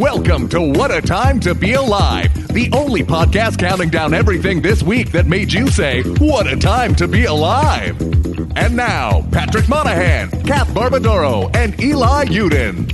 Welcome 0.00 0.48
to 0.48 0.62
What 0.62 0.90
a 0.90 1.02
Time 1.02 1.38
to 1.40 1.54
Be 1.54 1.74
Alive, 1.74 2.32
the 2.54 2.70
only 2.72 3.02
podcast 3.02 3.58
counting 3.58 3.90
down 3.90 4.14
everything 4.14 4.62
this 4.62 4.82
week 4.82 5.12
that 5.12 5.26
made 5.26 5.52
you 5.52 5.68
say, 5.68 6.02
What 6.02 6.50
a 6.50 6.56
Time 6.56 6.94
to 6.94 7.06
Be 7.06 7.26
Alive. 7.26 8.00
And 8.56 8.74
now, 8.74 9.28
Patrick 9.30 9.68
Monahan, 9.68 10.30
Kath 10.46 10.68
Barbadoro, 10.68 11.54
and 11.54 11.78
Eli 11.78 12.24
Yudin. 12.24 12.88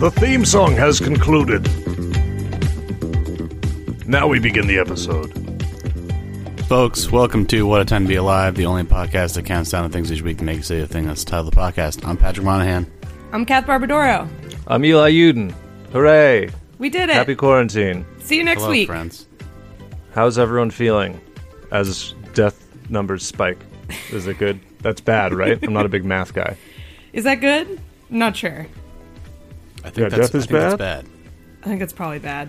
The 0.00 0.10
theme 0.12 0.46
song 0.46 0.72
has 0.76 0.98
concluded. 0.98 1.64
Now 4.08 4.28
we 4.28 4.38
begin 4.38 4.66
the 4.66 4.78
episode. 4.78 5.30
Folks, 6.68 7.12
welcome 7.12 7.44
to 7.48 7.66
What 7.66 7.82
a 7.82 7.84
Time 7.84 8.04
to 8.04 8.08
Be 8.08 8.14
Alive, 8.14 8.54
the 8.54 8.64
only 8.64 8.84
podcast 8.84 9.34
that 9.34 9.44
counts 9.44 9.70
down 9.70 9.82
the 9.82 9.92
things 9.94 10.10
each 10.10 10.22
week 10.22 10.38
to 10.38 10.44
make 10.44 10.56
you 10.56 10.62
say 10.62 10.80
the 10.80 10.86
thing 10.86 11.06
that's 11.06 11.22
the 11.22 11.30
title 11.32 11.48
of 11.48 11.54
the 11.54 11.60
podcast. 11.60 12.02
I'm 12.08 12.16
Patrick 12.16 12.46
Monahan. 12.46 12.90
I'm 13.32 13.44
Kath 13.44 13.66
Barbadoro. 13.66 14.28
I'm 14.66 14.84
Eli 14.84 15.10
Yudin. 15.12 15.54
Hooray! 15.92 16.50
We 16.78 16.90
did 16.90 17.08
it. 17.08 17.14
Happy 17.14 17.34
quarantine. 17.34 18.04
See 18.20 18.36
you 18.36 18.44
next 18.44 18.62
Hello, 18.62 18.70
week. 18.72 18.86
friends. 18.88 19.26
How's 20.14 20.38
everyone 20.38 20.70
feeling 20.70 21.20
as 21.70 22.14
death 22.34 22.66
numbers 22.88 23.24
spike? 23.24 23.58
Is 24.10 24.26
it 24.26 24.38
good? 24.38 24.60
That's 24.80 25.00
bad, 25.00 25.32
right? 25.34 25.58
I'm 25.62 25.72
not 25.72 25.86
a 25.86 25.88
big 25.88 26.04
math 26.04 26.32
guy. 26.34 26.56
Is 27.12 27.24
that 27.24 27.36
good? 27.36 27.80
Not 28.08 28.36
sure. 28.36 28.66
I 29.84 29.90
think 29.90 29.96
Yeah, 29.98 30.08
that's, 30.08 30.30
death 30.30 30.34
is 30.34 30.44
I 30.44 30.46
think 30.48 30.60
that's 30.60 30.74
bad? 30.76 31.04
bad. 31.04 31.06
I 31.62 31.66
think 31.66 31.82
it's 31.82 31.92
probably 31.92 32.18
bad. 32.18 32.48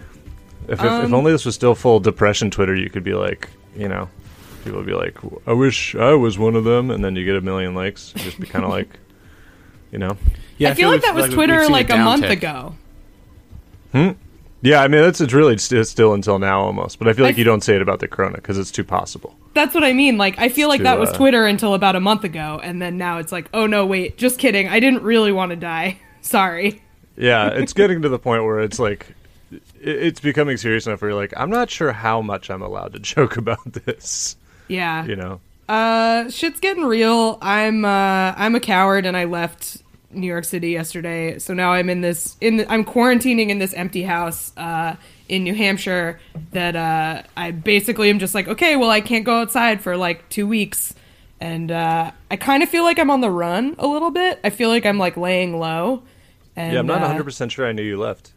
If, 0.68 0.80
if, 0.80 0.86
if 1.06 1.14
only 1.14 1.32
this 1.32 1.46
was 1.46 1.56
still 1.56 1.76
full 1.76 2.00
depression 2.00 2.50
Twitter, 2.52 2.76
you 2.76 2.90
could 2.90 3.04
be 3.04 3.14
like, 3.14 3.50
you 3.76 3.88
know, 3.88 4.08
people 4.64 4.80
would 4.80 4.88
be 4.88 4.94
like, 4.94 5.18
I 5.46 5.54
wish 5.54 5.96
I 5.96 6.14
was 6.14 6.38
one 6.40 6.56
of 6.56 6.64
them, 6.64 6.90
and 6.92 7.04
then 7.04 7.16
you 7.16 7.26
get 7.26 7.36
a 7.36 7.42
million 7.42 7.76
likes. 7.76 8.14
Just 8.16 8.40
be 8.40 8.48
kind 8.48 8.64
of 8.64 8.72
like, 8.72 8.90
you 9.92 9.98
know. 9.98 10.18
Yeah, 10.62 10.70
I 10.70 10.74
feel 10.76 10.90
like 10.90 11.02
that 11.02 11.16
was 11.16 11.24
we've- 11.26 11.36
Twitter 11.36 11.68
like 11.70 11.90
a 11.90 11.98
month 11.98 12.24
downtick. 12.24 12.32
ago. 12.32 12.76
Yeah, 14.64 14.82
I 14.84 14.88
mean, 14.88 15.02
that's 15.02 15.20
it's 15.20 15.34
really 15.34 15.58
st- 15.58 15.88
still 15.88 16.14
until 16.14 16.38
now 16.38 16.62
almost, 16.62 17.00
but 17.00 17.08
I 17.08 17.14
feel 17.14 17.26
like 17.26 17.36
I- 17.36 17.38
you 17.40 17.44
don't 17.44 17.64
say 17.64 17.76
it 17.76 17.82
about 17.82 18.00
the 18.00 18.08
corona 18.08 18.36
because 18.36 18.60
it's 18.60 18.70
too 18.70 18.84
possible. 18.84 19.36
That's 19.56 19.74
what 19.74 19.84
I 19.84 19.92
mean. 19.94 20.18
Like 20.20 20.38
I 20.38 20.50
feel 20.50 20.70
like 20.70 20.80
To, 20.82 20.84
that 20.84 21.00
was 21.00 21.10
uh, 21.10 21.18
Twitter 21.18 21.48
until 21.48 21.74
about 21.74 21.96
a 21.96 22.00
month 22.00 22.24
ago, 22.24 22.60
and 22.64 22.80
then 22.82 22.98
now 22.98 23.18
it's 23.18 23.32
like, 23.32 23.50
oh 23.56 23.66
no, 23.66 23.86
wait, 23.88 24.18
just 24.18 24.38
kidding. 24.38 24.68
I 24.70 24.80
didn't 24.80 25.02
really 25.02 25.32
want 25.32 25.50
to 25.50 25.56
die. 25.56 26.00
Sorry. 26.22 26.82
Yeah, 27.18 27.48
it's 27.54 27.74
getting 27.74 28.04
to 28.04 28.10
the 28.10 28.20
point 28.20 28.44
where 28.44 28.60
it's 28.60 28.78
like 28.78 29.08
it- 29.52 29.64
it's 29.82 30.20
becoming 30.20 30.58
serious 30.58 30.86
enough 30.86 31.02
where 31.02 31.10
you're 31.10 31.20
like, 31.20 31.34
I'm 31.36 31.50
not 31.50 31.72
sure 31.72 31.92
how 31.92 32.22
much 32.22 32.52
I'm 32.52 32.62
allowed 32.62 32.94
to 32.94 33.00
joke 33.16 33.38
about 33.38 33.60
this. 33.74 34.36
Yeah. 34.68 35.06
You 35.06 35.16
know, 35.16 35.42
Uh, 35.68 36.30
shit's 36.30 36.60
getting 36.60 36.84
real. 36.86 37.40
I'm 37.42 37.84
uh, 37.84 38.34
I'm 38.38 38.54
a 38.54 38.60
coward, 38.60 39.08
and 39.08 39.18
I 39.18 39.24
left 39.24 39.81
New 40.14 40.28
York 40.28 40.46
City 40.46 40.70
yesterday. 40.72 41.40
So 41.40 41.54
now 41.54 41.72
I'm 41.74 41.90
in 41.90 42.02
this 42.02 42.38
in 42.42 42.58
the, 42.58 42.72
I'm 42.72 42.86
quarantining 42.86 43.50
in 43.50 43.60
this 43.60 43.74
empty 43.74 44.04
house 44.04 44.52
uh, 44.58 44.96
in 45.30 45.44
New 45.44 45.54
Hampshire. 45.56 46.20
That 46.52 46.76
uh, 46.76 47.24
I 47.38 47.52
basically 47.52 48.10
am 48.10 48.20
just 48.20 48.34
like, 48.36 48.48
okay, 48.48 48.76
well, 48.76 48.90
I 48.90 49.02
can't 49.02 49.26
go 49.26 49.42
outside 49.42 49.82
for 49.82 49.98
like 49.98 50.28
two 50.30 50.48
weeks, 50.48 50.94
and 51.40 51.72
uh, 51.72 52.12
I 52.30 52.36
kind 52.36 52.64
of 52.64 52.70
feel 52.70 52.84
like 52.84 53.00
I'm 53.00 53.10
on 53.12 53.22
the 53.22 53.32
run 53.32 53.76
a 53.80 53.88
little 53.88 54.12
bit. 54.12 54.40
I 54.44 54.50
feel 54.50 54.70
like 54.70 54.86
I'm 54.86 54.98
like 54.98 55.18
laying 55.18 55.60
low. 55.60 56.04
And, 56.56 56.74
yeah, 56.74 56.80
I'm 56.80 56.88
not 56.88 56.98
uh, 56.98 57.02
100 57.08 57.24
percent 57.24 57.52
sure 57.52 57.66
I 57.68 57.72
knew 57.72 57.84
you 57.84 57.98
left. 57.98 58.32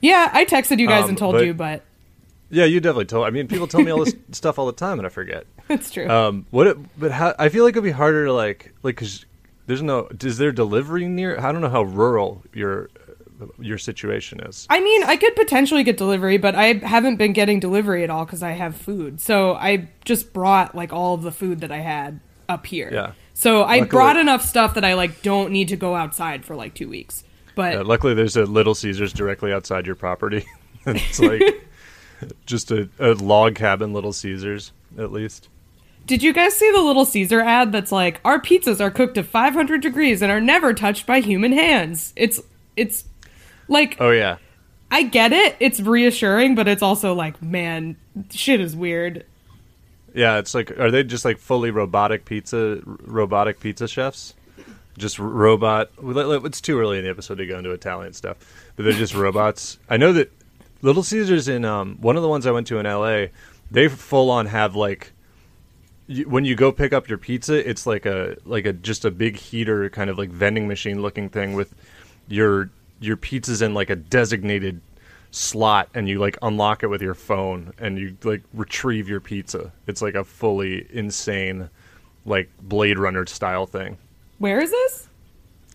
Yeah, 0.00 0.30
I 0.32 0.44
texted 0.44 0.78
you 0.78 0.86
guys 0.86 1.04
Um, 1.04 1.10
and 1.10 1.18
told 1.18 1.34
but- 1.34 1.44
you, 1.46 1.54
but 1.54 1.82
Yeah, 2.50 2.66
you 2.66 2.78
definitely 2.80 3.06
told. 3.06 3.26
I 3.26 3.30
mean, 3.30 3.48
people 3.48 3.66
tell 3.66 3.82
me 3.82 3.90
all 3.90 4.04
this 4.04 4.14
stuff 4.32 4.58
all 4.58 4.66
the 4.66 4.72
time, 4.72 4.98
and 4.98 5.06
I 5.06 5.08
forget. 5.10 5.44
it's 5.68 5.90
true. 5.90 6.08
Um, 6.08 6.46
what? 6.50 6.66
It, 6.66 6.76
but 7.00 7.10
how? 7.10 7.34
I 7.38 7.48
feel 7.48 7.64
like 7.64 7.72
it'd 7.72 7.82
be 7.84 7.90
harder 7.90 8.26
to 8.26 8.32
like, 8.32 8.72
like, 8.82 8.96
cause 8.96 9.24
there's 9.68 9.82
no. 9.82 10.08
Is 10.20 10.38
there 10.38 10.50
delivery 10.50 11.06
near? 11.06 11.38
I 11.38 11.52
don't 11.52 11.60
know 11.60 11.68
how 11.68 11.82
rural 11.82 12.42
your 12.52 12.90
your 13.60 13.78
situation 13.78 14.40
is. 14.40 14.66
I 14.68 14.80
mean, 14.80 15.04
I 15.04 15.16
could 15.16 15.36
potentially 15.36 15.84
get 15.84 15.96
delivery, 15.96 16.38
but 16.38 16.56
I 16.56 16.72
haven't 16.74 17.16
been 17.16 17.32
getting 17.32 17.60
delivery 17.60 18.02
at 18.02 18.10
all 18.10 18.24
because 18.24 18.42
I 18.42 18.50
have 18.50 18.74
food. 18.76 19.20
So 19.20 19.54
I 19.54 19.88
just 20.04 20.32
brought 20.32 20.74
like 20.74 20.92
all 20.92 21.14
of 21.14 21.22
the 21.22 21.30
food 21.30 21.60
that 21.60 21.70
I 21.70 21.78
had 21.78 22.18
up 22.48 22.66
here. 22.66 22.90
Yeah. 22.92 23.12
So 23.34 23.62
I 23.62 23.76
Luckily- 23.78 23.88
brought 23.90 24.16
enough 24.16 24.42
stuff 24.44 24.74
that 24.74 24.84
I 24.84 24.94
like 24.94 25.22
don't 25.22 25.52
need 25.52 25.68
to 25.68 25.76
go 25.76 25.94
outside 25.94 26.44
for 26.44 26.56
like 26.56 26.74
two 26.74 26.88
weeks. 26.88 27.22
But 27.54 27.76
Uh, 27.76 27.84
luckily, 27.84 28.14
there's 28.14 28.36
a 28.36 28.44
Little 28.44 28.74
Caesars 28.74 29.12
directly 29.12 29.52
outside 29.52 29.86
your 29.86 29.94
property. 29.96 30.44
it's 30.86 31.20
like 31.20 31.42
just 32.46 32.70
a, 32.72 32.88
a 32.98 33.12
log 33.14 33.54
cabin, 33.54 33.92
Little 33.92 34.12
Caesars, 34.12 34.72
at 34.96 35.12
least. 35.12 35.48
Did 36.08 36.22
you 36.24 36.32
guys 36.32 36.56
see 36.56 36.68
the 36.72 36.80
Little 36.82 37.04
Caesar 37.04 37.40
ad 37.40 37.70
that's 37.70 37.92
like 37.92 38.20
our 38.24 38.40
pizzas 38.40 38.80
are 38.80 38.90
cooked 38.90 39.14
to 39.14 39.22
500 39.22 39.80
degrees 39.80 40.20
and 40.22 40.32
are 40.32 40.40
never 40.40 40.74
touched 40.74 41.06
by 41.06 41.20
human 41.20 41.52
hands? 41.52 42.12
It's 42.16 42.40
it's 42.76 43.04
like 43.68 43.96
Oh 44.00 44.10
yeah. 44.10 44.38
I 44.90 45.02
get 45.04 45.32
it. 45.32 45.54
It's 45.60 45.78
reassuring, 45.80 46.54
but 46.54 46.66
it's 46.66 46.82
also 46.82 47.12
like, 47.14 47.40
man, 47.42 47.96
shit 48.30 48.58
is 48.60 48.74
weird. 48.74 49.24
Yeah, 50.14 50.38
it's 50.38 50.54
like, 50.54 50.70
are 50.80 50.90
they 50.90 51.04
just 51.04 51.26
like 51.26 51.38
fully 51.38 51.70
robotic 51.70 52.24
pizza, 52.24 52.80
r- 52.86 52.96
robotic 53.04 53.60
pizza 53.60 53.86
chefs? 53.86 54.32
Just 54.96 55.18
robot. 55.18 55.90
well, 56.02 56.14
let- 56.14 56.26
let- 56.28 56.44
It's 56.46 56.62
too 56.62 56.80
early 56.80 56.96
in 56.98 57.04
the 57.04 57.10
episode 57.10 57.36
to 57.36 57.46
go 57.46 57.58
into 57.58 57.70
Italian 57.72 58.14
stuff, 58.14 58.38
but 58.74 58.84
they're 58.84 58.94
just 58.94 59.14
robots. 59.26 59.78
I 59.90 59.98
know 59.98 60.14
that 60.14 60.32
Little 60.80 61.02
Caesars 61.02 61.48
in 61.48 61.66
um, 61.66 61.98
one 62.00 62.16
of 62.16 62.22
the 62.22 62.28
ones 62.28 62.46
I 62.46 62.50
went 62.50 62.66
to 62.68 62.78
in 62.78 62.86
L.A. 62.86 63.30
They 63.70 63.88
full 63.88 64.30
on 64.30 64.46
have 64.46 64.74
like 64.74 65.12
when 66.26 66.44
you 66.44 66.54
go 66.54 66.72
pick 66.72 66.92
up 66.92 67.08
your 67.08 67.18
pizza, 67.18 67.68
it's 67.68 67.86
like 67.86 68.06
a 68.06 68.36
like 68.44 68.66
a 68.66 68.72
just 68.72 69.04
a 69.04 69.10
big 69.10 69.36
heater 69.36 69.88
kind 69.90 70.08
of 70.10 70.18
like 70.18 70.30
vending 70.30 70.66
machine 70.66 71.02
looking 71.02 71.28
thing 71.28 71.54
with 71.54 71.74
your 72.28 72.70
your 73.00 73.16
pizza's 73.16 73.62
in 73.62 73.74
like 73.74 73.90
a 73.90 73.96
designated 73.96 74.80
slot 75.30 75.88
and 75.94 76.08
you 76.08 76.18
like 76.18 76.38
unlock 76.40 76.82
it 76.82 76.86
with 76.86 77.02
your 77.02 77.14
phone 77.14 77.72
and 77.78 77.98
you 77.98 78.16
like 78.24 78.42
retrieve 78.54 79.08
your 79.08 79.20
pizza. 79.20 79.72
It's 79.86 80.00
like 80.00 80.14
a 80.14 80.24
fully 80.24 80.86
insane 80.90 81.68
like 82.24 82.48
Blade 82.62 82.98
Runner 82.98 83.26
style 83.26 83.66
thing. 83.66 83.98
Where 84.38 84.60
is 84.60 84.70
this? 84.70 85.08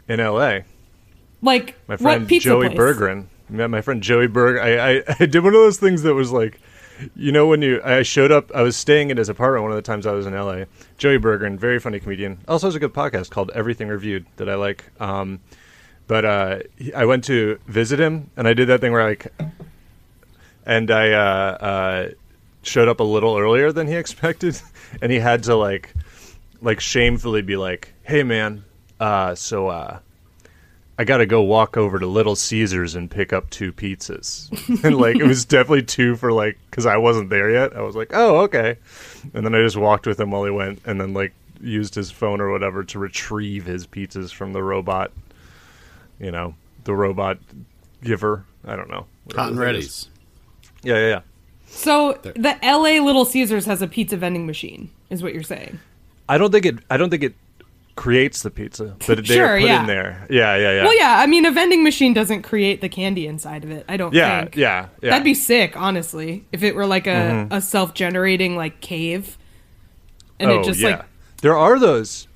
In 0.07 0.19
LA, 0.19 0.59
Like 1.41 1.75
my 1.87 1.97
friend 1.97 2.23
what 2.23 2.27
pizza 2.27 2.49
Joey 2.49 2.67
place? 2.67 2.77
Met 3.49 3.69
my 3.69 3.81
friend 3.81 4.01
Joey 4.01 4.27
Berg. 4.27 4.57
I, 4.57 4.95
I 4.97 5.03
I 5.19 5.25
did 5.25 5.43
one 5.43 5.53
of 5.53 5.61
those 5.61 5.77
things 5.77 6.01
that 6.01 6.15
was 6.15 6.31
like 6.31 6.59
you 7.15 7.31
know 7.31 7.47
when 7.47 7.61
you 7.61 7.81
I 7.83 8.03
showed 8.03 8.31
up 8.31 8.51
I 8.53 8.61
was 8.61 8.75
staying 8.75 9.11
at 9.11 9.17
his 9.17 9.29
apartment 9.29 9.63
one 9.63 9.71
of 9.71 9.75
the 9.75 9.81
times 9.81 10.05
I 10.05 10.11
was 10.11 10.25
in 10.25 10.33
LA. 10.33 10.65
Joey 10.97 11.17
Bergeron, 11.19 11.57
very 11.57 11.79
funny 11.79 11.99
comedian. 11.99 12.39
Also 12.47 12.67
has 12.67 12.75
a 12.75 12.79
good 12.79 12.93
podcast 12.93 13.29
called 13.29 13.51
Everything 13.53 13.87
Reviewed 13.87 14.25
that 14.37 14.49
I 14.49 14.55
like. 14.55 14.85
Um 14.99 15.39
but 16.07 16.25
uh 16.25 16.59
I 16.95 17.05
went 17.05 17.23
to 17.25 17.59
visit 17.67 17.99
him 17.99 18.29
and 18.37 18.47
I 18.47 18.53
did 18.53 18.67
that 18.69 18.81
thing 18.81 18.91
where 18.91 19.01
I 19.01 19.05
like 19.05 19.31
and 20.65 20.89
I 20.91 21.11
uh, 21.11 21.57
uh, 21.59 22.09
showed 22.61 22.87
up 22.87 22.99
a 22.99 23.03
little 23.03 23.37
earlier 23.37 23.71
than 23.71 23.87
he 23.87 23.95
expected, 24.03 24.59
and 25.01 25.11
he 25.11 25.19
had 25.19 25.43
to 25.43 25.55
like, 25.55 25.93
like 26.61 26.79
shamefully 26.79 27.41
be 27.41 27.55
like, 27.55 27.93
"Hey, 28.03 28.23
man, 28.23 28.63
uh, 28.99 29.35
so 29.35 29.67
uh, 29.67 29.99
I 30.97 31.05
got 31.05 31.17
to 31.17 31.25
go 31.25 31.41
walk 31.41 31.75
over 31.75 31.97
to 31.97 32.05
Little 32.05 32.35
Caesars 32.35 32.93
and 32.95 33.09
pick 33.09 33.33
up 33.33 33.49
two 33.49 33.73
pizzas," 33.73 34.49
and 34.83 34.97
like 34.97 35.15
it 35.15 35.25
was 35.25 35.45
definitely 35.45 35.83
two 35.83 36.15
for 36.15 36.31
like 36.31 36.57
because 36.69 36.85
I 36.85 36.97
wasn't 36.97 37.29
there 37.29 37.49
yet. 37.49 37.75
I 37.75 37.81
was 37.81 37.95
like, 37.95 38.11
"Oh, 38.13 38.41
okay," 38.41 38.77
and 39.33 39.45
then 39.45 39.55
I 39.55 39.61
just 39.61 39.77
walked 39.77 40.05
with 40.05 40.19
him 40.19 40.31
while 40.31 40.45
he 40.45 40.51
went, 40.51 40.81
and 40.85 41.01
then 41.01 41.13
like 41.13 41.33
used 41.61 41.95
his 41.95 42.11
phone 42.11 42.41
or 42.41 42.51
whatever 42.51 42.83
to 42.83 42.99
retrieve 42.99 43.65
his 43.65 43.87
pizzas 43.87 44.31
from 44.31 44.53
the 44.53 44.61
robot. 44.61 45.11
You 46.19 46.31
know, 46.31 46.55
the 46.83 46.93
robot 46.93 47.39
giver. 48.03 48.45
I 48.65 48.75
don't 48.75 48.89
know. 48.89 49.05
whatever 49.25 49.41
Hot 49.41 49.51
and 49.51 49.59
ready's. 49.59 50.09
Yeah, 50.83 50.95
yeah, 50.95 51.07
yeah. 51.07 51.21
So 51.65 52.13
the 52.21 52.57
LA 52.61 53.03
Little 53.03 53.25
Caesars 53.25 53.65
has 53.65 53.81
a 53.81 53.87
pizza 53.87 54.15
vending 54.15 54.45
machine, 54.45 54.91
is 55.09 55.23
what 55.23 55.33
you're 55.33 55.41
saying. 55.41 55.79
I 56.29 56.37
don't 56.37 56.51
think 56.51 56.65
it. 56.65 56.75
I 56.89 56.97
don't 56.97 57.09
think 57.09 57.23
it 57.23 57.33
creates 57.95 58.41
the 58.41 58.49
pizza, 58.49 58.95
but 59.05 59.17
they 59.19 59.35
Sure, 59.35 59.45
are 59.55 59.59
put 59.59 59.65
yeah. 59.67 59.81
in 59.81 59.87
there. 59.87 60.25
Yeah, 60.29 60.55
yeah, 60.57 60.71
yeah. 60.77 60.83
Well, 60.83 60.97
yeah, 60.97 61.17
I 61.19 61.27
mean, 61.27 61.45
a 61.45 61.51
vending 61.51 61.83
machine 61.83 62.13
doesn't 62.13 62.41
create 62.41 62.81
the 62.81 62.89
candy 62.89 63.27
inside 63.27 63.63
of 63.63 63.69
it. 63.71 63.85
I 63.87 63.97
don't 63.97 64.13
yeah, 64.13 64.41
think. 64.41 64.55
yeah, 64.57 64.87
yeah. 65.01 65.09
That'd 65.11 65.23
be 65.23 65.33
sick, 65.35 65.77
honestly, 65.77 66.45
if 66.51 66.63
it 66.63 66.73
were 66.75 66.87
like 66.87 67.05
a, 67.07 67.11
Mm-hmm. 67.11 67.53
a 67.53 67.61
self-generating 67.61 68.55
like 68.55 68.81
cave, 68.81 69.37
and 70.39 70.49
oh, 70.49 70.59
it 70.59 70.65
just 70.65 70.79
yeah. 70.79 70.89
like 70.89 71.05
there 71.41 71.55
are 71.55 71.77
those. 71.79 72.27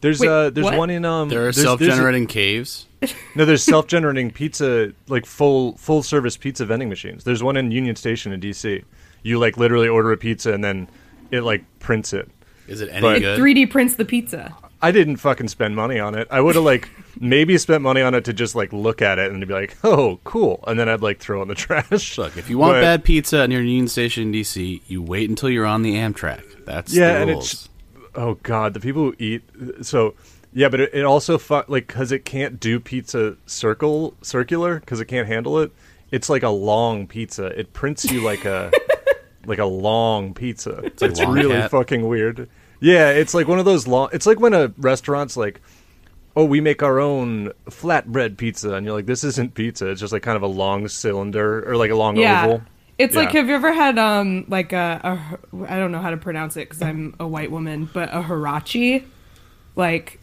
There's 0.00 0.18
Wait, 0.20 0.28
uh, 0.28 0.50
there's 0.50 0.64
what? 0.64 0.76
one 0.78 0.90
in 0.90 1.04
um. 1.04 1.28
There 1.28 1.40
are 1.40 1.42
there's- 1.52 1.56
there's 1.56 1.64
a- 1.66 1.68
self-generating 1.68 2.26
caves. 2.26 2.86
no, 3.36 3.44
there's 3.44 3.62
self-generating 3.64 4.30
pizza, 4.30 4.92
like 5.08 5.26
full 5.26 5.76
full 5.76 6.02
service 6.02 6.36
pizza 6.36 6.64
vending 6.64 6.88
machines. 6.88 7.24
There's 7.24 7.42
one 7.42 7.56
in 7.56 7.70
Union 7.70 7.94
Station 7.96 8.32
in 8.32 8.40
D.C. 8.40 8.82
You 9.22 9.38
like 9.38 9.56
literally 9.58 9.88
order 9.88 10.12
a 10.12 10.16
pizza 10.16 10.52
and 10.52 10.62
then 10.64 10.88
it 11.30 11.42
like 11.42 11.62
prints 11.78 12.12
it. 12.12 12.28
Is 12.68 12.80
it 12.80 12.88
any 12.92 13.00
But- 13.00 13.18
good? 13.20 13.38
3D 13.40 13.70
prints 13.70 13.96
the 13.96 14.04
pizza. 14.04 14.56
I 14.82 14.90
didn't 14.90 15.16
fucking 15.18 15.48
spend 15.48 15.76
money 15.76 15.98
on 16.00 16.14
it. 16.16 16.26
I 16.30 16.40
would 16.40 16.56
have 16.56 16.64
like 16.64 16.90
maybe 17.20 17.56
spent 17.58 17.82
money 17.82 18.02
on 18.02 18.14
it 18.14 18.24
to 18.24 18.32
just 18.32 18.54
like 18.54 18.72
look 18.72 19.00
at 19.00 19.18
it 19.18 19.30
and 19.30 19.46
be 19.46 19.52
like, 19.54 19.76
oh, 19.84 20.18
cool, 20.24 20.62
and 20.66 20.78
then 20.78 20.88
I'd 20.88 21.00
like 21.02 21.18
throw 21.20 21.38
it 21.38 21.42
in 21.42 21.48
the 21.48 21.54
trash. 21.54 22.18
Look, 22.18 22.36
if 22.36 22.50
you 22.50 22.58
want 22.58 22.74
But- 22.74 22.80
bad 22.82 23.04
pizza 23.04 23.46
near 23.46 23.60
Union 23.62 23.88
Station 23.88 24.24
in 24.24 24.32
DC, 24.32 24.82
you 24.88 25.00
wait 25.02 25.30
until 25.30 25.48
you're 25.50 25.66
on 25.66 25.82
the 25.82 25.94
Amtrak. 25.94 26.64
That's 26.64 26.92
Yeah, 26.94 27.14
the 27.14 27.20
and 27.22 27.30
it's 27.30 27.68
oh 28.14 28.34
god, 28.42 28.74
the 28.74 28.80
people 28.80 29.02
who 29.04 29.14
eat 29.18 29.42
so 29.82 30.14
Yeah, 30.52 30.68
but 30.68 30.80
it, 30.80 30.90
it 30.94 31.04
also 31.04 31.38
fu- 31.38 31.62
like 31.68 31.86
because 31.86 32.12
it 32.12 32.24
can't 32.24 32.58
do 32.60 32.78
pizza 32.80 33.36
circle 33.46 34.14
circular 34.22 34.80
because 34.80 35.00
it 35.00 35.06
can't 35.06 35.26
handle 35.28 35.58
it. 35.60 35.70
It's 36.10 36.28
like 36.28 36.42
a 36.42 36.50
long 36.50 37.06
pizza. 37.06 37.46
It 37.58 37.72
prints 37.72 38.04
you 38.10 38.20
like 38.22 38.44
a 38.44 38.70
like 39.46 39.58
a 39.58 39.64
long 39.64 40.34
pizza. 40.34 40.80
It's, 40.84 41.00
like 41.02 41.16
long 41.16 41.32
really 41.34 41.54
cat. 41.54 41.70
fucking 41.70 42.06
weird. 42.06 42.48
Yeah, 42.82 43.10
it's 43.10 43.32
like 43.32 43.46
one 43.48 43.58
of 43.60 43.64
those 43.64 43.86
long. 43.86 44.08
It's 44.12 44.26
like 44.26 44.40
when 44.40 44.52
a 44.54 44.72
restaurant's 44.76 45.36
like, 45.36 45.60
"Oh, 46.36 46.44
we 46.44 46.60
make 46.60 46.82
our 46.82 46.98
own 46.98 47.52
flatbread 47.70 48.36
pizza," 48.36 48.74
and 48.74 48.84
you're 48.84 48.94
like, 48.94 49.06
"This 49.06 49.22
isn't 49.22 49.54
pizza. 49.54 49.88
It's 49.88 50.00
just 50.00 50.12
like 50.12 50.22
kind 50.22 50.36
of 50.36 50.42
a 50.42 50.48
long 50.48 50.88
cylinder 50.88 51.68
or 51.68 51.76
like 51.76 51.90
a 51.92 51.94
long 51.94 52.16
Yeah. 52.16 52.44
oval." 52.44 52.62
It's 52.98 53.16
like 53.16 53.30
have 53.32 53.48
you 53.48 53.54
ever 53.54 53.72
had 53.72 53.98
um 53.98 54.44
like 54.48 54.72
a, 54.72 55.00
a 55.52 55.66
I 55.68 55.76
don't 55.78 55.92
know 55.92 56.00
how 56.00 56.10
to 56.10 56.16
pronounce 56.16 56.56
it 56.56 56.68
because 56.68 56.82
I'm 56.82 57.14
a 57.18 57.26
white 57.26 57.50
woman, 57.50 57.88
but 57.92 58.10
a 58.12 58.22
hirachi, 58.22 59.04
like 59.76 60.18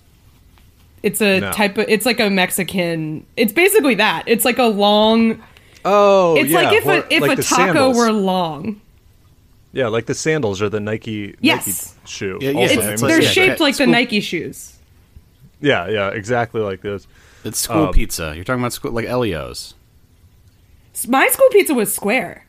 it's 1.02 1.22
a 1.22 1.40
No. 1.40 1.52
type 1.52 1.78
of 1.78 1.86
it's 1.88 2.06
like 2.06 2.20
a 2.20 2.30
Mexican. 2.30 3.26
It's 3.38 3.54
basically 3.54 3.96
that. 3.96 4.24
It's 4.28 4.44
like 4.46 4.60
a 4.60 4.66
long. 4.66 5.42
Oh, 5.86 6.36
It's 6.36 6.50
yeah, 6.50 6.62
like 6.62 6.78
if 6.78 6.86
a 6.86 7.14
if 7.14 7.22
like 7.22 7.40
a 7.40 7.42
taco 7.42 7.64
sandals. 7.74 7.98
were 7.98 8.12
long. 8.12 8.82
Yeah, 9.72 9.88
like 9.88 10.06
the 10.06 10.14
sandals 10.16 10.62
or 10.62 10.70
the 10.70 10.80
Nike 10.80 11.36
Yes. 11.42 11.66
Nike 11.68 12.08
shoe. 12.10 12.38
Yeah, 12.42 12.52
yeah, 12.52 12.60
it's- 12.62 12.88
it's 12.94 13.02
They're 13.02 13.22
yeah, 13.22 13.30
shaped 13.30 13.54
okay. 13.56 13.64
like 13.64 13.78
the 13.78 13.88
Nike 13.88 14.20
shoes. 14.22 14.76
Yeah, 15.62 15.88
yeah, 15.90 16.10
exactly 16.10 16.62
like 16.62 16.82
this. 16.82 17.08
It's 17.44 17.60
school 17.60 17.86
Um, 17.88 17.94
pizza. 17.94 18.34
You're 18.36 18.44
talking 18.44 18.62
about 18.62 18.74
school 18.74 18.92
like 18.92 19.06
Elio's. 19.06 19.74
My 21.08 21.28
school 21.30 21.48
pizza 21.52 21.74
was 21.74 21.94
square. 21.94 22.46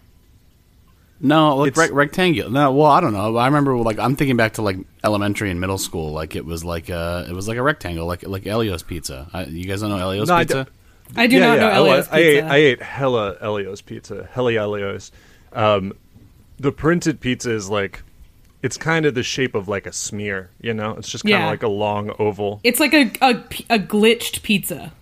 No, 1.22 1.56
like 1.56 1.68
It's- 1.72 1.78
rec- 1.90 1.94
rectangular. 1.94 2.50
No, 2.50 2.72
well, 2.72 2.90
I 2.90 3.00
don't 3.00 3.12
know. 3.12 3.36
I 3.36 3.46
remember 3.46 3.76
like 3.76 3.98
I'm 3.98 4.16
thinking 4.16 4.36
back 4.36 4.54
to 4.54 4.62
like 4.62 4.78
elementary 5.04 5.50
and 5.50 5.60
middle 5.60 5.76
school. 5.78 6.12
Like 6.12 6.34
it 6.34 6.44
was 6.46 6.64
like 6.64 6.88
uh 6.88 7.26
it 7.28 7.32
was 7.32 7.46
like 7.46 7.58
a 7.58 7.62
rectangle, 7.62 8.06
like 8.06 8.26
like 8.26 8.46
Elio's 8.46 8.82
pizza. 8.82 9.28
I, 9.32 9.44
you 9.44 9.66
guys 9.66 9.82
don't 9.82 9.90
know 9.90 9.98
Elio's 9.98 10.28
No, 10.28 10.34
I 10.34 10.44
pizza? 10.44 10.54
don't- 10.54 10.68
I 11.16 11.26
do 11.26 11.40
not 11.40 11.58
know 11.58 11.68
I, 11.68 11.74
Elio's 11.74 12.08
I 12.08 12.18
ate, 12.18 12.34
pizza. 12.40 12.52
I 12.52 12.56
ate 12.56 12.82
hella 12.82 13.36
Elio's 13.42 13.82
pizza, 13.82 14.28
hella 14.32 14.52
Elio's. 14.54 15.10
Um, 15.52 15.92
the 16.60 16.72
printed 16.72 17.20
pizza 17.20 17.50
is 17.52 17.68
like, 17.70 18.02
it's 18.62 18.76
kind 18.76 19.06
of 19.06 19.14
the 19.14 19.22
shape 19.22 19.54
of 19.54 19.66
like 19.68 19.86
a 19.86 19.92
smear, 19.92 20.50
you 20.60 20.74
know? 20.74 20.90
It's 20.92 21.08
just 21.08 21.24
kind 21.24 21.34
of 21.36 21.40
Yeah. 21.40 21.46
like 21.48 21.62
a 21.62 21.68
long 21.68 22.12
oval. 22.18 22.60
it's 22.62 22.78
like 22.80 22.92
a 22.94 23.10
a 23.22 23.78
glitched 23.78 24.42
pizza. 24.42 24.92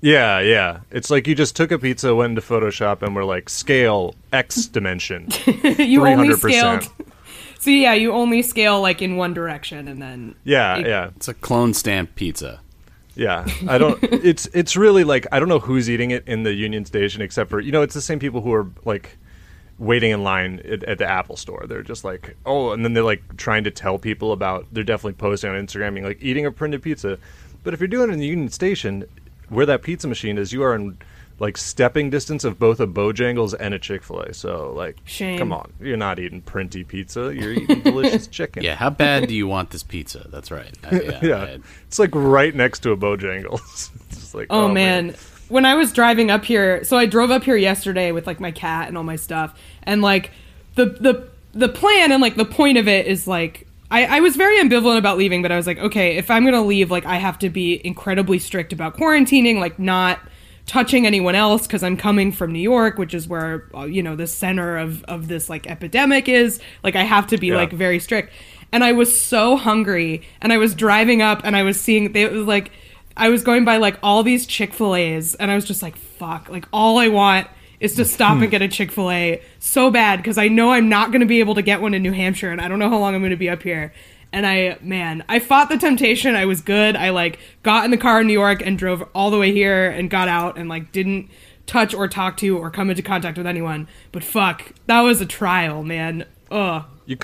Yeah, 0.00 0.38
yeah. 0.40 0.80
It's 0.92 1.10
like 1.10 1.26
you 1.26 1.34
just 1.34 1.56
took 1.56 1.72
a 1.72 1.78
pizza, 1.78 2.14
went 2.14 2.30
into 2.38 2.42
Photoshop, 2.42 3.02
and 3.02 3.16
were 3.16 3.24
like, 3.24 3.48
scale 3.48 4.14
X 4.32 4.66
dimension. 4.66 5.28
you 5.46 6.06
only 6.06 6.28
300%. 6.28 6.38
scaled. 6.38 6.88
So 7.60 7.70
yeah, 7.70 7.92
you 7.94 8.12
only 8.12 8.42
scale 8.42 8.80
like 8.80 9.02
in 9.02 9.16
one 9.16 9.34
direction, 9.34 9.88
and 9.88 10.00
then 10.00 10.36
Yeah, 10.44 10.76
it- 10.76 10.86
yeah. 10.86 11.10
It's 11.16 11.26
a 11.26 11.34
clone 11.34 11.74
stamp 11.74 12.14
pizza. 12.14 12.60
Yeah, 13.16 13.46
I 13.66 13.78
don't. 13.78 13.98
It's 14.04 14.46
it's 14.54 14.76
really 14.76 15.02
like 15.02 15.26
I 15.32 15.40
don't 15.40 15.48
know 15.48 15.58
who's 15.58 15.90
eating 15.90 16.12
it 16.12 16.22
in 16.28 16.44
the 16.44 16.54
Union 16.54 16.84
Station, 16.84 17.20
except 17.20 17.50
for 17.50 17.58
you 17.58 17.72
know 17.72 17.82
it's 17.82 17.94
the 17.94 18.00
same 18.00 18.20
people 18.20 18.42
who 18.42 18.52
are 18.54 18.68
like 18.84 19.17
waiting 19.78 20.10
in 20.10 20.22
line 20.24 20.60
at, 20.68 20.82
at 20.84 20.98
the 20.98 21.06
Apple 21.06 21.36
Store. 21.36 21.64
They're 21.68 21.82
just 21.82 22.04
like, 22.04 22.36
oh, 22.44 22.72
and 22.72 22.84
then 22.84 22.94
they're 22.94 23.02
like 23.04 23.36
trying 23.36 23.64
to 23.64 23.70
tell 23.70 23.98
people 23.98 24.32
about. 24.32 24.66
They're 24.72 24.84
definitely 24.84 25.14
posting 25.14 25.50
on 25.50 25.56
Instagram, 25.56 25.94
being 25.94 26.06
like 26.06 26.18
eating 26.22 26.46
a 26.46 26.50
printed 26.52 26.82
pizza. 26.82 27.18
But 27.64 27.74
if 27.74 27.80
you're 27.80 27.88
doing 27.88 28.10
it 28.10 28.14
in 28.14 28.18
the 28.18 28.26
Union 28.26 28.48
Station, 28.50 29.04
where 29.48 29.66
that 29.66 29.82
pizza 29.82 30.08
machine 30.08 30.38
is, 30.38 30.52
you 30.52 30.62
are 30.62 30.74
in 30.74 30.98
like 31.40 31.56
stepping 31.56 32.10
distance 32.10 32.42
of 32.42 32.58
both 32.58 32.80
a 32.80 32.86
Bojangles 32.88 33.54
and 33.60 33.72
a 33.72 33.78
Chick 33.78 34.02
Fil 34.02 34.20
A. 34.22 34.34
So 34.34 34.72
like, 34.72 34.96
Shame. 35.04 35.38
come 35.38 35.52
on, 35.52 35.72
you're 35.80 35.96
not 35.96 36.18
eating 36.18 36.42
printy 36.42 36.86
pizza. 36.86 37.32
You're 37.32 37.52
eating 37.52 37.80
delicious 37.82 38.26
chicken. 38.38 38.64
Yeah, 38.64 38.74
how 38.74 38.90
bad 38.90 39.28
do 39.28 39.34
you 39.34 39.46
want 39.46 39.70
this 39.70 39.84
pizza? 39.84 40.26
That's 40.30 40.50
right. 40.50 40.76
I- 40.82 40.88
uh, 40.96 41.00
yeah, 41.02 41.18
yeah. 41.22 41.36
I- 41.44 41.58
It's 41.86 42.00
like 42.00 42.10
right 42.12 42.52
next 42.54 42.80
to 42.80 42.90
a 42.90 42.96
Bojangles. 42.96 43.90
it's 44.10 44.34
like, 44.34 44.48
Oh, 44.50 44.62
oh 44.64 44.68
man. 44.68 45.14
When 45.48 45.64
I 45.64 45.74
was 45.74 45.92
driving 45.92 46.30
up 46.30 46.44
here, 46.44 46.84
so 46.84 46.96
I 46.98 47.06
drove 47.06 47.30
up 47.30 47.44
here 47.44 47.56
yesterday 47.56 48.12
with 48.12 48.26
like 48.26 48.40
my 48.40 48.50
cat 48.50 48.88
and 48.88 48.96
all 48.98 49.04
my 49.04 49.16
stuff, 49.16 49.58
and 49.82 50.02
like 50.02 50.30
the 50.74 50.86
the 50.86 51.28
the 51.52 51.68
plan 51.68 52.12
and 52.12 52.20
like 52.20 52.36
the 52.36 52.44
point 52.44 52.78
of 52.78 52.86
it 52.88 53.06
is 53.06 53.26
like 53.26 53.66
I, 53.90 54.18
I 54.18 54.20
was 54.20 54.36
very 54.36 54.58
ambivalent 54.58 54.98
about 54.98 55.16
leaving, 55.16 55.40
but 55.40 55.50
I 55.50 55.56
was 55.56 55.66
like, 55.66 55.78
okay, 55.78 56.16
if 56.18 56.30
I'm 56.30 56.44
gonna 56.44 56.62
leave, 56.64 56.90
like 56.90 57.06
I 57.06 57.16
have 57.16 57.38
to 57.40 57.48
be 57.50 57.84
incredibly 57.86 58.38
strict 58.38 58.72
about 58.72 58.96
quarantining, 58.96 59.58
like 59.58 59.78
not 59.78 60.20
touching 60.66 61.06
anyone 61.06 61.34
else 61.34 61.66
because 61.66 61.82
I'm 61.82 61.96
coming 61.96 62.30
from 62.30 62.52
New 62.52 62.58
York, 62.60 62.98
which 62.98 63.14
is 63.14 63.26
where 63.26 63.64
uh, 63.74 63.84
you 63.86 64.02
know 64.02 64.14
the 64.16 64.26
center 64.26 64.76
of 64.76 65.02
of 65.04 65.28
this 65.28 65.48
like 65.48 65.66
epidemic 65.66 66.28
is. 66.28 66.60
Like 66.84 66.94
I 66.96 67.04
have 67.04 67.26
to 67.28 67.38
be 67.38 67.46
Yeah. 67.48 67.56
like 67.56 67.72
very 67.72 67.98
strict. 67.98 68.32
And 68.70 68.84
I 68.84 68.92
was 68.92 69.18
so 69.18 69.56
hungry, 69.56 70.20
and 70.42 70.52
I 70.52 70.58
was 70.58 70.74
driving 70.74 71.22
up, 71.22 71.40
and 71.42 71.56
I 71.56 71.62
was 71.62 71.80
seeing 71.80 72.12
they 72.12 72.24
it 72.24 72.32
was 72.32 72.46
like 72.46 72.70
I 73.18 73.28
was 73.28 73.42
going 73.42 73.64
by 73.64 73.76
like 73.76 73.98
all 74.02 74.22
these 74.22 74.46
Chick 74.46 74.72
Fil 74.72 74.94
A's, 74.94 75.34
and 75.34 75.50
I 75.50 75.54
was 75.54 75.64
just 75.64 75.82
like, 75.82 75.96
fuck, 75.96 76.48
like 76.48 76.66
all 76.72 76.98
I 76.98 77.08
want 77.08 77.48
is 77.80 77.94
to 77.96 78.04
stop 78.04 78.38
and 78.40 78.50
get 78.50 78.62
a 78.62 78.68
Chick 78.68 78.90
Fil 78.90 79.10
A 79.10 79.42
so 79.58 79.90
bad 79.90 80.16
because 80.16 80.38
I 80.38 80.48
know 80.48 80.72
I'm 80.72 80.88
not 80.88 81.10
going 81.10 81.20
to 81.20 81.26
be 81.26 81.40
able 81.40 81.54
to 81.56 81.62
get 81.62 81.80
one 81.80 81.94
in 81.94 82.02
New 82.02 82.12
Hampshire, 82.12 82.50
and 82.50 82.60
I 82.60 82.68
don't 82.68 82.78
know 82.78 82.88
how 82.88 82.98
long 82.98 83.14
I'm 83.14 83.20
going 83.20 83.30
to 83.30 83.36
be 83.36 83.50
up 83.50 83.62
here. 83.62 83.92
And 84.32 84.46
I, 84.46 84.78
man, 84.82 85.24
I 85.28 85.38
fought 85.38 85.68
the 85.68 85.78
temptation. 85.78 86.36
I 86.36 86.44
was 86.44 86.60
good. 86.60 86.96
I 86.96 87.10
like 87.10 87.38
got 87.62 87.84
in 87.84 87.90
the 87.90 87.96
car 87.96 88.20
in 88.20 88.26
New 88.26 88.32
York 88.32 88.62
and 88.64 88.78
drove 88.78 89.08
all 89.14 89.30
the 89.30 89.38
way 89.38 89.52
here 89.52 89.88
and 89.88 90.10
got 90.10 90.28
out 90.28 90.58
and 90.58 90.68
like 90.68 90.92
didn't 90.92 91.30
touch 91.66 91.94
or 91.94 92.08
talk 92.08 92.36
to 92.38 92.58
or 92.58 92.70
come 92.70 92.90
into 92.90 93.02
contact 93.02 93.38
with 93.38 93.46
anyone. 93.46 93.88
But 94.12 94.22
fuck, 94.22 94.72
that 94.86 95.00
was 95.00 95.20
a 95.20 95.26
trial, 95.26 95.82
man. 95.82 96.26
Ugh. 96.50 96.84
You 97.06 97.16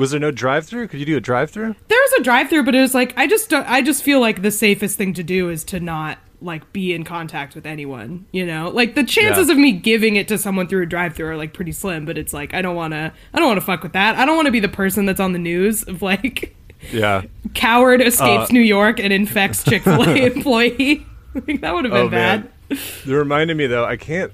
was 0.00 0.10
there 0.10 0.18
no 0.20 0.30
drive-through? 0.30 0.88
Could 0.88 0.98
you 0.98 1.06
do 1.06 1.16
a 1.16 1.20
drive-through? 1.20 1.76
There 1.88 1.98
was 2.00 2.12
a 2.18 2.22
drive-through, 2.22 2.64
but 2.64 2.74
it 2.74 2.80
was 2.80 2.94
like 2.94 3.12
I 3.16 3.26
just 3.26 3.50
don't, 3.50 3.64
I 3.68 3.82
just 3.82 4.02
feel 4.02 4.18
like 4.20 4.42
the 4.42 4.50
safest 4.50 4.96
thing 4.98 5.12
to 5.14 5.22
do 5.22 5.48
is 5.50 5.62
to 5.64 5.78
not 5.80 6.18
like 6.42 6.72
be 6.72 6.94
in 6.94 7.04
contact 7.04 7.54
with 7.54 7.66
anyone. 7.66 8.24
You 8.32 8.46
know, 8.46 8.70
like 8.70 8.94
the 8.94 9.04
chances 9.04 9.48
Yeah. 9.48 9.52
of 9.52 9.58
me 9.58 9.72
giving 9.72 10.16
it 10.16 10.26
to 10.28 10.38
someone 10.38 10.66
through 10.68 10.82
a 10.82 10.86
drive-through 10.86 11.28
are 11.28 11.36
like 11.36 11.52
pretty 11.52 11.72
slim. 11.72 12.06
But 12.06 12.16
it's 12.18 12.32
like 12.32 12.54
I 12.54 12.62
don't 12.62 12.74
want 12.76 12.92
to, 12.94 13.12
I 13.34 13.38
don't 13.38 13.46
want 13.46 13.60
to 13.60 13.66
fuck 13.66 13.82
with 13.82 13.92
that. 13.92 14.16
I 14.16 14.24
don't 14.24 14.36
want 14.36 14.46
to 14.46 14.52
be 14.52 14.60
the 14.60 14.68
person 14.68 15.04
that's 15.06 15.20
on 15.20 15.32
the 15.34 15.38
news 15.38 15.82
of 15.84 16.00
like 16.02 16.56
Yeah. 16.90 17.22
coward 17.54 18.00
escapes 18.00 18.50
Uh, 18.50 18.52
New 18.54 18.60
York 18.62 18.98
and 18.98 19.12
infects 19.12 19.62
Chick 19.64 19.82
Fil 19.82 20.02
A 20.08 20.26
employee. 20.34 21.06
like 21.46 21.60
that 21.60 21.74
would 21.74 21.84
have 21.84 21.92
been 21.92 22.06
Oh 22.06 22.08
bad. 22.08 22.44
man. 22.44 22.52
It 22.70 23.10
reminded 23.12 23.56
me 23.58 23.66
though. 23.66 23.84
I 23.84 23.96
can't. 23.96 24.32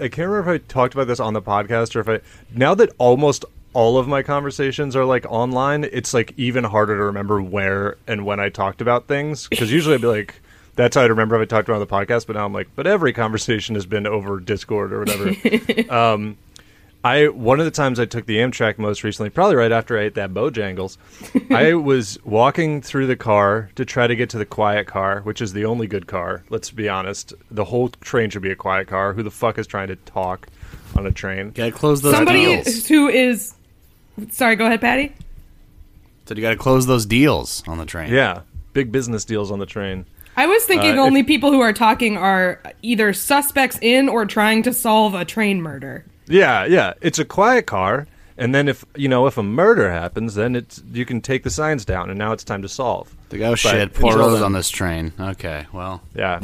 I 0.00 0.08
can't 0.08 0.28
remember 0.28 0.54
if 0.54 0.62
I 0.62 0.64
talked 0.68 0.94
about 0.94 1.06
this 1.08 1.20
on 1.20 1.34
the 1.34 1.42
podcast 1.42 1.94
or 1.96 2.00
if 2.00 2.08
I. 2.08 2.20
Now 2.56 2.74
that 2.76 2.90
almost 2.98 3.44
all 3.74 3.98
of 3.98 4.06
my 4.08 4.22
conversations 4.22 4.94
are 4.96 5.04
like 5.04 5.24
online, 5.30 5.84
it's 5.84 6.12
like 6.12 6.34
even 6.36 6.64
harder 6.64 6.96
to 6.96 7.04
remember 7.04 7.40
where 7.40 7.96
and 8.06 8.24
when 8.26 8.40
I 8.40 8.48
talked 8.48 8.80
about 8.80 9.08
things. 9.08 9.48
Because 9.48 9.72
usually 9.72 9.94
I'd 9.94 10.00
be 10.00 10.06
like, 10.06 10.34
"That's 10.76 10.96
how 10.96 11.02
I 11.02 11.06
remember 11.06 11.36
if 11.36 11.42
I 11.42 11.44
talked 11.46 11.68
about 11.68 11.78
the 11.78 11.86
podcast." 11.86 12.26
But 12.26 12.36
now 12.36 12.44
I'm 12.44 12.52
like, 12.52 12.68
"But 12.74 12.86
every 12.86 13.12
conversation 13.12 13.74
has 13.74 13.86
been 13.86 14.06
over 14.06 14.40
Discord 14.40 14.92
or 14.92 15.00
whatever." 15.00 15.90
um, 15.94 16.36
I 17.04 17.28
one 17.28 17.58
of 17.58 17.64
the 17.64 17.72
times 17.72 17.98
I 17.98 18.04
took 18.04 18.26
the 18.26 18.36
Amtrak 18.36 18.78
most 18.78 19.02
recently, 19.02 19.30
probably 19.30 19.56
right 19.56 19.72
after 19.72 19.98
I 19.98 20.02
ate 20.02 20.14
that 20.14 20.32
Bojangles, 20.32 20.98
I 21.50 21.74
was 21.74 22.18
walking 22.24 22.80
through 22.80 23.08
the 23.08 23.16
car 23.16 23.70
to 23.74 23.84
try 23.84 24.06
to 24.06 24.14
get 24.14 24.30
to 24.30 24.38
the 24.38 24.46
quiet 24.46 24.86
car, 24.86 25.20
which 25.22 25.40
is 25.40 25.52
the 25.52 25.64
only 25.64 25.86
good 25.86 26.06
car. 26.06 26.44
Let's 26.48 26.70
be 26.70 26.88
honest. 26.88 27.34
The 27.50 27.64
whole 27.64 27.88
train 27.88 28.30
should 28.30 28.42
be 28.42 28.52
a 28.52 28.56
quiet 28.56 28.86
car. 28.86 29.14
Who 29.14 29.22
the 29.22 29.30
fuck 29.32 29.58
is 29.58 29.66
trying 29.66 29.88
to 29.88 29.96
talk 29.96 30.46
on 30.94 31.06
a 31.06 31.10
train? 31.12 31.50
Gotta 31.50 31.72
close 31.72 32.02
those 32.02 32.14
Somebody 32.14 32.44
deals. 32.44 32.86
who 32.86 33.08
is, 33.08 33.54
sorry, 34.30 34.56
go 34.56 34.66
ahead, 34.66 34.80
Patty. 34.80 35.12
So 36.26 36.34
you 36.34 36.40
gotta 36.42 36.56
close 36.56 36.86
those 36.86 37.04
deals 37.06 37.62
on 37.66 37.78
the 37.78 37.86
train. 37.86 38.12
Yeah, 38.12 38.40
big 38.72 38.92
business 38.92 39.24
deals 39.24 39.50
on 39.50 39.58
the 39.58 39.66
train. 39.66 40.06
I 40.36 40.46
was 40.46 40.64
thinking 40.64 40.98
Uh, 40.98 41.02
only 41.02 41.20
if- 41.20 41.26
people 41.26 41.50
who 41.52 41.60
are 41.60 41.72
talking 41.72 42.16
are 42.16 42.60
either 42.82 43.12
suspects 43.12 43.78
in 43.82 44.08
or 44.08 44.24
trying 44.24 44.62
to 44.62 44.72
solve 44.72 45.14
a 45.14 45.24
train 45.24 45.60
murder. 45.60 46.04
Yeah, 46.26 46.64
yeah. 46.64 46.94
It's 47.02 47.18
a 47.18 47.24
quiet 47.24 47.66
car, 47.66 48.06
and 48.38 48.54
then 48.54 48.68
if 48.68 48.84
you 48.96 49.08
know 49.08 49.26
if 49.26 49.36
a 49.36 49.42
murder 49.42 49.90
happens, 49.90 50.34
then 50.34 50.54
it's 50.56 50.82
you 50.92 51.04
can 51.04 51.20
take 51.20 51.42
the 51.42 51.50
signs 51.50 51.84
down, 51.84 52.08
and 52.08 52.18
now 52.18 52.32
it's 52.32 52.44
time 52.44 52.62
to 52.62 52.68
solve. 52.68 53.14
The 53.28 53.38
guy, 53.38 53.46
oh 53.46 53.50
But 53.50 53.58
shit, 53.58 53.74
until 53.94 54.10
Poirot's 54.10 54.42
on 54.42 54.52
this 54.52 54.70
train. 54.70 55.12
Okay, 55.20 55.66
well, 55.72 56.02
Yeah. 56.14 56.40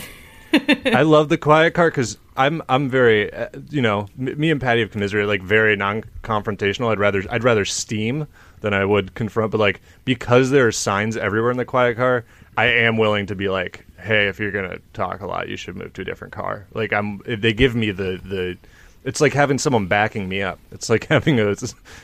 I 0.52 1.02
love 1.02 1.28
the 1.28 1.38
quiet 1.38 1.74
car 1.74 1.90
because 1.90 2.18
I'm 2.36 2.62
I'm 2.68 2.88
very 2.88 3.32
uh, 3.32 3.48
you 3.70 3.82
know 3.82 4.06
m- 4.18 4.38
me 4.38 4.50
and 4.50 4.60
Patty 4.60 4.80
have 4.80 4.90
commiserated 4.90 5.28
like 5.28 5.42
very 5.42 5.76
non-confrontational. 5.76 6.90
I'd 6.90 6.98
rather 6.98 7.22
I'd 7.30 7.44
rather 7.44 7.64
steam 7.64 8.26
than 8.60 8.74
I 8.74 8.84
would 8.84 9.14
confront. 9.14 9.50
But 9.52 9.58
like 9.60 9.80
because 10.04 10.50
there 10.50 10.66
are 10.66 10.72
signs 10.72 11.16
everywhere 11.16 11.50
in 11.50 11.56
the 11.56 11.64
quiet 11.64 11.96
car, 11.96 12.24
I 12.56 12.66
am 12.66 12.96
willing 12.96 13.26
to 13.26 13.34
be 13.34 13.48
like, 13.48 13.86
hey, 14.00 14.28
if 14.28 14.38
you're 14.38 14.50
gonna 14.52 14.78
talk 14.92 15.20
a 15.20 15.26
lot, 15.26 15.48
you 15.48 15.56
should 15.56 15.76
move 15.76 15.92
to 15.94 16.02
a 16.02 16.04
different 16.04 16.32
car. 16.32 16.66
Like 16.74 16.92
I'm 16.92 17.20
they 17.26 17.52
give 17.52 17.74
me 17.74 17.90
the 17.90 18.20
the. 18.24 18.56
It's 19.04 19.20
like 19.20 19.32
having 19.32 19.58
someone 19.58 19.86
backing 19.86 20.28
me 20.28 20.42
up. 20.42 20.58
It's 20.72 20.90
like 20.90 21.04
having 21.08 21.40
a, 21.40 21.54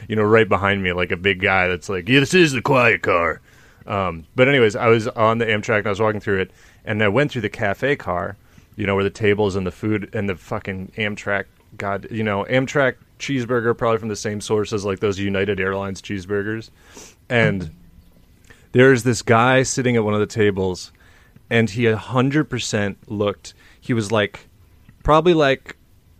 you 0.08 0.16
know, 0.16 0.22
right 0.22 0.48
behind 0.48 0.82
me, 0.82 0.92
like 0.92 1.10
a 1.10 1.16
big 1.16 1.40
guy 1.40 1.68
that's 1.68 1.88
like, 1.88 2.08
yeah, 2.08 2.20
this 2.20 2.34
is 2.34 2.52
the 2.52 2.62
quiet 2.62 3.02
car. 3.02 3.40
Um, 3.86 4.24
but 4.34 4.48
anyways, 4.48 4.76
I 4.76 4.86
was 4.86 5.08
on 5.08 5.38
the 5.38 5.44
Amtrak 5.44 5.78
and 5.78 5.86
I 5.88 5.90
was 5.90 6.00
walking 6.00 6.20
through 6.20 6.42
it, 6.42 6.50
and 6.84 7.02
I 7.02 7.08
went 7.08 7.32
through 7.32 7.42
the 7.42 7.48
cafe 7.48 7.96
car, 7.96 8.36
you 8.76 8.86
know, 8.86 8.94
where 8.94 9.04
the 9.04 9.10
tables 9.10 9.56
and 9.56 9.66
the 9.66 9.70
food 9.70 10.10
and 10.12 10.28
the 10.28 10.36
fucking 10.36 10.92
Amtrak, 10.96 11.44
God, 11.76 12.06
you 12.10 12.22
know, 12.22 12.44
Amtrak 12.44 12.96
cheeseburger, 13.18 13.76
probably 13.76 13.98
from 13.98 14.08
the 14.08 14.16
same 14.16 14.40
source 14.40 14.72
as 14.72 14.84
like 14.84 15.00
those 15.00 15.18
United 15.18 15.60
Airlines 15.60 16.02
cheeseburgers, 16.02 16.70
and 17.28 17.70
there's 18.72 19.02
this 19.04 19.22
guy 19.22 19.62
sitting 19.62 19.96
at 19.96 20.04
one 20.04 20.14
of 20.14 20.20
the 20.20 20.26
tables, 20.26 20.92
and 21.48 21.70
he 21.70 21.86
hundred 21.86 22.50
percent 22.50 22.98
looked. 23.10 23.54
He 23.80 23.92
was 23.92 24.10
like 24.10 24.48
probably 25.02 25.34
like 25.34 25.76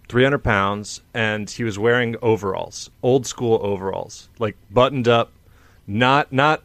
300 0.09 0.38
pounds, 0.38 1.00
and 1.12 1.49
he 1.50 1.64
was 1.64 1.78
wearing 1.78 2.14
overalls, 2.23 2.90
old 3.02 3.26
school 3.26 3.59
overalls, 3.62 4.28
like 4.38 4.56
buttoned 4.71 5.09
up, 5.09 5.33
not 5.87 6.33
not. 6.33 6.62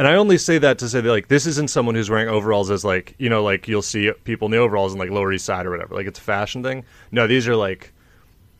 And 0.00 0.08
I 0.08 0.14
only 0.14 0.38
say 0.38 0.56
that 0.56 0.78
to 0.78 0.88
say 0.88 1.02
that 1.02 1.10
like 1.10 1.28
this 1.28 1.44
isn't 1.44 1.68
someone 1.68 1.94
who's 1.94 2.08
wearing 2.08 2.30
overalls 2.30 2.70
as 2.70 2.86
like 2.86 3.14
you 3.18 3.28
know 3.28 3.42
like 3.42 3.68
you'll 3.68 3.82
see 3.82 4.10
people 4.24 4.46
in 4.46 4.52
the 4.52 4.56
overalls 4.56 4.94
in 4.94 4.98
like 4.98 5.10
Lower 5.10 5.30
East 5.30 5.44
Side 5.44 5.66
or 5.66 5.70
whatever. 5.70 5.94
Like 5.94 6.06
it's 6.06 6.18
a 6.18 6.22
fashion 6.22 6.62
thing. 6.62 6.84
No, 7.12 7.26
these 7.26 7.46
are 7.46 7.54
like 7.54 7.92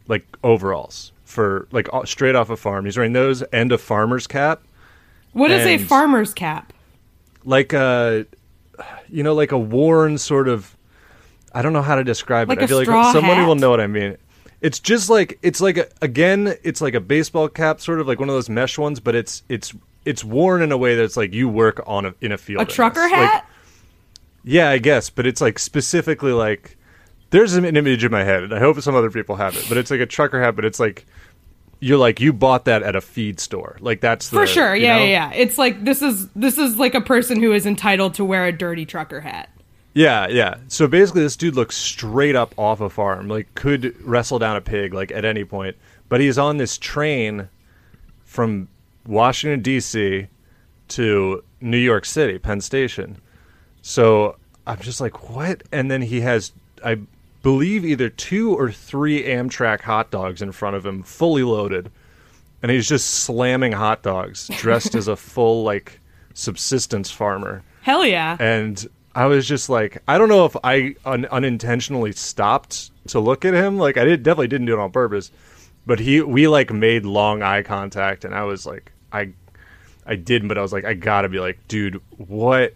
like 0.06 0.26
overalls 0.44 1.12
for 1.24 1.66
like 1.72 1.88
uh, 1.94 2.04
straight 2.04 2.34
off 2.34 2.50
a 2.50 2.58
farm. 2.58 2.84
He's 2.84 2.98
wearing 2.98 3.14
those 3.14 3.40
and 3.40 3.72
a 3.72 3.78
farmer's 3.78 4.26
cap, 4.26 4.60
What 5.32 5.50
is 5.50 5.64
a 5.64 5.78
farmer's 5.78 6.34
cap? 6.34 6.74
like 7.46 7.72
a 7.72 8.26
you 9.08 9.22
know 9.22 9.32
like 9.32 9.52
a 9.52 9.58
worn 9.58 10.18
sort 10.18 10.46
of. 10.46 10.76
I 11.54 11.62
don't 11.62 11.72
know 11.72 11.80
how 11.80 11.94
to 11.94 12.04
describe 12.04 12.50
Like 12.50 12.58
it. 12.58 12.64
I 12.64 12.66
feel 12.66 12.76
like 12.76 13.12
someone 13.14 13.38
hat? 13.38 13.46
will 13.46 13.54
know 13.54 13.70
what 13.70 13.80
I 13.80 13.86
mean. 13.86 14.18
It's 14.60 14.78
just 14.78 15.08
like 15.08 15.38
it's 15.40 15.62
like 15.62 15.78
a, 15.78 15.88
again, 16.02 16.54
it's 16.62 16.82
like 16.82 16.92
a 16.92 17.00
baseball 17.00 17.48
cap, 17.48 17.80
sort 17.80 17.98
of 17.98 18.06
like 18.06 18.20
one 18.20 18.28
of 18.28 18.34
those 18.34 18.50
mesh 18.50 18.76
ones, 18.76 19.00
but 19.00 19.14
it's 19.14 19.42
it's 19.48 19.72
it's 20.04 20.24
worn 20.24 20.62
in 20.62 20.72
a 20.72 20.76
way 20.78 20.94
that's 20.96 21.16
like 21.16 21.32
you 21.32 21.48
work 21.48 21.82
on 21.86 22.06
a, 22.06 22.14
in 22.20 22.32
a 22.32 22.38
field. 22.38 22.62
A 22.62 22.64
trucker 22.64 23.00
Like, 23.02 23.12
hat? 23.12 23.46
yeah, 24.44 24.70
I 24.70 24.78
guess, 24.78 25.10
but 25.10 25.26
it's 25.26 25.40
like 25.40 25.58
specifically 25.58 26.32
like 26.32 26.76
there's 27.30 27.54
an 27.54 27.64
image 27.64 28.02
in 28.04 28.10
my 28.10 28.24
head, 28.24 28.42
and 28.42 28.54
I 28.54 28.58
hope 28.58 28.80
some 28.80 28.94
other 28.96 29.10
people 29.10 29.36
have 29.36 29.56
it. 29.56 29.64
But 29.68 29.78
it's 29.78 29.90
like 29.90 30.00
a 30.00 30.06
trucker 30.06 30.42
hat, 30.42 30.56
but 30.56 30.64
it's 30.64 30.80
like 30.80 31.06
you're 31.80 31.98
like 31.98 32.20
you 32.20 32.32
bought 32.32 32.64
that 32.66 32.82
at 32.82 32.96
a 32.96 33.00
feed 33.00 33.40
store, 33.40 33.76
like 33.80 34.00
that's 34.00 34.28
the, 34.30 34.36
For 34.38 34.46
sure. 34.46 34.74
you 34.74 34.84
Yeah, 34.84 34.96
know? 34.98 35.04
yeah, 35.04 35.30
yeah. 35.30 35.32
It's 35.34 35.56
like 35.58 35.84
this 35.84 36.02
is 36.02 36.28
this 36.30 36.58
is 36.58 36.76
like 36.78 36.94
a 36.94 37.00
person 37.00 37.40
who 37.42 37.52
is 37.52 37.66
entitled 37.66 38.14
to 38.14 38.24
wear 38.24 38.46
a 38.46 38.52
dirty 38.52 38.84
trucker 38.84 39.20
hat. 39.20 39.48
Yeah, 39.92 40.28
yeah. 40.28 40.56
So 40.68 40.86
basically, 40.86 41.22
this 41.22 41.36
dude 41.36 41.56
looks 41.56 41.76
straight 41.76 42.36
up 42.36 42.54
off 42.58 42.80
a 42.80 42.88
farm, 42.90 43.28
like 43.28 43.54
could 43.54 43.94
wrestle 44.04 44.38
down 44.38 44.56
a 44.56 44.60
pig, 44.60 44.92
like 44.94 45.10
at 45.10 45.24
any 45.24 45.44
point. 45.44 45.76
But 46.08 46.20
he's 46.20 46.38
on 46.38 46.56
this 46.58 46.76
train 46.78 47.48
from 48.24 48.68
Washington 49.10 49.60
D.C. 49.60 50.28
to 50.88 51.44
New 51.60 51.78
York 51.78 52.04
City, 52.04 52.38
Penn 52.38 52.60
Station. 52.60 53.20
So 53.82 54.36
I'm 54.66 54.78
just 54.78 55.00
like, 55.00 55.28
what? 55.30 55.62
And 55.72 55.90
then 55.90 56.02
he 56.02 56.20
has, 56.20 56.52
I 56.84 56.98
believe, 57.42 57.84
either 57.84 58.08
two 58.08 58.54
or 58.54 58.70
three 58.70 59.24
Amtrak 59.24 59.80
hot 59.80 60.10
dogs 60.10 60.42
in 60.42 60.52
front 60.52 60.76
of 60.76 60.86
him, 60.86 61.02
fully 61.02 61.42
loaded, 61.42 61.90
and 62.62 62.70
he's 62.70 62.88
just 62.88 63.08
slamming 63.10 63.72
hot 63.72 64.02
dogs, 64.02 64.48
dressed 64.58 64.94
as 64.94 65.08
a 65.08 65.16
full 65.16 65.64
like 65.64 66.00
subsistence 66.32 67.10
farmer 67.10 67.62
Hell 67.82 68.06
yeah. 68.06 68.36
and 68.38 68.88
I 69.14 69.26
was 69.26 69.48
just 69.48 69.68
like, 69.68 70.02
I 70.06 70.18
don't 70.18 70.28
know 70.28 70.44
if 70.44 70.56
I 70.62 70.94
un- 71.04 71.26
unintentionally 71.26 72.12
stopped 72.12 72.90
to 73.08 73.18
look 73.18 73.44
at 73.44 73.54
him. 73.54 73.78
Like 73.78 73.96
I 73.96 74.04
did, 74.04 74.22
definitely 74.22 74.48
didn't 74.48 74.66
do 74.66 74.74
it 74.74 74.78
on 74.78 74.92
purpose, 74.92 75.32
but 75.86 75.98
he, 75.98 76.20
we 76.20 76.46
like 76.46 76.72
made 76.72 77.04
long 77.04 77.42
eye 77.42 77.62
contact, 77.62 78.24
and 78.24 78.34
I 78.34 78.44
was 78.44 78.66
like, 78.66 78.92
I, 79.12 79.32
I 80.06 80.16
didn't, 80.16 80.48
but 80.48 80.58
I 80.58 80.62
was 80.62 80.72
like, 80.72 80.84
I 80.84 80.94
gotta 80.94 81.28
be 81.28 81.40
like, 81.40 81.58
dude, 81.68 82.00
what 82.16 82.74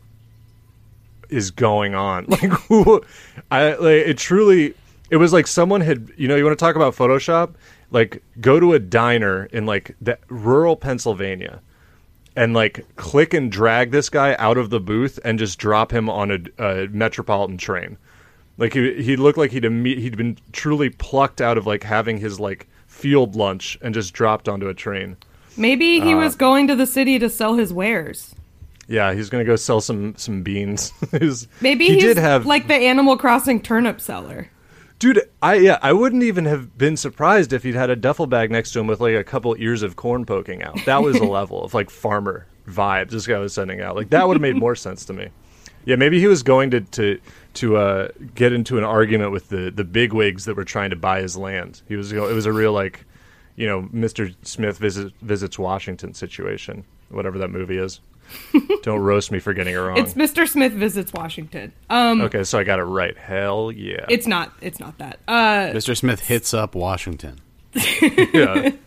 is 1.28 1.50
going 1.50 1.94
on? 1.94 2.26
Like, 2.28 2.50
who? 2.68 3.02
I 3.50 3.74
like 3.74 4.06
it 4.06 4.18
truly. 4.18 4.74
It 5.10 5.16
was 5.16 5.32
like 5.32 5.46
someone 5.46 5.80
had, 5.80 6.10
you 6.16 6.28
know, 6.28 6.36
you 6.36 6.44
want 6.44 6.58
to 6.58 6.64
talk 6.64 6.76
about 6.76 6.94
Photoshop? 6.94 7.54
Like, 7.90 8.22
go 8.40 8.58
to 8.58 8.72
a 8.72 8.78
diner 8.78 9.46
in 9.46 9.66
like 9.66 9.94
the 10.00 10.18
rural 10.28 10.76
Pennsylvania 10.76 11.60
and 12.36 12.54
like 12.54 12.84
click 12.96 13.32
and 13.34 13.50
drag 13.50 13.90
this 13.90 14.08
guy 14.10 14.34
out 14.38 14.58
of 14.58 14.70
the 14.70 14.80
booth 14.80 15.18
and 15.24 15.38
just 15.38 15.58
drop 15.58 15.92
him 15.92 16.10
on 16.10 16.30
a, 16.30 16.64
a 16.64 16.88
metropolitan 16.88 17.58
train. 17.58 17.96
Like 18.58 18.72
he 18.72 19.02
he 19.02 19.16
looked 19.16 19.38
like 19.38 19.52
he'd 19.52 19.64
imme- 19.64 19.98
he'd 19.98 20.16
been 20.16 20.38
truly 20.52 20.90
plucked 20.90 21.40
out 21.40 21.58
of 21.58 21.66
like 21.66 21.82
having 21.82 22.18
his 22.18 22.38
like 22.40 22.66
field 22.86 23.34
lunch 23.36 23.78
and 23.82 23.94
just 23.94 24.12
dropped 24.12 24.48
onto 24.48 24.68
a 24.68 24.74
train. 24.74 25.16
Maybe 25.56 26.00
uh, 26.00 26.04
he 26.04 26.14
was 26.14 26.36
going 26.36 26.66
to 26.68 26.76
the 26.76 26.86
city 26.86 27.18
to 27.18 27.28
sell 27.28 27.54
his 27.54 27.72
wares. 27.72 28.34
Yeah, 28.86 29.14
he's 29.14 29.30
gonna 29.30 29.44
go 29.44 29.56
sell 29.56 29.80
some 29.80 30.14
some 30.16 30.42
beans. 30.42 30.92
Maybe 31.60 31.86
he 31.86 31.94
he's 31.94 32.02
did 32.02 32.16
have 32.18 32.44
like 32.46 32.68
the 32.68 32.74
Animal 32.74 33.16
Crossing 33.16 33.62
turnip 33.62 34.00
seller. 34.00 34.50
dude. 34.98 35.22
I 35.42 35.54
yeah, 35.54 35.78
I 35.80 35.92
wouldn't 35.92 36.22
even 36.22 36.44
have 36.44 36.76
been 36.76 36.96
surprised 36.96 37.52
if 37.52 37.62
he'd 37.62 37.74
had 37.74 37.88
a 37.90 37.96
duffel 37.96 38.26
bag 38.26 38.50
next 38.50 38.72
to 38.72 38.80
him 38.80 38.86
with 38.86 39.00
like 39.00 39.14
a 39.14 39.24
couple 39.24 39.54
ears 39.58 39.82
of 39.82 39.96
corn 39.96 40.26
poking 40.26 40.62
out. 40.62 40.78
That 40.84 41.02
was 41.02 41.16
a 41.16 41.24
level 41.38 41.64
of 41.64 41.72
like 41.72 41.88
farmer 41.88 42.46
vibes 42.68 43.10
this 43.10 43.26
guy 43.26 43.38
was 43.38 43.54
sending 43.54 43.80
out. 43.80 43.96
Like 43.96 44.10
that 44.10 44.26
would 44.28 44.34
have 44.34 44.42
made 44.42 44.56
more 44.56 44.74
sense 44.74 45.04
to 45.06 45.12
me. 45.14 45.28
Yeah, 45.86 45.96
maybe 45.96 46.18
he 46.20 46.26
was 46.26 46.42
going 46.42 46.70
to 46.70 46.80
to 46.80 47.20
to 47.54 47.76
uh, 47.76 48.08
get 48.34 48.52
into 48.52 48.76
an 48.76 48.84
argument 48.84 49.32
with 49.32 49.48
the 49.48 49.70
the 49.70 49.84
bigwigs 49.84 50.44
that 50.44 50.56
were 50.56 50.64
trying 50.64 50.90
to 50.90 50.96
buy 50.96 51.22
his 51.22 51.36
land. 51.38 51.80
He 51.88 51.96
was 51.96 52.12
you 52.12 52.18
know, 52.18 52.28
it 52.28 52.34
was 52.34 52.46
a 52.46 52.52
real 52.52 52.72
like 52.72 53.06
you 53.56 53.66
know 53.66 53.82
Mr. 53.94 54.34
Smith 54.42 54.78
visit, 54.78 55.12
visits 55.22 55.58
Washington 55.58 56.14
situation, 56.14 56.84
whatever 57.08 57.38
that 57.38 57.48
movie 57.48 57.78
is. 57.78 58.00
Don't 58.82 59.00
roast 59.00 59.30
me 59.30 59.38
for 59.38 59.52
getting 59.52 59.74
it 59.74 59.78
wrong. 59.78 59.98
It's 59.98 60.14
Mr. 60.14 60.48
Smith 60.48 60.72
visits 60.72 61.12
Washington. 61.12 61.72
Um, 61.90 62.22
okay, 62.22 62.42
so 62.44 62.58
I 62.58 62.64
got 62.64 62.78
it 62.78 62.84
right. 62.84 63.16
Hell 63.16 63.70
yeah. 63.70 64.06
it's 64.08 64.26
not. 64.26 64.52
It's 64.60 64.80
not 64.80 64.96
that. 64.98 65.20
Uh, 65.28 65.72
Mr. 65.72 65.96
Smith 65.96 66.20
hits 66.20 66.54
up 66.54 66.74
Washington. 66.74 67.40
yeah. 68.02 68.70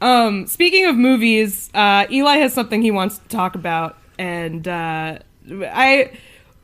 Um, 0.00 0.46
speaking 0.46 0.84
of 0.84 0.96
movies, 0.96 1.70
uh, 1.72 2.06
Eli 2.10 2.36
has 2.36 2.52
something 2.52 2.82
he 2.82 2.90
wants 2.90 3.18
to 3.18 3.28
talk 3.28 3.54
about, 3.54 3.96
and 4.18 4.68
uh, 4.68 5.18
I. 5.50 6.10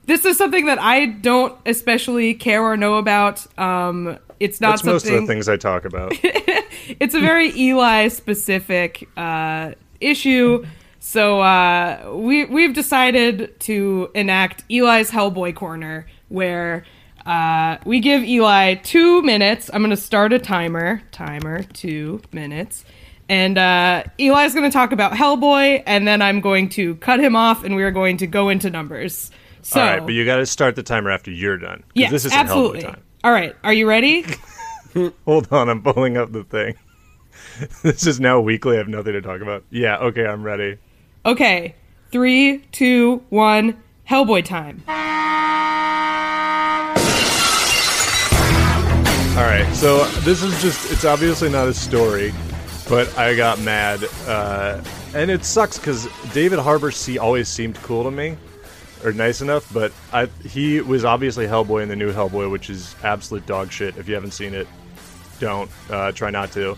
This 0.05 0.27
is 0.27 0.37
something 0.37 0.67
that 0.67 0.79
I 0.79 1.07
don't 1.07 1.57
especially 1.65 2.35
care 2.35 2.62
or 2.62 2.77
know 2.77 2.97
about. 2.97 3.47
Um, 3.59 4.19
it's 4.41 4.61
not 4.61 4.71
That's 4.71 4.85
most 4.85 5.07
of 5.07 5.13
the 5.13 5.27
things 5.27 5.49
I 5.49 5.57
talk 5.57 5.85
about. 5.85 6.13
it's 6.23 7.15
a 7.15 7.21
very 7.21 7.55
Eli 7.57 8.09
specific 8.09 9.09
uh, 9.17 9.73
issue. 10.01 10.65
So 10.99 11.41
uh, 11.41 12.13
we 12.15 12.47
we've 12.47 12.75
decided 12.75 13.59
to 13.61 14.11
enact 14.15 14.65
Eli's 14.71 15.11
Hellboy 15.11 15.55
Corner, 15.55 16.07
where 16.29 16.85
uh, 17.27 17.77
we 17.85 18.01
give 18.01 18.23
Eli 18.25 18.75
two 18.75 19.23
minutes. 19.23 19.71
I'm 19.73 19.83
going 19.83 19.91
to 19.91 19.97
start 19.97 20.33
a 20.33 20.39
timer. 20.39 21.03
Timer 21.13 21.63
two 21.63 22.23
minutes. 22.33 22.85
And 23.29 23.59
uh, 23.59 24.05
Eli's 24.19 24.55
going 24.55 24.69
to 24.69 24.73
talk 24.73 24.91
about 24.91 25.13
Hellboy, 25.13 25.85
and 25.87 26.09
then 26.09 26.21
I'm 26.21 26.41
going 26.41 26.69
to 26.71 26.97
cut 26.97 27.21
him 27.21 27.37
off, 27.37 27.63
and 27.63 27.77
we're 27.77 27.93
going 27.93 28.17
to 28.17 28.27
go 28.27 28.49
into 28.49 28.71
numbers. 28.71 29.31
So, 29.63 29.81
All 29.81 29.87
right, 29.87 30.01
but 30.01 30.15
you 30.15 30.25
got 30.25 30.39
to 30.39 30.47
start 30.47 30.75
the 30.75 30.83
timer 30.83 31.11
after 31.11 31.31
you're 31.31 31.59
done. 31.59 31.85
yes, 31.95 32.11
this 32.11 32.25
isn't 32.25 32.37
absolutely. 32.37 32.81
Hellboy 32.81 32.85
time. 32.87 33.03
All 33.23 33.33
right, 33.33 33.55
are 33.62 33.73
you 33.75 33.87
ready? 33.87 34.25
Hold 35.27 35.53
on, 35.53 35.69
I'm 35.69 35.83
pulling 35.83 36.17
up 36.17 36.33
the 36.33 36.43
thing. 36.43 36.75
this 37.83 38.07
is 38.07 38.19
now 38.19 38.41
weekly. 38.41 38.77
I 38.77 38.79
have 38.79 38.89
nothing 38.89 39.12
to 39.12 39.21
talk 39.21 39.43
about. 39.43 39.62
Yeah, 39.69 39.99
okay, 39.99 40.25
I'm 40.25 40.43
ready. 40.43 40.79
Okay, 41.27 41.75
three, 42.11 42.65
two, 42.73 43.23
one, 43.29 43.83
Hellboy 44.09 44.47
time. 44.47 44.83
All 49.37 49.45
right, 49.47 49.71
so 49.75 50.05
this 50.21 50.43
is 50.43 50.62
just—it's 50.62 51.05
obviously 51.05 51.50
not 51.50 51.69
a 51.69 51.75
story, 51.75 52.33
but 52.89 53.17
I 53.19 53.37
got 53.37 53.61
mad, 53.61 54.03
uh, 54.27 54.83
and 55.15 55.31
it 55.31 55.45
sucks 55.45 55.77
because 55.77 56.09
David 56.33 56.59
Harbour 56.59 56.91
see 56.91 57.19
always 57.19 57.49
seemed 57.49 57.77
cool 57.83 58.03
to 58.05 58.11
me, 58.11 58.39
or 59.04 59.12
nice 59.12 59.40
enough, 59.40 59.73
but 59.73 59.92
I 60.12 60.26
he 60.47 60.80
was 60.80 61.04
obviously 61.04 61.47
Hellboy 61.47 61.83
in 61.83 61.88
the 61.88 61.97
new 61.97 62.12
Hellboy, 62.12 62.50
which 62.50 62.71
is 62.71 62.95
absolute 63.02 63.47
dog 63.47 63.73
shit. 63.73 63.97
If 63.97 64.09
you 64.09 64.14
haven't 64.14 64.33
seen 64.33 64.54
it, 64.54 64.66
don't 65.38 65.71
uh, 65.88 66.12
try 66.12 66.30
not 66.30 66.52
to. 66.52 66.76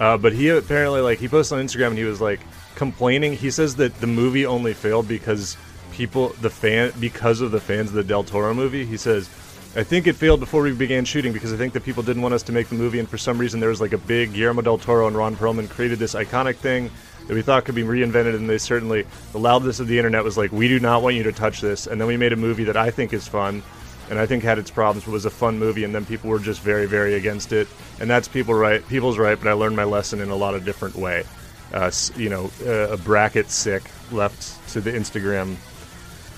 Uh, 0.00 0.16
but 0.16 0.32
he 0.32 0.48
apparently 0.48 1.00
like 1.00 1.18
he 1.18 1.28
posted 1.28 1.58
on 1.58 1.64
Instagram 1.64 1.88
and 1.88 1.98
he 1.98 2.04
was 2.04 2.20
like 2.20 2.40
complaining. 2.74 3.32
He 3.32 3.50
says 3.50 3.76
that 3.76 3.94
the 4.00 4.06
movie 4.06 4.46
only 4.46 4.74
failed 4.74 5.08
because 5.08 5.56
people, 5.92 6.28
the 6.40 6.50
fan, 6.50 6.92
because 7.00 7.40
of 7.40 7.50
the 7.50 7.60
fans 7.60 7.88
of 7.88 7.94
the 7.94 8.04
Del 8.04 8.22
Toro 8.22 8.54
movie. 8.54 8.84
He 8.84 8.96
says, 8.96 9.28
"I 9.74 9.82
think 9.82 10.06
it 10.06 10.14
failed 10.14 10.40
before 10.40 10.62
we 10.62 10.72
began 10.72 11.04
shooting 11.04 11.32
because 11.32 11.52
I 11.52 11.56
think 11.56 11.72
that 11.72 11.84
people 11.84 12.02
didn't 12.02 12.22
want 12.22 12.34
us 12.34 12.44
to 12.44 12.52
make 12.52 12.68
the 12.68 12.76
movie, 12.76 13.00
and 13.00 13.08
for 13.08 13.18
some 13.18 13.38
reason 13.38 13.58
there 13.58 13.70
was 13.70 13.80
like 13.80 13.92
a 13.92 13.98
big 13.98 14.32
Guillermo 14.32 14.62
del 14.62 14.78
Toro 14.78 15.08
and 15.08 15.16
Ron 15.16 15.34
Perlman 15.34 15.68
created 15.68 15.98
this 15.98 16.14
iconic 16.14 16.56
thing." 16.56 16.90
That 17.28 17.34
we 17.34 17.42
thought 17.42 17.64
could 17.66 17.74
be 17.74 17.82
reinvented, 17.82 18.34
and 18.34 18.48
they 18.48 18.58
certainly 18.58 19.06
the 19.32 19.38
loudness 19.38 19.80
of 19.80 19.86
the 19.86 19.98
internet 19.98 20.24
was 20.24 20.36
like, 20.36 20.50
"We 20.50 20.66
do 20.66 20.80
not 20.80 21.02
want 21.02 21.14
you 21.14 21.22
to 21.24 21.32
touch 21.32 21.60
this." 21.60 21.86
And 21.86 22.00
then 22.00 22.08
we 22.08 22.16
made 22.16 22.32
a 22.32 22.36
movie 22.36 22.64
that 22.64 22.76
I 22.76 22.90
think 22.90 23.12
is 23.12 23.28
fun, 23.28 23.62
and 24.10 24.18
I 24.18 24.24
think 24.26 24.42
had 24.42 24.58
its 24.58 24.70
problems, 24.70 25.04
but 25.04 25.12
was 25.12 25.26
a 25.26 25.30
fun 25.30 25.58
movie, 25.58 25.84
and 25.84 25.94
then 25.94 26.06
people 26.06 26.30
were 26.30 26.38
just 26.38 26.62
very, 26.62 26.86
very 26.86 27.14
against 27.14 27.52
it. 27.52 27.68
And 28.00 28.08
that's 28.08 28.28
people 28.28 28.54
right, 28.54 28.86
people's 28.88 29.18
right, 29.18 29.38
but 29.38 29.46
I 29.46 29.52
learned 29.52 29.76
my 29.76 29.84
lesson 29.84 30.20
in 30.20 30.30
a 30.30 30.34
lot 30.34 30.54
of 30.54 30.64
different 30.64 30.96
way. 30.96 31.24
Uh, 31.72 31.90
you 32.16 32.30
know, 32.30 32.50
uh, 32.64 32.88
a 32.92 32.96
bracket 32.96 33.50
sick 33.50 33.82
left 34.10 34.66
to 34.72 34.80
the 34.80 34.90
Instagram. 34.90 35.56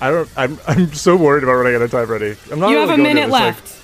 I 0.00 0.10
don't. 0.10 0.28
I'm. 0.36 0.58
I'm 0.66 0.92
so 0.92 1.16
worried 1.16 1.44
about 1.44 1.52
running 1.54 1.76
out 1.76 1.82
of 1.82 1.90
time 1.92 2.08
already. 2.08 2.34
I'm 2.50 2.58
not. 2.58 2.70
You 2.70 2.78
really 2.78 2.88
have 2.88 2.98
a 2.98 3.02
going 3.02 3.14
minute 3.14 3.26
this, 3.26 3.32
like- 3.32 3.54
left. 3.54 3.76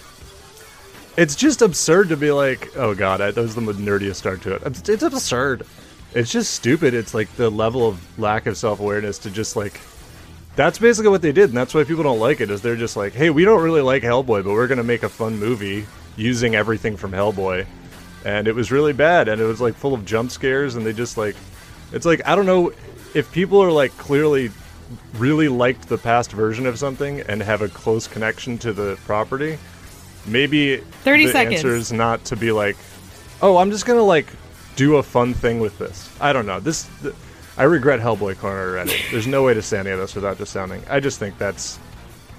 it's 1.16 1.36
just 1.36 1.62
absurd 1.62 2.08
to 2.08 2.16
be 2.16 2.32
like, 2.32 2.76
oh 2.76 2.96
god, 2.96 3.20
I, 3.20 3.30
that 3.30 3.40
was 3.40 3.54
the 3.54 3.60
nerdiest 3.60 4.16
start 4.16 4.42
to 4.42 4.54
it. 4.54 4.62
It's, 4.66 4.88
it's 4.88 5.02
absurd. 5.04 5.64
It's 6.16 6.32
just 6.32 6.54
stupid. 6.54 6.94
It's 6.94 7.12
like 7.12 7.30
the 7.36 7.50
level 7.50 7.86
of 7.86 8.18
lack 8.18 8.46
of 8.46 8.56
self 8.56 8.80
awareness 8.80 9.18
to 9.18 9.30
just 9.30 9.54
like 9.54 9.78
That's 10.56 10.78
basically 10.78 11.10
what 11.10 11.20
they 11.20 11.30
did, 11.30 11.50
and 11.50 11.58
that's 11.58 11.74
why 11.74 11.84
people 11.84 12.04
don't 12.04 12.18
like 12.18 12.40
it. 12.40 12.50
Is 12.50 12.62
they're 12.62 12.74
just 12.74 12.96
like, 12.96 13.12
hey, 13.12 13.28
we 13.28 13.44
don't 13.44 13.62
really 13.62 13.82
like 13.82 14.02
Hellboy, 14.02 14.42
but 14.42 14.46
we're 14.46 14.66
gonna 14.66 14.82
make 14.82 15.02
a 15.02 15.10
fun 15.10 15.38
movie 15.38 15.86
using 16.16 16.54
everything 16.54 16.96
from 16.96 17.12
Hellboy, 17.12 17.66
and 18.24 18.48
it 18.48 18.54
was 18.54 18.72
really 18.72 18.94
bad, 18.94 19.28
and 19.28 19.42
it 19.42 19.44
was 19.44 19.60
like 19.60 19.74
full 19.74 19.92
of 19.92 20.06
jump 20.06 20.30
scares, 20.30 20.74
and 20.74 20.86
they 20.86 20.94
just 20.94 21.18
like, 21.18 21.36
it's 21.92 22.06
like 22.06 22.26
I 22.26 22.34
don't 22.34 22.46
know 22.46 22.72
if 23.12 23.30
people 23.30 23.62
are 23.62 23.70
like 23.70 23.94
clearly 23.98 24.50
really 25.18 25.48
liked 25.48 25.86
the 25.86 25.98
past 25.98 26.32
version 26.32 26.64
of 26.64 26.78
something 26.78 27.20
and 27.22 27.42
have 27.42 27.60
a 27.60 27.68
close 27.68 28.06
connection 28.06 28.56
to 28.56 28.72
the 28.72 28.98
property. 29.04 29.58
Maybe 30.24 30.78
30 30.78 31.26
the 31.26 31.32
seconds. 31.32 31.54
answer 31.56 31.76
is 31.76 31.92
not 31.92 32.24
to 32.24 32.36
be 32.36 32.52
like, 32.52 32.78
oh, 33.42 33.58
I'm 33.58 33.70
just 33.70 33.84
gonna 33.84 34.02
like 34.02 34.28
do 34.76 34.96
a 34.96 35.02
fun 35.02 35.34
thing 35.34 35.58
with 35.58 35.78
this. 35.78 36.14
I 36.20 36.32
don't 36.32 36.46
know. 36.46 36.60
This, 36.60 36.88
th- 37.02 37.14
I 37.56 37.64
regret 37.64 38.00
Hellboy 38.00 38.38
Corner 38.38 38.70
already. 38.70 38.94
There's 39.10 39.26
no 39.26 39.42
way 39.42 39.54
to 39.54 39.62
say 39.62 39.78
any 39.78 39.90
of 39.90 39.98
this 39.98 40.14
without 40.14 40.38
just 40.38 40.52
sounding. 40.52 40.82
I 40.88 41.00
just 41.00 41.18
think 41.18 41.36
that's, 41.38 41.78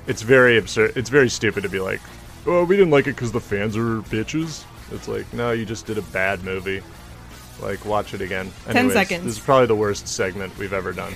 it's 0.06 0.22
very 0.22 0.58
absurd. 0.58 0.96
It's 0.96 1.10
very 1.10 1.30
stupid 1.30 1.64
to 1.64 1.70
be 1.70 1.80
like, 1.80 2.00
oh, 2.46 2.64
we 2.64 2.78
didn't 2.78 2.92
like 2.92 3.08
it 3.08 3.16
because 3.16 3.32
the 3.32 3.42
fans 3.42 3.76
are 3.76 4.02
bitches. 4.04 4.64
It's 4.92 5.08
like, 5.08 5.32
no, 5.34 5.52
you 5.52 5.66
just 5.66 5.86
did 5.86 5.98
a 5.98 6.02
bad 6.04 6.44
movie. 6.44 6.82
Like, 7.62 7.84
watch 7.86 8.14
it 8.14 8.22
again. 8.22 8.52
10 8.70 8.92
seconds. 8.92 9.24
This 9.24 9.34
is 9.34 9.40
probably 9.40 9.66
the 9.66 9.76
worst 9.76 10.08
segment 10.08 10.56
we've 10.58 10.74
ever 10.74 10.94
done. 10.94 11.14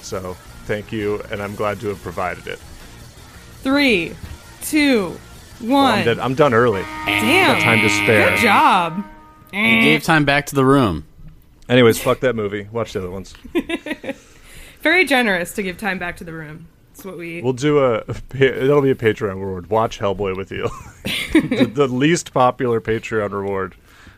So, 0.00 0.34
thank 0.64 0.90
you, 0.90 1.20
and 1.30 1.42
I'm 1.42 1.54
glad 1.54 1.78
to 1.80 1.88
have 1.88 2.02
provided 2.02 2.46
it. 2.46 2.58
Three, 3.62 4.16
two, 4.62 5.18
one. 5.60 5.70
Well. 5.70 6.08
I'm. 6.08 6.20
I'm 6.20 6.34
done 6.34 6.54
early. 6.54 6.82
Damn. 7.06 7.60
time 7.60 7.80
to 7.80 7.88
spare. 7.88 8.30
Good 8.30 8.40
job. 8.40 9.04
You 9.54 9.82
gave 9.82 10.00
eh. 10.00 10.04
time 10.04 10.24
back 10.24 10.46
to 10.46 10.54
the 10.54 10.64
room. 10.64 11.06
Anyways, 11.68 11.98
fuck 11.98 12.20
that 12.20 12.36
movie. 12.36 12.68
Watch 12.72 12.92
the 12.92 13.00
other 13.00 13.10
ones. 13.10 13.34
Very 14.80 15.04
generous 15.06 15.52
to 15.54 15.62
give 15.62 15.78
time 15.78 15.98
back 15.98 16.16
to 16.18 16.24
the 16.24 16.32
room. 16.32 16.68
That's 16.90 17.04
what 17.04 17.16
we. 17.16 17.40
We'll 17.40 17.54
do 17.54 17.78
a. 17.84 18.04
That'll 18.30 18.82
be 18.82 18.90
a 18.90 18.94
Patreon 18.94 19.40
reward. 19.40 19.70
Watch 19.70 19.98
Hellboy 19.98 20.36
with 20.36 20.52
you. 20.52 20.68
the, 21.32 21.70
the 21.72 21.88
least 21.88 22.32
popular 22.32 22.80
Patreon 22.80 23.32
reward 23.32 23.74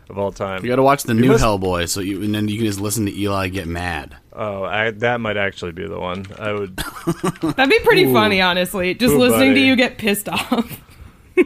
of 0.09 0.17
all 0.17 0.31
time. 0.31 0.63
You 0.63 0.69
got 0.69 0.75
to 0.75 0.83
watch 0.83 1.03
the 1.03 1.13
new 1.13 1.29
must- 1.29 1.43
Hellboy, 1.43 1.89
so 1.89 2.01
you 2.01 2.21
and 2.21 2.35
then 2.35 2.47
you 2.47 2.57
can 2.57 2.65
just 2.65 2.79
listen 2.79 3.05
to 3.05 3.17
Eli 3.17 3.47
get 3.47 3.67
mad. 3.67 4.15
Oh, 4.33 4.63
I, 4.63 4.91
that 4.91 5.19
might 5.19 5.37
actually 5.37 5.71
be 5.71 5.87
the 5.87 5.99
one. 5.99 6.25
I 6.37 6.51
would. 6.51 6.75
That'd 6.75 7.69
be 7.69 7.79
pretty 7.79 8.11
funny, 8.13 8.41
honestly. 8.41 8.93
Just 8.93 9.13
Ooh, 9.13 9.19
listening 9.19 9.51
buddy. 9.51 9.61
to 9.61 9.65
you 9.67 9.75
get 9.75 9.97
pissed 9.97 10.29
off. 10.29 10.81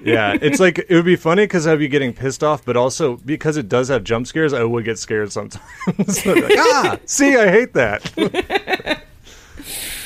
Yeah, 0.04 0.38
it's 0.42 0.60
like 0.60 0.80
it 0.80 0.90
would 0.96 1.06
be 1.06 1.16
funny 1.16 1.44
because 1.44 1.68
I'd 1.68 1.80
be 1.80 1.88
getting 1.88 2.14
pissed 2.14 2.44
off, 2.44 2.64
but 2.64 2.78
also 2.78 3.18
because 3.18 3.58
it 3.58 3.68
does 3.70 3.90
have 3.90 4.04
jump 4.04 4.26
scares, 4.28 4.54
I 4.54 4.64
would 4.64 4.86
get 4.86 4.98
scared 5.00 5.32
sometimes. 5.32 5.66
like, 6.26 6.44
ah, 6.58 6.98
see, 7.06 7.36
I 7.36 7.50
hate 7.52 7.74
that. 7.74 9.04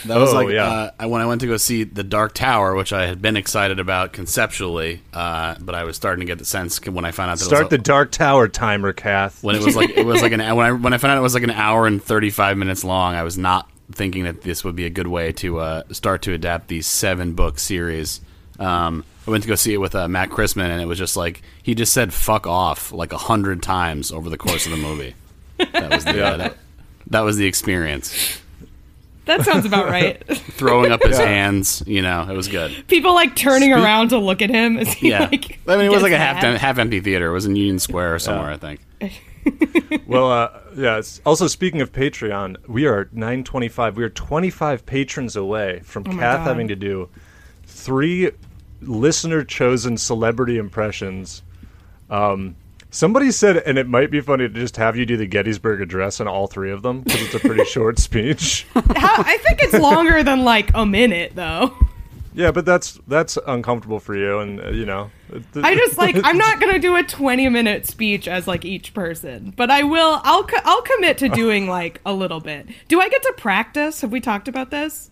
That 0.05 0.17
was 0.19 0.33
Oh, 0.33 0.35
like 0.35 0.49
yeah. 0.49 0.91
uh, 0.99 1.07
when 1.07 1.21
I 1.21 1.25
went 1.25 1.41
to 1.41 1.47
go 1.47 1.57
see 1.57 1.83
The 1.83 2.03
Dark 2.03 2.33
Tower, 2.33 2.75
which 2.75 2.93
I 2.93 3.07
had 3.07 3.23
been 3.23 3.35
excited 3.35 3.79
about 3.79 4.13
conceptually, 4.13 5.01
uh, 5.13 5.55
but 5.59 5.73
I 5.73 5.83
was 5.83 5.95
starting 5.95 6.19
to 6.19 6.25
get 6.27 6.37
the 6.37 6.45
sense 6.45 6.79
when 6.85 7.05
I 7.05 7.09
found 7.11 7.31
out 7.31 7.39
that 7.39 7.45
Start 7.45 7.61
it 7.61 7.63
was 7.65 7.69
the 7.71 7.77
Dark 7.79 8.11
Tower 8.11 8.47
timer, 8.47 8.93
Kath. 8.93 9.43
when 9.43 9.55
it 9.55 9.63
was 9.63 9.75
like 9.75 9.89
it 9.89 10.05
was 10.05 10.21
like 10.21 10.31
an 10.31 10.41
when 10.55 10.65
I 10.65 10.71
when 10.73 10.93
I 10.93 10.99
found 10.99 11.13
out 11.13 11.17
it 11.17 11.21
was 11.21 11.33
like 11.33 11.41
an 11.41 11.49
hour 11.49 11.87
and 11.87 12.03
thirty 12.03 12.29
five 12.29 12.55
minutes 12.55 12.83
long. 12.83 13.15
I 13.15 13.23
was 13.23 13.35
not 13.35 13.67
thinking 13.93 14.25
that 14.25 14.41
this 14.43 14.63
would 14.63 14.75
be 14.75 14.85
a 14.85 14.91
good 14.91 15.07
way 15.07 15.31
to 15.31 15.57
uh, 15.59 15.83
start 15.91 16.21
to 16.23 16.33
adapt 16.33 16.67
the 16.67 16.81
seven 16.83 17.33
book 17.33 17.57
series. 17.57 18.21
Um, 18.59 19.03
I 19.27 19.31
went 19.31 19.43
to 19.43 19.47
go 19.49 19.55
see 19.55 19.73
it 19.73 19.77
with 19.77 19.95
uh, 19.95 20.07
Matt 20.07 20.29
Chrisman, 20.29 20.69
and 20.69 20.81
it 20.81 20.85
was 20.85 20.97
just 20.97 21.17
like 21.17 21.41
he 21.63 21.75
just 21.75 21.93
said 21.93 22.13
"fuck 22.13 22.45
off" 22.47 22.91
like 22.91 23.11
a 23.13 23.17
hundred 23.17 23.61
times 23.63 24.11
over 24.11 24.29
the 24.29 24.37
course 24.37 24.65
of 24.65 24.71
the 24.71 24.77
movie. 24.77 25.15
That 25.57 25.89
was 25.91 26.05
the 26.05 26.23
uh, 26.25 26.37
that, 26.37 26.57
that 27.07 27.21
was 27.21 27.37
the 27.37 27.45
experience. 27.47 28.41
That 29.25 29.43
sounds 29.43 29.65
about 29.65 29.87
right. 29.87 30.21
Throwing 30.37 30.91
up 30.91 31.01
his 31.01 31.17
hands, 31.17 31.81
you 31.87 32.03
know, 32.03 32.27
it 32.29 32.35
was 32.35 32.47
good. 32.47 32.85
People 32.87 33.15
like 33.15 33.35
turning 33.35 33.73
around 33.73 34.09
to 34.09 34.19
look 34.19 34.43
at 34.43 34.51
him 34.51 34.77
as 34.77 34.93
he 34.93 35.09
Yeah, 35.09 35.21
like. 35.31 35.59
I 35.67 35.77
mean, 35.77 35.87
it 35.87 35.91
was 35.91 36.03
like 36.03 36.11
a 36.11 36.17
half 36.19 36.43
mad. 36.43 36.59
half 36.59 36.77
empty 36.77 36.99
theater. 36.99 37.31
It 37.31 37.33
was 37.33 37.47
in 37.47 37.55
Union 37.55 37.79
Square 37.79 38.13
or 38.15 38.19
somewhere, 38.19 38.51
I 38.51 38.57
think. 38.57 38.81
Well, 40.07 40.31
uh, 40.31 40.49
yeah. 40.75 41.01
Also, 41.23 41.45
speaking 41.47 41.79
of 41.81 41.91
Patreon, 41.91 42.67
we 42.67 42.87
are 42.87 43.09
925. 43.11 43.95
We 43.95 44.03
are 44.03 44.09
25 44.09 44.85
patrons 44.87 45.35
away 45.35 45.81
from 45.83 46.03
Oh 46.07 46.11
Kath 46.11 46.37
God. 46.39 46.47
having 46.47 46.67
to 46.69 46.75
do 46.75 47.09
three 47.85 48.31
listener 48.81 49.43
chosen 49.43 49.97
celebrity 49.97 50.57
impressions. 50.57 51.43
Um, 52.09 52.55
somebody 52.89 53.31
said, 53.31 53.57
and 53.57 53.77
it 53.77 53.87
might 53.87 54.09
be 54.09 54.21
funny 54.21 54.47
to 54.47 54.53
just 54.53 54.77
have 54.77 54.97
you 54.97 55.05
do 55.05 55.17
the 55.17 55.27
Gettysburg 55.27 55.81
Address 55.81 56.19
on 56.19 56.27
all 56.27 56.47
three 56.47 56.71
of 56.71 56.81
them 56.81 57.01
because 57.01 57.21
it's 57.21 57.35
a 57.35 57.39
pretty 57.39 57.65
short 57.65 57.99
speech. 57.99 58.65
How, 58.73 59.23
I 59.23 59.37
think 59.37 59.61
it's 59.61 59.73
longer 59.73 60.23
than 60.23 60.43
like 60.43 60.71
a 60.73 60.85
minute 60.85 61.33
though. 61.35 61.75
Yeah, 62.33 62.51
but 62.51 62.65
that's 62.65 62.99
that's 63.07 63.37
uncomfortable 63.47 64.01
for 64.01 64.13
you, 64.13 64.39
and 64.39 64.59
uh, 64.59 64.69
you 64.69 64.85
know. 64.85 65.09
I 65.55 65.73
just 65.73 65.97
like 65.97 66.17
I'm 66.21 66.37
not 66.37 66.59
gonna 66.61 66.79
do 66.79 66.97
a 66.97 67.03
20 67.03 67.47
minute 67.47 67.85
speech 67.85 68.27
as 68.27 68.45
like 68.45 68.65
each 68.65 68.93
person, 68.93 69.53
but 69.55 69.71
I 69.71 69.83
will. 69.83 70.19
I'll 70.23 70.43
co- 70.43 70.59
I'll 70.65 70.81
commit 70.81 71.17
to 71.19 71.29
doing 71.43 71.69
like 71.69 72.01
a 72.05 72.13
little 72.13 72.41
bit. 72.41 72.67
Do 72.89 72.99
I 72.99 73.07
get 73.07 73.23
to 73.23 73.33
practice? 73.37 74.01
Have 74.01 74.11
we 74.11 74.19
talked 74.19 74.49
about 74.49 74.69
this? 74.69 75.11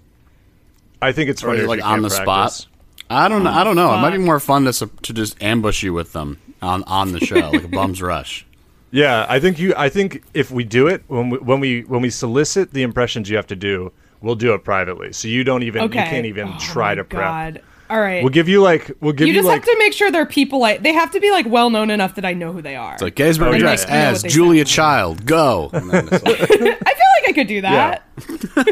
I 1.04 1.12
think 1.12 1.30
it's 1.30 1.42
funny 1.42 1.62
like 1.62 1.84
on 1.84 2.02
the 2.02 2.10
spot. 2.10 2.66
I 3.10 3.28
don't 3.28 3.44
know. 3.44 3.52
I 3.52 3.64
don't 3.64 3.76
know. 3.76 3.94
It 3.94 3.98
might 4.02 4.12
be 4.12 4.18
more 4.18 4.40
fun 4.40 4.66
to 4.66 4.88
to 4.88 5.14
just 5.14 5.42
ambush 5.44 5.84
you 5.84 5.94
with 5.94 6.14
them 6.14 6.40
on 6.62 6.84
on 6.84 7.12
the 7.12 7.20
show, 7.20 7.50
like 7.52 7.64
a 7.64 7.68
bum's 7.68 8.02
rush. 8.14 8.46
Yeah, 8.92 9.26
I 9.28 9.40
think 9.40 9.60
you. 9.60 9.74
I 9.76 9.90
think 9.90 10.24
if 10.34 10.52
we 10.52 10.64
do 10.64 10.88
it 10.88 11.04
when 11.08 11.30
we 11.32 11.38
when 11.40 11.60
we 11.60 11.82
when 11.82 12.02
we 12.02 12.10
solicit 12.10 12.72
the 12.72 12.84
impressions 12.84 13.30
you 13.30 13.36
have 13.36 13.48
to 13.48 13.56
do, 13.56 13.92
we'll 14.22 14.36
do 14.36 14.54
it 14.54 14.64
privately. 14.64 15.14
So 15.14 15.28
you 15.28 15.44
don't 15.44 15.64
even 15.64 15.84
Okay. 15.84 16.00
you 16.00 16.06
can't 16.10 16.26
even 16.26 16.48
Oh 16.50 16.58
try 16.60 16.90
my 16.92 16.96
to 16.96 17.04
prep. 17.04 17.64
God. 17.88 17.94
All 17.96 18.02
right. 18.02 18.24
We'll 18.24 18.32
give 18.32 18.48
you 18.50 18.62
like 18.62 18.92
we'll 19.02 19.14
give 19.14 19.28
you 19.28 19.34
you, 19.34 19.40
just 19.40 19.48
like 19.48 19.66
have 19.66 19.74
to 19.74 19.80
make 19.80 19.94
sure 19.94 20.12
they're 20.12 20.26
people 20.26 20.60
like 20.60 20.82
they 20.84 20.94
have 20.94 21.12
to 21.12 21.20
be 21.20 21.32
like 21.32 21.46
well 21.48 21.70
known 21.70 21.90
enough 21.90 22.16
that 22.16 22.26
I 22.26 22.34
know 22.34 22.52
who 22.54 22.62
they 22.62 22.76
are. 22.76 22.94
It's 22.94 23.02
like 23.02 23.16
Gettysburg 23.16 23.54
Oh, 23.54 23.56
Address 23.56 23.86
yeah. 23.88 24.10
As 24.12 24.24
Julia. 24.24 24.66
Child, 24.66 25.26
go. 25.26 25.70
And 25.74 25.90
then 25.90 26.10
it's 26.12 26.24
like- 26.26 26.42
I 26.42 26.46
feel 26.48 26.68
like 26.78 27.28
I 27.28 27.32
could 27.34 27.48
do 27.48 27.62
that. 27.62 28.04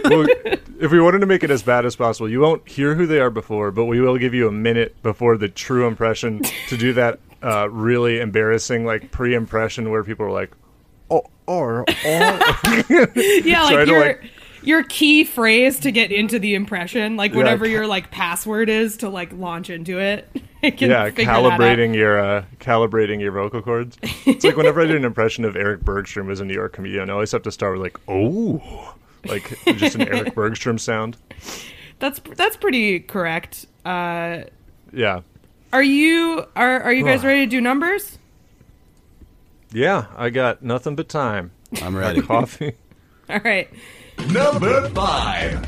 well, 0.06 0.26
if 0.80 0.92
we 0.92 1.00
wanted 1.00 1.20
to 1.20 1.26
make 1.26 1.44
it 1.44 1.52
as 1.52 1.64
bad 1.64 1.86
as 1.86 1.96
possible, 1.96 2.30
you 2.30 2.40
won't 2.40 2.68
hear 2.68 2.96
who 2.96 3.06
they 3.06 3.20
are 3.20 3.30
before, 3.30 3.72
but 3.72 3.86
we 3.86 4.00
will 4.02 4.18
give 4.18 4.34
you 4.34 4.48
a 4.48 4.52
minute 4.52 5.02
before 5.04 5.38
the 5.38 5.48
true 5.50 5.88
impression 5.88 6.42
to 6.70 6.78
do 6.78 6.94
that 6.94 7.20
uh, 7.44 7.70
really 7.70 8.20
embarrassing 8.20 8.86
like 8.86 9.12
pre-impression 9.12 9.90
where 9.90 10.04
people 10.04 10.26
are 10.26 10.32
like, 10.32 10.52
oh, 11.10 11.24
or, 11.48 11.80
or. 11.80 11.86
Yeah, 12.06 13.06
Try 13.70 13.76
like 13.78 13.86
to, 13.86 13.92
your 13.92 14.00
like- 14.00 14.32
your 14.64 14.84
key 14.84 15.24
phrase 15.24 15.80
to 15.80 15.92
get 15.92 16.12
into 16.12 16.40
the 16.40 16.56
impression, 16.56 17.18
like 17.18 17.34
whatever 17.34 17.66
ca- 17.66 17.72
your 17.72 17.88
like 17.88 18.12
password 18.12 18.70
is 18.70 18.98
to 18.98 19.10
like 19.10 19.32
launch 19.34 19.70
into 19.70 20.00
it. 20.00 20.30
Can 20.62 20.92
yeah, 20.92 21.06
figure 21.06 21.26
that 21.26 21.30
out. 21.44 21.60
calibrating 21.60 21.96
your 21.96 22.20
uh, 22.20 22.44
calibrating 22.60 23.20
your 23.20 23.32
vocal 23.32 23.62
cords. 23.64 23.98
It's 24.28 24.46
like 24.46 24.56
whenever 24.56 24.82
I 24.82 24.86
do 24.86 24.96
an 24.96 25.04
impression 25.06 25.44
of 25.46 25.56
Eric 25.56 25.82
Bergstrom 25.82 26.30
as 26.30 26.40
a 26.40 26.46
New 26.46 26.54
York 26.54 26.74
comedian, 26.74 27.10
I 27.10 27.14
always 27.14 27.32
have 27.32 27.42
to 27.44 27.52
start 27.52 27.74
with 27.74 27.82
like, 27.82 28.00
oh, 28.08 28.94
like 29.26 29.58
just 29.78 29.96
an 29.96 30.08
Eric 30.08 30.36
Bergstrom 30.36 30.78
sound. 30.78 31.18
That's 31.98 32.20
that's 32.36 32.58
pretty 32.58 33.00
correct. 33.00 33.66
Uh, 33.84 34.42
Yeah, 34.94 35.22
are 35.74 35.82
you 35.84 36.46
are 36.56 36.82
are 36.82 36.94
you 36.94 37.04
guys 37.06 37.24
ready 37.24 37.46
to 37.46 37.50
do 37.50 37.60
numbers? 37.60 38.20
yeah. 39.74 40.06
I 40.16 40.30
got 40.30 40.62
nothing 40.62 40.96
but 40.96 41.10
time. 41.10 41.52
I'm 41.82 41.96
ready. 41.96 42.22
Coffee. 42.28 42.74
All 43.30 43.40
right. 43.44 43.70
Number 44.30 44.90
five. 44.90 45.68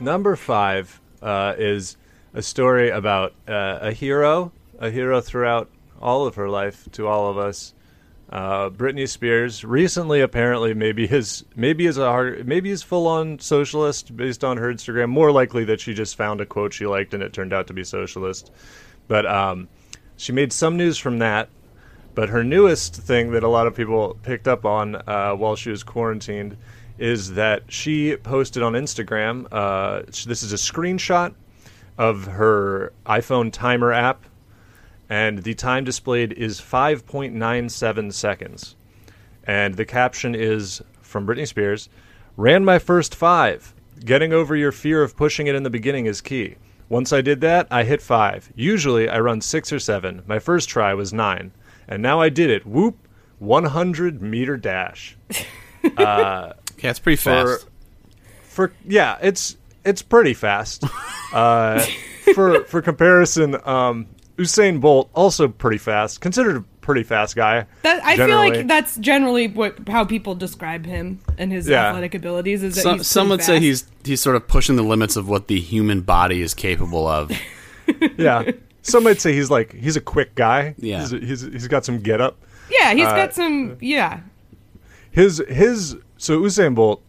Number 0.00 0.36
five 0.36 1.00
uh, 1.22 1.54
is 1.56 1.96
a 2.34 2.42
story 2.42 2.90
about 2.90 3.32
uh, 3.48 3.78
a 3.80 3.92
hero, 3.92 4.52
a 4.78 4.90
hero 4.90 5.20
throughout 5.20 5.70
all 6.00 6.26
of 6.26 6.34
her 6.34 6.48
life 6.48 6.88
to 6.92 7.06
all 7.06 7.30
of 7.30 7.38
us. 7.38 7.74
Uh, 8.30 8.68
Britney 8.70 9.08
Spears 9.08 9.64
recently, 9.64 10.20
apparently, 10.20 10.74
maybe 10.74 11.06
his 11.06 11.44
maybe 11.54 11.86
is 11.86 11.98
a 11.98 12.06
hard, 12.06 12.46
maybe 12.46 12.70
is 12.70 12.82
full 12.82 13.06
on 13.06 13.38
socialist 13.38 14.16
based 14.16 14.42
on 14.42 14.56
her 14.56 14.72
Instagram. 14.72 15.08
More 15.08 15.30
likely 15.30 15.64
that 15.64 15.80
she 15.80 15.94
just 15.94 16.16
found 16.16 16.40
a 16.40 16.46
quote 16.46 16.72
she 16.72 16.86
liked 16.86 17.14
and 17.14 17.22
it 17.22 17.32
turned 17.32 17.52
out 17.52 17.66
to 17.68 17.72
be 17.72 17.84
socialist. 17.84 18.50
But 19.08 19.26
um, 19.26 19.68
she 20.16 20.32
made 20.32 20.52
some 20.52 20.76
news 20.76 20.98
from 20.98 21.18
that. 21.18 21.48
But 22.14 22.28
her 22.28 22.44
newest 22.44 22.94
thing 22.94 23.32
that 23.32 23.42
a 23.42 23.48
lot 23.48 23.66
of 23.66 23.74
people 23.74 24.16
picked 24.22 24.46
up 24.46 24.64
on 24.64 24.94
uh, 24.94 25.34
while 25.34 25.56
she 25.56 25.70
was 25.70 25.82
quarantined 25.82 26.56
is 26.98 27.34
that 27.34 27.64
she 27.72 28.16
posted 28.16 28.62
on 28.62 28.74
Instagram. 28.74 29.46
Uh, 29.50 30.02
this 30.06 30.42
is 30.42 30.52
a 30.52 30.56
screenshot 30.56 31.34
of 31.98 32.26
her 32.26 32.92
iPhone 33.06 33.52
timer 33.52 33.92
app, 33.92 34.24
and 35.08 35.42
the 35.42 35.54
time 35.54 35.84
displayed 35.84 36.32
is 36.32 36.60
5.97 36.60 38.12
seconds. 38.12 38.76
And 39.46 39.74
the 39.74 39.84
caption 39.84 40.34
is 40.34 40.82
from 41.02 41.26
Britney 41.26 41.46
Spears 41.46 41.88
Ran 42.36 42.64
my 42.64 42.80
first 42.80 43.14
five. 43.14 43.72
Getting 44.04 44.32
over 44.32 44.56
your 44.56 44.72
fear 44.72 45.04
of 45.04 45.16
pushing 45.16 45.46
it 45.46 45.54
in 45.54 45.62
the 45.62 45.70
beginning 45.70 46.06
is 46.06 46.20
key. 46.20 46.56
Once 46.88 47.12
I 47.12 47.20
did 47.20 47.40
that, 47.42 47.68
I 47.70 47.84
hit 47.84 48.02
five. 48.02 48.52
Usually 48.56 49.08
I 49.08 49.20
run 49.20 49.40
six 49.40 49.72
or 49.72 49.78
seven. 49.78 50.22
My 50.26 50.40
first 50.40 50.68
try 50.68 50.94
was 50.94 51.12
nine. 51.12 51.52
And 51.86 52.02
now 52.02 52.20
I 52.20 52.28
did 52.28 52.50
it. 52.50 52.66
Whoop! 52.66 52.96
100 53.38 54.20
meter 54.20 54.56
dash. 54.56 55.16
Yeah, 56.78 56.90
it's 56.90 56.98
pretty 56.98 57.16
fast. 57.16 57.66
for 58.44 58.72
yeah, 58.86 59.18
it's 59.22 59.56
it's 59.84 60.02
pretty 60.02 60.34
fast. 60.34 60.84
Uh, 61.34 61.84
for 62.32 62.62
for 62.66 62.80
comparison, 62.80 63.56
um, 63.64 64.06
Usain 64.38 64.80
Bolt 64.80 65.10
also 65.14 65.48
pretty 65.48 65.78
fast, 65.78 66.20
considered 66.20 66.56
a 66.58 66.60
pretty 66.80 67.02
fast 67.02 67.34
guy. 67.34 67.66
That 67.82 68.04
I 68.04 68.16
feel 68.16 68.36
like 68.36 68.68
that's 68.68 68.96
generally 68.98 69.48
what 69.48 69.88
how 69.88 70.04
people 70.04 70.36
describe 70.36 70.86
him 70.86 71.18
and 71.36 71.50
his 71.50 71.66
Yeah. 71.66 71.88
athletic 71.88 72.14
abilities. 72.14 72.62
Is 72.62 72.76
that 72.76 72.82
Some, 72.82 72.98
he's 72.98 73.06
some 73.08 73.26
pretty 73.26 73.30
would 73.38 73.42
say 73.42 73.58
he's 73.58 73.84
he's 74.04 74.20
sort 74.20 74.36
of 74.36 74.46
pushing 74.46 74.76
the 74.76 74.84
limits 74.84 75.16
of 75.16 75.28
what 75.28 75.48
the 75.48 75.58
human 75.58 76.02
body 76.02 76.40
is 76.40 76.54
capable 76.54 77.08
of. 77.08 77.32
yeah. 78.16 78.48
Some 78.82 79.02
might 79.02 79.20
say 79.20 79.32
he's 79.32 79.50
like 79.50 79.72
he's 79.72 79.96
a 79.96 80.00
quick 80.00 80.36
guy. 80.36 80.76
Yeah. 80.78 81.00
he's, 81.00 81.10
he's, 81.10 81.40
he's 81.40 81.66
got 81.68 81.84
some 81.84 81.98
get 81.98 82.20
up. 82.20 82.36
yeah 82.70 82.94
he's 82.94 83.06
uh, 83.06 83.16
got 83.16 83.34
some 83.34 83.76
yeah 83.80 84.20
His 85.10 85.42
his 85.48 85.96
so 86.18 86.40
Usain 86.40 86.74
Bolt, 86.74 87.02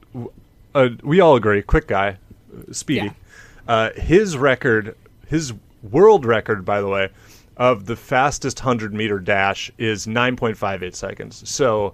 uh, 0.73 0.89
we 1.03 1.19
all 1.19 1.35
agree, 1.35 1.61
quick 1.61 1.87
guy, 1.87 2.17
speedy. 2.71 3.07
Yeah. 3.07 3.11
Uh, 3.67 3.89
his 3.93 4.37
record, 4.37 4.95
his 5.27 5.53
world 5.83 6.25
record, 6.25 6.65
by 6.65 6.81
the 6.81 6.87
way, 6.87 7.09
of 7.57 7.85
the 7.85 7.95
fastest 7.95 8.59
hundred 8.59 8.93
meter 8.93 9.19
dash 9.19 9.71
is 9.77 10.07
nine 10.07 10.35
point 10.35 10.57
five 10.57 10.83
eight 10.83 10.95
seconds. 10.95 11.47
So. 11.49 11.93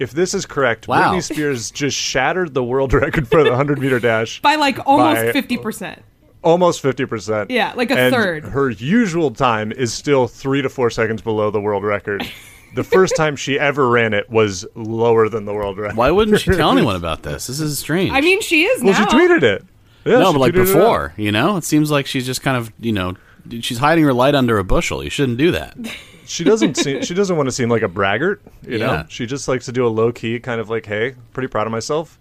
If 0.00 0.12
this 0.12 0.32
is 0.32 0.46
correct, 0.46 0.86
Wow. 0.86 1.12
Britney 1.12 1.24
Spears 1.24 1.70
just 1.72 1.96
shattered 1.96 2.54
the 2.54 2.62
world 2.62 2.92
record 2.92 3.26
for 3.26 3.42
the 3.42 3.50
100 3.50 3.80
meter 3.80 3.98
dash 3.98 4.40
by 4.40 4.54
like 4.54 4.78
almost 4.86 5.22
By- 5.22 5.32
fifty 5.32 5.56
percent. 5.56 6.02
almost 6.44 6.84
50%. 6.84 7.50
Yeah, 7.50 7.72
like 7.74 7.90
a 7.90 7.98
and 7.98 8.14
third. 8.14 8.44
Her 8.44 8.70
usual 8.70 9.32
time 9.32 9.72
is 9.72 9.92
still 9.92 10.28
three 10.28 10.62
to 10.62 10.68
four 10.68 10.88
seconds 10.90 11.20
below 11.20 11.50
the 11.50 11.60
world 11.60 11.82
record. 11.82 12.22
the 12.74 12.84
first 12.84 13.16
time 13.16 13.36
she 13.36 13.58
ever 13.58 13.88
ran 13.88 14.12
it 14.14 14.28
was 14.30 14.66
lower 14.74 15.28
than 15.28 15.44
the 15.44 15.52
world 15.54 15.78
record. 15.78 15.96
Why 15.96 16.10
wouldn't 16.10 16.40
she 16.40 16.50
tell 16.52 16.70
anyone 16.72 16.96
about 17.04 17.22
this? 17.22 17.46
This 17.46 17.60
is 17.60 17.78
strange. 17.78 18.12
I 18.12 18.20
mean, 18.20 18.40
she 18.40 18.64
is 18.64 18.82
Well, 18.82 18.92
now. 18.92 18.98
she 19.08 19.16
tweeted 19.16 19.42
it. 19.42 19.64
Yeah, 20.04 20.18
no, 20.20 20.26
she 20.26 20.32
but 20.34 20.40
like 20.40 20.52
tweeted 20.54 20.56
it 20.56 20.60
out. 20.60 20.74
before, 20.80 21.14
you 21.16 21.32
know, 21.32 21.56
it 21.56 21.64
seems 21.64 21.90
like 21.90 22.06
she's 22.06 22.24
just 22.26 22.42
kind 22.42 22.56
of, 22.56 22.72
you 22.78 22.92
know, 22.92 23.14
she's 23.60 23.78
hiding 23.78 24.04
her 24.04 24.12
light 24.12 24.34
under 24.34 24.58
a 24.58 24.64
bushel. 24.64 25.02
You 25.04 25.10
shouldn't 25.10 25.38
do 25.38 25.50
that. 25.52 25.76
She 26.30 26.44
doesn't. 26.44 26.76
seem, 26.76 27.00
she 27.04 27.14
doesn't 27.14 27.38
want 27.38 27.46
to 27.46 27.52
seem 27.52 27.70
like 27.70 27.80
a 27.80 27.88
braggart. 27.88 28.42
You 28.62 28.76
Yeah. 28.76 28.86
know, 28.86 29.04
she 29.08 29.24
just 29.24 29.48
likes 29.48 29.64
to 29.64 29.72
do 29.72 29.86
a 29.86 29.88
low 29.88 30.12
key 30.12 30.38
kind 30.38 30.60
of 30.60 30.68
like, 30.68 30.84
"Hey, 30.84 31.14
pretty 31.32 31.46
proud 31.46 31.66
of 31.66 31.70
myself. 31.70 32.18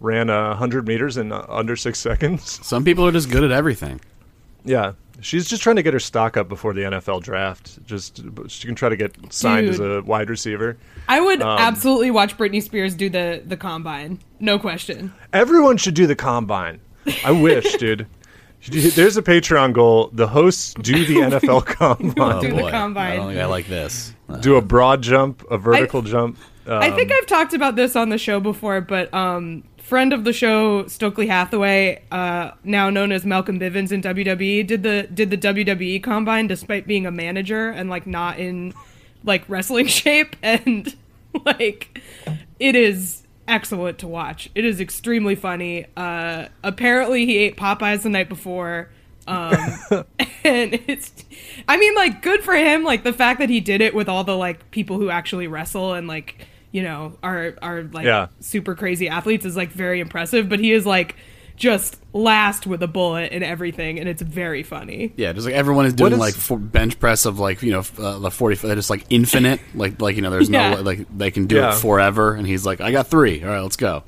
Ran 0.00 0.30
a 0.30 0.54
hundred 0.56 0.88
meters 0.88 1.18
in 1.18 1.30
uh, 1.30 1.44
under 1.46 1.76
six 1.76 1.98
seconds." 1.98 2.58
Some 2.66 2.84
people 2.84 3.06
are 3.06 3.12
just 3.12 3.28
good 3.30 3.44
at 3.44 3.50
everything. 3.52 4.00
Yeah, 4.64 4.92
she's 5.20 5.48
just 5.48 5.62
trying 5.62 5.76
to 5.76 5.82
get 5.82 5.92
her 5.94 6.00
stock 6.00 6.36
up 6.36 6.48
before 6.48 6.72
the 6.74 6.82
NFL 6.82 7.22
draft. 7.22 7.84
Just 7.86 8.22
she 8.48 8.66
can 8.66 8.74
try 8.74 8.88
to 8.88 8.96
get 8.96 9.14
signed 9.32 9.68
as 9.68 9.80
a 9.80 10.02
wide 10.02 10.30
receiver. 10.30 10.76
I 11.08 11.20
would 11.20 11.42
Um, 11.42 11.58
absolutely 11.58 12.10
watch 12.10 12.36
Britney 12.36 12.62
Spears 12.62 12.94
do 12.94 13.08
the 13.10 13.42
the 13.44 13.56
combine. 13.56 14.18
No 14.38 14.58
question. 14.58 15.12
Everyone 15.32 15.76
should 15.76 15.94
do 15.94 16.06
the 16.06 16.16
combine. 16.16 16.80
I 17.24 17.30
wish, 17.32 17.74
dude. 17.78 18.06
There's 18.68 19.16
a 19.16 19.22
Patreon 19.22 19.72
goal. 19.72 20.10
The 20.12 20.26
hosts 20.28 20.74
do 20.74 21.04
the 21.06 21.14
NFL 21.38 21.64
combine. 21.64 22.42
Do 22.42 22.54
the 22.54 22.70
combine. 22.70 23.12
I 23.12 23.16
don't 23.16 23.28
think 23.28 23.40
I 23.40 23.46
like 23.46 23.66
this. 23.68 24.14
do 24.40 24.56
a 24.56 24.60
broad 24.62 25.02
jump, 25.02 25.44
a 25.50 25.56
vertical 25.56 26.02
jump. 26.02 26.36
Uh, 26.66 26.76
I 26.76 26.90
think 26.90 27.10
I've 27.10 27.26
talked 27.26 27.54
about 27.54 27.74
this 27.74 27.96
on 27.96 28.10
the 28.10 28.18
show 28.18 28.38
before, 28.38 28.82
but 28.82 29.12
um, 29.14 29.64
friend 29.90 30.12
of 30.12 30.22
the 30.22 30.32
show, 30.32 30.86
Stokely 30.86 31.26
Hathaway, 31.26 32.00
uh, 32.12 32.52
now 32.62 32.90
known 32.90 33.10
as 33.10 33.26
Malcolm 33.26 33.58
Bivens 33.58 33.90
in 33.90 34.00
WWE, 34.00 34.64
did 34.64 34.84
the 34.84 35.08
did 35.12 35.30
the 35.30 35.36
WWE 35.36 36.00
combine 36.00 36.46
despite 36.46 36.86
being 36.86 37.06
a 37.06 37.10
manager 37.10 37.70
and 37.70 37.90
like 37.90 38.06
not 38.06 38.38
in 38.38 38.72
like 39.24 39.42
wrestling 39.48 39.86
shape, 39.88 40.36
and 40.44 40.96
like 41.44 42.00
it 42.60 42.76
is 42.76 43.24
excellent 43.48 43.98
to 43.98 44.06
watch. 44.06 44.48
It 44.54 44.64
is 44.64 44.80
extremely 44.80 45.34
funny. 45.34 45.86
Uh, 45.96 46.46
apparently, 46.62 47.26
he 47.26 47.38
ate 47.38 47.56
Popeyes 47.56 48.02
the 48.02 48.10
night 48.10 48.28
before. 48.28 48.90
Um, 49.26 49.56
and 50.44 50.74
it's, 50.86 51.24
I 51.66 51.76
mean, 51.76 51.96
like, 51.96 52.22
good 52.22 52.44
for 52.44 52.54
him. 52.54 52.84
Like 52.84 53.02
the 53.02 53.12
fact 53.12 53.40
that 53.40 53.50
he 53.50 53.58
did 53.58 53.80
it 53.80 53.92
with 53.92 54.08
all 54.08 54.22
the 54.22 54.36
like 54.36 54.70
people 54.70 54.98
who 54.98 55.10
actually 55.10 55.48
wrestle 55.48 55.94
and 55.94 56.06
like, 56.06 56.46
you 56.72 56.82
know, 56.82 57.16
are 57.22 57.54
are 57.62 57.82
like 57.92 58.04
Yeah. 58.06 58.28
super 58.40 58.74
crazy 58.74 59.08
athletes 59.08 59.44
is 59.44 59.56
like 59.56 59.70
very 59.70 60.00
impressive. 60.00 60.48
But 60.48 60.60
he 60.60 60.72
is 60.72 60.86
like 60.86 61.16
just 61.56 62.00
last 62.14 62.66
with 62.66 62.82
a 62.82 62.86
bullet 62.86 63.32
and 63.32 63.44
everything, 63.44 63.98
and 63.98 64.08
it's 64.08 64.22
very 64.22 64.62
funny. 64.62 65.12
Yeah, 65.16 65.32
just 65.34 65.44
like 65.46 65.54
everyone 65.54 65.84
is 65.86 65.92
doing 65.92 66.12
is- 66.14 66.18
like 66.18 66.34
for 66.34 66.56
bench 66.58 66.98
press 66.98 67.26
of 67.26 67.38
like 67.38 67.62
you 67.62 67.72
know 67.72 67.80
f- 67.80 67.98
uh, 68.00 68.18
the 68.18 68.30
forty, 68.30 68.56
they're 68.56 68.74
just 68.74 68.88
like 68.90 69.04
infinite, 69.10 69.60
like 69.74 70.00
like 70.00 70.16
you 70.16 70.22
know 70.22 70.30
there's 70.30 70.48
Yeah. 70.48 70.74
no 70.76 70.80
like 70.82 71.06
they 71.16 71.30
can 71.30 71.46
do 71.46 71.56
Yeah. 71.56 71.70
it 71.70 71.74
forever, 71.74 72.34
and 72.34 72.46
he's 72.46 72.64
like 72.64 72.80
I 72.80 72.90
got 72.92 73.08
three, 73.08 73.42
all 73.42 73.50
right, 73.50 73.60
let's 73.60 73.76
go. 73.76 74.04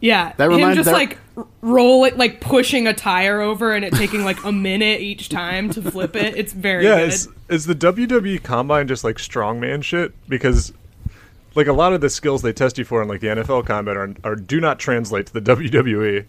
Yeah, 0.00 0.34
That 0.36 0.50
reminds 0.50 0.66
him 0.72 0.74
just 0.76 0.86
that- 0.88 0.92
like 0.92 1.18
roll 1.62 2.04
it, 2.04 2.18
like 2.18 2.42
pushing 2.42 2.86
a 2.86 2.92
tire 2.92 3.40
over, 3.40 3.72
and 3.72 3.82
it 3.86 3.94
taking 3.94 4.22
like 4.22 4.44
a 4.44 4.52
minute 4.52 5.00
each 5.00 5.30
time 5.30 5.70
to 5.70 5.80
flip 5.90 6.14
it. 6.14 6.36
It's 6.36 6.52
very 6.52 6.84
yeah, 6.84 6.96
good. 6.98 7.08
is, 7.08 7.28
is 7.48 7.64
the 7.64 7.74
WWE 7.74 8.42
combine 8.42 8.86
just 8.88 9.02
like 9.04 9.16
strongman 9.16 9.82
shit? 9.82 10.12
Because 10.28 10.74
like 11.54 11.66
a 11.66 11.72
lot 11.72 11.92
of 11.92 12.00
the 12.00 12.10
skills 12.10 12.42
they 12.42 12.52
test 12.52 12.78
you 12.78 12.84
for 12.84 13.02
in 13.02 13.08
like 13.08 13.20
the 13.20 13.28
NFL 13.28 13.66
combat 13.66 13.96
are, 13.96 14.14
are 14.24 14.36
do 14.36 14.60
not 14.60 14.78
translate 14.78 15.26
to 15.26 15.32
the 15.32 15.40
WWE. 15.56 16.24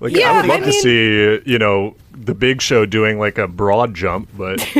Like 0.00 0.14
Yeah, 0.14 0.30
I 0.30 0.36
would 0.36 0.44
I 0.44 0.48
love 0.54 0.60
to 0.60 0.66
mean- 0.66 0.82
see 0.82 1.50
you 1.50 1.58
know 1.58 1.96
the 2.12 2.34
Big 2.34 2.60
Show 2.62 2.86
doing 2.86 3.18
like 3.18 3.38
a 3.38 3.48
broad 3.48 3.94
jump, 3.94 4.28
but 4.36 4.60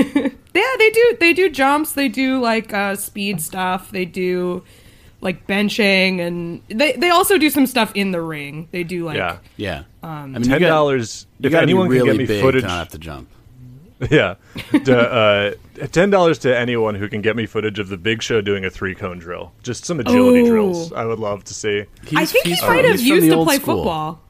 Yeah, 0.58 0.74
they 0.78 0.90
do. 0.90 1.16
They 1.20 1.32
do 1.32 1.50
jumps. 1.50 1.92
They 1.92 2.08
do 2.08 2.40
like 2.40 2.72
uh, 2.72 2.96
speed 2.96 3.40
stuff. 3.40 3.92
They 3.92 4.04
do 4.04 4.64
like 5.20 5.46
benching, 5.46 6.20
and 6.20 6.62
they 6.68 6.92
they 6.94 7.10
also 7.10 7.38
do 7.38 7.48
some 7.50 7.66
stuff 7.66 7.92
in 7.94 8.10
the 8.10 8.20
ring. 8.20 8.68
They 8.72 8.82
do 8.82 9.04
like 9.04 9.16
yeah, 9.16 9.38
Yeah, 9.56 9.78
um, 10.02 10.34
I 10.34 10.38
mean, 10.38 10.42
ten 10.42 10.62
dollars. 10.62 11.26
If 11.40 11.52
got 11.52 11.60
to 11.60 11.66
be 11.66 11.70
anyone 11.72 11.88
really 11.88 12.08
can 12.08 12.16
get 12.16 12.18
me 12.18 12.26
big 12.26 12.42
footage, 12.42 12.62
to 12.62 12.68
not 12.68 12.78
have 12.78 12.88
to 12.90 12.98
jump. 12.98 13.28
yeah, 14.10 14.36
to, 14.84 14.96
uh, 14.96 15.86
ten 15.88 16.10
dollars 16.10 16.38
to 16.40 16.56
anyone 16.56 16.94
who 16.94 17.08
can 17.08 17.20
get 17.20 17.34
me 17.34 17.46
footage 17.46 17.78
of 17.80 17.88
the 17.88 17.96
Big 17.96 18.22
Show 18.22 18.40
doing 18.40 18.64
a 18.64 18.70
three 18.70 18.94
cone 18.94 19.18
drill. 19.18 19.52
Just 19.62 19.84
some 19.84 19.98
agility 20.00 20.40
Ooh. 20.40 20.46
drills. 20.48 20.92
I 20.92 21.04
would 21.04 21.18
love 21.18 21.42
to 21.44 21.54
see. 21.54 21.80
I 21.80 21.86
He's- 22.06 22.32
think 22.32 22.44
he 22.46 22.50
might 22.52 22.60
from- 22.60 22.76
have 22.76 22.84
he's 23.00 23.02
used 23.02 23.28
to 23.30 23.42
play 23.44 23.56
school. 23.56 23.76
football. 23.78 24.20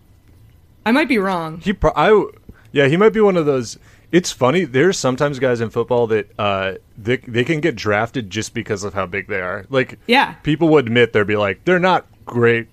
I 0.87 0.92
might 0.92 1.09
be 1.09 1.18
wrong. 1.18 1.61
He, 1.61 1.74
pro- 1.74 1.92
I, 1.94 2.31
yeah, 2.72 2.87
he 2.87 2.96
might 2.96 3.12
be 3.12 3.20
one 3.20 3.37
of 3.37 3.44
those. 3.44 3.78
It's 4.11 4.33
funny. 4.33 4.64
There's 4.64 4.98
sometimes 4.98 5.38
guys 5.38 5.61
in 5.61 5.68
football 5.68 6.07
that 6.07 6.31
uh, 6.38 6.74
they 6.96 7.18
they 7.18 7.44
can 7.44 7.61
get 7.61 7.76
drafted 7.76 8.31
just 8.31 8.54
because 8.54 8.85
of 8.85 8.94
how 8.94 9.04
big 9.04 9.26
they 9.26 9.40
are. 9.42 9.66
Like, 9.68 9.98
Yeah. 10.07 10.33
people 10.44 10.68
would 10.70 10.87
admit 10.87 11.12
they'd 11.12 11.26
be 11.26 11.37
like, 11.37 11.66
they're 11.66 11.78
not 11.78 12.07
great 12.24 12.62
at 12.62 12.68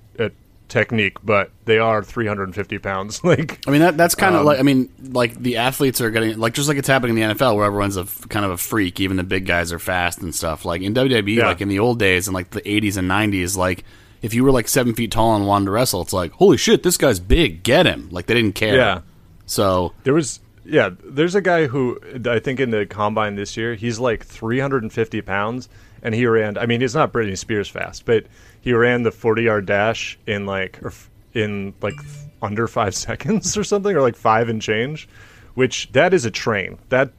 technique, 0.67 1.17
but 1.23 1.51
they 1.65 1.78
are 1.80 2.04
350 2.04 2.78
pounds. 2.80 3.23
like, 3.23 3.60
I 3.67 3.71
mean, 3.71 3.82
that 3.82 3.97
that's 3.97 4.15
kind 4.15 4.36
of 4.36 4.41
Um, 4.41 4.45
like 4.47 4.60
I 4.60 4.63
mean, 4.63 4.89
like 5.12 5.36
the 5.36 5.58
athletes 5.58 6.01
are 6.01 6.10
getting 6.12 6.38
like 6.39 6.54
just 6.54 6.67
like 6.67 6.78
it's 6.78 6.88
happening 6.88 7.17
in 7.17 7.30
the 7.30 7.36
NFL 7.36 7.56
where 7.56 7.65
everyone's 7.65 7.97
a 7.97 8.01
f- 8.01 8.28
kind 8.30 8.45
of 8.45 8.51
a 8.51 8.58
freak. 8.58 8.99
Even 8.99 9.17
the 9.17 9.23
big 9.23 9.45
guys 9.45 9.71
are 9.71 9.80
fast 9.80 10.19
and 10.21 10.34
stuff. 10.34 10.65
Like 10.65 10.82
in 10.82 10.93
WWE, 10.93 11.36
Yeah. 11.36 11.47
like 11.47 11.62
in 11.62 11.67
the 11.69 11.80
old 11.80 11.99
days 11.99 12.28
and 12.28 12.34
like 12.34 12.49
the 12.51 12.62
'80s 12.62 12.97
and 12.97 13.10
'90s, 13.10 13.56
like 13.58 13.84
if 14.21 14.34
you 14.34 14.43
were 14.43 14.51
like 14.51 14.67
seven 14.67 14.93
feet 14.95 15.12
tall 15.12 15.36
and 15.36 15.45
wanted 15.45 15.65
to 15.65 15.71
wrestle, 15.71 16.01
it's 16.01 16.13
like 16.13 16.32
holy 16.34 16.58
shit, 16.58 16.84
this 16.84 16.97
guy's 16.97 17.19
big, 17.19 17.63
get 17.63 17.86
him. 17.86 18.10
Like 18.12 18.25
they 18.25 18.34
didn't 18.34 18.56
care. 18.56 18.75
Yeah. 18.75 19.01
So 19.45 19.93
there 20.04 20.13
was, 20.15 20.39
yeah, 20.65 20.89
there's 21.04 21.36
a 21.36 21.41
guy 21.41 21.67
who 21.67 21.99
I 22.25 22.39
think 22.39 22.60
in 22.60 22.71
the 22.71 22.88
combine 22.88 23.36
this 23.36 23.56
year, 23.56 23.75
he's 23.75 23.99
like 23.99 24.25
350 24.25 25.21
pounds, 25.21 25.69
and 26.01 26.15
he 26.15 26.25
ran. 26.25 26.58
I 26.58 26.65
mean, 26.65 26.82
he's 26.82 26.95
not 26.95 27.13
Britney 27.13 27.38
Spears 27.38 27.67
fast, 27.69 28.06
but 28.06 28.25
he 28.65 28.73
ran 28.73 29.04
the 29.04 29.12
40 29.12 29.43
yard 29.43 29.65
dash 29.65 30.19
in 30.28 30.45
like 30.45 30.82
or 30.84 30.91
in 31.34 31.73
like 31.82 31.95
under 32.41 32.67
five 32.67 32.93
seconds 33.08 33.56
or 33.56 33.63
something, 33.63 33.95
or 33.95 34.01
like 34.01 34.17
five 34.17 34.49
and 34.49 34.62
change, 34.62 35.08
which 35.54 35.89
that 35.93 36.13
is 36.13 36.25
a 36.25 36.32
train. 36.32 36.78
That 36.89 37.13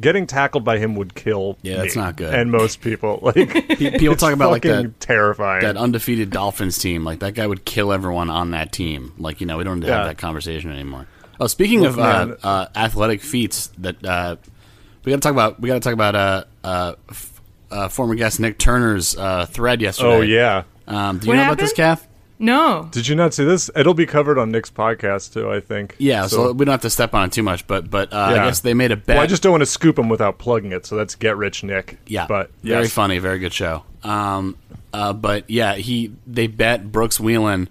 getting 0.00 0.24
tackled 0.26 0.64
by 0.64 0.78
him 0.78 0.94
would 0.94 1.14
kill. 1.16 1.58
Yeah, 1.62 1.78
that's 1.78 1.96
not 1.96 2.14
good. 2.16 2.32
And 2.32 2.52
most 2.52 2.80
people 2.80 3.18
like 3.22 3.34
pe- 3.34 3.98
people 3.98 4.14
talk 4.16 4.32
about 4.32 4.50
like 4.52 4.62
that 4.62 5.00
terrifying. 5.00 5.62
that 5.62 5.76
undefeated 5.76 6.30
Dolphins 6.30 6.78
team. 6.78 7.04
Like 7.04 7.18
that 7.20 7.34
guy 7.34 7.46
would 7.46 7.64
kill 7.64 7.92
everyone 7.92 8.30
on 8.30 8.52
that 8.52 8.70
team. 8.72 9.12
Like 9.18 9.40
you 9.40 9.46
know, 9.46 9.58
we 9.58 9.64
don't 9.64 9.82
have 9.82 9.88
Yeah. 9.88 10.04
that 10.04 10.18
conversation 10.18 10.70
anymore. 10.70 11.06
Oh, 11.40 11.48
speaking 11.48 11.80
Look, 11.80 11.94
of 11.94 11.98
uh, 11.98 12.36
uh, 12.44 12.66
athletic 12.76 13.20
feats, 13.20 13.66
that 13.78 14.04
uh, 14.04 14.36
we 15.04 15.10
got 15.10 15.16
to 15.16 15.20
talk 15.20 15.32
about. 15.32 15.60
We 15.60 15.66
got 15.66 15.74
to 15.74 15.80
talk 15.80 15.92
about 15.92 16.46
uh, 17.74 17.84
f- 17.86 17.92
former 17.92 18.14
guest 18.14 18.40
Nick 18.40 18.58
Turner's 18.58 19.16
uh, 19.16 19.46
thread 19.46 19.80
yesterday. 19.80 20.08
oh 20.08 20.20
yeah. 20.20 20.62
Um, 20.86 21.18
do 21.18 21.26
you 21.26 21.30
What 21.32 21.36
know 21.36 21.44
about 21.44 21.58
this, 21.58 21.76
happened? 21.76 22.00
Kath? 22.00 22.08
No. 22.38 22.88
Did 22.90 23.06
you 23.08 23.14
not 23.14 23.32
see 23.32 23.44
this? 23.44 23.70
It'll 23.76 23.94
be 23.94 24.06
covered 24.06 24.38
on 24.38 24.50
Nick's 24.50 24.70
podcast 24.70 25.32
too. 25.32 25.50
I 25.50 25.60
think. 25.60 25.94
Yeah, 25.98 26.26
so, 26.26 26.52
we 26.52 26.64
don't 26.64 26.72
have 26.72 26.82
to 26.82 26.90
step 26.90 27.14
on 27.14 27.26
it 27.26 27.32
too 27.32 27.42
much, 27.42 27.66
but 27.66 27.90
but 27.90 28.12
uh, 28.12 28.16
I 28.18 28.34
guess 28.34 28.60
they 28.60 28.74
made 28.74 28.90
a 28.92 28.96
bet. 28.96 29.16
Well, 29.16 29.24
I 29.24 29.26
just 29.26 29.42
don't 29.42 29.52
want 29.52 29.62
to 29.62 29.66
scoop 29.66 29.98
him 29.98 30.08
without 30.08 30.38
plugging 30.38 30.72
it, 30.72 30.84
so 30.84 30.96
that's 30.96 31.14
Get 31.14 31.36
Rich 31.36 31.62
Nick. 31.62 31.98
Yeah, 32.06 32.26
but 32.26 32.50
very 32.62 32.88
funny, 32.88 33.18
very 33.18 33.38
good 33.38 33.52
show. 33.52 33.84
Um, 34.02 34.56
uh, 34.92 35.12
but 35.12 35.48
yeah, 35.48 35.74
he 35.76 36.12
they 36.26 36.46
bet 36.46 36.90
Brooks 36.92 37.18
Wheelan 37.18 37.68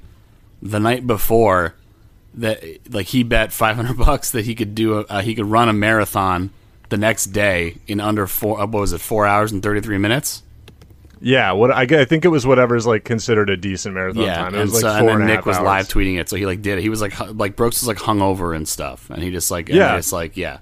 the 0.62 0.80
night 0.80 1.06
before 1.06 1.76
that 2.36 2.63
like 2.92 3.08
he 3.08 3.24
bet 3.24 3.52
five 3.52 3.76
hundred 3.76 3.98
bucks 4.06 4.32
that 4.32 4.46
he 4.46 4.56
could 4.56 4.74
do 4.74 5.00
a, 5.00 5.02
uh, 5.02 5.22
he 5.22 5.36
could 5.36 5.46
run 5.46 5.70
a 5.70 5.74
marathon 5.74 6.50
the 6.93 6.97
next 6.99 7.25
day 7.27 7.77
in 7.88 7.99
under 7.99 8.27
four 8.27 8.62
uh, 8.62 8.67
what 8.67 8.82
was 8.82 8.93
it 8.93 9.01
four 9.01 9.25
hours 9.25 9.51
and 9.51 9.63
thirty 9.63 9.82
three 9.82 9.97
minutes. 9.97 10.43
Yeah, 11.19 11.53
what 11.53 11.71
I, 11.71 11.82
I 12.01 12.06
think 12.06 12.23
it 12.23 12.27
was 12.27 12.45
whatever's 12.45 12.86
like 12.86 13.03
considered 13.03 13.49
a 13.49 13.58
decent 13.58 13.95
marathon 13.95 14.23
Yeah, 14.23 14.36
time. 14.36 14.53
It 14.53 14.62
and, 14.62 14.71
was 14.71 14.73
like 14.73 14.82
so, 14.82 14.89
four 14.89 14.97
and 14.99 15.08
then 15.08 15.15
and 15.15 15.23
a 15.23 15.25
Nick 15.27 15.36
half 15.38 15.45
was 15.47 15.58
hours. 15.58 15.65
live 15.65 15.88
tweeting 15.88 16.19
it, 16.19 16.29
so 16.29 16.36
he 16.36 16.45
like 16.45 16.62
did 16.62 16.77
it. 16.77 16.82
He 16.82 16.89
was 16.89 17.01
like 17.01 17.17
like 17.32 17.56
Brooks 17.56 17.82
was 17.82 17.88
like 17.88 17.97
hungover 17.97 18.56
and 18.56 18.67
stuff, 18.67 19.10
and 19.10 19.23
he 19.23 19.32
just 19.32 19.49
like 19.49 19.69
Yeah. 19.69 19.75
yeah, 19.75 19.97
it's 19.97 20.12
like 20.12 20.38
yeah. 20.38 20.60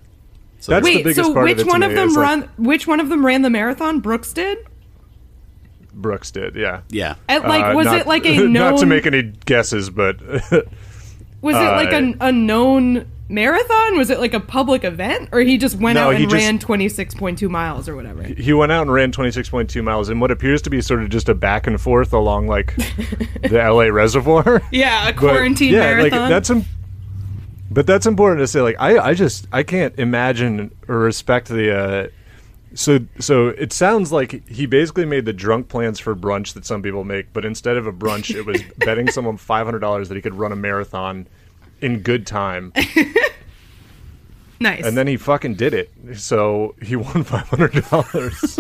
So 0.62 0.72
That's 0.72 0.86
the 0.88 0.94
Wait, 0.96 1.04
biggest 1.04 1.28
so 1.28 1.34
part 1.34 1.50
of 1.50 1.58
which 1.58 1.66
it 1.68 1.70
one 1.70 1.84
of 1.84 1.92
them 1.94 2.08
is, 2.10 2.16
like- 2.16 2.24
run? 2.26 2.50
Which 2.58 2.88
one 2.88 3.00
of 3.02 3.10
them 3.10 3.26
ran 3.26 3.42
the 3.42 3.50
marathon? 3.50 4.00
Brooks 4.00 4.32
did. 4.32 4.60
Brooks 5.94 6.32
did, 6.32 6.56
yeah. 6.56 6.82
yeah, 6.90 7.16
At, 7.28 7.46
like, 7.48 7.66
Uh, 7.66 7.76
was 7.76 7.86
not- 7.88 8.00
it 8.02 8.08
like 8.08 8.26
a 8.26 8.38
known? 8.38 8.54
not 8.74 8.80
to 8.80 8.86
make 8.86 9.06
any 9.06 9.24
guesses, 9.24 9.90
but 9.90 10.22
was 10.22 11.56
it 11.56 11.72
like 11.72 11.92
uh, 11.94 12.14
a, 12.22 12.28
a 12.28 12.32
known 12.32 13.08
marathon? 13.32 13.98
Was 13.98 14.10
it 14.10 14.20
like 14.20 14.34
a 14.34 14.40
public 14.40 14.84
event, 14.84 15.30
or 15.32 15.40
he 15.40 15.58
just 15.58 15.78
went 15.80 15.96
No, 15.96 16.08
out 16.10 16.16
and 16.16 16.24
just- 16.26 16.34
ran 16.34 16.60
twenty 16.60 16.90
six 16.90 17.14
point 17.16 17.40
two 17.40 17.50
miles 17.50 17.88
or 17.90 17.96
whatever? 17.96 18.22
he 18.24 18.54
went 18.54 18.72
out 18.72 18.84
and 18.84 18.94
ran 18.94 19.12
26.2 19.12 19.84
miles 19.84 20.10
in 20.10 20.20
what 20.20 20.30
appears 20.32 20.62
to 20.64 20.70
be 20.70 20.82
sort 20.82 21.02
of 21.02 21.10
just 21.10 21.28
a 21.30 21.34
back 21.36 21.66
and 21.68 21.80
forth 21.82 22.14
along 22.14 22.48
like 22.48 22.76
the 23.42 23.58
LA 23.58 23.86
reservoir. 23.86 24.62
Yeah, 24.72 25.04
a 25.10 25.14
But, 25.14 25.18
quarantine 25.20 25.74
yeah, 25.74 25.80
marathon. 25.96 26.20
like 26.20 26.30
that's 26.30 26.50
im- 26.50 26.66
but 27.70 27.88
that's 27.88 28.06
important 28.06 28.40
to 28.42 28.48
say. 28.48 28.62
Like 28.62 28.76
I, 28.80 28.98
I 29.00 29.14
just 29.14 29.48
I 29.52 29.64
can't 29.64 29.98
imagine 29.98 30.72
or 30.88 31.00
respect 31.00 31.48
the. 31.48 31.76
Uh, 31.78 32.08
so 32.74 33.00
so 33.20 33.50
it 33.50 33.74
sounds 33.74 34.12
like 34.14 34.48
he 34.48 34.66
basically 34.66 35.06
made 35.06 35.26
the 35.26 35.34
drunk 35.34 35.68
plans 35.68 36.00
for 36.00 36.16
brunch 36.16 36.54
that 36.54 36.66
some 36.66 36.82
people 36.82 37.04
make, 37.04 37.34
but 37.34 37.44
instead 37.46 37.76
of 37.78 37.86
a 37.88 37.92
brunch, 37.94 38.34
it 38.34 38.46
was 38.46 38.62
betting 38.78 39.10
someone 39.10 39.38
five 39.38 39.66
hundred 39.66 39.80
dollars 39.80 40.08
that 40.10 40.16
he 40.16 40.22
could 40.22 40.36
run 40.36 40.52
a 40.52 40.56
marathon 40.56 41.28
in 41.82 42.00
good 42.02 42.26
time, 42.28 42.72
nice. 44.60 44.86
and 44.86 44.98
then 44.98 45.08
he 45.08 45.18
fucking 45.18 45.56
did 45.56 45.74
it. 45.74 45.90
So 46.16 46.76
he 46.82 46.96
won 46.96 47.24
five 47.26 47.48
hundred 47.48 47.84
dollars. 47.90 48.60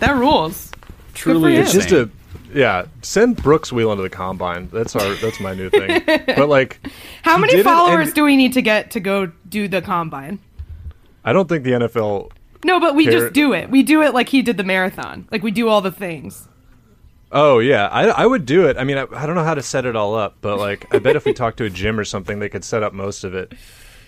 that 0.00 0.16
rules. 0.16 0.70
truly. 1.14 1.56
It's 1.56 1.72
just 1.72 1.92
a 1.92 2.08
yeah. 2.52 2.86
Send 3.02 3.36
Brooks 3.42 3.70
Wheelan 3.70 3.96
to 3.96 4.02
the 4.02 4.10
combine. 4.10 4.68
That's 4.72 4.94
our 4.96 5.14
that's 5.16 5.40
my 5.40 5.54
new 5.54 5.70
thing. 5.70 6.02
But 6.06 6.48
like, 6.48 6.78
How 7.22 7.36
many 7.38 7.62
followers 7.62 8.08
and 8.08 8.14
do 8.14 8.24
we 8.24 8.36
need 8.36 8.52
to 8.54 8.62
get 8.62 8.90
to 8.92 9.00
go 9.00 9.26
do 9.48 9.68
the 9.68 9.82
combine? 9.82 10.38
I 11.24 11.32
don't 11.32 11.48
think 11.48 11.64
the 11.64 11.72
NFL. 11.72 12.30
No, 12.64 12.80
but 12.80 12.94
we 12.94 13.04
Care- 13.04 13.12
just 13.12 13.32
do 13.34 13.52
it. 13.52 13.70
We 13.70 13.82
do 13.82 14.02
it 14.02 14.14
like 14.14 14.28
he 14.28 14.42
did 14.42 14.56
the 14.56 14.64
marathon. 14.64 15.28
Like 15.30 15.42
we 15.42 15.50
do 15.50 15.68
all 15.68 15.80
the 15.80 15.92
things. 15.92 16.48
Oh 17.30 17.58
yeah, 17.58 17.88
I, 17.88 18.06
I 18.08 18.26
would 18.26 18.46
do 18.46 18.66
it. 18.68 18.78
I 18.78 18.84
mean, 18.84 18.96
I, 18.96 19.06
I 19.12 19.26
don't 19.26 19.34
know 19.34 19.44
how 19.44 19.54
to 19.54 19.62
set 19.62 19.84
it 19.84 19.94
all 19.96 20.14
up, 20.14 20.38
but 20.40 20.58
like, 20.58 20.92
I 20.94 20.98
bet 20.98 21.14
if 21.16 21.24
we 21.26 21.32
talked 21.34 21.58
to 21.58 21.64
a 21.64 21.70
gym 21.70 21.98
or 22.00 22.04
something, 22.04 22.38
they 22.38 22.48
could 22.48 22.64
set 22.64 22.82
up 22.82 22.92
most 22.94 23.22
of 23.24 23.34
it. 23.34 23.52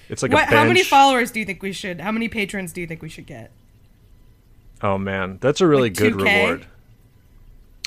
It's 0.08 0.22
like 0.22 0.32
What? 0.32 0.44
a 0.48 0.50
bench. 0.50 0.58
How 0.58 0.64
many 0.66 0.82
followers 0.82 1.30
do 1.30 1.38
you 1.38 1.44
think 1.46 1.62
we 1.62 1.72
should? 1.72 2.00
How 2.00 2.10
many 2.12 2.28
patrons 2.28 2.72
do 2.72 2.80
you 2.80 2.86
think 2.86 3.02
we 3.02 3.08
should 3.10 3.26
get? 3.26 3.50
Oh 4.82 4.96
man, 4.96 5.36
that's 5.42 5.60
a 5.60 5.66
really 5.66 5.90
Like 5.90 5.96
good 5.98 6.14
2K? 6.14 6.42
reward. 6.42 6.66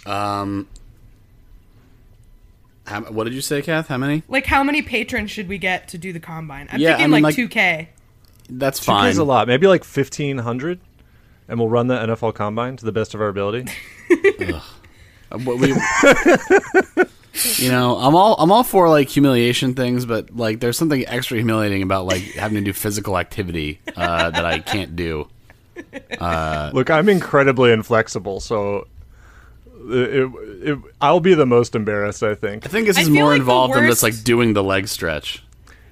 um. 0.05 0.67
How, 2.85 3.01
what 3.03 3.23
did 3.23 3.33
you 3.33 3.39
say, 3.41 3.61
Kath? 3.61 3.87
How 3.87 3.97
many? 3.97 4.23
Like 4.27 4.45
how 4.45 4.61
many 4.63 4.81
patrons 4.81 5.31
should 5.31 5.47
we 5.47 5.57
get 5.57 5.87
to 5.89 5.97
do 5.97 6.11
the 6.13 6.19
combine? 6.19 6.67
I'm 6.71 6.79
Yeah, 6.81 6.89
thinking 6.97 7.03
I 7.03 7.07
mean, 7.07 7.11
like 7.13 7.23
like- 7.23 7.35
two 7.35 7.47
K. 7.47 7.89
That's 8.49 8.79
Two 8.79 8.85
fine. 8.85 9.09
K's 9.11 9.17
a 9.17 9.23
lot. 9.23 9.47
Maybe 9.47 9.67
like 9.67 9.83
fifteen 9.85 10.37
hundred, 10.39 10.79
and 11.47 11.57
we'll 11.59 11.69
run 11.69 11.87
the 11.87 11.95
NFL 11.97 12.35
Combine 12.35 12.75
to 12.75 12.83
the 12.85 12.91
best 12.91 13.13
of 13.15 13.21
our 13.21 13.29
ability. 13.29 13.71
Uh, 15.33 15.39
what 15.39 15.57
we- 15.57 15.73
you 17.59 17.71
know, 17.71 17.97
I'm 17.97 18.15
all 18.15 18.35
I'm 18.37 18.51
all 18.51 18.63
for 18.63 18.89
like 18.89 19.09
humiliation 19.09 19.73
things, 19.73 20.05
but 20.05 20.35
like 20.35 20.59
there's 20.59 20.77
something 20.77 21.05
extra 21.07 21.37
humiliating 21.37 21.81
about 21.81 22.05
like 22.05 22.21
having 22.33 22.55
to 22.57 22.61
do 22.61 22.73
physical 22.73 23.17
activity 23.17 23.79
uh, 23.95 24.29
that 24.29 24.45
I 24.45 24.59
can't 24.59 24.95
do. 24.95 25.27
Look, 26.75 26.89
I'm 26.91 27.09
incredibly 27.09 27.71
inflexible, 27.71 28.39
so 28.39 28.87
it, 29.89 29.95
it, 30.13 30.31
it, 30.69 30.79
I'll 31.01 31.19
be 31.19 31.33
the 31.33 31.47
most 31.47 31.75
embarrassed. 31.75 32.21
I 32.21 32.35
think. 32.35 32.65
I 32.65 32.69
think 32.69 32.85
this 32.87 32.99
is 32.99 33.09
more 33.09 33.23
like 33.25 33.31
the 33.31 33.35
involved 33.41 33.73
than 33.73 33.87
just 33.87 34.03
like 34.03 34.23
doing 34.23 34.53
the 34.53 34.63
leg 34.63 34.87
stretch. 34.87 35.43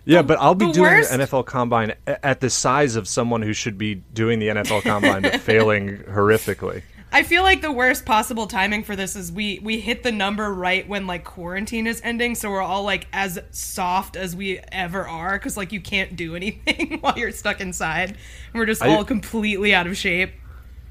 Yeah, 0.05 0.21
but 0.23 0.39
I'll 0.39 0.55
be 0.55 0.65
the 0.67 0.73
doing 0.73 0.91
worst- 0.91 1.11
the 1.11 1.17
NFL 1.17 1.45
Combine 1.45 1.93
at 2.07 2.39
the 2.39 2.49
size 2.49 2.95
of 2.95 3.07
someone 3.07 3.41
who 3.41 3.53
should 3.53 3.77
be 3.77 3.95
doing 3.95 4.39
the 4.39 4.47
NFL 4.49 4.83
Combine 4.83 5.23
but 5.23 5.39
failing 5.41 5.97
horrifically. 5.99 6.83
I 7.13 7.23
feel 7.23 7.43
like 7.43 7.61
the 7.61 7.71
worst 7.71 8.05
possible 8.05 8.47
timing 8.47 8.83
for 8.83 8.95
this 8.95 9.15
is 9.15 9.31
we 9.31 9.59
we 9.59 9.79
hit 9.79 10.03
the 10.03 10.11
number 10.11 10.53
right 10.53 10.87
when 10.87 11.07
like 11.07 11.23
quarantine 11.25 11.85
is 11.87 11.99
ending, 12.03 12.35
so 12.35 12.49
we're 12.49 12.61
all 12.61 12.83
like 12.83 13.07
as 13.11 13.37
soft 13.51 14.15
as 14.15 14.35
we 14.35 14.59
ever 14.71 15.07
are 15.07 15.37
because 15.37 15.57
like 15.57 15.71
you 15.71 15.81
can't 15.81 16.15
do 16.15 16.35
anything 16.37 16.99
while 17.01 17.17
you're 17.17 17.31
stuck 17.31 17.59
inside. 17.59 18.09
And 18.11 18.17
we're 18.53 18.65
just 18.65 18.81
I- 18.81 18.95
all 18.95 19.03
completely 19.03 19.73
out 19.73 19.87
of 19.87 19.97
shape. 19.97 20.31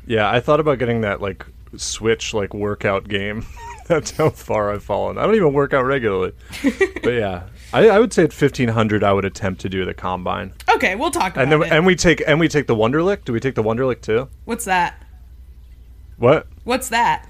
Yeah, 0.06 0.30
I 0.30 0.40
thought 0.40 0.60
about 0.60 0.78
getting 0.78 1.02
that 1.02 1.20
like 1.20 1.46
Switch 1.76 2.34
like 2.34 2.52
workout 2.52 3.08
game. 3.08 3.46
That's 3.86 4.10
how 4.12 4.30
far 4.30 4.72
I've 4.72 4.82
fallen. 4.84 5.18
I 5.18 5.22
don't 5.26 5.34
even 5.36 5.52
work 5.52 5.72
out 5.72 5.84
regularly. 5.84 6.32
but 7.02 7.10
yeah, 7.10 7.44
I, 7.72 7.88
I 7.88 7.98
would 7.98 8.12
say 8.12 8.24
at 8.24 8.32
fifteen 8.32 8.68
hundred, 8.68 9.02
I 9.04 9.12
would 9.12 9.24
attempt 9.24 9.60
to 9.62 9.68
do 9.68 9.84
the 9.84 9.94
combine, 9.94 10.52
Okay, 10.74 10.96
we'll 10.96 11.10
talk 11.10 11.32
about 11.32 11.42
and 11.44 11.52
then 11.52 11.62
it. 11.62 11.72
and 11.72 11.86
we 11.86 11.94
take 11.96 12.22
and 12.26 12.38
we 12.40 12.48
take 12.48 12.66
the 12.66 12.74
Wonderlic. 12.76 13.24
Do 13.24 13.32
we 13.32 13.40
take 13.40 13.54
the 13.54 13.62
Wonderlic 13.62 14.00
too? 14.02 14.28
What's 14.44 14.64
that? 14.66 15.00
What? 16.20 16.46
What's 16.64 16.90
that? 16.90 17.26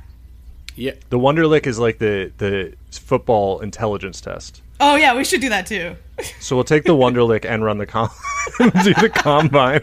Yeah, 0.77 0.93
The 1.11 1.19
Wonderlic 1.19 1.67
is 1.67 1.79
like 1.79 1.99
the 1.99 2.33
the 2.39 2.75
football 2.91 3.61
intelligence 3.61 4.21
test. 4.21 4.63
Oh 4.81 4.97
yeah, 4.97 5.15
we 5.17 5.25
should 5.25 5.41
do 5.41 5.49
that 5.51 5.67
too. 5.67 5.95
So 6.41 6.57
we'll 6.57 6.65
take 6.65 6.85
the 6.85 6.95
Wonderlic 6.95 7.45
and 7.45 7.65
run 7.65 7.79
the 7.79 7.87
com- 7.87 8.11
do 8.59 8.71
the 8.95 9.11
combine. 9.15 9.81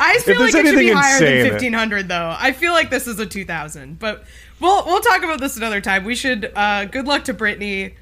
I 0.00 0.18
feel 0.18 0.38
there's 0.38 0.54
like 0.54 0.64
it 0.64 0.68
should 0.68 0.76
be 0.78 0.90
anything 0.90 0.96
higher 0.96 1.20
than 1.20 1.50
fifteen 1.50 1.72
hundred 1.72 2.08
though. 2.08 2.34
I 2.38 2.52
feel 2.52 2.72
like 2.72 2.90
this 2.90 3.06
is 3.06 3.18
a 3.18 3.26
two 3.26 3.44
thousand, 3.44 3.98
but 3.98 4.24
we'll 4.60 4.84
we'll 4.86 5.00
talk 5.00 5.22
about 5.22 5.40
this 5.40 5.56
another 5.56 5.80
time. 5.80 6.04
We 6.04 6.14
should. 6.14 6.50
uh 6.56 6.86
Good 6.86 7.06
luck 7.06 7.24
to 7.24 7.34
Britney. 7.34 7.94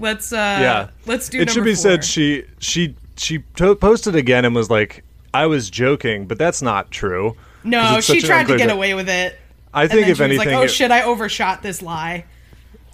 Let's 0.00 0.32
uh 0.32 0.36
yeah, 0.36 0.90
let's 1.06 1.28
do. 1.28 1.40
It 1.40 1.50
should 1.50 1.64
be 1.64 1.74
four. 1.74 1.82
said 1.82 2.04
she 2.04 2.44
she 2.58 2.94
she 3.16 3.40
to- 3.56 3.74
posted 3.76 4.14
again 4.16 4.44
and 4.44 4.54
was 4.54 4.70
like, 4.70 5.04
"I 5.34 5.46
was 5.46 5.68
joking, 5.68 6.26
but 6.26 6.38
that's 6.38 6.62
not 6.62 6.90
true." 6.90 7.36
No, 7.64 8.00
she 8.00 8.20
tried 8.20 8.48
to 8.48 8.56
get 8.56 8.66
bit. 8.68 8.74
away 8.74 8.94
with 8.94 9.08
it. 9.08 9.38
I 9.74 9.88
think 9.88 10.08
if 10.08 10.20
anything, 10.20 10.48
like, 10.48 10.56
"Oh 10.56 10.62
it- 10.62 10.70
shit, 10.70 10.90
I 10.90 11.02
overshot 11.02 11.62
this 11.62 11.82
lie." 11.82 12.24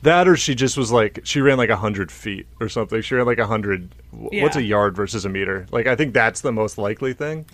that 0.02 0.28
or 0.28 0.36
she 0.36 0.54
just 0.54 0.76
was 0.76 0.92
like 0.92 1.20
she 1.24 1.40
ran 1.40 1.58
like 1.58 1.70
a 1.70 1.76
hundred 1.76 2.10
feet 2.12 2.46
or 2.60 2.68
something. 2.68 3.00
She 3.02 3.14
ran 3.14 3.26
like 3.26 3.38
a 3.38 3.46
hundred. 3.46 3.94
What's 4.12 4.56
a 4.56 4.62
yard 4.62 4.94
versus 4.94 5.24
a 5.24 5.28
meter? 5.28 5.66
Like 5.70 5.86
I 5.86 5.96
think 5.96 6.14
that's 6.14 6.40
the 6.40 6.52
most 6.52 6.78
likely 6.78 7.12
thing. 7.12 7.46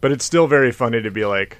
But 0.00 0.12
it's 0.12 0.24
still 0.24 0.46
very 0.46 0.72
funny 0.72 1.02
to 1.02 1.10
be 1.10 1.26
like, 1.26 1.58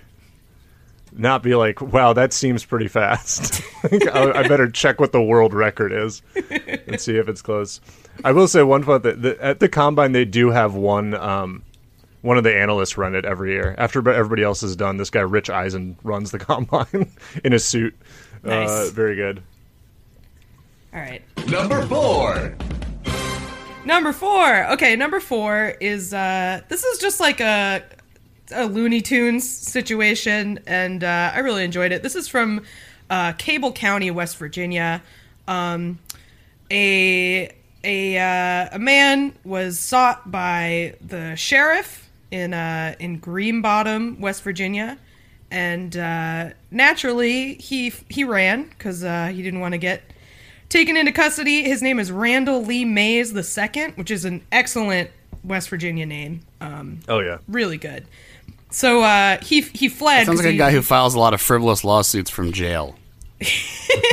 not 1.12 1.42
be 1.42 1.54
like, 1.54 1.80
"Wow, 1.80 2.12
that 2.12 2.32
seems 2.32 2.64
pretty 2.64 2.88
fast." 2.88 3.62
I, 3.84 4.32
I 4.34 4.48
better 4.48 4.70
check 4.70 5.00
what 5.00 5.12
the 5.12 5.22
world 5.22 5.52
record 5.52 5.92
is 5.92 6.22
and 6.86 7.00
see 7.00 7.16
if 7.16 7.28
it's 7.28 7.42
close. 7.42 7.80
I 8.24 8.32
will 8.32 8.48
say 8.48 8.62
one 8.62 8.82
fun 8.82 9.02
that 9.02 9.20
the, 9.22 9.42
at 9.42 9.60
the 9.60 9.68
combine 9.68 10.12
they 10.12 10.24
do 10.24 10.50
have 10.50 10.74
one. 10.74 11.14
Um, 11.14 11.62
one 12.22 12.36
of 12.36 12.44
the 12.44 12.54
analysts 12.54 12.98
run 12.98 13.14
it 13.14 13.24
every 13.24 13.52
year. 13.52 13.74
After 13.78 14.08
everybody 14.10 14.42
else 14.42 14.62
is 14.62 14.76
done, 14.76 14.96
this 14.96 15.10
guy 15.10 15.20
Rich 15.20 15.50
Eisen 15.50 15.96
runs 16.02 16.30
the 16.30 16.38
combine 16.40 17.10
in 17.44 17.52
a 17.52 17.58
suit. 17.58 17.94
Nice. 18.42 18.68
Uh, 18.68 18.90
very 18.92 19.16
good. 19.16 19.42
All 20.92 21.00
right. 21.00 21.22
Number 21.48 21.86
four. 21.86 22.56
Number 23.84 24.12
four. 24.12 24.66
Okay, 24.72 24.96
number 24.96 25.20
four 25.20 25.74
is 25.80 26.12
uh 26.12 26.60
this 26.68 26.84
is 26.84 26.98
just 26.98 27.20
like 27.20 27.40
a 27.40 27.82
a 28.52 28.66
Looney 28.66 29.00
Tunes 29.00 29.48
situation, 29.48 30.58
and 30.66 31.04
uh, 31.04 31.30
I 31.34 31.38
really 31.38 31.64
enjoyed 31.64 31.92
it. 31.92 32.02
This 32.02 32.16
is 32.16 32.28
from 32.28 32.62
uh, 33.08 33.32
Cabell 33.34 33.72
County, 33.72 34.10
West 34.10 34.36
Virginia. 34.38 35.02
Um, 35.46 35.98
a 36.70 37.54
a 37.84 38.18
uh, 38.18 38.68
a 38.72 38.78
man 38.78 39.34
was 39.44 39.78
sought 39.78 40.30
by 40.30 40.94
the 41.00 41.34
sheriff 41.36 42.09
in 42.30 42.54
uh, 42.54 42.94
in 42.98 43.18
Green 43.18 43.60
Bottom, 43.62 44.20
West 44.20 44.42
Virginia, 44.42 44.98
and 45.50 45.96
uh, 45.96 46.50
naturally 46.70 47.54
he 47.54 47.92
he 48.08 48.24
ran 48.24 48.64
because 48.64 49.02
uh, 49.04 49.26
he 49.28 49.42
didn't 49.42 49.60
want 49.60 49.72
to 49.72 49.78
get 49.78 50.02
taken 50.68 50.96
into 50.96 51.12
custody. 51.12 51.62
His 51.64 51.82
name 51.82 51.98
is 51.98 52.12
Randall 52.12 52.64
Lee 52.64 52.84
Mays 52.84 53.32
II, 53.34 53.88
which 53.96 54.10
is 54.10 54.24
an 54.24 54.42
excellent 54.52 55.10
West 55.42 55.68
Virginia 55.68 56.06
name. 56.06 56.40
Um, 56.60 57.00
Oh 57.08 57.20
yeah. 57.20 57.38
really 57.48 57.78
good. 57.78 58.06
So 58.70 59.02
uh, 59.02 59.38
he 59.42 59.62
he 59.62 59.88
fled. 59.88 60.26
Sounds 60.26 60.38
like 60.44 60.54
a 60.54 60.56
guy 60.56 60.70
who 60.70 60.82
files 60.82 61.14
a 61.14 61.18
lot 61.18 61.34
of 61.34 61.40
frivolous 61.40 61.82
lawsuits 61.82 62.30
from 62.30 62.52
jail. 62.52 62.96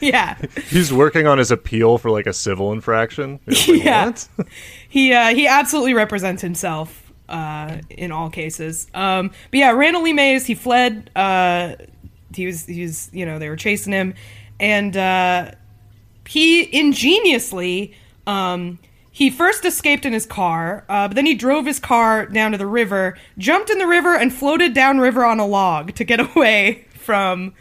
yeah 0.00 0.36
He's 0.68 0.92
working 0.92 1.26
on 1.26 1.38
his 1.38 1.50
appeal 1.50 1.98
for 1.98 2.10
like 2.10 2.26
a 2.26 2.32
civil 2.32 2.72
infraction. 2.72 3.40
Like, 3.46 3.66
Yeah. 3.68 4.06
What? 4.06 4.28
he 4.88 5.12
uh, 5.12 5.34
he 5.34 5.46
absolutely 5.46 5.94
represents 5.94 6.40
himself 6.42 7.01
uh, 7.28 7.78
in 7.90 8.12
all 8.12 8.30
cases. 8.30 8.86
Um, 8.94 9.28
but 9.50 9.58
yeah, 9.58 9.70
Randall 9.70 10.02
Lee 10.02 10.12
Mays 10.12 10.46
he 10.46 10.54
fled. 10.54 11.10
Uh, 11.16 11.76
he 12.34 12.46
was 12.46 12.66
he 12.66 12.82
was 12.82 13.10
you 13.12 13.26
know 13.26 13.38
they 13.38 13.48
were 13.48 13.56
chasing 13.56 13.92
him, 13.92 14.14
and 14.60 14.96
uh, 14.96 15.52
he 16.26 16.78
ingeniously 16.78 17.94
um, 18.26 18.78
he 19.10 19.28
first 19.28 19.64
escaped 19.64 20.06
in 20.06 20.12
his 20.12 20.24
car, 20.24 20.84
uh, 20.88 21.08
but 21.08 21.14
then 21.14 21.26
he 21.26 21.34
drove 21.34 21.66
his 21.66 21.78
car 21.78 22.26
down 22.26 22.52
to 22.52 22.58
the 22.58 22.66
river, 22.66 23.18
jumped 23.36 23.68
in 23.68 23.78
the 23.78 23.86
river, 23.86 24.16
and 24.16 24.32
floated 24.32 24.72
downriver 24.72 25.24
on 25.24 25.38
a 25.38 25.46
log 25.46 25.94
to 25.94 26.04
get 26.04 26.18
away 26.36 26.86
from 26.94 27.52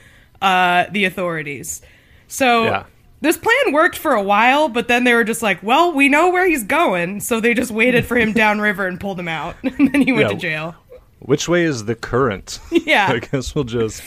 uh, 0.41 0.85
the 0.91 1.05
authorities. 1.05 1.81
So 2.27 2.63
Yeah. 2.63 2.85
This 3.21 3.37
plan 3.37 3.71
worked 3.73 3.97
for 3.97 4.11
a 4.13 4.21
while, 4.23 4.67
but 4.69 4.87
then 4.87 5.03
they 5.03 5.13
were 5.13 5.23
just 5.23 5.41
like, 5.41 5.61
"Well, 5.63 5.93
we 5.93 6.09
know 6.09 6.29
where 6.31 6.47
he's 6.47 6.63
going," 6.63 7.19
so 7.21 7.39
they 7.39 7.53
just 7.53 7.71
waited 7.71 8.05
for 8.05 8.17
him 8.17 8.33
downriver 8.43 8.85
and 8.87 8.99
pulled 8.99 9.19
him 9.19 9.27
out, 9.27 9.55
and 9.63 9.91
then 9.93 10.01
he 10.01 10.11
went 10.11 10.29
Yeah. 10.29 10.33
to 10.33 10.39
jail. 10.39 10.75
Which 11.19 11.47
way 11.47 11.63
is 11.63 11.85
the 11.85 11.95
current? 11.95 12.59
Yeah. 12.71 13.07
I 13.11 13.19
guess 13.19 13.53
we'll 13.55 13.63
just. 13.63 14.01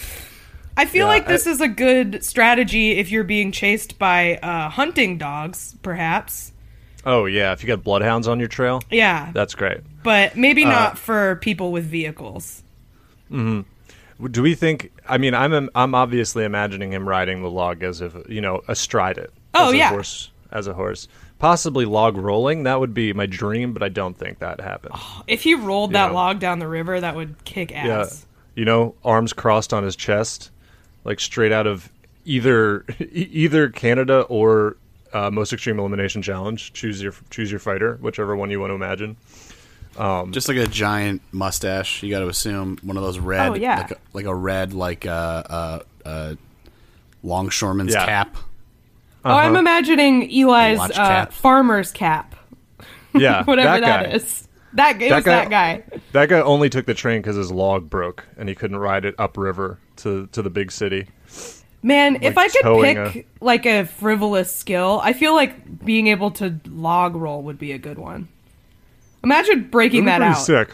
I 0.76 0.86
feel 0.86 1.06
Yeah, 1.06 1.12
like 1.12 1.28
this 1.28 1.46
I- 1.46 1.50
is 1.52 1.60
a 1.60 1.68
good 1.68 2.24
strategy 2.24 2.92
if 2.98 3.10
you're 3.12 3.22
being 3.24 3.52
chased 3.52 3.98
by 4.00 4.36
uh, 4.38 4.68
hunting 4.68 5.16
dogs, 5.18 5.76
perhaps. 5.82 6.50
Oh 7.06 7.26
yeah, 7.26 7.52
if 7.52 7.62
you 7.62 7.68
got 7.68 7.84
bloodhounds 7.84 8.26
on 8.26 8.40
your 8.40 8.48
trail, 8.48 8.82
Yeah, 8.90 9.30
that's 9.32 9.54
great. 9.54 9.78
but 10.02 10.32
Uh, 10.32 10.34
maybe 10.40 10.64
not 10.64 10.98
for 10.98 11.36
people 11.36 11.70
with 11.70 11.84
vehicles. 11.84 12.62
Do 14.30 14.42
we 14.42 14.54
think? 14.54 14.90
I 15.08 15.18
mean, 15.18 15.34
I'm 15.34 15.68
I'm 15.74 15.94
obviously 15.94 16.44
imagining 16.44 16.92
him 16.92 17.08
riding 17.08 17.42
the 17.42 17.50
log 17.50 17.82
as 17.82 18.00
if 18.00 18.14
you 18.28 18.40
know 18.40 18.62
astride 18.68 19.18
it. 19.18 19.32
Oh, 19.54 19.68
as 19.72 19.74
a 19.74 19.88
horse, 19.88 20.30
as 20.52 20.66
a 20.66 20.74
horse. 20.74 21.08
Possibly 21.38 21.84
log 21.84 22.16
rolling. 22.16 22.62
That 22.62 22.80
would 22.80 22.94
be 22.94 23.12
my 23.12 23.26
dream, 23.26 23.72
but 23.72 23.82
I 23.82 23.88
don't 23.88 24.16
think 24.16 24.38
that 24.38 24.60
happens. 24.60 24.94
If 25.26 25.42
he 25.42 25.54
rolled 25.54 25.92
that 25.92 26.06
Yeah. 26.10 26.14
log 26.14 26.38
down 26.38 26.58
the 26.58 26.68
river, 26.68 27.00
that 27.00 27.16
would 27.16 27.44
kick 27.44 27.74
ass. 27.74 28.26
yeah, 28.54 28.60
you 28.60 28.64
know, 28.64 28.94
arms 29.04 29.32
crossed 29.32 29.72
on 29.74 29.82
his 29.84 29.96
chest, 29.96 30.50
like 31.04 31.20
straight 31.20 31.52
out 31.52 31.66
of 31.66 31.90
either 32.24 32.84
either 33.12 33.68
Canada 33.68 34.20
or 34.22 34.76
uh, 35.12 35.30
Most 35.30 35.52
Extreme 35.52 35.78
Elimination 35.78 36.22
Challenge. 36.22 36.72
Choose 36.72 37.02
your 37.02 37.14
choose 37.30 37.50
your 37.50 37.60
fighter, 37.60 37.96
whichever 38.00 38.34
one 38.36 38.50
you 38.50 38.58
want 38.60 38.70
to 38.70 38.74
imagine. 38.74 39.16
Just 40.30 40.48
like 40.48 40.56
a 40.56 40.66
giant 40.66 41.22
mustache. 41.32 42.02
You 42.02 42.10
got 42.10 42.20
to 42.20 42.28
assume 42.28 42.78
one 42.82 42.96
of 42.96 43.02
those 43.02 43.18
red, 43.18 43.48
Oh, 43.50 43.54
yeah. 43.54 43.76
like, 43.78 43.90
a, 43.92 43.96
like 44.12 44.24
a 44.26 44.34
red, 44.34 44.72
like 44.72 45.06
uh, 45.06 45.10
uh, 45.10 45.78
uh, 46.04 46.34
longshoreman's 47.22 47.92
Yeah. 47.94 48.04
cap. 48.06 48.36
Oh, 49.26 49.30
I'm 49.34 49.56
imagining 49.56 50.24
Eli's 50.30 50.78
watch 50.78 50.90
uh, 50.98 51.08
cap. 51.08 51.32
farmer's 51.32 51.90
cap, 51.92 52.34
Yeah, 53.14 53.42
whatever 53.44 53.80
that 53.80 53.80
that 53.80 54.04
guy. 54.04 54.18
That 54.74 55.00
it 55.02 55.08
That 55.08 55.14
was 55.16 55.24
guy- 55.24 55.30
that 55.48 55.50
guy. 55.50 56.00
That 56.12 56.28
guy 56.28 56.40
only 56.40 56.68
took 56.68 56.84
the 56.84 56.94
train 56.94 57.22
because 57.22 57.36
his 57.36 57.50
log 57.50 57.88
broke 57.88 58.26
and 58.36 58.48
he 58.48 58.54
couldn't 58.54 58.76
ride 58.76 59.04
it 59.06 59.14
upriver 59.18 59.78
to 59.98 60.26
to 60.32 60.42
the 60.42 60.50
big 60.50 60.70
city. 60.72 61.06
Man, 61.82 62.18
if 62.22 62.36
I 62.36 62.48
could 62.48 62.62
towing 62.62 62.96
pick 63.12 63.28
like 63.40 63.64
a 63.66 63.84
frivolous 63.84 64.54
skill, 64.54 65.00
I 65.02 65.12
feel 65.14 65.34
like 65.34 65.84
being 65.84 66.08
able 66.08 66.30
to 66.32 66.58
log 66.66 67.14
roll 67.14 67.42
would 67.44 67.58
be 67.58 67.72
a 67.72 67.78
good 67.78 67.98
one. 67.98 68.28
Imagine 69.24 69.68
breaking 69.70 70.04
that 70.04 70.22
out. 70.22 70.34
Sick. 70.34 70.70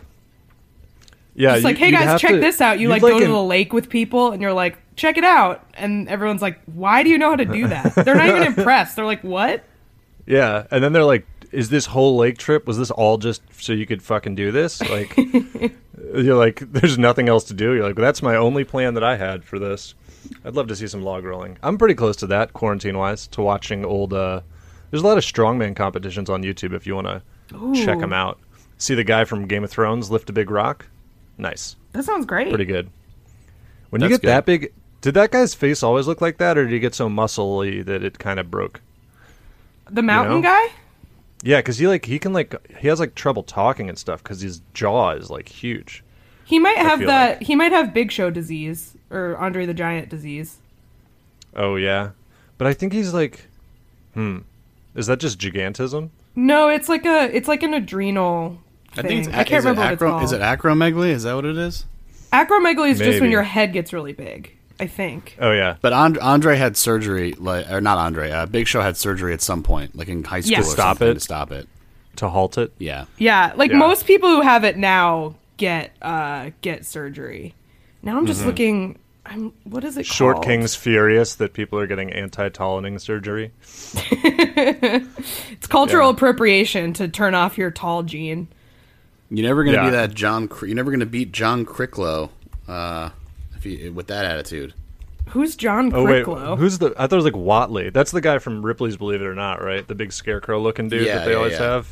Yeah, 1.35 1.55
It's 1.55 1.65
like, 1.65 1.79
hey 1.79 1.91
guys, 1.91 2.21
check 2.21 2.33
to- 2.33 2.41
this 2.41 2.61
out. 2.61 2.79
You 2.79 2.89
you'd 2.89 2.91
like 2.91 3.01
go 3.03 3.19
to 3.19 3.27
the 3.27 3.43
lake 3.43 3.73
with 3.73 3.89
people, 3.89 4.33
and 4.33 4.43
you're 4.43 4.53
like, 4.53 4.77
check 4.97 5.17
it 5.17 5.25
out, 5.25 5.65
and 5.75 6.09
everyone's 6.09 6.43
like, 6.43 6.61
why 6.67 7.03
do 7.03 7.09
you 7.09 7.17
know 7.17 7.31
how 7.31 7.37
to 7.37 7.45
do 7.47 7.69
that? 7.69 7.95
They're 7.95 8.17
not 8.17 8.29
even 8.29 8.43
impressed. 8.59 8.97
They're 8.97 9.07
like, 9.07 9.23
what? 9.25 9.65
Yeah, 10.27 10.67
and 10.71 10.85
then 10.85 10.93
they're 10.93 11.05
like, 11.05 11.27
"Is 11.51 11.71
this 11.71 11.87
whole 11.87 12.17
lake 12.17 12.37
trip? 12.39 12.67
Was 12.67 12.79
this 12.79 12.91
all 12.91 13.17
just 13.17 13.43
so 13.59 13.73
you 13.73 13.87
could 13.87 14.03
fucking 14.03 14.35
do 14.35 14.53
this?" 14.53 14.81
Like, 14.83 15.17
you're 16.15 16.37
like, 16.37 16.61
"There's 16.73 16.99
nothing 16.99 17.29
else 17.29 17.45
to 17.45 17.55
do." 17.55 17.73
You're 17.75 17.87
like, 17.87 17.97
"That's 17.97 18.23
my 18.23 18.37
only 18.37 18.63
plan 18.65 18.95
that 18.95 19.03
I 19.03 19.17
had 19.17 19.43
for 19.45 19.59
this." 19.59 19.95
I'd 20.45 20.55
love 20.55 20.69
to 20.69 20.77
see 20.77 20.87
some 20.87 21.03
log 21.03 21.25
rolling. 21.25 21.59
I'm 21.63 21.79
pretty 21.79 21.95
close 21.95 22.15
to 22.17 22.27
that 22.29 22.53
quarantine 22.53 22.99
wise 22.99 23.27
to 23.29 23.41
watching 23.43 23.85
old. 23.85 24.13
uh 24.13 24.43
There's 24.91 25.03
a 25.03 25.07
lot 25.07 25.17
of 25.19 25.25
strongman 25.25 25.75
competitions 25.75 26.29
on 26.31 26.43
YouTube 26.43 26.75
if 26.75 26.87
you 26.87 26.95
want 26.95 27.07
to 27.09 27.23
check 27.75 27.97
Ooh. 27.97 28.01
them 28.01 28.13
out. 28.13 28.39
See 28.79 28.95
the 28.95 29.05
guy 29.05 29.25
from 29.25 29.47
Game 29.47 29.65
of 29.65 29.71
Thrones 29.71 30.11
lift 30.11 30.31
a 30.31 30.33
big 30.33 30.51
rock. 30.51 30.87
Nice, 31.39 31.77
That 31.93 32.05
sounds 32.05 32.27
great. 32.27 32.49
pretty 32.49 32.65
good. 32.65 32.91
When 33.91 34.03
you 34.03 34.09
That's 34.09 34.21
get 34.21 34.27
that 34.29 34.47
big, 34.47 34.73
did 35.01 35.15
that 35.15 35.31
guy's 35.31 35.55
face 35.55 35.83
always 35.83 36.07
look 36.07 36.21
like 36.21 36.39
that, 36.39 36.57
or 36.59 36.65
did 36.65 36.73
he 36.73 36.79
get 36.79 36.95
so 36.95 37.09
muscly 37.09 37.85
that 37.85 38.03
it 38.05 38.19
kind 38.19 38.39
of 38.39 38.51
broke? 38.51 38.81
The 39.91 40.03
mountain 40.03 40.37
know? 40.37 40.43
guy? 40.43 40.67
Yeah, 41.43 41.59
because 41.59 41.79
he 41.79 41.89
like 41.89 42.05
he 42.05 42.19
can 42.19 42.33
like 42.33 42.55
he 42.79 42.89
has 42.89 43.01
like 43.01 43.15
trouble 43.15 43.43
talking 43.43 43.89
and 43.89 43.99
stuff 43.99 44.23
because 44.23 44.41
his 44.43 44.61
jaw 44.75 45.11
is 45.13 45.31
like 45.31 45.49
huge. 45.49 46.05
He 46.45 46.59
might 46.59 46.77
have 46.77 46.99
feel 46.99 47.09
that. 47.09 47.39
like- 47.39 47.47
He 47.47 47.55
might 47.57 47.73
have 47.73 47.95
Big 47.95 48.13
Show 48.13 48.29
disease 48.31 48.95
or 49.11 49.37
Andre 49.39 49.65
the 49.67 49.75
Giant 49.75 50.09
disease. 50.11 50.59
Oh 51.57 51.77
yeah, 51.77 52.11
but 52.59 52.67
I 52.67 52.75
think 52.75 52.93
he's 52.93 53.13
like, 53.15 53.47
hmm, 54.15 54.39
is 54.95 55.07
that 55.07 55.19
just 55.19 55.39
gigantism? 55.39 56.11
No, 56.37 56.69
it's 56.69 56.89
like 56.89 57.05
a. 57.07 57.35
It's 57.35 57.49
like 57.49 57.63
an 57.63 57.75
adrenal. 57.75 58.59
I 58.97 59.03
think 59.03 59.27
it's, 59.27 59.29
I 59.29 59.45
can't 59.45 59.51
is 59.53 59.65
it 59.65 59.69
remember 59.69 59.83
what 59.83 59.93
it's 59.93 60.03
called. 60.03 60.23
Is 60.25 60.33
it 60.33 60.41
acromegaly? 60.41 61.09
Is 61.11 61.23
that 61.25 61.35
what 61.35 61.45
it 61.45 61.57
is? 61.57 61.87
Acromegaly 62.33 62.91
is 62.91 62.99
just 62.99 63.21
when 63.21 63.31
your 63.31 63.43
head 63.43 63.73
gets 63.73 63.93
really 63.93 64.13
big. 64.13 64.57
I 64.79 64.87
think. 64.87 65.37
Oh 65.39 65.53
yeah, 65.53 65.77
But 65.83 65.93
And- 65.93 66.17
Andre 66.19 66.57
had 66.57 66.75
surgery, 66.77 67.35
like 67.35 67.71
or 67.71 67.81
not 67.83 67.99
Andre. 67.99 68.31
Uh, 68.31 68.47
Big 68.47 68.67
Show 68.67 68.81
had 68.81 68.97
surgery 68.97 69.35
at 69.35 69.43
some 69.43 69.63
point, 69.63 69.95
like 69.95 70.09
in 70.09 70.25
high 70.25 70.41
school, 70.41 70.53
Yeah. 70.53 70.61
or 70.61 70.63
Stop 70.65 70.97
something, 70.99 71.09
it? 71.09 71.15
To 71.15 71.21
stop 71.21 71.53
it. 71.53 71.69
to 72.17 72.29
halt 72.31 72.57
it. 72.57 72.73
Yeah. 72.79 73.05
Yeah, 73.19 73.53
like 73.57 73.71
Yeah. 73.73 73.77
most 73.77 74.07
people 74.07 74.31
who 74.31 74.41
have 74.41 74.65
it 74.65 74.79
now 74.79 75.35
get 75.59 75.93
uh 76.01 76.51
get 76.63 76.87
surgery. 76.87 77.55
Now 78.03 78.17
I'm 78.17 78.25
just 78.27 78.47
looking. 78.47 78.99
I'm. 79.31 79.53
What 79.65 79.85
is 79.85 79.97
it. 79.97 80.05
Short 80.07 80.37
called? 80.37 80.47
King's 80.47 80.75
furious 80.75 81.37
that 81.37 81.53
people 81.53 81.79
are 81.79 81.87
getting 81.87 82.13
anti-tolerating 82.13 82.99
surgery. 82.99 83.53
It's 85.53 85.67
cultural 85.67 86.09
Yeah. 86.09 86.15
appropriation 86.15 86.93
to 86.95 87.09
turn 87.09 87.35
off 87.35 87.57
your 87.59 87.71
tall 87.71 88.03
gene. 88.03 88.49
You're 89.31 89.47
never 89.47 89.65
gonna 89.65 89.77
Yeah. 89.79 89.85
be 89.87 89.91
that 89.91 90.15
John. 90.15 90.49
You're 90.63 90.75
never 90.75 90.91
gonna 90.91 91.07
beat 91.07 91.33
John 91.33 91.65
Cricklow, 91.65 92.31
uh, 92.69 93.11
if 93.57 93.65
you, 93.67 93.93
with 93.93 94.09
that 94.09 94.25
attitude. 94.25 94.75
Who's 95.29 95.55
John 95.55 95.93
Oh 95.95 96.05
wait, 96.05 96.25
Cricklow? 96.27 96.59
who's 96.59 96.79
the? 96.79 96.93
I 96.99 97.07
thought 97.07 97.13
it 97.13 97.17
was 97.17 97.25
like 97.25 97.37
Watley. 97.37 97.91
That's 97.91 98.11
the 98.11 98.21
guy 98.21 98.39
from 98.39 98.65
Ripley's 98.67 98.97
Believe 98.97 99.21
It 99.23 99.27
or 99.27 99.35
Not, 99.35 99.63
right? 99.63 99.87
The 99.87 99.95
big 99.95 100.13
scarecrow-looking 100.13 100.89
dude 100.89 101.07
Yeah, 101.07 101.17
that 101.19 101.25
they 101.27 101.31
yeah, 101.33 101.37
always 101.37 101.53
yeah. 101.53 101.63
have, 101.75 101.89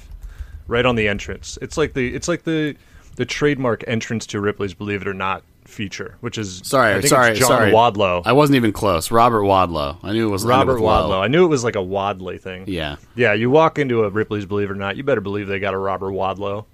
right 0.66 0.84
on 0.84 0.96
the 0.96 1.06
entrance. 1.06 1.56
It's 1.62 1.76
like 1.76 1.92
the 1.94 2.14
it's 2.14 2.26
like 2.26 2.42
the 2.44 2.74
the 3.16 3.24
trademark 3.24 3.84
entrance 3.86 4.26
to 4.26 4.40
Ripley's 4.40 4.74
Believe 4.74 5.02
It 5.02 5.08
or 5.08 5.14
Not 5.14 5.42
feature, 5.68 6.16
which 6.20 6.38
is 6.38 6.62
Sorry, 6.64 6.92
I 6.92 6.94
think 6.96 7.06
sorry, 7.08 7.30
it's 7.30 7.40
John 7.40 7.48
sorry. 7.48 7.70
Wadlow. 7.72 8.22
I 8.24 8.32
wasn't 8.32 8.56
even 8.56 8.72
close. 8.72 9.10
Robert 9.10 9.42
Wadlow. 9.42 9.98
I 10.02 10.12
knew 10.12 10.26
it 10.28 10.30
was 10.32 10.44
Robert 10.44 10.74
with 10.74 10.82
Low. 10.82 11.08
Wadlow. 11.10 11.20
I 11.22 11.28
knew 11.28 11.44
it 11.44 11.48
was 11.48 11.62
like 11.62 11.76
a 11.76 11.82
Wadley 11.82 12.38
thing. 12.38 12.64
Yeah. 12.66 12.96
Yeah, 13.14 13.34
you 13.34 13.50
walk 13.50 13.78
into 13.78 14.04
a 14.04 14.10
Ripley's 14.10 14.46
Believe 14.46 14.70
It 14.70 14.72
or 14.72 14.76
Not, 14.76 14.96
you 14.96 15.04
better 15.04 15.20
believe 15.20 15.46
they 15.46 15.58
got 15.60 15.74
a 15.74 15.78
Robert 15.78 16.10
Wadlow. 16.12 16.64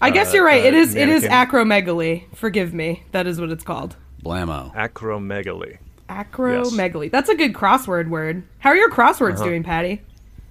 I 0.00 0.10
guess 0.10 0.30
uh, 0.30 0.36
you're 0.36 0.44
right. 0.44 0.62
uh, 0.62 0.68
it 0.68 0.74
is. 0.74 0.94
It 0.94 1.08
is 1.08 1.24
acromegaly. 1.24 2.32
Forgive 2.36 2.72
me. 2.72 3.02
That 3.10 3.26
is 3.26 3.40
what 3.40 3.50
it's 3.50 3.64
called. 3.64 3.96
Blammo. 4.24 4.72
Acromegaly. 4.74 5.78
Acromegaly. 6.08 7.10
That's 7.10 7.28
a 7.28 7.34
good 7.34 7.52
crossword 7.52 8.08
word. 8.08 8.44
How 8.58 8.70
are 8.70 8.76
your 8.76 8.90
crosswords 8.90 9.34
Uh-huh. 9.34 9.44
doing, 9.44 9.62
Patty? 9.64 10.00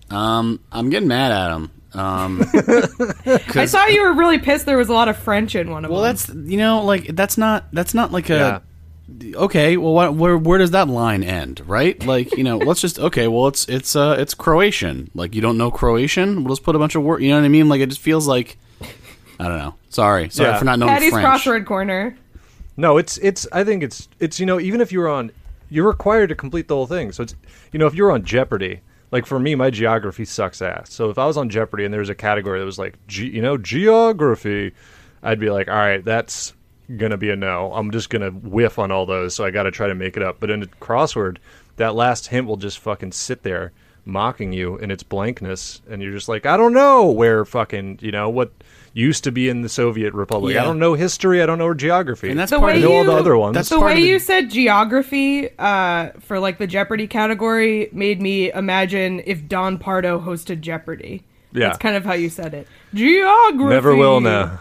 Um, 0.10 0.60
I'm 0.72 0.90
getting 0.90 1.08
mad 1.08 1.32
at 1.32 1.52
him. 1.56 1.72
Um, 1.94 2.44
I 3.56 3.66
saw 3.66 3.86
you 3.88 4.04
were 4.04 4.14
really 4.14 4.40
pissed. 4.40 4.66
There 4.66 4.78
was 4.78 4.90
a 4.90 4.94
lot 4.94 5.08
of 5.08 5.18
French 5.18 5.56
in 5.56 5.72
one 5.72 5.86
of 5.86 5.92
well, 5.92 6.02
them. 6.02 6.04
Well, 6.04 6.14
that's 6.14 6.52
you 6.52 6.58
know, 6.58 6.84
like 6.84 7.08
that's 7.16 7.38
not 7.38 7.66
that's 7.72 7.94
not 7.94 8.12
like 8.12 8.30
a. 8.30 8.62
Okay, 9.36 9.78
well, 9.78 9.94
what, 9.94 10.16
where 10.16 10.38
where 10.38 10.60
does 10.60 10.72
that 10.72 10.90
line 10.90 11.24
end, 11.24 11.62
right? 11.66 12.06
Like, 12.06 12.36
you 12.36 12.44
know, 12.44 12.58
let's 12.58 12.82
just 12.82 13.00
okay. 13.00 13.30
Well, 13.30 13.48
it's 13.48 13.68
it's 13.70 13.96
uh 13.96 14.18
it's 14.20 14.34
Croatian. 14.34 15.10
Like, 15.16 15.34
you 15.34 15.42
don't 15.42 15.58
know 15.58 15.72
Croatian? 15.72 16.44
We'll 16.44 16.54
just 16.54 16.64
put 16.64 16.76
a 16.76 16.80
bunch 16.80 16.96
of 16.96 17.04
words. 17.04 17.24
You 17.24 17.30
know 17.30 17.38
what 17.38 17.46
I 17.46 17.50
mean? 17.50 17.70
Like, 17.70 17.80
it 17.80 17.88
just 17.88 18.02
feels 18.02 18.28
like 18.28 18.58
I 19.40 19.48
don't 19.48 19.58
know. 19.60 19.76
Sorry, 19.90 20.30
sorry 20.30 20.50
Yeah. 20.50 20.60
for 20.60 20.66
not 20.66 20.80
knowing 20.80 20.92
Patty's 20.92 21.12
French. 21.12 21.26
crossword 21.26 21.66
corner. 21.66 22.18
No, 22.76 22.98
it's 22.98 23.18
it's. 23.20 23.48
I 23.52 23.64
think 23.64 23.82
it's 23.84 24.08
it's. 24.20 24.40
You 24.40 24.46
know, 24.46 24.60
even 24.60 24.82
if 24.82 24.92
you're 24.92 25.08
on, 25.08 25.32
you're 25.70 25.88
required 25.88 26.28
to 26.30 26.36
complete 26.36 26.68
the 26.68 26.76
whole 26.76 26.88
thing. 26.88 27.12
So 27.12 27.24
it's 27.24 27.36
you 27.72 27.80
know, 27.80 27.88
if 27.88 27.96
you're 27.96 28.12
on 28.12 28.24
Jeopardy, 28.24 28.82
like 29.12 29.26
for 29.26 29.40
me, 29.40 29.56
my 29.56 29.70
geography 29.70 30.26
sucks 30.26 30.62
ass. 30.62 30.94
So 30.94 31.10
if 31.10 31.18
I 31.18 31.26
was 31.26 31.38
on 31.38 31.50
Jeopardy 31.50 31.86
and 31.86 31.94
there 31.94 32.02
was 32.02 32.10
a 32.10 32.16
category 32.16 32.60
that 32.60 32.66
was 32.66 32.80
like, 32.80 32.98
ge- 33.08 33.20
you 33.20 33.42
know, 33.42 33.58
geography, 33.58 34.74
I'd 35.24 35.40
be 35.40 35.50
like, 35.50 35.68
all 35.68 35.76
right, 35.76 36.04
that's 36.04 36.54
gonna 36.96 37.18
be 37.18 37.30
a 37.30 37.36
no. 37.36 37.74
I'm 37.74 37.92
just 37.92 38.10
gonna 38.10 38.32
whiff 38.32 38.80
on 38.80 38.92
all 38.92 39.06
those. 39.06 39.36
So 39.36 39.46
I 39.46 39.52
got 39.52 39.64
to 39.64 39.72
try 39.72 39.88
to 39.88 39.96
make 39.96 40.18
it 40.18 40.24
up. 40.24 40.40
But 40.40 40.50
in 40.50 40.64
a 40.64 40.68
crossword, 40.68 41.38
that 41.78 41.96
last 41.96 42.28
hint 42.28 42.48
will 42.48 42.58
just 42.58 42.80
fucking 42.80 43.12
sit 43.12 43.44
there 43.44 43.72
mocking 44.06 44.54
you 44.54 44.78
in 44.78 44.90
its 44.90 45.04
blankness, 45.04 45.82
and 45.90 46.02
you're 46.02 46.14
just 46.14 46.30
like, 46.30 46.46
I 46.46 46.56
don't 46.56 46.74
know 46.74 47.12
where 47.12 47.46
fucking 47.46 48.00
you 48.02 48.12
know 48.12 48.30
what 48.30 48.52
used 48.94 49.24
to 49.26 49.32
be 49.32 49.50
in 49.50 49.62
the 49.62 49.70
Soviet 49.70 50.14
Republic. 50.14 50.58
I 50.58 50.64
don't 50.64 50.80
know 50.80 50.94
history. 50.94 51.42
I 51.42 51.46
don't 51.46 51.58
know 51.58 51.74
geography. 51.74 52.30
And 52.30 52.40
that's 52.40 52.52
The 52.52 52.60
part 52.60 52.74
way 52.76 52.84
of 52.84 52.86
I 52.86 52.88
know 52.88 52.98
all 52.98 53.04
the 53.06 53.14
other 53.16 53.38
ones. 53.38 53.54
That's 53.56 53.70
The 53.70 53.80
way 53.80 53.92
of 53.94 53.98
the- 53.98 54.04
you 54.04 54.20
said 54.20 54.50
geography 54.50 55.50
uh, 55.60 56.10
for 56.20 56.40
like 56.40 56.58
the 56.58 56.68
Jeopardy 56.68 57.08
category 57.08 57.90
made 57.92 58.22
me 58.22 58.52
imagine 58.52 59.22
if 59.26 59.48
Don 59.48 59.78
Pardo 59.78 60.20
hosted 60.20 60.62
Jeopardy. 60.62 61.24
Yeah. 61.54 61.68
That's 61.68 61.78
kind 61.78 61.96
of 61.96 62.04
how 62.06 62.14
you 62.14 62.30
said 62.30 62.54
it. 62.54 62.68
Geography. 62.94 63.74
Never 63.74 63.96
will 63.96 64.20
now. 64.22 64.60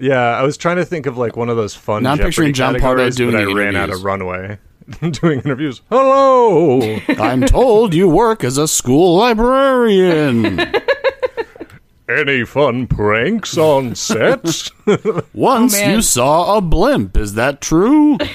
Yeah, 0.00 0.20
I 0.20 0.42
was 0.42 0.56
trying 0.56 0.76
to 0.76 0.84
think 0.84 1.06
of 1.06 1.16
like 1.18 1.36
one 1.36 1.48
of 1.48 1.56
those 1.56 1.74
fun. 1.74 2.02
Now 2.04 2.12
I'm 2.12 2.18
picturing 2.18 2.52
Don 2.52 2.78
Pardo 2.78 3.10
doing 3.10 3.32
but 3.32 3.40
I 3.42 3.44
the 3.46 3.54
ran 3.54 3.74
out 3.76 3.90
of 3.90 4.04
runway 4.04 4.58
doing 5.10 5.40
interviews. 5.40 5.82
Hello. 5.90 6.80
I'm 7.08 7.42
told 7.42 7.94
you 7.94 8.08
work 8.08 8.44
as 8.44 8.58
a 8.58 8.68
school 8.68 9.16
librarian. 9.16 10.60
Any 12.08 12.44
fun 12.44 12.86
pranks 12.86 13.58
on 13.58 13.94
set? 13.94 14.70
Once 15.34 15.78
Oh, 15.78 15.90
you 15.90 16.00
saw 16.02 16.56
a 16.56 16.60
blimp. 16.62 17.16
Is 17.16 17.34
that 17.34 17.60
true? 17.60 18.16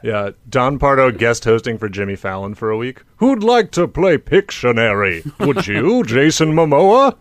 Yeah, 0.00 0.30
Don 0.48 0.78
Pardo 0.78 1.10
guest 1.10 1.42
hosting 1.42 1.76
for 1.76 1.88
Jimmy 1.88 2.14
Fallon 2.14 2.54
for 2.54 2.70
a 2.70 2.76
week. 2.76 3.02
Who'd 3.16 3.42
like 3.42 3.72
to 3.72 3.88
play 3.88 4.16
Pictionary? 4.16 5.24
Would 5.44 5.66
you, 5.66 6.04
Jason 6.06 6.52
Momoa? 6.52 7.16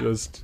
Just 0.00 0.42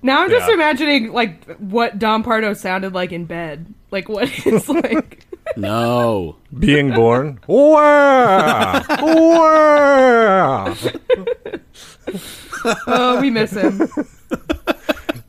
Now 0.00 0.22
I'm 0.22 0.30
just 0.30 0.46
Yeah. 0.46 0.54
imagining 0.54 1.12
like 1.12 1.44
what 1.58 1.98
Don 1.98 2.22
Pardo 2.22 2.52
sounded 2.54 2.94
like 2.94 3.10
in 3.10 3.24
bed. 3.24 3.74
Like 3.90 4.08
what 4.08 4.30
is 4.46 4.68
like 4.68 5.26
No. 5.56 6.36
being 6.58 6.92
born. 6.92 7.40
Wah! 7.46 8.84
Wah! 9.00 10.74
oh 12.86 13.20
we 13.20 13.30
miss 13.30 13.52
him. 13.52 13.88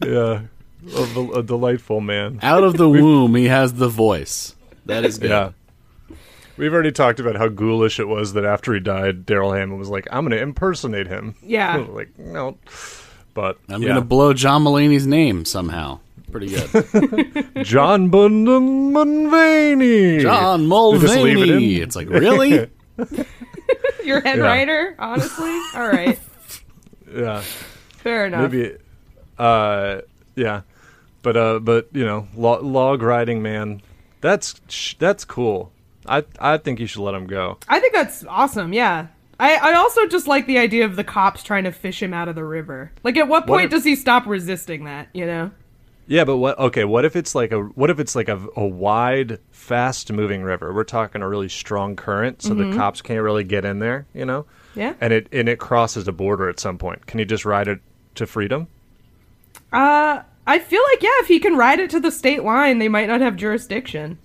Yeah, 0.04 0.42
a, 0.96 1.30
a 1.36 1.44
delightful 1.44 2.02
man. 2.02 2.40
Out 2.42 2.64
of 2.64 2.78
the 2.78 2.90
womb, 2.90 3.36
he 3.36 3.46
has 3.46 3.74
the 3.74 3.90
voice. 3.90 4.56
That 4.86 5.04
is 5.06 5.18
good. 5.18 5.30
Yeah. 5.30 5.52
We've 6.58 6.74
already 6.74 6.92
talked 6.92 7.20
about 7.20 7.36
how 7.38 7.48
ghoulish 7.48 8.00
it 8.00 8.08
was 8.08 8.34
that 8.34 8.44
after 8.44 8.74
he 8.74 8.80
died, 8.82 9.26
Darrell 9.26 9.54
Hammond 9.54 9.80
was 9.80 9.90
like, 9.90 10.08
"I'm 10.12 10.26
going 10.26 10.38
to 10.38 10.42
impersonate 10.42 11.08
him." 11.08 11.36
Yeah. 11.42 11.78
like 11.90 12.18
no, 12.18 12.58
but 13.34 13.58
I'm 13.70 13.82
yeah. 13.82 13.90
gonna 13.90 14.02
blow 14.02 14.34
John 14.34 14.64
Mulaney's 14.64 15.08
name 15.08 15.46
somehow. 15.46 16.00
Pretty 16.32 16.50
good. 16.50 17.50
John 17.66 18.10
Mulvaney. 18.10 20.20
John 20.20 20.70
We 20.70 21.00
just 21.00 21.16
leave 21.18 21.38
it 21.40 21.50
in? 21.50 21.84
It's 21.84 21.96
like 21.96 22.10
really? 22.10 22.52
Your 24.04 24.22
head 24.22 24.38
Yeah. 24.40 24.44
writer, 24.44 24.96
honestly. 25.00 25.50
All 25.76 25.88
right, 25.88 26.20
Yeah, 27.16 27.42
fair 27.98 28.26
enough. 28.28 28.52
maybe. 28.52 28.76
Uh, 29.38 30.02
yeah, 30.36 30.62
but 31.22 31.38
uh, 31.38 31.60
but 31.60 31.88
you 31.94 32.06
know, 32.06 32.28
lo- 32.36 32.62
log 32.62 33.02
riding 33.02 33.42
man, 33.42 33.82
that's 34.22 34.60
sh- 34.68 34.96
that's 35.00 35.26
cool. 35.26 35.72
I 36.08 36.24
I 36.40 36.58
think 36.58 36.80
you 36.80 36.88
should 36.88 37.02
let 37.02 37.16
him 37.16 37.28
go. 37.28 37.58
I 37.68 37.80
think 37.80 37.94
that's 37.94 38.24
awesome. 38.26 38.74
Yeah. 38.74 39.08
I, 39.42 39.56
I 39.56 39.74
also 39.76 40.06
just 40.08 40.28
like 40.28 40.48
the 40.48 40.58
idea 40.58 40.84
of 40.84 40.98
the 40.98 41.04
cops 41.06 41.44
trying 41.44 41.64
to 41.64 41.72
fish 41.72 42.04
him 42.04 42.14
out 42.14 42.28
of 42.28 42.36
the 42.36 42.44
river. 42.44 42.92
Like, 43.06 43.16
at 43.16 43.30
what 43.30 43.48
What 43.48 43.50
point 43.60 43.66
if- 43.66 43.72
does 43.72 43.86
he 43.86 43.96
stop 43.96 44.26
resisting 44.26 44.84
that? 44.84 45.08
You 45.14 45.26
know? 45.26 45.52
Yeah, 46.12 46.24
but 46.24 46.38
what? 46.38 46.58
Okay, 46.58 46.86
what 46.86 47.06
if 47.06 47.16
it's 47.16 47.36
like 47.36 47.52
a 47.52 47.60
what 47.60 47.92
if 47.92 48.00
it's 48.00 48.16
like 48.16 48.30
a, 48.30 48.44
a 48.56 48.66
wide, 48.66 49.38
fast 49.52 50.12
moving 50.12 50.42
river? 50.42 50.74
We're 50.74 50.84
talking 50.84 51.22
a 51.22 51.30
really 51.30 51.50
strong 51.50 51.96
current, 51.96 52.42
so 52.42 52.56
the 52.56 52.76
cops 52.76 53.04
can't 53.04 53.22
really 53.22 53.44
get 53.44 53.64
in 53.64 53.78
there. 53.78 54.08
You 54.16 54.26
know, 54.26 54.48
Yeah. 54.76 54.96
and 55.00 55.14
it 55.14 55.28
and 55.32 55.48
it 55.48 55.60
crosses 55.60 56.08
a 56.08 56.12
border 56.12 56.50
at 56.50 56.60
some 56.60 56.80
point. 56.80 57.06
Can 57.06 57.20
you 57.20 57.26
just 57.26 57.46
ride 57.46 57.68
it 57.68 57.80
to 58.16 58.26
freedom? 58.26 58.68
Uh, 59.72 60.24
I 60.48 60.58
feel 60.58 60.82
like 60.92 61.04
yeah, 61.04 61.10
if 61.20 61.28
he 61.28 61.40
can 61.40 61.56
ride 61.56 61.80
it 61.80 61.92
to 61.92 62.00
the 62.00 62.10
state 62.12 62.44
line, 62.44 62.80
they 62.80 62.90
might 62.90 63.08
not 63.08 63.22
have 63.22 63.36
jurisdiction. 63.36 64.18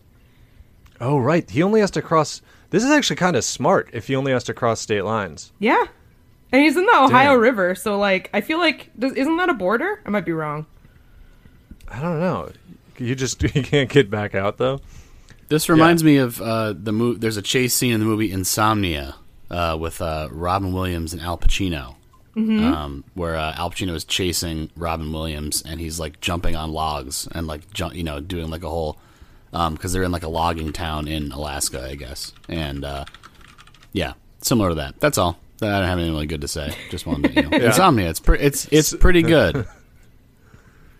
Oh, 1.02 1.18
right. 1.18 1.48
He 1.50 1.62
only 1.62 1.80
has 1.80 1.90
to 1.92 2.02
cross. 2.02 2.40
This 2.70 2.82
is 2.82 2.90
actually 2.90 3.16
kind 3.16 3.36
of 3.36 3.44
smart. 3.44 3.90
If 3.92 4.06
he 4.06 4.16
only 4.16 4.32
has 4.32 4.44
to 4.44 4.54
cross 4.54 4.80
state 4.80 5.02
lines. 5.04 5.52
Yeah, 5.58 5.84
and 6.50 6.62
he's 6.62 6.78
in 6.78 6.86
the 6.86 6.96
Ohio 6.96 7.32
Damn. 7.32 7.40
River, 7.40 7.74
so 7.74 7.98
like 7.98 8.30
I 8.32 8.40
feel 8.40 8.58
like 8.58 8.90
does, 8.98 9.12
isn't 9.12 9.36
that 9.36 9.50
a 9.50 9.54
border? 9.54 10.00
I 10.06 10.08
might 10.08 10.24
be 10.24 10.32
wrong. 10.32 10.64
I 11.94 12.00
don't 12.02 12.20
know. 12.20 12.50
You 12.98 13.14
just 13.14 13.42
you 13.54 13.62
can't 13.62 13.88
get 13.90 14.10
back 14.10 14.34
out 14.34 14.58
though. 14.58 14.80
This 15.48 15.68
reminds 15.68 16.02
me 16.02 16.16
of 16.16 16.40
uh, 16.40 16.72
the 16.76 16.92
movie. 16.92 17.18
There's 17.18 17.36
a 17.36 17.42
chase 17.42 17.74
scene 17.74 17.92
in 17.92 18.00
the 18.00 18.06
movie 18.06 18.32
Insomnia 18.32 19.16
uh, 19.50 19.76
with 19.78 20.00
uh, 20.00 20.28
Robin 20.30 20.72
Williams 20.72 21.12
and 21.12 21.20
Al 21.20 21.36
Pacino, 21.36 21.96
um, 22.34 23.04
where 23.14 23.36
uh, 23.36 23.54
Al 23.56 23.70
Pacino 23.70 23.94
is 23.94 24.04
chasing 24.04 24.70
Robin 24.76 25.12
Williams 25.12 25.62
and 25.62 25.80
he's 25.80 26.00
like 26.00 26.20
jumping 26.20 26.56
on 26.56 26.72
logs 26.72 27.28
and 27.32 27.46
like 27.46 27.70
ju- 27.72 27.90
you 27.92 28.02
know 28.02 28.20
doing 28.20 28.48
like 28.50 28.62
a 28.64 28.68
whole 28.70 28.98
because 29.52 29.92
they're 29.92 30.02
in 30.02 30.10
like 30.12 30.24
a 30.24 30.28
logging 30.28 30.72
town 30.72 31.06
in 31.06 31.30
Alaska, 31.30 31.88
I 31.88 31.94
guess. 31.94 32.32
And 32.48 32.84
uh, 32.84 33.04
yeah, 33.92 34.14
similar 34.40 34.70
to 34.70 34.74
that. 34.76 34.98
That's 34.98 35.18
all. 35.18 35.38
I 35.62 35.66
don't 35.66 35.84
have 35.84 35.98
anything 35.98 36.12
really 36.14 36.26
good 36.26 36.40
to 36.40 36.48
say. 36.48 36.74
Just 36.90 37.06
wanted 37.06 37.34
to, 37.34 37.42
you 37.42 37.48
know, 37.50 37.56
Insomnia. 37.66 38.08
It's 38.10 38.18
pre- 38.20 38.40
it's 38.40 38.66
it's 38.72 38.94
pretty 38.96 39.22
good. 39.22 39.66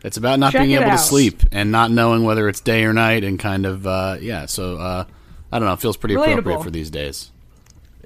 It's 0.05 0.17
about 0.19 0.39
not 0.39 0.53
Check 0.53 0.61
being 0.63 0.73
able 0.77 0.85
out. 0.91 0.93
to 0.93 0.99
sleep 0.99 1.43
and 1.51 1.73
not 1.73 1.91
knowing 1.91 2.23
whether 2.25 2.49
it's 2.49 2.61
day 2.61 2.85
or 2.85 2.93
night, 2.93 3.25
and 3.25 3.39
kind 3.39 3.67
of 3.67 3.87
uh, 3.87 4.19
yeah. 4.21 4.47
So 4.47 4.77
uh, 4.77 5.05
I 5.51 5.59
don't 5.59 5.67
know. 5.67 5.73
It 5.75 5.81
feels 5.81 5.97
pretty 5.97 6.15
appropriate 6.15 6.63
for 6.63 6.71
these 6.71 6.91
days. 6.91 7.33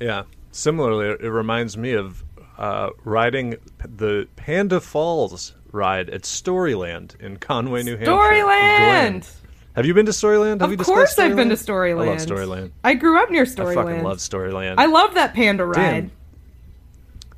Yeah. 0.00 0.22
Similarly, 0.52 1.16
it 1.20 1.28
reminds 1.28 1.76
me 1.76 1.92
of 1.92 2.24
uh, 2.56 2.90
riding 3.04 3.56
the 3.84 4.26
Panda 4.36 4.80
Falls 4.80 5.54
ride 5.72 6.08
at 6.10 6.22
Storyland 6.22 7.20
in 7.20 7.36
Conway, 7.36 7.82
New 7.82 7.96
Hampshire. 7.96 8.12
Storyland. 8.12 9.30
Have 9.76 9.86
you 9.86 9.94
been 9.94 10.06
to 10.06 10.12
Storyland? 10.12 10.60
Have 10.60 10.62
Of 10.62 10.70
you 10.72 10.76
discussed 10.78 11.16
course, 11.16 11.18
I've 11.18 11.36
been 11.36 11.50
to 11.50 11.54
Storyland? 11.54 11.96
Storyland. 11.96 12.02
I 12.02 12.44
love 12.44 12.48
Storyland. 12.48 12.70
I 12.82 12.94
grew 12.94 13.22
up 13.22 13.30
near 13.30 13.44
Storyland. 13.44 13.70
I 13.70 13.74
fucking 13.74 14.02
love 14.02 14.18
Storyland. 14.18 14.74
I 14.78 14.86
love 14.86 15.14
that 15.14 15.34
panda 15.34 15.64
ride. 15.64 16.10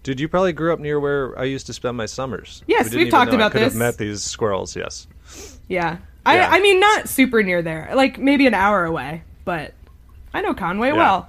Dude, 0.03 0.18
you 0.20 0.28
probably 0.28 0.53
grew 0.53 0.72
up 0.72 0.80
near 0.80 0.98
where 0.98 1.38
I 1.38 1.44
used 1.44 1.66
to 1.66 1.72
spend 1.72 1.96
my 1.96 2.07
summers. 2.07 2.62
Yes, 2.66 2.90
We 2.94 3.01
even 3.03 3.11
talked 3.11 3.32
know 3.32 3.38
I 3.38 3.40
about 3.40 3.53
could 3.53 3.61
have 3.62 3.72
this. 3.72 3.78
met 3.78 3.98
these 3.98 4.22
squirrels. 4.22 4.74
Yes. 4.74 5.07
Yeah. 5.68 5.98
I, 6.24 6.36
Yeah. 6.36 6.48
I 6.51 6.61
mean, 6.61 6.80
not 6.80 7.09
super 7.09 7.42
near 7.42 7.61
there. 7.62 7.90
Like 7.94 8.18
maybe 8.18 8.46
an 8.46 8.55
hour 8.55 8.84
away, 8.84 9.22
but 9.44 9.74
I 10.32 10.40
know 10.40 10.55
Conway 10.55 10.92
well. 10.92 11.28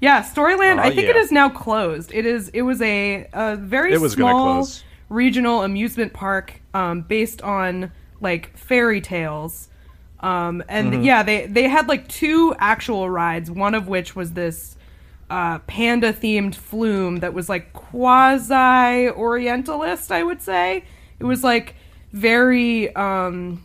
Yeah, 0.00 0.22
Storyland. 0.22 0.76
Oh, 0.78 0.82
I 0.82 0.88
think 0.90 1.08
it 1.08 1.16
yeah. 1.16 1.22
is 1.22 1.32
now 1.32 1.48
closed. 1.48 2.12
It 2.12 2.26
is. 2.26 2.48
It 2.50 2.62
was 2.62 2.80
a, 2.82 3.26
a 3.32 3.56
very 3.56 3.92
It 3.94 4.10
small 4.10 4.66
regional 5.08 5.62
amusement 5.62 6.12
park 6.12 6.60
um, 6.74 7.00
based 7.02 7.40
on 7.42 7.92
like 8.20 8.56
fairy 8.56 9.00
tales. 9.00 9.68
Um, 10.20 10.62
and 10.68 10.92
Mm-hmm. 10.92 11.02
yeah, 11.02 11.22
they 11.22 11.46
they 11.46 11.68
had 11.68 11.88
like 11.88 12.08
two 12.08 12.54
actual 12.58 13.08
rides. 13.08 13.50
One 13.50 13.74
of 13.74 13.88
which 13.88 14.14
was 14.16 14.32
this 14.32 14.75
uh, 15.28 15.58
panda 15.60 16.12
themed 16.12 16.54
flume 16.54 17.18
that 17.20 17.34
was 17.34 17.48
like 17.48 17.72
quasi 17.72 19.08
Orientalist. 19.10 20.12
I 20.12 20.22
would 20.22 20.40
say 20.42 20.84
it 21.18 21.24
was 21.24 21.42
like 21.42 21.74
very 22.12 22.94
um, 22.94 23.62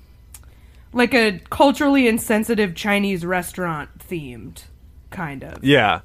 like 0.93 1.13
a 1.13 1.39
culturally 1.49 2.07
insensitive 2.07 2.75
Chinese 2.75 3.25
restaurant 3.25 3.89
themed, 3.99 4.63
kind 5.09 5.43
of. 5.43 5.63
Yeah. 5.63 6.01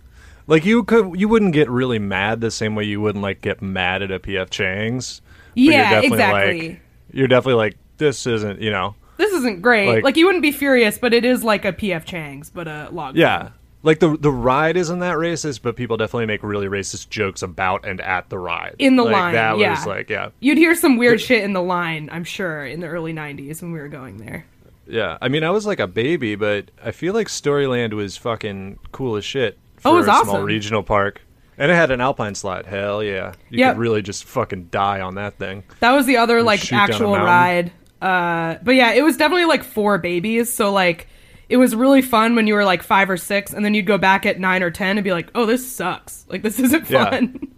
Like 0.46 0.64
you 0.64 0.84
could, 0.84 1.18
you 1.18 1.28
wouldn't 1.28 1.54
get 1.54 1.68
really 1.68 1.98
mad 1.98 2.40
the 2.40 2.50
same 2.50 2.74
way 2.76 2.84
you 2.84 3.00
wouldn't 3.00 3.22
like 3.22 3.40
get 3.40 3.61
mad 3.61 4.02
at 4.02 4.12
a 4.12 4.20
PF 4.20 4.50
Chang's. 4.50 5.20
you're 5.54 5.72
Yeah, 5.72 5.90
definitely, 5.90 6.16
exactly. 6.18 6.68
Like, 6.68 6.80
you're 7.12 7.28
definitely 7.28 7.59
like, 7.59 7.76
this 7.96 8.26
isn't, 8.26 8.61
you 8.61 8.70
know. 8.70 8.94
This 9.16 9.32
isn't 9.32 9.62
great. 9.62 9.88
Like, 9.88 10.04
Like- 10.04 10.16
you 10.16 10.26
wouldn't 10.26 10.42
be 10.42 10.52
furious, 10.52 10.98
but 10.98 11.14
it 11.14 11.24
is 11.24 11.42
like 11.42 11.64
a 11.64 11.72
PF 11.72 12.04
Chang's, 12.04 12.50
but 12.50 12.68
a 12.68 12.88
log. 12.92 13.16
Yeah. 13.16 13.48
Like 13.87 14.01
the 14.01 14.16
the 14.16 14.32
ride 14.32 14.76
isn't 14.76 14.99
that 14.99 15.14
racist, 15.16 15.62
but 15.62 15.76
people 15.76 15.97
definitely 15.97 16.26
make 16.26 16.43
really 16.43 16.66
racist 16.66 17.09
jokes 17.09 17.41
about 17.43 17.87
and 17.87 18.01
at 18.01 18.28
the 18.30 18.39
ride. 18.39 18.74
In 18.80 18.97
the 18.97 19.05
like, 19.05 19.12
line, 19.12 19.34
That 19.34 19.59
yeah. 19.59 19.70
was 19.70 19.87
like, 19.87 20.11
yeah. 20.11 20.30
You'd 20.41 20.59
hear 20.59 20.74
some 20.74 20.97
weird 20.97 21.20
shit 21.20 21.45
in 21.45 21.53
the 21.53 21.62
line, 21.62 22.09
I'm 22.11 22.24
sure, 22.24 22.66
in 22.66 22.80
the 22.80 22.89
early 22.89 23.12
90s 23.14 23.62
when 23.62 23.70
we 23.70 23.78
were 23.78 23.87
going 23.89 24.16
there. 24.16 24.45
Yeah. 24.89 25.18
I 25.22 25.28
mean, 25.28 25.45
I 25.45 25.51
was 25.51 25.66
like 25.66 25.78
a 25.78 25.87
baby, 25.87 26.34
but 26.34 26.72
I 26.84 26.91
feel 26.91 27.14
like 27.14 27.28
Storyland 27.28 27.93
was 27.93 28.16
fucking 28.16 28.80
cool 28.91 29.14
as 29.16 29.24
shit 29.24 29.57
for 29.76 29.89
Oh, 29.91 29.95
it 29.95 29.99
was 29.99 30.09
a 30.09 30.24
small 30.24 30.43
regional 30.43 30.82
park. 30.82 31.20
And 31.57 31.70
it 31.70 31.74
had 31.74 31.91
an 31.93 32.01
alpine 32.01 32.34
slide. 32.34 32.66
Hell 32.66 33.03
yeah. 33.05 33.34
You 33.51 33.61
Yep. 33.61 33.74
could 33.74 33.80
really 33.80 34.03
just 34.03 34.24
fucking 34.24 34.64
die 34.72 35.01
on 35.01 35.14
that 35.14 35.39
thing. 35.39 35.62
That 35.80 35.93
was 35.93 36.07
the 36.07 36.16
other 36.18 36.43
like 36.43 36.59
shoot 36.61 36.70
down 36.72 36.91
a 36.91 36.93
actual 36.93 37.14
ride. 37.14 37.72
Uh, 38.03 38.57
but 38.62 38.74
yeah, 38.74 38.93
it 38.93 39.03
was 39.03 39.16
definitely 39.16 39.47
like 39.47 39.62
for 39.62 39.97
babies. 39.97 40.53
So 40.53 40.72
like, 40.72 41.07
it 41.49 41.57
was 41.59 41.74
really 41.76 42.03
fun 42.03 42.34
when 42.34 42.47
you 42.47 42.55
were 42.55 42.64
like 42.64 42.82
five 42.82 43.09
or 43.11 43.16
six, 43.16 43.53
and 43.53 43.64
then 43.64 43.74
you'd 43.74 43.86
go 43.86 43.99
back 43.99 44.26
at 44.26 44.38
nine 44.40 44.62
or 44.62 44.70
ten 44.70 44.97
and 44.99 45.05
be 45.05 45.12
like, 45.12 45.30
"Oh, 45.34 45.47
this 45.47 45.70
sucks. 45.70 46.24
Like 46.28 46.42
this 46.42 46.59
isn't 46.61 46.86
fun." 46.86 46.90
Yeah. 46.92 47.11
fun." 47.11 47.49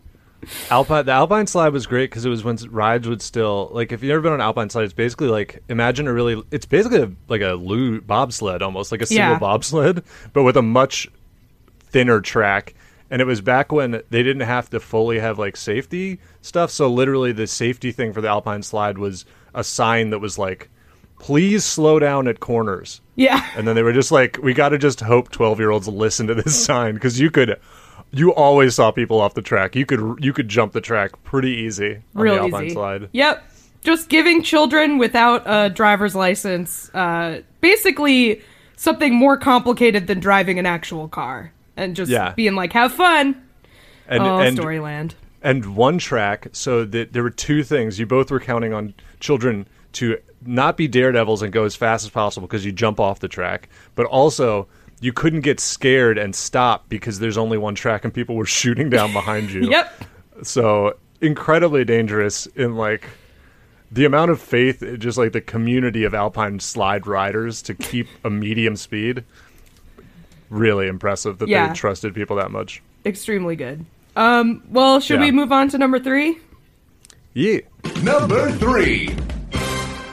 Alpine 0.70 1.04
the 1.04 1.12
Alpine 1.12 1.46
slide 1.46 1.72
was 1.72 1.86
great 1.86 2.10
because 2.10 2.24
it 2.24 2.28
was 2.30 2.44
when 2.44 2.56
rides 2.70 3.08
would 3.08 3.20
still 3.20 3.68
like 3.72 3.90
if 3.92 4.02
you've 4.02 4.12
ever 4.12 4.22
been 4.22 4.32
on 4.32 4.40
Alpine 4.40 4.70
slide, 4.70 4.84
it's 4.84 4.92
basically 4.94 5.28
like 5.28 5.62
imagine 5.68 6.06
a 6.06 6.12
really 6.12 6.42
it's 6.50 6.64
basically 6.64 7.02
a, 7.02 7.10
like 7.28 7.42
a 7.42 7.52
loo 7.54 8.00
bobsled 8.00 8.62
almost 8.62 8.92
like 8.92 9.02
a 9.02 9.06
single 9.06 9.32
Yeah. 9.32 9.38
bobsled, 9.38 10.04
but 10.32 10.44
with 10.44 10.56
a 10.56 10.62
much 10.62 11.08
thinner 11.80 12.20
track. 12.20 12.74
And 13.10 13.22
it 13.22 13.24
was 13.24 13.40
back 13.40 13.72
when 13.72 14.02
they 14.10 14.22
didn't 14.22 14.42
have 14.42 14.68
to 14.70 14.80
fully 14.80 15.18
have 15.18 15.38
like 15.38 15.56
safety 15.56 16.20
stuff, 16.42 16.70
so 16.70 16.88
literally 16.88 17.32
the 17.32 17.46
safety 17.46 17.90
thing 17.90 18.12
for 18.12 18.20
the 18.20 18.28
Alpine 18.28 18.62
slide 18.62 18.98
was 18.98 19.24
a 19.54 19.64
sign 19.64 20.10
that 20.10 20.18
was 20.18 20.38
like, 20.38 20.68
"Please 21.18 21.64
slow 21.64 21.98
down 21.98 22.28
at 22.28 22.38
corners." 22.40 23.00
Yeah, 23.18 23.44
And 23.56 23.66
then 23.68 23.74
they 23.76 23.82
were 23.82 23.92
just 23.92 24.10
like, 24.10 24.38
we 24.42 24.54
got 24.54 24.70
to 24.70 24.78
just 24.78 25.00
hope 25.00 25.30
12 25.30 25.58
year 25.58 25.70
olds 25.70 25.86
listen 25.88 26.26
to 26.28 26.34
this 26.34 26.64
sign 26.64 26.94
because 26.94 27.20
you 27.20 27.30
could, 27.30 27.58
you 28.12 28.32
always 28.32 28.74
saw 28.74 28.90
people 28.90 29.20
off 29.20 29.34
the 29.34 29.42
track. 29.42 29.76
You 29.76 29.84
could, 29.84 30.24
you 30.24 30.32
could 30.32 30.48
jump 30.48 30.72
the 30.72 30.80
track 30.80 31.22
pretty 31.24 31.50
easy 31.50 31.96
on 32.14 32.22
real 32.22 32.34
the 32.36 32.40
Alpine 32.42 32.64
easy. 32.66 32.74
slide. 32.74 33.08
Yep. 33.12 33.44
Just 33.82 34.08
giving 34.08 34.42
children 34.42 34.98
without 34.98 35.42
a 35.46 35.68
driver's 35.70 36.14
license, 36.14 36.90
uh, 36.94 37.42
basically 37.60 38.40
something 38.76 39.14
more 39.14 39.36
complicated 39.36 40.06
than 40.06 40.20
driving 40.20 40.58
an 40.58 40.66
actual 40.66 41.08
car, 41.08 41.52
and 41.76 41.94
just 41.96 42.10
Yeah. 42.10 42.32
being 42.34 42.54
like, 42.54 42.72
"Have 42.72 42.92
fun." 42.92 43.40
And, 44.08 44.22
oh, 44.22 44.38
and 44.38 44.58
Storyland. 44.58 45.12
and 45.42 45.76
one 45.76 45.98
track. 45.98 46.48
So 46.52 46.84
that 46.86 47.12
there 47.12 47.22
were 47.22 47.30
two 47.30 47.62
things. 47.62 47.98
You 48.00 48.06
both 48.06 48.30
were 48.30 48.40
counting 48.40 48.72
on 48.72 48.94
children 49.20 49.66
to 49.94 50.18
not 50.48 50.76
be 50.76 50.88
daredevils 50.88 51.42
and 51.42 51.52
go 51.52 51.64
as 51.64 51.76
fast 51.76 52.04
as 52.04 52.10
possible 52.10 52.46
because 52.48 52.64
you 52.64 52.72
jump 52.72 52.98
off 52.98 53.20
the 53.20 53.28
track, 53.28 53.68
but 53.94 54.06
also 54.06 54.66
you 55.00 55.12
couldn't 55.12 55.42
get 55.42 55.60
scared 55.60 56.18
and 56.18 56.34
stop 56.34 56.88
because 56.88 57.18
there's 57.20 57.36
only 57.38 57.58
one 57.58 57.74
track 57.74 58.04
and 58.04 58.12
people 58.12 58.34
were 58.34 58.46
shooting 58.60 58.90
down 58.90 59.12
behind 59.12 59.50
you. 59.50 59.70
Yep. 59.70 60.04
So 60.42 60.96
incredibly 61.20 61.84
dangerous 61.84 62.46
in 62.46 62.76
like 62.76 63.04
the 63.90 64.04
amount 64.04 64.30
of 64.30 64.40
faith, 64.40 64.82
just 64.98 65.16
like 65.18 65.32
the 65.32 65.40
community 65.40 66.04
of 66.04 66.14
alpine 66.14 66.60
slide 66.60 67.06
riders 67.06 67.62
to 67.62 67.74
keep 67.74 68.06
a 68.24 68.30
medium 68.30 68.76
speed. 68.76 69.24
Really 70.50 70.88
impressive 70.88 71.38
that 71.38 71.48
Yeah. 71.48 71.68
they 71.68 71.74
trusted 71.74 72.14
people 72.14 72.36
that 72.36 72.50
much. 72.50 72.82
Extremely 73.04 73.56
good. 73.56 73.84
Um, 74.16 74.62
well, 74.68 75.00
should 75.00 75.20
Yeah. 75.20 75.26
we 75.26 75.30
move 75.30 75.52
on 75.52 75.68
to 75.70 75.78
number 75.78 75.98
three? 75.98 76.38
Yeah. 77.34 77.60
Number 78.02 78.50
three. 78.52 79.14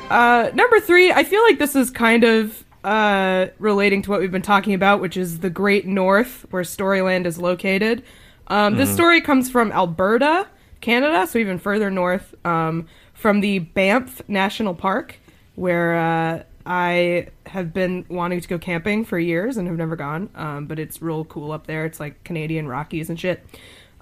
Uh, 0.10 0.52
number 0.54 0.80
three, 0.80 1.12
I 1.12 1.24
feel 1.24 1.42
like 1.44 1.60
this 1.60 1.76
is 1.76 1.90
kind 1.90 2.24
of 2.24 2.64
uh, 2.84 3.48
relating 3.60 4.02
to 4.04 4.10
what 4.12 4.20
we've 4.20 4.32
been 4.32 4.42
talking 4.42 4.74
about, 4.74 5.02
which 5.02 5.18
is 5.18 5.40
the 5.40 5.50
Great 5.50 5.88
North, 5.88 6.46
where 6.52 6.64
Storyland 6.64 7.26
is 7.26 7.40
located. 7.40 8.04
Um, 8.48 8.78
This 8.78 8.94
story 8.94 9.22
comes 9.22 9.50
from 9.50 9.72
Alberta, 9.72 10.48
Canada, 10.82 11.26
so 11.26 11.40
even 11.40 11.58
further 11.58 11.90
north, 11.90 12.36
um, 12.46 12.88
from 13.14 13.42
the 13.42 13.60
Banff 13.60 14.22
National 14.28 14.76
Park, 14.76 15.16
where 15.56 15.96
uh, 15.96 16.44
I 16.66 17.30
have 17.48 17.74
been 17.74 18.06
wanting 18.08 18.40
to 18.42 18.48
go 18.48 18.60
camping 18.60 19.04
for 19.04 19.18
years 19.18 19.58
and 19.58 19.68
have 19.68 19.78
never 19.78 19.96
gone. 19.96 20.30
Um, 20.36 20.68
but 20.68 20.78
it's 20.78 21.02
real 21.02 21.26
cool 21.26 21.52
up 21.52 21.66
there. 21.66 21.86
It's 21.86 22.00
like 22.00 22.24
Canadian 22.24 22.68
Rockies 22.68 23.10
and 23.10 23.20
shit. 23.20 23.44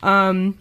Um, 0.02 0.58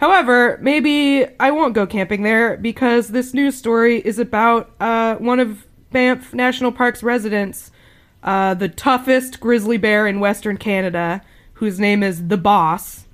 However, 0.00 0.58
maybe 0.62 1.26
I 1.38 1.50
won't 1.50 1.74
go 1.74 1.86
camping 1.86 2.22
there 2.22 2.56
because 2.56 3.08
this 3.08 3.34
news 3.34 3.54
story 3.54 3.98
is 4.00 4.18
about 4.18 4.70
uh, 4.80 5.16
one 5.16 5.38
of 5.38 5.66
Banff 5.92 6.32
National 6.32 6.72
Park's 6.72 7.02
residents, 7.02 7.70
uh, 8.22 8.54
the 8.54 8.70
toughest 8.70 9.40
grizzly 9.40 9.76
bear 9.76 10.06
in 10.06 10.18
Western 10.18 10.56
Canada, 10.56 11.20
whose 11.52 11.78
name 11.78 12.02
is 12.02 12.28
the 12.28 12.38
Boss. 12.38 13.04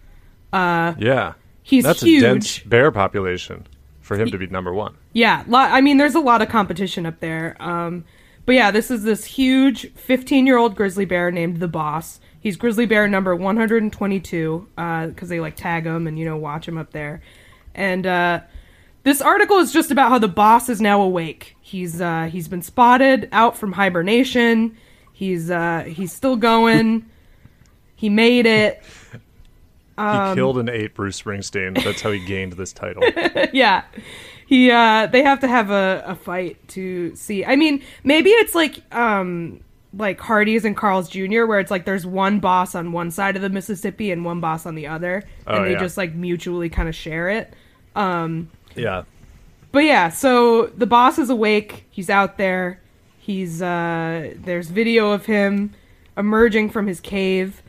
Yeah. 0.53 1.33
He's 1.65 1.83
That's 1.83 2.03
huge. 2.03 2.23
a 2.23 2.27
dense 2.35 2.61
bear 2.61 2.93
population 2.93 3.67
for 4.01 4.17
him 4.17 4.31
to 4.31 4.39
be 4.39 4.47
number 4.47 4.73
one. 4.73 4.97
Yeah, 5.13 5.43
I 5.53 5.81
mean, 5.81 5.97
there's 5.97 6.15
a 6.15 6.21
lot 6.21 6.41
of 6.41 6.49
competition 6.49 7.05
up 7.05 7.19
there. 7.19 7.57
Um, 7.59 8.05
but 8.45 8.55
yeah, 8.55 8.71
this 8.71 8.93
is 8.93 9.03
this 9.03 9.25
huge 9.25 9.93
15 9.95 10.47
year 10.47 10.57
old 10.57 10.77
grizzly 10.77 11.05
bear 11.05 11.33
named 11.33 11.59
the 11.59 11.67
Boss. 11.67 12.21
He's 12.47 12.57
grizzly 12.57 12.87
bear 12.87 13.09
number 13.09 13.35
122 13.35 14.69
because 14.77 15.29
they 15.29 15.41
like 15.41 15.57
tag 15.57 15.85
him 15.85 16.07
and 16.07 16.17
you 16.17 16.25
know 16.25 16.37
watch 16.37 16.69
him 16.69 16.79
up 16.79 16.93
there. 16.93 17.21
And 17.75 18.07
uh, 18.07 18.41
this 19.03 19.21
article 19.21 19.57
is 19.59 19.73
just 19.73 19.91
about 19.91 20.11
how 20.11 20.21
the 20.21 20.29
Boss 20.29 20.69
is 20.69 20.81
now 20.81 21.03
awake. 21.03 21.57
He's 21.61 22.01
uh, 22.01 22.29
he's 22.31 22.47
been 22.47 22.63
spotted 22.63 23.29
out 23.33 23.57
from 23.57 23.73
hibernation. 23.73 24.77
He's 25.13 25.51
uh, 25.51 25.87
he's 25.89 26.13
still 26.13 26.37
going. 26.37 27.07
he 27.97 28.09
made 28.09 28.47
it. 28.47 28.81
He 29.11 29.19
Um, 29.99 30.37
killed 30.37 30.59
and 30.59 30.69
ate 30.69 30.95
Bruce 30.95 31.21
Springsteen. 31.21 31.83
That's 31.83 32.01
how 32.01 32.13
he 32.13 32.25
gained 32.25 32.53
this 32.53 32.73
title. 32.73 33.03
yeah 33.53 33.83
he 34.47 34.71
uh 34.71 35.09
they 35.09 35.25
have 35.25 35.41
to 35.41 35.49
have 35.49 35.73
a, 35.73 36.05
a 36.07 36.15
fight 36.15 36.57
to 36.69 37.13
see 37.17 37.45
i 37.45 37.57
mean 37.57 37.83
maybe 38.05 38.31
it's 38.31 38.55
like 38.55 38.81
um 38.95 39.59
like 39.97 40.21
Hardee's 40.21 40.65
and 40.65 40.77
carl's 40.77 41.09
jr 41.09 41.45
where 41.47 41.59
it's 41.61 41.71
like 41.71 41.85
there's 41.85 42.05
one 42.07 42.39
boss 42.41 42.75
on 42.75 42.93
one 42.93 43.11
side 43.11 43.35
of 43.37 43.43
the 43.43 43.49
mississippi 43.49 44.11
and 44.11 44.25
one 44.25 44.41
boss 44.41 44.67
on 44.67 44.75
the 44.75 44.87
other 44.87 45.23
Oh, 45.47 45.57
and 45.57 45.67
they 45.67 45.73
yeah. 45.73 45.79
just 45.79 45.97
like 45.97 46.15
mutually 46.15 46.69
kind 46.69 46.89
of 46.89 46.95
share 46.95 47.29
it 47.29 47.55
Um, 47.95 48.51
yeah. 48.75 49.05
but 49.73 49.85
yeah 49.85 50.11
so 50.11 50.67
the 50.67 50.87
boss 50.87 51.19
is 51.19 51.31
awake 51.31 51.85
he's 51.91 52.11
out 52.11 52.37
there 52.37 52.81
he's 53.19 53.63
uh 53.63 54.35
there's 54.37 54.69
video 54.69 55.13
of 55.13 55.27
him 55.27 55.73
emerging 56.17 56.71
from 56.71 56.87
his 56.87 57.01
cave 57.01 57.63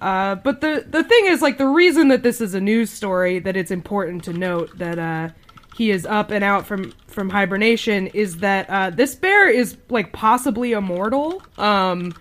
uh 0.00 0.34
but 0.36 0.60
the 0.60 0.84
the 0.88 1.02
thing 1.04 1.26
is 1.26 1.40
like 1.42 1.58
the 1.58 1.66
reason 1.66 2.08
that 2.08 2.22
this 2.22 2.40
is 2.40 2.54
a 2.54 2.60
news 2.60 2.90
story 2.90 3.38
that 3.38 3.56
it's 3.56 3.70
important 3.70 4.22
to 4.24 4.32
note 4.32 4.70
that 4.78 4.98
uh 4.98 5.28
he 5.76 5.90
is 5.90 6.06
up 6.06 6.30
and 6.30 6.42
out 6.42 6.66
from 6.66 6.92
from 7.06 7.30
hibernation 7.30 8.06
is 8.08 8.38
that 8.38 8.68
uh 8.70 8.90
this 8.90 9.14
bear 9.14 9.48
is 9.48 9.76
like 9.90 10.12
possibly 10.12 10.72
immortal 10.72 11.42
um 11.58 12.12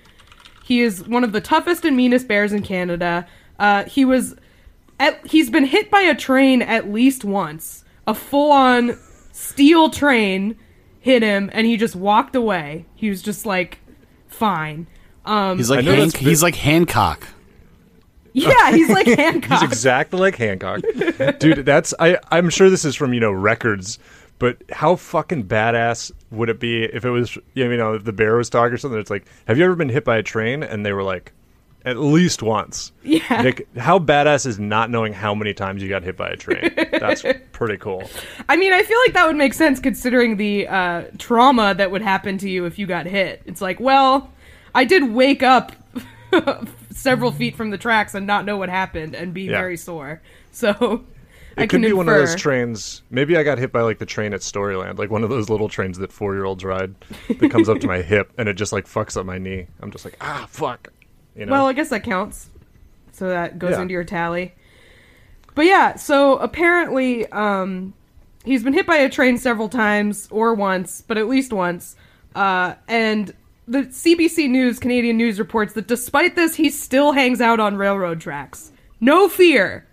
he 0.65 0.81
is 0.81 1.07
one 1.07 1.23
of 1.23 1.31
the 1.31 1.41
toughest 1.41 1.85
and 1.85 1.95
meanest 1.95 2.27
bears 2.27 2.51
in 2.51 2.63
Canada. 2.63 3.27
Uh, 3.59 3.83
he 3.83 4.03
was, 4.03 4.35
at, 4.99 5.23
he's 5.27 5.51
been 5.51 5.63
hit 5.63 5.91
by 5.91 6.01
a 6.01 6.15
train 6.15 6.63
at 6.63 6.91
least 6.91 7.23
once. 7.23 7.83
A 8.07 8.15
full-on 8.15 8.97
steel 9.31 9.91
train 9.91 10.57
hit 10.99 11.21
him, 11.21 11.51
and 11.53 11.67
he 11.67 11.77
just 11.77 11.95
walked 11.95 12.35
away. 12.35 12.87
He 12.95 13.11
was 13.11 13.21
just 13.21 13.45
like, 13.45 13.77
fine. 14.27 14.87
Um, 15.23 15.57
He's 15.57 15.69
like 15.69 15.85
I 15.85 15.95
Hank, 15.95 16.17
he's 16.17 16.41
like 16.41 16.55
Hancock. 16.55 17.27
Yeah, 18.35 18.71
he's 18.71 18.89
like 18.89 19.07
Hancock. 19.17 19.61
He's 19.61 19.69
exactly 19.69 20.19
like 20.19 20.35
Hancock. 20.35 20.81
Dude, 21.39 21.65
that's 21.65 21.93
I 21.99 22.17
I'm 22.31 22.49
sure 22.49 22.69
this 22.69 22.85
is 22.85 22.95
from, 22.95 23.13
you 23.13 23.19
know, 23.19 23.31
records, 23.31 23.97
but 24.39 24.57
how 24.71 24.95
fucking 24.95 25.45
badass 25.45 26.11
would 26.31 26.49
it 26.49 26.59
be 26.59 26.83
if 26.83 27.05
it 27.05 27.09
was 27.09 27.37
you 27.53 27.77
know, 27.77 27.93
if 27.93 28.03
the 28.03 28.13
bear 28.13 28.35
was 28.35 28.49
talking 28.49 28.73
or 28.73 28.77
something 28.77 28.99
it's 28.99 29.09
like, 29.09 29.25
"Have 29.47 29.57
you 29.57 29.65
ever 29.65 29.75
been 29.75 29.89
hit 29.89 30.03
by 30.03 30.17
a 30.17 30.23
train?" 30.23 30.63
and 30.63 30.85
they 30.85 30.91
were 30.91 31.03
like 31.03 31.31
at 31.85 31.97
least 31.97 32.41
once. 32.41 32.91
Yeah. 33.03 33.41
Nick, 33.41 33.67
how 33.77 33.99
badass 33.99 34.47
is 34.47 34.59
not 34.59 34.89
knowing 34.89 35.13
how 35.13 35.35
many 35.35 35.53
times 35.53 35.83
you 35.83 35.87
got 35.87 36.01
hit 36.03 36.17
by 36.17 36.29
a 36.29 36.35
train? 36.35 36.73
That's 36.91 37.23
pretty 37.51 37.77
cool. 37.77 38.09
I 38.49 38.57
mean, 38.57 38.73
I 38.73 38.81
feel 38.81 38.97
like 39.05 39.13
that 39.13 39.27
would 39.27 39.35
make 39.35 39.53
sense 39.53 39.79
considering 39.79 40.37
the 40.37 40.67
uh, 40.67 41.03
trauma 41.19 41.75
that 41.75 41.91
would 41.91 42.01
happen 42.01 42.39
to 42.39 42.49
you 42.49 42.65
if 42.65 42.79
you 42.79 42.87
got 42.87 43.05
hit. 43.05 43.43
It's 43.45 43.61
like, 43.61 43.79
well, 43.79 44.31
I 44.73 44.83
did 44.83 45.13
wake 45.13 45.43
up 45.43 45.73
several 46.95 47.31
feet 47.31 47.55
from 47.55 47.69
the 47.69 47.77
tracks 47.77 48.15
and 48.15 48.25
not 48.25 48.45
know 48.45 48.57
what 48.57 48.69
happened 48.69 49.13
and 49.15 49.33
be 49.33 49.43
Yeah. 49.43 49.59
very 49.59 49.77
sore. 49.77 50.21
So 50.51 51.03
It 51.57 51.63
I 51.63 51.67
could 51.67 51.81
be 51.81 51.91
one 51.93 52.07
of 52.09 52.15
those 52.15 52.35
trains. 52.35 53.01
Maybe 53.09 53.35
I 53.37 53.43
got 53.43 53.57
hit 53.57 53.71
by 53.71 53.81
like 53.81 53.99
the 53.99 54.05
train 54.05 54.33
at 54.33 54.39
Storyland, 54.41 54.97
like 54.97 55.09
one 55.11 55.23
of 55.23 55.29
those 55.29 55.49
little 55.49 55.67
trains 55.69 55.97
that 55.99 56.11
four 56.11 56.33
year 56.33 56.45
olds 56.45 56.63
ride 56.63 56.95
that 57.27 57.51
comes 57.51 57.67
up 57.69 57.79
to 57.81 57.87
my 57.87 58.01
hip 58.01 58.31
and 58.37 58.47
it 58.49 58.53
just 58.53 58.71
like 58.71 58.85
fucks 58.85 59.17
up 59.17 59.25
my 59.25 59.37
knee. 59.37 59.67
I'm 59.81 59.91
just 59.91 60.05
like, 60.05 60.15
ah, 60.21 60.47
fuck. 60.49 60.91
You 61.35 61.45
know? 61.45 61.51
Well, 61.51 61.67
I 61.67 61.73
guess 61.73 61.89
that 61.89 62.03
counts. 62.03 62.49
So 63.11 63.27
that 63.29 63.59
goes 63.59 63.71
Yeah. 63.71 63.81
into 63.81 63.91
your 63.93 64.03
tally. 64.05 64.53
But 65.53 65.65
yeah, 65.65 65.95
so 65.95 66.37
apparently 66.37 67.25
um, 67.27 67.93
he's 68.43 68.63
been 68.63 68.73
hit 68.73 68.85
by 68.85 68.97
a 68.97 69.09
train 69.09 69.37
several 69.37 69.69
times, 69.69 70.27
or 70.31 70.53
once, 70.53 71.01
but 71.01 71.17
at 71.17 71.27
least 71.27 71.53
once. 71.53 71.95
Uh, 72.33 72.75
and 72.87 73.33
the 73.67 73.83
CBC 73.83 74.49
News, 74.49 74.79
Canadian 74.79 75.17
News, 75.17 75.39
reports 75.39 75.73
that 75.73 75.87
despite 75.87 76.35
this, 76.35 76.55
he 76.55 76.69
still 76.69 77.11
hangs 77.13 77.41
out 77.41 77.59
on 77.59 77.77
railroad 77.77 78.21
tracks. 78.21 78.71
No 78.99 79.27
fear, 79.27 79.85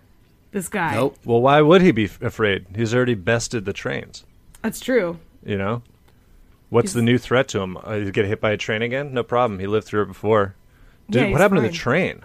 this 0.51 0.69
guy. 0.69 0.95
Nope. 0.95 1.17
Well, 1.25 1.41
why 1.41 1.61
would 1.61 1.81
he 1.81 1.91
be 1.91 2.05
afraid? 2.21 2.65
He's 2.75 2.93
already 2.93 3.15
bested 3.15 3.65
the 3.65 3.73
trains. 3.73 4.25
That's 4.61 4.79
true. 4.79 5.19
You 5.45 5.57
know, 5.57 5.81
what's 6.69 6.93
the 6.93 7.01
new 7.01 7.17
threat 7.17 7.47
to 7.49 7.59
him? 7.61 7.77
Uh, 7.77 7.99
get 8.11 8.25
hit 8.25 8.39
by 8.39 8.51
a 8.51 8.57
train 8.57 8.81
again? 8.81 9.13
No 9.13 9.23
problem. 9.23 9.59
He 9.59 9.67
lived 9.67 9.87
through 9.87 10.03
it 10.03 10.07
before. 10.07 10.55
Dude, 11.09 11.21
Yeah, 11.23 11.31
what 11.31 11.41
happened 11.41 11.61
to 11.61 11.67
the 11.67 11.73
train? 11.73 12.23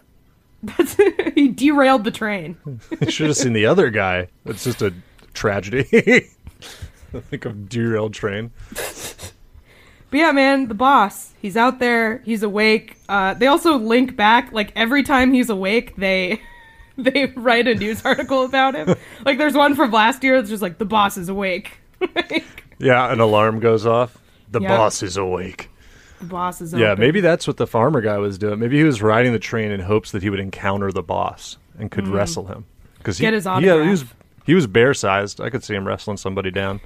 he 1.35 1.49
derailed 1.49 2.05
the 2.05 2.11
train. 2.11 2.57
You 3.01 3.11
should 3.11 3.27
have 3.29 3.37
seen 3.37 3.53
the 3.53 3.67
other 3.67 3.91
guy. 3.91 4.29
It's 4.45 4.65
just 4.65 4.83
a 4.83 4.93
tragedy. 5.35 6.29
like 7.33 7.45
a 7.45 7.53
derailed 7.53 8.15
train. 8.15 8.51
But 10.11 10.17
yeah, 10.19 10.33
man, 10.33 10.69
the 10.69 10.75
boss. 10.75 11.33
He's 11.41 11.57
out 11.57 11.79
there. 11.81 12.19
He's 12.25 12.43
awake. 12.43 12.97
Uh, 13.09 13.35
they 13.35 13.47
also 13.47 13.77
link 13.77 14.17
back. 14.17 14.53
Like 14.53 14.73
every 14.75 15.03
time 15.03 15.33
he's 15.33 15.51
awake, 15.51 15.97
they 15.97 16.41
they 16.97 17.27
write 17.37 17.69
a 17.69 17.75
news 17.75 18.05
article 18.05 18.45
about 18.45 18.75
him. 18.75 18.95
like 19.25 19.39
there's 19.39 19.55
one 19.55 19.75
from 19.75 19.91
last 19.93 20.25
year 20.25 20.37
that's 20.39 20.51
just 20.51 20.63
like 20.63 20.79
the 20.79 20.85
boss 20.87 21.17
is 21.17 21.29
awake. 21.29 21.73
Like, 22.15 22.65
Yeah, 22.79 23.13
an 23.13 23.19
alarm 23.21 23.59
goes 23.61 23.85
off. 23.87 24.17
The 24.51 24.61
Yeah. 24.61 24.77
boss 24.77 25.03
is 25.03 25.17
awake. 25.17 25.69
the 26.21 26.27
boss 26.27 26.61
is 26.61 26.73
Yeah, 26.73 26.91
open. 26.93 27.01
maybe 27.01 27.21
that's 27.21 27.47
what 27.47 27.57
the 27.57 27.67
farmer 27.67 28.01
guy 28.01 28.19
was 28.19 28.39
doing. 28.39 28.59
Maybe 28.61 28.79
he 28.79 28.85
was 28.85 29.03
riding 29.03 29.33
the 29.33 29.39
train 29.39 29.71
in 29.73 29.81
hopes 29.81 30.13
that 30.13 30.23
he 30.23 30.31
would 30.31 30.41
encounter 30.41 30.91
the 30.93 31.03
boss 31.03 31.59
and 31.79 31.91
could 31.91 32.07
wrestle 32.09 32.47
him. 32.47 32.65
Because 32.99 33.19
Mm. 33.19 33.21
Get 33.21 33.35
his 33.35 33.45
he, 33.47 33.61
he 33.61 33.91
was 33.91 34.05
he 34.47 34.55
was 34.55 34.67
bear 34.67 34.95
sized. 34.95 35.41
I 35.41 35.51
could 35.51 35.63
see 35.65 35.75
him 35.75 35.87
wrestling 35.87 36.17
somebody 36.17 36.51
down. 36.51 36.81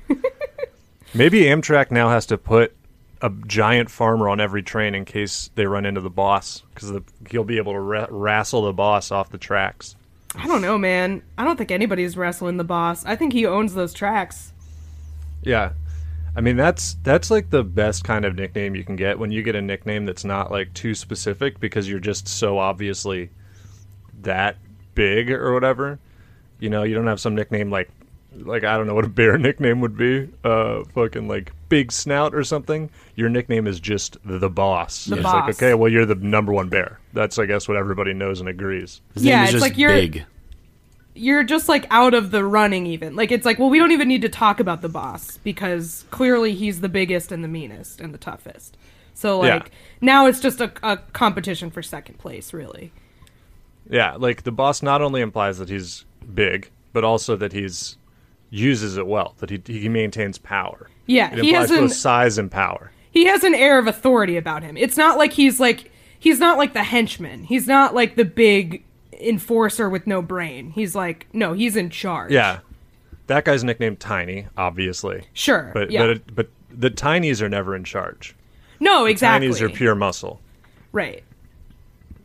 maybe 1.14 1.43
Amtrak 1.43 1.91
now 1.91 2.09
has 2.09 2.27
to 2.27 2.39
put 2.39 2.75
a 3.23 3.31
giant 3.47 3.89
farmer 3.89 4.29
on 4.29 4.41
every 4.41 4.62
train 4.62 4.95
in 4.95 5.05
case 5.05 5.51
they 5.55 5.64
run 5.64 5.87
into 5.87 6.01
the 6.01 6.11
boss 6.11 6.62
because 6.75 6.93
he'll 7.31 7.45
be 7.45 7.57
able 7.57 7.73
to 7.73 7.79
ra- 7.79 8.07
wrestle 8.11 8.62
the 8.62 8.73
boss 8.73 9.12
off 9.12 9.31
the 9.31 9.39
tracks. 9.39 9.95
I 10.35 10.47
don't 10.49 10.61
know, 10.61 10.77
man. 10.77 11.23
I 11.39 11.45
don't 11.45 11.57
think 11.57 11.70
anybody's 11.70 12.16
wrestling 12.16 12.57
the 12.57 12.64
boss. 12.64 13.05
I 13.07 13.14
think 13.16 13.33
he 13.33 13.47
owns 13.47 13.75
those 13.75 13.95
tracks. 13.95 14.53
Yeah. 15.43 15.73
I 16.35 16.41
mean 16.41 16.57
that's 16.57 16.97
that's 17.03 17.31
like 17.31 17.51
the 17.51 17.62
best 17.62 18.05
kind 18.05 18.25
of 18.25 18.35
nickname 18.35 18.75
you 18.75 18.85
can 18.85 18.97
get 18.97 19.18
when 19.18 19.31
you 19.31 19.43
get 19.43 19.55
a 19.55 19.61
nickname 19.61 20.07
that's 20.07 20.25
not 20.25 20.51
like 20.51 20.73
too 20.73 20.95
specific 20.95 21.61
because 21.61 21.89
you're 21.89 22.01
just 22.01 22.27
so 22.27 22.59
obviously 22.59 23.29
that 24.23 24.57
big 24.95 25.31
or 25.31 25.53
whatever. 25.53 25.99
You 26.59 26.70
know, 26.70 26.83
you 26.85 26.95
don't 26.95 27.07
have 27.07 27.20
some 27.20 27.35
nickname 27.35 27.70
like 27.70 27.91
like 28.35 28.64
I 28.64 28.77
don't 28.77 28.87
know 28.87 28.95
what 28.95 29.05
a 29.05 29.09
bear 29.09 29.37
nickname 29.39 29.81
would 29.81 29.97
be. 29.97 30.31
Uh, 30.43 30.85
fucking 30.95 31.29
like 31.29 31.53
Big 31.73 31.91
Snout 31.91 32.35
or 32.35 32.45
something. 32.45 32.91
Your 33.16 33.31
nickname 33.31 33.66
is 33.66 33.81
just 33.81 34.18
the 34.27 34.51
boss. 34.51 35.07
The 35.07 35.14
it's 35.16 35.23
boss. 35.23 35.35
like 35.47 35.55
okay, 35.57 35.73
well 35.73 35.91
you're 35.91 36.05
the 36.05 36.16
number 36.16 36.53
one 36.53 36.68
bear. 36.68 37.01
That's 37.14 37.39
I 37.39 37.47
guess 37.47 37.66
what 37.66 37.79
everybody 37.79 38.12
knows 38.12 38.41
and 38.41 38.49
agrees. 38.49 39.01
His 39.14 39.25
Yeah, 39.25 39.37
name 39.37 39.45
is 39.45 39.49
it's 39.49 39.53
just 39.55 39.62
like 39.62 39.79
you're- 39.79 39.95
big. 40.01 40.25
You're 41.14 41.45
just 41.45 41.68
like 41.70 41.87
out 41.91 42.12
of 42.14 42.31
the 42.31 42.43
running, 42.45 42.87
even. 42.87 43.16
Like, 43.16 43.31
it's 43.33 43.45
like, 43.45 43.59
well, 43.59 43.68
we 43.70 43.79
don't 43.79 43.93
even 43.93 44.09
need 44.09 44.23
to 44.23 44.31
talk 44.31 44.61
about 44.61 44.81
the 44.81 44.89
boss 44.89 45.37
because 45.39 46.05
clearly 46.11 46.55
he's 46.55 46.81
the 46.81 46.89
biggest 46.89 47.31
and 47.33 47.45
the 47.45 47.49
meanest 47.49 48.01
and 48.01 48.14
the 48.14 48.18
toughest. 48.18 48.77
So, 49.14 49.45
Yeah. 49.45 49.55
like, 49.57 49.70
now 50.01 50.25
it's 50.27 50.41
just 50.41 50.61
a, 50.62 50.73
a 50.83 50.97
competition 51.12 51.70
for 51.70 51.83
second 51.83 52.18
place, 52.18 52.55
really. 52.55 52.93
Yeah, 53.91 54.14
like 54.16 54.45
the 54.45 54.53
boss 54.53 54.83
not 54.83 55.03
only 55.03 55.20
implies 55.20 55.59
that 55.59 55.68
he's 55.68 56.05
big, 56.35 56.70
but 56.95 57.05
also 57.05 57.37
that 57.37 57.53
he's 57.53 57.99
uses 58.53 58.96
it 58.96 59.07
well. 59.09 59.34
That 59.38 59.50
he 59.50 59.61
he 59.66 59.88
maintains 59.88 60.38
power. 60.38 60.88
Yeah, 61.07 61.32
it 61.32 61.40
he 61.42 61.53
has 61.53 61.70
an- 61.72 61.80
both 61.86 61.94
size 61.94 62.38
and 62.38 62.50
power. 62.50 62.92
he 63.11 63.26
has 63.26 63.42
an 63.42 63.55
air 63.55 63.78
of 63.78 63.86
authority 63.88 64.36
about 64.36 64.62
him. 64.62 64.76
It's 64.76 64.96
not 64.96 65.18
like 65.18 65.32
he's 65.32 65.59
like 65.59 65.90
he's 66.18 66.38
not 66.38 66.59
like 66.59 66.72
the 66.74 66.84
henchman. 66.84 67.42
He's 67.44 67.66
not 67.66 67.94
like 67.94 68.14
the 68.14 68.24
big 68.24 68.84
enforcer 69.18 69.88
with 69.90 70.07
no 70.07 70.22
brain. 70.22 70.70
He's 70.70 70.94
like 70.94 71.26
no, 71.32 71.53
he's 71.55 71.76
in 71.76 71.90
charge. 71.90 72.30
Yeah, 72.30 72.61
that 73.26 73.44
guy's 73.44 73.64
nicknamed 73.64 73.98
Tiny, 74.00 74.46
obviously. 74.57 75.24
Sure. 75.32 75.70
But 75.74 75.90
yeah. 75.90 76.03
but 76.03 76.11
it, 76.11 76.34
but 76.36 76.48
the 76.70 76.90
tinies 76.90 77.40
are 77.42 77.48
never 77.48 77.74
in 77.74 77.84
charge. 77.84 78.34
no, 78.80 79.05
exactly. 79.07 79.48
Tinies 79.48 79.61
are 79.61 79.68
pure 79.70 79.94
muscle. 79.94 80.40
Right. 80.92 81.22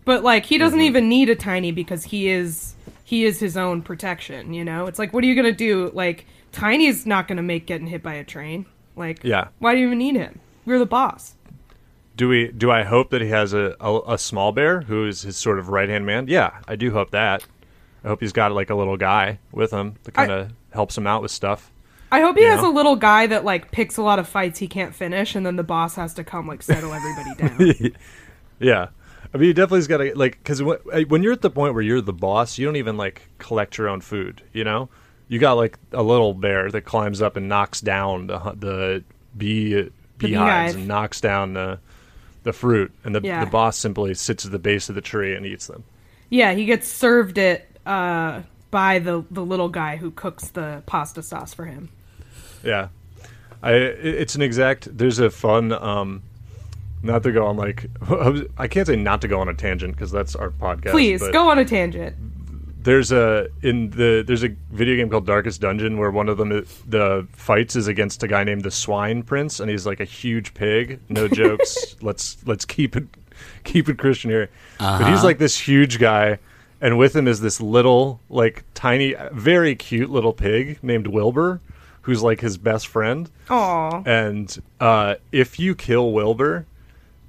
But 0.05 0.23
like 0.23 0.45
he 0.45 0.55
Mm-hmm. 0.55 0.63
doesn't 0.65 0.82
even 0.82 1.09
need 1.09 1.30
a 1.30 1.36
tiny 1.36 1.71
because 1.71 2.03
he 2.05 2.30
is 2.30 2.75
he 3.08 3.24
is 3.24 3.39
his 3.39 3.55
own 3.55 3.82
protection, 3.82 4.53
you 4.53 4.66
know? 4.66 4.86
It's 4.88 4.99
like 4.99 5.14
what 5.14 5.24
are 5.24 5.28
you 5.28 5.34
going 5.34 5.45
to 5.45 5.53
do? 5.53 5.89
Like 5.93 6.26
Tiny's 6.51 7.05
not 7.05 7.26
going 7.30 7.38
to 7.38 7.43
make 7.43 7.66
getting 7.66 7.88
hit 7.88 8.03
by 8.03 8.16
a 8.16 8.24
train. 8.26 8.66
Like 8.97 9.24
Yeah. 9.24 9.47
why 9.60 9.74
do 9.74 9.80
you 9.80 9.86
even 9.88 9.97
need 9.99 10.16
him? 10.16 10.39
You're 10.66 10.78
the 10.80 10.86
boss. 10.86 11.36
Do 12.18 12.28
we? 12.28 12.51
Do 12.51 12.70
I 12.70 12.84
hope 12.84 13.12
that 13.12 13.22
he 13.22 13.30
has 13.30 13.53
a, 13.53 13.76
a, 13.80 14.14
a 14.16 14.18
small 14.18 14.51
bear 14.51 14.82
who 14.82 15.08
is 15.08 15.22
his 15.22 15.38
sort 15.38 15.58
of 15.58 15.70
right 15.70 15.88
hand 15.88 16.05
man? 16.05 16.28
Yeah, 16.28 16.51
I 16.68 16.76
do 16.76 16.91
hope 16.91 17.12
that. 17.12 17.45
I 18.03 18.10
hope 18.10 18.20
he's 18.20 18.34
got 18.34 18.51
like 18.51 18.70
a 18.70 18.76
little 18.76 18.97
guy 18.97 19.39
with 19.53 19.72
him 19.72 19.95
that 20.03 20.14
kind 20.16 20.32
of 20.32 20.51
helps 20.74 20.97
him 20.97 21.08
out 21.08 21.22
with 21.22 21.32
stuff. 21.32 21.72
I 22.12 22.20
hope 22.22 22.36
he 22.36 22.41
You 22.43 22.49
has 22.49 22.62
know? 22.64 22.72
a 22.72 22.74
little 22.74 22.95
guy 22.97 23.28
that 23.28 23.45
like 23.45 23.72
picks 23.72 23.95
a 23.97 24.01
lot 24.01 24.18
of 24.20 24.28
fights 24.28 24.60
he 24.60 24.68
can't 24.68 24.93
finish 24.95 25.36
and 25.36 25.45
then 25.45 25.55
the 25.58 25.64
boss 25.64 25.95
has 25.95 26.14
to 26.16 26.24
come 26.24 26.47
like 26.47 26.62
settle 26.64 26.91
everybody 26.93 27.36
down. 27.38 27.91
Yeah, 28.60 28.88
I 29.34 29.38
mean, 29.38 29.47
he 29.47 29.53
definitely's 29.53 29.88
got 29.88 29.97
to 29.97 30.13
like 30.17 30.38
because 30.39 30.61
when 30.63 31.23
you're 31.23 31.34
at 31.34 31.41
the 31.41 31.49
point 31.49 31.73
where 31.73 31.84
you're 31.84 32.01
the 32.01 32.13
boss, 32.13 32.57
you 32.57 32.65
don't 32.65 32.78
even 32.78 32.97
like 32.97 33.21
collect 33.39 33.78
your 33.78 33.89
own 33.89 34.01
food. 34.01 34.41
You 34.53 34.63
know, 34.63 34.89
you 35.28 35.39
got 35.39 35.53
like 35.53 35.78
a 35.91 36.01
little 36.03 36.34
bear 36.34 36.71
that 36.71 36.82
climbs 36.82 37.21
up 37.21 37.36
and 37.38 37.47
knocks 37.49 37.82
down 37.82 38.28
the 38.28 38.39
the 38.57 39.03
bee 39.38 39.73
beehives 39.73 39.91
beehive. 40.17 40.75
and 40.75 40.88
knocks 40.88 41.19
down 41.21 41.53
the 41.53 41.80
the 42.43 42.53
fruit, 42.53 42.91
and 43.03 43.13
the 43.13 43.21
Yeah. 43.21 43.43
the 43.43 43.51
boss 43.51 43.78
simply 43.78 44.13
sits 44.13 44.45
at 44.45 44.51
the 44.51 44.59
base 44.59 44.88
of 44.89 44.95
the 44.95 45.01
tree 45.01 45.36
and 45.36 45.45
eats 45.45 45.67
them. 45.67 45.84
yeah, 46.30 46.53
he 46.53 46.65
gets 46.65 46.88
served 46.88 47.38
it 47.38 47.67
uh 47.86 48.41
by 48.71 48.99
the 48.99 49.23
the 49.32 49.43
little 49.45 49.69
guy 49.69 49.97
who 49.97 50.11
cooks 50.11 50.49
the 50.49 50.82
pasta 50.86 51.21
sauce 51.21 51.53
for 51.53 51.65
him. 51.65 51.89
Yeah, 52.63 52.88
I 53.61 53.73
it's 53.73 54.36
an 54.36 54.41
exact. 54.41 54.97
There's 54.97 55.19
a 55.19 55.30
fun. 55.30 55.71
um 55.73 56.23
not 57.04 57.24
to 57.24 57.32
go 57.32 57.45
on 57.45 57.58
like 57.58 57.89
I 58.58 58.68
can't 58.68 58.88
say 58.88 58.95
not 58.95 59.22
to 59.22 59.28
go 59.28 59.39
on 59.39 59.50
a 59.50 59.54
tangent 59.54 59.95
because 59.95 60.12
that's 60.12 60.36
our 60.36 60.50
podcast. 60.50 60.91
Please 60.91 61.22
go 61.30 61.50
on 61.50 61.60
a 61.60 61.66
tangent. 61.66 62.16
there's 62.84 63.12
a 63.12 63.48
in 63.62 63.89
the 63.91 64.24
there's 64.26 64.43
a 64.43 64.50
video 64.72 64.95
game 64.95 65.10
called 65.10 65.26
Darkest 65.26 65.62
Dungeon 65.62 65.98
where 65.98 66.12
one 66.12 66.30
of 66.30 66.38
them 66.38 66.50
the 66.88 67.28
fights 67.32 67.76
is 67.76 67.88
against 67.88 68.24
a 68.24 68.28
guy 68.28 68.43
named 68.43 68.64
the 68.64 68.72
Swine 68.72 69.24
Prince 69.24 69.60
and 69.60 69.70
he's 69.70 69.86
like 69.86 70.00
a 70.00 70.06
huge 70.06 70.54
pig. 70.54 71.00
No 71.10 71.28
jokes. 71.41 71.95
let's 72.02 72.38
let's 72.45 72.66
keep 72.66 72.95
it 72.95 73.06
keep 73.64 73.88
it 73.89 73.98
Christian 73.98 74.30
here. 74.32 74.50
But 74.80 75.10
he's 75.10 75.24
like 75.24 75.38
this 75.38 75.58
huge 75.60 76.00
guy 76.00 76.39
and 76.82 76.98
with 76.98 77.16
him 77.16 77.28
is 77.28 77.41
this 77.41 77.60
little 77.62 78.20
like 78.30 78.64
tiny 78.74 79.16
very 79.32 79.76
cute 79.76 80.10
little 80.10 80.34
pig 80.34 80.80
named 80.82 81.08
Wilbur 81.08 81.60
who's 82.04 82.24
like 82.24 82.39
his 82.39 82.58
best 82.58 82.88
friend. 82.88 83.30
Aw. 83.50 84.02
And 84.06 84.62
uh, 84.80 85.16
if 85.34 85.60
you 85.60 85.76
kill 85.76 86.14
Wilbur 86.14 86.66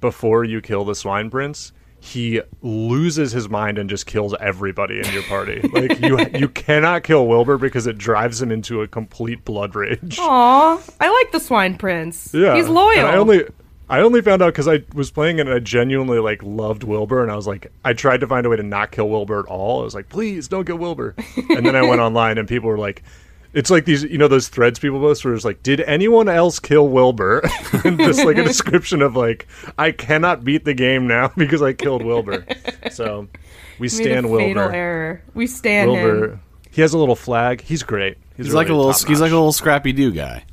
before 0.01 0.43
you 0.43 0.61
kill 0.61 0.85
the 0.85 0.95
Swine 0.95 1.29
Prince, 1.29 1.73
he 2.01 2.41
loses 2.61 3.31
his 3.31 3.49
mind 3.49 3.77
and 3.77 3.89
just 3.89 4.05
kills 4.05 4.33
everybody 4.39 4.99
in 4.99 5.11
your 5.11 5.23
party. 5.23 5.61
like 5.73 5.99
you, 5.99 6.17
you 6.33 6.47
cannot 6.47 7.03
kill 7.03 7.27
Wilbur 7.27 7.57
because 7.57 7.87
it 7.87 7.97
drives 7.97 8.41
him 8.41 8.51
into 8.51 8.81
a 8.81 8.87
complete 8.87 9.43
blood 9.43 9.75
rage. 9.75 10.17
Aw, 10.19 10.81
I 10.99 11.09
like 11.09 11.31
the 11.31 11.39
Swine 11.39 11.77
Prince. 11.77 12.33
Yeah, 12.33 12.55
he's 12.55 12.69
loyal. 12.69 12.99
And 12.99 13.07
I 13.07 13.17
only, 13.17 13.43
I 13.89 13.99
only 13.99 14.21
found 14.21 14.41
out 14.41 14.53
because 14.53 14.67
I 14.67 14.83
was 14.93 15.11
playing 15.11 15.39
it 15.39 15.47
and 15.47 15.53
I 15.53 15.59
genuinely 15.59 16.19
like 16.19 16.41
loved 16.43 16.83
Wilbur, 16.83 17.21
and 17.21 17.31
I 17.31 17.35
was 17.35 17.47
like, 17.47 17.71
I 17.83 17.93
tried 17.93 18.21
to 18.21 18.27
find 18.27 18.45
a 18.45 18.49
way 18.49 18.55
to 18.57 18.63
not 18.63 18.91
kill 18.91 19.09
Wilbur 19.09 19.39
at 19.39 19.45
all. 19.47 19.81
I 19.81 19.83
was 19.83 19.95
like, 19.95 20.09
please 20.09 20.47
don't 20.47 20.65
kill 20.65 20.77
Wilbur. 20.77 21.15
and 21.49 21.65
then 21.65 21.75
I 21.75 21.81
went 21.81 21.99
online 22.01 22.37
and 22.37 22.47
people 22.47 22.69
were 22.69 22.77
like. 22.77 23.03
It's 23.51 23.71
like 23.71 23.85
these, 23.85 24.03
you 24.03 24.17
know, 24.19 24.27
those 24.27 24.47
threads 24.47 24.77
people 24.77 24.99
post 24.99 25.25
where 25.25 25.33
it's 25.33 25.43
like, 25.45 25.63
"Did 25.63 25.81
anyone 25.81 26.29
else 26.29 26.59
kill 26.59 26.87
Wilbur?" 26.87 27.41
and 27.83 27.97
just 27.97 28.23
like 28.23 28.37
a 28.37 28.43
description 28.43 29.01
of 29.01 29.15
like, 29.15 29.47
"I 29.77 29.91
cannot 29.91 30.43
beat 30.43 30.65
the 30.65 30.73
game 30.75 31.07
now 31.07 31.31
because 31.37 31.61
I 31.61 31.73
killed 31.73 32.03
Wilbur." 32.05 32.45
So 32.91 33.27
we 33.79 33.85
Made 33.85 33.89
stand 33.89 34.25
a 34.25 34.29
fatal 34.29 34.37
Wilbur. 34.63 34.71
error. 34.71 35.21
We 35.33 35.47
stand 35.47 35.91
Wilbur. 35.91 36.25
him. 36.33 36.39
He 36.71 36.81
has 36.81 36.93
a 36.93 36.97
little 36.99 37.15
flag. 37.15 37.61
He's 37.61 37.81
great. 37.81 38.17
He's, 38.37 38.47
He's 38.47 38.55
like 38.55 38.69
a 38.69 38.73
little. 38.75 38.93
top 38.93 39.07
He's 39.07 39.19
like 39.19 39.31
a 39.31 39.35
little 39.35 39.51
Scrappy 39.51 39.93
Doo 39.93 40.11
guy. 40.11 40.45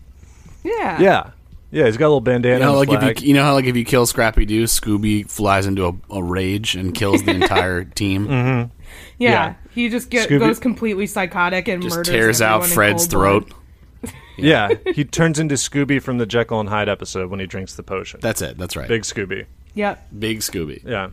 Yeah. 0.65 1.01
Yeah, 1.01 1.31
yeah. 1.71 1.85
He's 1.87 1.97
got 1.99 2.07
a 2.07 2.09
little 2.09 2.21
bandana. 2.23 2.55
You 2.59 2.61
know, 2.65 2.81
and 2.81 2.89
like 2.91 2.99
flag. 3.01 3.17
if 3.19 3.23
you, 3.23 3.29
you 3.29 3.35
know 3.35 3.45
how 3.45 3.53
like 3.55 3.67
if 3.67 3.77
you 3.77 3.85
kill 3.85 4.07
Scrappy 4.07 4.47
Doo, 4.47 4.65
Scooby 4.65 5.29
flies 5.29 5.67
into 5.67 5.87
a, 5.87 5.93
a 6.15 6.23
rage 6.23 6.75
and 6.77 6.95
kills 6.95 7.23
the 7.25 7.31
entire 7.43 7.85
team. 7.85 8.27
Mm-hmm. 8.27 8.76
Yeah. 9.19 9.31
Yeah. 9.31 9.55
He 9.71 9.89
just 9.89 10.11
get, 10.11 10.29
Scooby- 10.29 10.39
goes 10.41 10.59
completely 10.59 11.07
psychotic 11.07 11.69
and 11.69 11.83
Just 11.83 11.97
murders 11.97 12.09
tears 12.13 12.43
out 12.43 12.65
Fred's 12.67 13.07
throat. 13.07 13.49
blood. 13.49 14.13
Yeah, 14.39 14.69
he 14.95 15.03
turns 15.05 15.39
into 15.39 15.55
Scooby 15.55 16.01
from 16.03 16.19
the 16.19 16.27
Jekyll 16.27 16.61
and 16.61 16.69
Hyde 16.69 16.91
episode 16.91 17.31
when 17.31 17.41
he 17.41 17.47
drinks 17.47 17.75
the 17.75 17.83
potion. 17.83 18.21
That's 18.21 18.43
it. 18.43 18.59
That's 18.59 18.77
right. 18.77 18.87
Big 18.87 19.01
Scooby. 19.03 19.47
Yep. 19.73 20.09
Big 20.19 20.41
Scooby. 20.41 20.85
Yeah. 20.85 21.09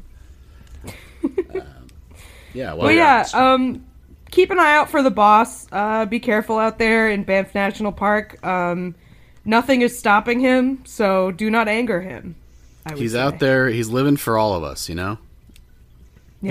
Yeah. 2.53 2.73
Well, 2.73 2.77
Well, 2.79 2.91
yeah. 2.91 3.25
yeah. 3.33 3.53
Um, 3.53 3.85
keep 4.31 4.51
an 4.51 4.59
eye 4.59 4.75
out 4.75 4.89
for 4.89 5.01
the 5.01 5.09
boss. 5.11 5.67
Uh, 5.71 6.05
be 6.05 6.19
careful 6.19 6.57
out 6.59 6.77
there 6.77 7.09
in 7.09 7.23
Banff 7.23 7.55
National 7.55 7.91
Park. 7.91 8.45
Um, 8.45 8.95
nothing 9.45 9.81
is 9.81 9.97
stopping 9.97 10.39
him, 10.39 10.83
so 10.85 11.31
do 11.31 11.49
not 11.49 11.67
anger 11.67 12.01
him. 12.01 12.35
I 12.85 12.91
would 12.93 13.01
he's 13.01 13.13
say. 13.13 13.19
out 13.21 13.39
there. 13.39 13.69
He's 13.69 13.87
living 13.89 14.17
for 14.17 14.37
all 14.37 14.53
of 14.53 14.63
us. 14.63 14.89
You 14.89 14.95
know, 14.95 15.17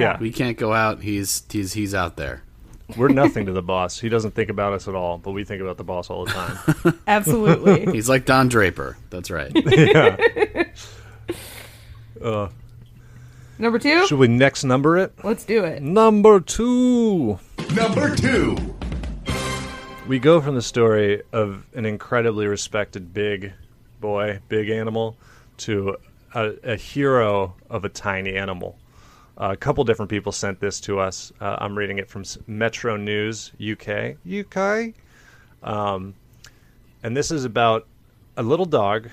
Yeah. 0.01 0.18
we 0.18 0.32
can't 0.32 0.57
go 0.57 0.72
out. 0.72 1.03
He's 1.03 1.43
he's 1.51 1.72
he's 1.74 1.95
out 1.95 2.16
there. 2.16 2.43
We're 2.97 3.09
nothing 3.09 3.47
to 3.47 3.53
the 3.53 3.62
boss. 3.62 3.99
He 4.01 4.09
doesn't 4.09 4.32
think 4.34 4.51
about 4.51 4.72
us 4.72 4.86
at 4.88 4.95
all, 4.95 5.16
but 5.18 5.30
we 5.32 5.45
think 5.45 5.62
about 5.62 5.76
the 5.78 5.84
boss 5.84 6.11
all 6.11 6.24
the 6.26 6.32
time. 6.32 6.99
Absolutely. 7.07 7.86
He's 7.93 8.09
like 8.09 8.26
Don 8.26 8.49
Draper. 8.49 8.97
That's 9.11 9.30
right. 9.30 9.53
yeah. 9.66 10.16
Uh, 12.22 12.49
Number 13.59 13.80
two. 13.80 14.07
Should 14.07 14.18
we 14.18 14.28
next 14.28 14.62
number 14.62 14.97
it? 14.97 15.12
Let's 15.24 15.45
do 15.45 15.64
it. 15.64 15.82
Number 15.82 16.38
two. 16.38 17.38
Number 17.74 18.14
two. 18.14 18.57
We 20.07 20.18
go 20.20 20.40
from 20.40 20.55
the 20.55 20.62
story 20.62 21.22
of 21.32 21.64
an 21.74 21.84
incredibly 21.84 22.47
respected 22.47 23.12
big 23.12 23.53
boy, 24.01 24.40
big 24.49 24.68
animal, 24.68 25.16
to 25.59 25.97
a, 26.34 26.55
a 26.62 26.76
hero 26.76 27.55
of 27.70 27.84
a 27.84 27.88
tiny 27.88 28.34
animal. 28.36 28.78
A 29.51 29.57
couple 29.57 29.82
different 29.82 30.09
people 30.09 30.30
sent 30.30 30.61
this 30.61 30.80
to 30.80 31.01
us. 31.01 31.32
Uh, 31.40 31.57
I'm 31.59 31.76
reading 31.76 31.99
it 31.99 32.09
from 32.09 32.24
Metro 32.47 32.97
News 32.97 33.53
UK. 33.61 34.16
UK. 34.30 34.95
Um, 35.62 36.14
and 37.03 37.16
this 37.16 37.30
is 37.30 37.45
about 37.45 37.88
a 38.36 38.43
little 38.43 38.66
dog, 38.66 39.11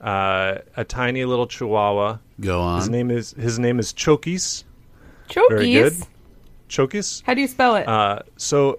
uh, 0.00 0.58
a 0.76 0.84
tiny 0.84 1.24
little 1.24 1.46
chihuahua. 1.46 2.18
Go 2.40 2.60
on. 2.60 2.78
His 2.78 2.88
name 2.88 3.10
is 3.10 3.32
his 3.32 3.58
name 3.58 3.80
is 3.80 3.92
Chokis. 3.92 4.64
Very 5.48 5.72
good. 5.72 5.92
Chokies. 5.92 6.06
Chokis. 6.68 7.22
How 7.24 7.34
do 7.34 7.40
you 7.40 7.48
spell 7.48 7.74
it? 7.74 7.88
Uh, 7.88 8.20
so 8.36 8.78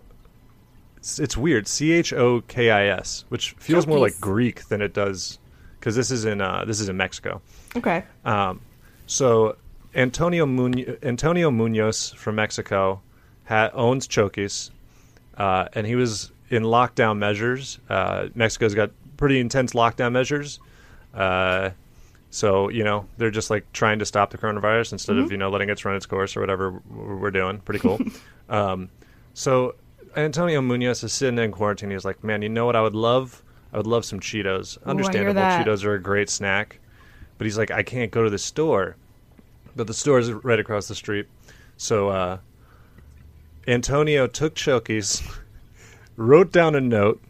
it's, 0.97 1.19
it's 1.19 1.35
weird. 1.35 1.67
C 1.67 1.91
H 1.91 2.13
O 2.13 2.41
K 2.41 2.71
I 2.71 2.87
S, 2.87 3.25
which 3.27 3.51
feels 3.59 3.85
more 3.85 3.99
like 3.99 4.19
Greek 4.21 4.69
than 4.69 4.81
it 4.81 4.93
does 4.93 5.39
because 5.79 5.95
this 5.95 6.11
is 6.11 6.23
in 6.23 6.39
uh, 6.39 6.63
this 6.65 6.79
is 6.79 6.87
in 6.87 6.95
Mexico. 6.95 7.41
okay. 7.75 8.05
Um, 8.23 8.61
so 9.05 9.57
Antonio 9.95 10.45
Munoz, 10.45 10.97
Antonio 11.03 11.49
Munoz 11.51 12.11
from 12.13 12.35
Mexico 12.35 13.01
ha- 13.45 13.71
owns 13.73 14.07
Chokis, 14.07 14.69
uh, 15.37 15.67
and 15.73 15.87
he 15.87 15.95
was 15.95 16.31
in 16.49 16.63
lockdown 16.63 17.17
measures. 17.17 17.79
Uh, 17.89 18.27
Mexico's 18.35 18.75
got 18.75 18.91
pretty 19.17 19.39
intense 19.39 19.73
lockdown 19.73 20.11
measures. 20.11 20.59
Uh, 21.13 21.71
so 22.31 22.69
you 22.69 22.83
know 22.83 23.07
they're 23.17 23.31
just 23.31 23.49
like 23.49 23.71
trying 23.73 23.97
to 23.99 24.05
stop 24.05 24.29
the 24.29 24.37
coronavirus 24.37 24.91
instead 24.91 25.17
of 25.17 25.31
you 25.31 25.37
know 25.37 25.49
letting 25.49 25.69
it 25.69 25.83
run 25.83 25.95
its 25.95 26.05
course 26.05 26.37
or 26.37 26.41
whatever 26.41 26.79
we're 26.89 27.31
doing. 27.31 27.59
Pretty 27.59 27.79
cool. 27.79 27.99
um, 28.49 28.89
So 29.33 29.75
Antonio 30.15 30.61
Munoz 30.61 31.03
is 31.03 31.13
sitting 31.13 31.39
in 31.39 31.51
quarantine. 31.51 31.89
He's 31.91 32.05
like, 32.05 32.23
"Man, 32.23 32.41
you 32.43 32.49
know 32.49 32.65
what? 32.67 32.75
I 32.75 32.81
would 32.81 32.95
love, 32.95 33.41
I 33.73 33.77
would 33.77 33.87
love 33.87 34.05
some 34.05 34.19
Cheetos. 34.19 34.77
Understandable. 34.85 35.33
that. 35.35 35.65
Cheetos 35.65 35.83
are 35.83 35.95
a 35.95 36.01
great 36.01 36.29
snack, 36.29 36.79
but 37.37 37.45
he's 37.45 37.57
like, 37.57 37.71
I 37.71 37.81
can't 37.83 38.11
go 38.11 38.23
to 38.23 38.29
the 38.29 38.37
store, 38.37 38.95
but 39.79 39.87
the 39.87 39.93
store 39.93 40.19
is 40.19 40.29
right 40.29 40.59
across 40.59 40.89
the 40.89 40.93
street. 40.93 41.25
So 41.77 42.09
uh, 42.09 42.39
Antonio 43.65 44.27
took 44.27 44.53
Chokis, 44.53 45.23
wrote 46.17 46.51
down 46.51 46.75
a 46.75 46.81
note 46.81 47.21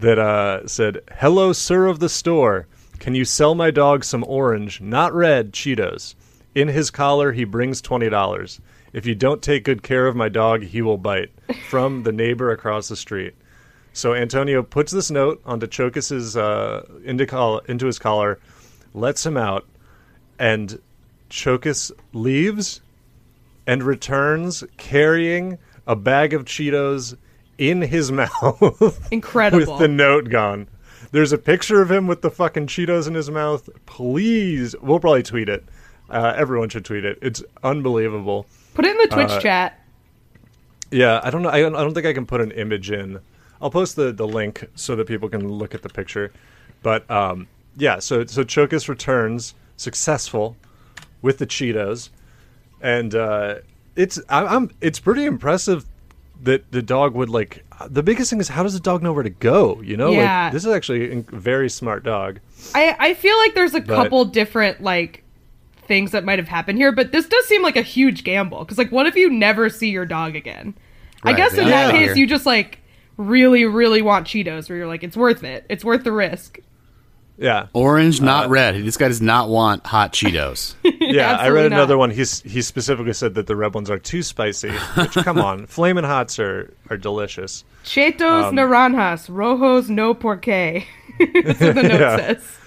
that 0.00 0.18
uh, 0.18 0.66
said, 0.66 1.02
"Hello, 1.12 1.52
sir 1.52 1.86
of 1.86 2.00
the 2.00 2.08
store. 2.08 2.66
Can 2.98 3.14
you 3.14 3.24
sell 3.24 3.54
my 3.54 3.70
dog 3.70 4.02
some 4.02 4.24
orange, 4.24 4.80
not 4.80 5.14
red, 5.14 5.52
Cheetos? 5.52 6.16
In 6.56 6.66
his 6.66 6.90
collar, 6.90 7.30
he 7.30 7.44
brings 7.44 7.80
twenty 7.80 8.08
dollars. 8.08 8.60
If 8.92 9.06
you 9.06 9.14
don't 9.14 9.40
take 9.40 9.62
good 9.62 9.84
care 9.84 10.08
of 10.08 10.16
my 10.16 10.28
dog, 10.28 10.64
he 10.64 10.82
will 10.82 10.98
bite." 10.98 11.30
From 11.70 12.02
the 12.02 12.10
neighbor 12.10 12.50
across 12.50 12.88
the 12.88 12.96
street. 12.96 13.34
So 13.92 14.12
Antonio 14.12 14.64
puts 14.64 14.90
this 14.90 15.08
note 15.08 15.40
onto 15.44 15.68
Chokis's 15.68 16.36
uh, 16.36 16.84
into, 17.04 17.26
coll- 17.26 17.60
into 17.68 17.86
his 17.86 18.00
collar, 18.00 18.40
lets 18.92 19.24
him 19.24 19.36
out, 19.36 19.68
and 20.36 20.80
Chokis 21.30 21.90
leaves 22.12 22.80
and 23.66 23.82
returns 23.82 24.62
carrying 24.76 25.58
a 25.86 25.96
bag 25.96 26.32
of 26.34 26.44
Cheetos 26.44 27.16
in 27.58 27.82
his 27.82 28.10
mouth 28.20 29.08
Incredible. 29.12 29.58
with 29.72 29.78
the 29.80 29.88
note 29.88 30.28
gone. 30.28 30.68
There's 31.12 31.32
a 31.32 31.38
picture 31.38 31.80
of 31.80 31.90
him 31.90 32.06
with 32.06 32.22
the 32.22 32.30
fucking 32.30 32.66
Cheetos 32.66 33.06
in 33.06 33.14
his 33.14 33.30
mouth. 33.30 33.68
Please, 33.86 34.74
we'll 34.82 34.98
probably 35.00 35.22
tweet 35.22 35.48
it. 35.48 35.64
Uh, 36.10 36.32
everyone 36.36 36.68
should 36.68 36.84
tweet 36.84 37.04
it. 37.04 37.18
It's 37.22 37.42
unbelievable. 37.62 38.46
Put 38.74 38.84
it 38.84 38.90
in 38.90 38.98
the 38.98 39.06
Twitch 39.08 39.30
Uh, 39.30 39.40
chat. 39.40 39.80
Yeah, 40.90 41.20
I 41.22 41.30
don't 41.30 41.42
know. 41.42 41.48
I 41.50 41.60
don't, 41.60 41.74
I 41.74 41.80
don't 41.82 41.94
think 41.94 42.06
I 42.06 42.12
can 42.12 42.26
put 42.26 42.40
an 42.40 42.50
image 42.52 42.90
in. 42.90 43.20
I'll 43.62 43.70
post 43.70 43.96
the, 43.96 44.12
the 44.12 44.26
link 44.26 44.64
so 44.74 44.94
that 44.96 45.06
people 45.06 45.28
can 45.28 45.48
look 45.48 45.74
at 45.74 45.82
the 45.82 45.88
picture. 45.88 46.32
But 46.82 47.08
um, 47.10 47.46
yeah, 47.76 47.98
so 48.00 48.24
so 48.26 48.44
Chokis 48.44 48.88
returns 48.88 49.54
successful 49.76 50.56
with 51.24 51.38
the 51.38 51.46
Cheetos, 51.46 52.10
and 52.82 53.14
uh, 53.14 53.56
it's 53.96 54.20
I, 54.28 54.44
I'm 54.44 54.70
it's 54.80 55.00
pretty 55.00 55.24
impressive 55.24 55.86
that 56.42 56.70
the 56.70 56.82
dog 56.82 57.14
would 57.14 57.30
like. 57.30 57.64
The 57.88 58.02
biggest 58.02 58.30
thing 58.30 58.38
is 58.40 58.48
how 58.48 58.62
does 58.62 58.74
the 58.74 58.80
dog 58.80 59.02
know 59.02 59.12
where 59.12 59.22
to 59.24 59.30
go? 59.30 59.80
You 59.82 59.96
know, 59.96 60.10
Yeah. 60.12 60.44
like 60.44 60.52
this 60.52 60.64
is 60.64 60.70
actually 60.72 61.10
a 61.10 61.22
very 61.22 61.68
smart 61.70 62.04
dog. 62.04 62.38
I 62.74 62.94
I 62.98 63.14
feel 63.14 63.36
like 63.38 63.54
there's 63.54 63.74
a 63.74 63.80
But- 63.80 63.96
couple 63.96 64.24
different 64.26 64.82
like 64.82 65.24
things 65.88 66.12
that 66.12 66.24
might 66.24 66.38
have 66.38 66.48
happened 66.48 66.78
here, 66.78 66.92
but 66.92 67.10
this 67.12 67.26
does 67.26 67.46
seem 67.46 67.62
like 67.62 67.76
a 67.76 67.82
huge 67.82 68.22
gamble 68.24 68.60
because 68.60 68.78
like 68.78 68.92
what 68.92 69.06
if 69.06 69.16
you 69.16 69.30
never 69.30 69.68
see 69.70 69.88
your 69.90 70.06
dog 70.06 70.36
again? 70.36 70.74
I 71.22 71.32
guess 71.32 71.54
in 71.54 71.66
that 71.68 71.94
are. 71.94 71.98
case 71.98 72.16
you 72.16 72.26
just 72.26 72.44
like 72.46 72.80
really 73.16 73.64
really 73.64 74.02
want 74.02 74.26
Cheetos 74.26 74.68
where 74.68 74.76
you're 74.78 74.86
like 74.86 75.02
it's 75.02 75.16
worth 75.16 75.42
it. 75.42 75.64
It's 75.70 75.84
worth 75.84 76.04
the 76.04 76.12
risk. 76.12 76.58
Yeah, 77.36 77.66
Orange, 77.72 78.20
not 78.20 78.48
red. 78.48 78.76
This 78.84 78.96
guy 78.96 79.08
does 79.08 79.20
not 79.20 79.48
want 79.48 79.84
hot 79.86 80.12
Cheetos. 80.12 80.74
yeah. 80.84 81.30
I 81.30 81.34
Absolutely 81.34 81.62
read 81.62 81.72
another 81.72 81.98
one. 81.98 82.10
He's 82.10 82.40
he 82.42 82.62
specifically 82.62 83.12
said 83.12 83.34
that 83.34 83.46
the 83.48 83.56
red 83.56 83.74
ones 83.74 83.90
are 83.90 83.98
too 83.98 84.22
spicy. 84.22 84.70
Which 84.70 85.14
come 85.14 85.38
on, 85.38 85.66
flaming 85.68 86.04
hots 86.04 86.38
are 86.38 86.72
are 86.90 86.96
delicious. 86.96 87.64
Cheetos 87.84 88.44
Um, 88.50 88.54
naranjas, 88.56 89.28
rojos 89.28 89.88
no 89.88 90.14
porque. 90.14 90.84
That's 91.18 91.60
what 91.60 91.74
the 91.74 91.82
note 91.82 92.00
Yeah. 92.00 92.16
says. 92.16 92.58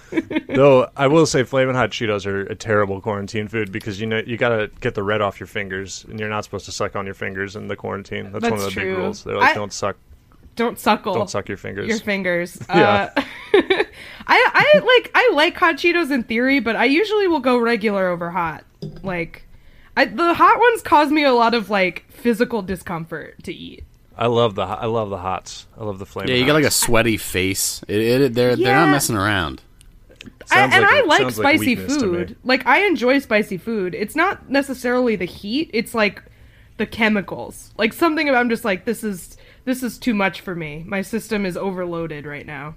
Though 0.47 0.89
I 0.95 1.07
will 1.07 1.25
say, 1.25 1.43
flaming 1.43 1.75
hot 1.75 1.91
Cheetos 1.91 2.25
are 2.25 2.41
a 2.43 2.55
terrible 2.55 3.01
quarantine 3.01 3.47
food 3.49 3.71
because 3.71 3.99
you 3.99 4.07
know 4.07 4.21
you 4.25 4.37
gotta 4.37 4.69
get 4.79 4.95
the 4.95 5.03
red 5.03 5.21
off 5.21 5.39
your 5.39 5.47
fingers, 5.47 6.05
and 6.09 6.19
you're 6.19 6.29
not 6.29 6.43
supposed 6.43 6.65
to 6.65 6.71
suck 6.71 6.95
on 6.95 7.05
your 7.05 7.13
fingers 7.15 7.55
in 7.55 7.67
the 7.67 7.75
quarantine. 7.75 8.31
That's, 8.31 8.43
one 8.43 8.53
of 8.53 8.59
That's 8.59 8.75
the 8.75 8.81
big 8.81 8.97
rules. 8.97 9.23
They're 9.23 9.37
like, 9.37 9.51
I- 9.51 9.53
don't 9.53 9.73
suck, 9.73 9.97
Don't 10.57 10.77
suckle. 10.77 11.13
don't 11.13 11.29
suck 11.29 11.47
your 11.47 11.57
fingers. 11.57 11.87
your 11.87 11.99
fingers. 11.99 12.59
Yeah. 12.69 13.13
Uh, 13.15 13.21
I 14.27 14.49
I 14.53 14.79
like 14.79 15.11
I 15.15 15.31
like 15.33 15.55
hot 15.55 15.75
Cheetos 15.75 16.11
in 16.11 16.23
theory, 16.23 16.59
but 16.59 16.75
I 16.75 16.85
usually 16.85 17.27
will 17.27 17.39
go 17.39 17.57
regular 17.57 18.07
over 18.09 18.29
hot. 18.29 18.65
Like, 19.01 19.47
I, 19.95 20.05
the 20.05 20.33
hot 20.33 20.59
ones 20.59 20.81
cause 20.81 21.09
me 21.11 21.23
a 21.23 21.33
lot 21.33 21.53
of 21.53 21.69
like 21.69 22.05
physical 22.09 22.61
discomfort 22.61 23.41
to 23.43 23.53
eat. 23.53 23.85
I 24.17 24.27
love 24.27 24.55
the 24.55 24.63
I 24.63 24.85
love 24.87 25.09
the 25.09 25.17
hots. 25.17 25.67
I 25.79 25.83
love 25.85 25.99
the 25.99 26.05
flaming. 26.05 26.33
yeah, 26.33 26.39
you 26.39 26.45
got 26.45 26.53
like 26.53 26.65
a 26.65 26.71
sweaty 26.71 27.17
face. 27.17 27.81
It, 27.87 28.01
it, 28.01 28.33
they're 28.33 28.55
they're 28.55 28.75
not 28.75 28.89
messing 28.91 29.15
around. 29.15 29.61
I, 30.51 30.61
and 30.63 30.71
like 30.71 30.83
I 30.93 30.99
a- 30.99 31.05
like 31.05 31.21
sounds 31.21 31.39
like 31.39 31.55
spicy 31.55 31.75
weakness 31.75 31.97
to 31.97 32.05
me. 32.07 32.17
food. 32.17 32.37
Like 32.43 32.65
I 32.65 32.85
enjoy 32.85 33.19
spicy 33.19 33.57
food. 33.57 33.95
It's 33.95 34.15
not 34.15 34.49
necessarily 34.49 35.15
the 35.15 35.25
heat. 35.25 35.69
It's 35.73 35.93
like 35.95 36.21
the 36.77 36.85
chemicals. 36.85 37.73
Like 37.77 37.93
something 37.93 38.27
about 38.27 38.39
I'm 38.39 38.49
just 38.49 38.65
like 38.65 38.85
this 38.85 39.03
is 39.03 39.37
this 39.67 39.83
is 39.83 39.97
too 39.99 40.13
much 40.13 40.39
for 40.41 40.55
me. 40.55 40.83
My 40.87 41.01
system 41.01 41.45
is 41.45 41.57
overloaded 41.57 42.25
right 42.25 42.45
now. 42.45 42.75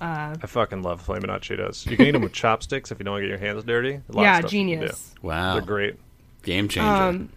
I 0.00 0.36
fucking 0.46 0.82
love 0.82 1.00
flaming 1.00 1.30
hot 1.30 1.40
Cheetos. 1.42 1.90
You 1.90 1.96
can 1.96 2.06
eat 2.06 2.10
them 2.12 2.22
with 2.22 2.32
chopsticks 2.32 2.92
if 2.92 2.98
you 3.00 3.04
don't 3.04 3.14
want 3.14 3.22
to 3.22 3.28
get 3.28 3.40
your 3.40 3.48
hands 3.48 3.64
dirty. 3.64 3.94
A 3.94 4.12
lot 4.12 4.20
of 4.20 4.22
yeah, 4.22 4.38
stuff 4.40 4.52
you 4.52 4.60
can 4.60 4.66
do. 4.68 4.74
genius. 4.76 5.14
Wow, 5.22 5.54
They're 5.54 5.62
great. 5.62 5.96
game 6.42 6.68
changer. 6.68 6.88
Um, 6.88 7.28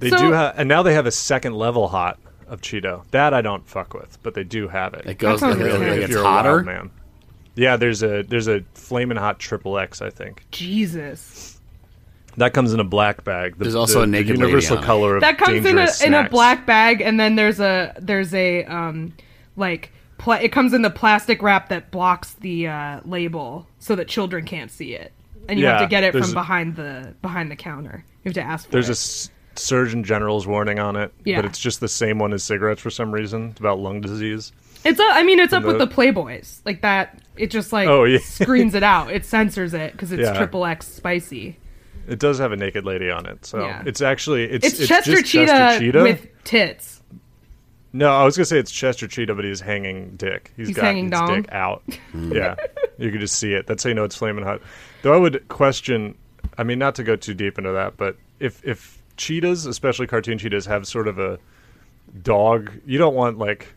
They 0.00 0.10
So- 0.10 0.18
do 0.18 0.32
have, 0.32 0.58
and 0.58 0.68
now 0.68 0.82
they 0.82 0.92
have 0.92 1.06
a 1.06 1.10
second 1.10 1.54
level 1.54 1.88
hot 1.88 2.18
of 2.48 2.60
Cheeto. 2.60 3.04
That 3.12 3.32
I 3.32 3.40
don't 3.40 3.66
fuck 3.66 3.94
with, 3.94 4.18
but 4.22 4.34
they 4.34 4.44
do 4.44 4.68
have 4.68 4.92
it. 4.92 5.06
it 5.06 5.18
goes 5.18 5.40
sounds 5.40 5.56
like, 5.56 5.64
really 5.64 5.78
like 5.86 5.96
if 5.98 6.02
it's 6.04 6.10
you're 6.10 6.20
a 6.20 6.24
wild 6.24 6.44
hotter. 6.46 6.62
man. 6.64 6.90
Yeah, 7.54 7.76
there's 7.76 8.02
a 8.02 8.22
there's 8.24 8.48
a 8.48 8.60
flaming 8.74 9.16
hot 9.16 9.38
triple 9.38 9.78
X. 9.78 10.02
I 10.02 10.10
think 10.10 10.44
Jesus. 10.50 11.55
That 12.36 12.52
comes 12.54 12.72
in 12.72 12.80
a 12.80 12.84
black 12.84 13.24
bag. 13.24 13.56
The, 13.58 13.64
There's 13.64 13.74
also 13.74 13.98
the- 14.00 14.04
a 14.04 14.06
naked 14.06 14.36
the 14.36 14.40
universal 14.40 14.78
on 14.78 14.84
color 14.84 15.16
of 15.16 15.20
that 15.22 15.38
comes 15.38 15.58
in 15.58 15.58
a 15.58 15.62
dangerous 15.64 16.00
in 16.02 16.14
a 16.14 16.28
black 16.28 16.66
bag 16.66 17.00
and 17.00 17.18
then 17.18 17.36
there's 17.36 17.60
a 17.60 17.94
there's 18.00 18.34
a 18.34 18.64
um 18.64 19.12
like 19.56 19.90
pla- 20.18 20.36
it 20.36 20.52
comes 20.52 20.72
in 20.72 20.82
the 20.82 20.90
plastic 20.90 21.42
wrap 21.42 21.68
that 21.70 21.90
blocks 21.90 22.34
the 22.34 22.68
uh, 22.68 23.00
label 23.04 23.66
so 23.78 23.94
that 23.96 24.08
children 24.08 24.44
can't 24.44 24.70
see 24.70 24.94
it 24.94 25.12
and 25.48 25.58
you 25.58 25.66
have 25.66 25.80
to 25.80 25.86
get 25.86 26.04
it 26.04 26.12
from 26.12 26.32
behind 26.32 26.76
the 26.76 27.14
behind 27.22 27.50
the 27.50 27.56
counter 27.56 28.04
you 28.24 28.28
have 28.30 28.34
to 28.34 28.42
ask 28.42 28.66
for 28.66 28.72
There's 28.72 28.88
a 28.88 28.92
it 28.92 28.92
s- 28.92 29.30
Surgeon 29.54 30.04
General's 30.04 30.46
warning 30.46 30.78
on 30.78 30.96
it, 30.96 31.14
Yeah. 31.24 31.36
but 31.36 31.46
it's 31.46 31.58
just 31.58 31.80
the 31.80 31.88
same 31.88 32.18
one 32.18 32.34
as 32.34 32.42
cigarettes 32.44 32.78
for 32.82 32.90
some 32.90 33.10
reason. 33.10 33.50
It's 33.52 33.60
about 33.60 33.78
lung 33.78 34.02
disease. 34.02 34.52
it's 34.84 35.00
up, 35.00 35.06
i 35.16 35.22
mean 35.22 35.38
it's 35.40 35.54
up 35.54 35.62
with 35.64 35.78
the- 35.78 35.86
the 35.86 35.94
playboys 35.94 36.60
like 36.66 36.82
that 36.82 37.18
it 37.38 37.50
just 37.50 37.72
like 37.72 37.88
Oh, 37.88 38.04
yeah. 38.04 38.18
screens 38.18 38.74
it 38.74 38.82
out 38.82 39.10
it 39.16 39.24
censors 39.24 39.72
it 39.72 39.92
because 39.92 40.12
it's 40.12 40.20
Yeah. 40.22 40.34
triple 40.36 40.66
x 40.66 40.86
spicy 40.86 41.56
It 42.08 42.18
does 42.18 42.38
have 42.38 42.52
a 42.52 42.56
naked 42.56 42.84
lady 42.84 43.10
on 43.10 43.26
it, 43.26 43.44
so 43.44 43.60
Yeah. 43.60 43.82
it's 43.86 44.00
actually 44.00 44.44
it's 44.44 44.66
it's, 44.66 44.80
it's 44.80 44.88
chester, 44.88 45.12
just 45.12 45.26
cheetah 45.26 45.46
Chester 45.46 45.78
Cheetah 45.80 46.02
with 46.02 46.26
tits 46.44 47.02
No, 47.92 48.10
I 48.12 48.24
was 48.24 48.36
gonna 48.36 48.44
say 48.46 48.58
it's 48.58 48.70
Chester 48.70 49.06
Cheetah, 49.08 49.34
but 49.34 49.44
he's 49.44 49.60
hanging 49.60 50.16
dick. 50.16 50.52
He's 50.56 50.70
got 50.74 50.84
hanging 50.84 51.04
his 51.04 51.12
dong. 51.12 51.42
dick 51.42 51.52
out. 51.52 51.82
Hmm. 52.12 52.32
yeah, 52.32 52.54
you 52.98 53.10
could 53.10 53.20
just 53.20 53.38
see 53.38 53.52
it. 53.54 53.66
That's 53.66 53.82
how 53.82 53.88
you 53.88 53.94
know 53.94 54.04
it's 54.04 54.16
flaming 54.16 54.44
hot. 54.44 54.60
Though 55.02 55.12
I 55.14 55.16
would 55.16 55.48
question. 55.48 56.16
I 56.58 56.62
mean, 56.62 56.78
not 56.78 56.94
to 56.96 57.02
go 57.02 57.16
too 57.16 57.34
deep 57.34 57.58
into 57.58 57.72
that, 57.72 57.96
but 57.96 58.16
if 58.40 58.64
if 58.64 59.02
cheetahs, 59.16 59.66
especially 59.66 60.06
cartoon 60.06 60.38
cheetahs, 60.38 60.66
have 60.66 60.86
sort 60.86 61.08
of 61.08 61.18
a 61.18 61.38
dog, 62.22 62.70
you 62.86 62.98
don't 62.98 63.14
want 63.14 63.38
like 63.38 63.74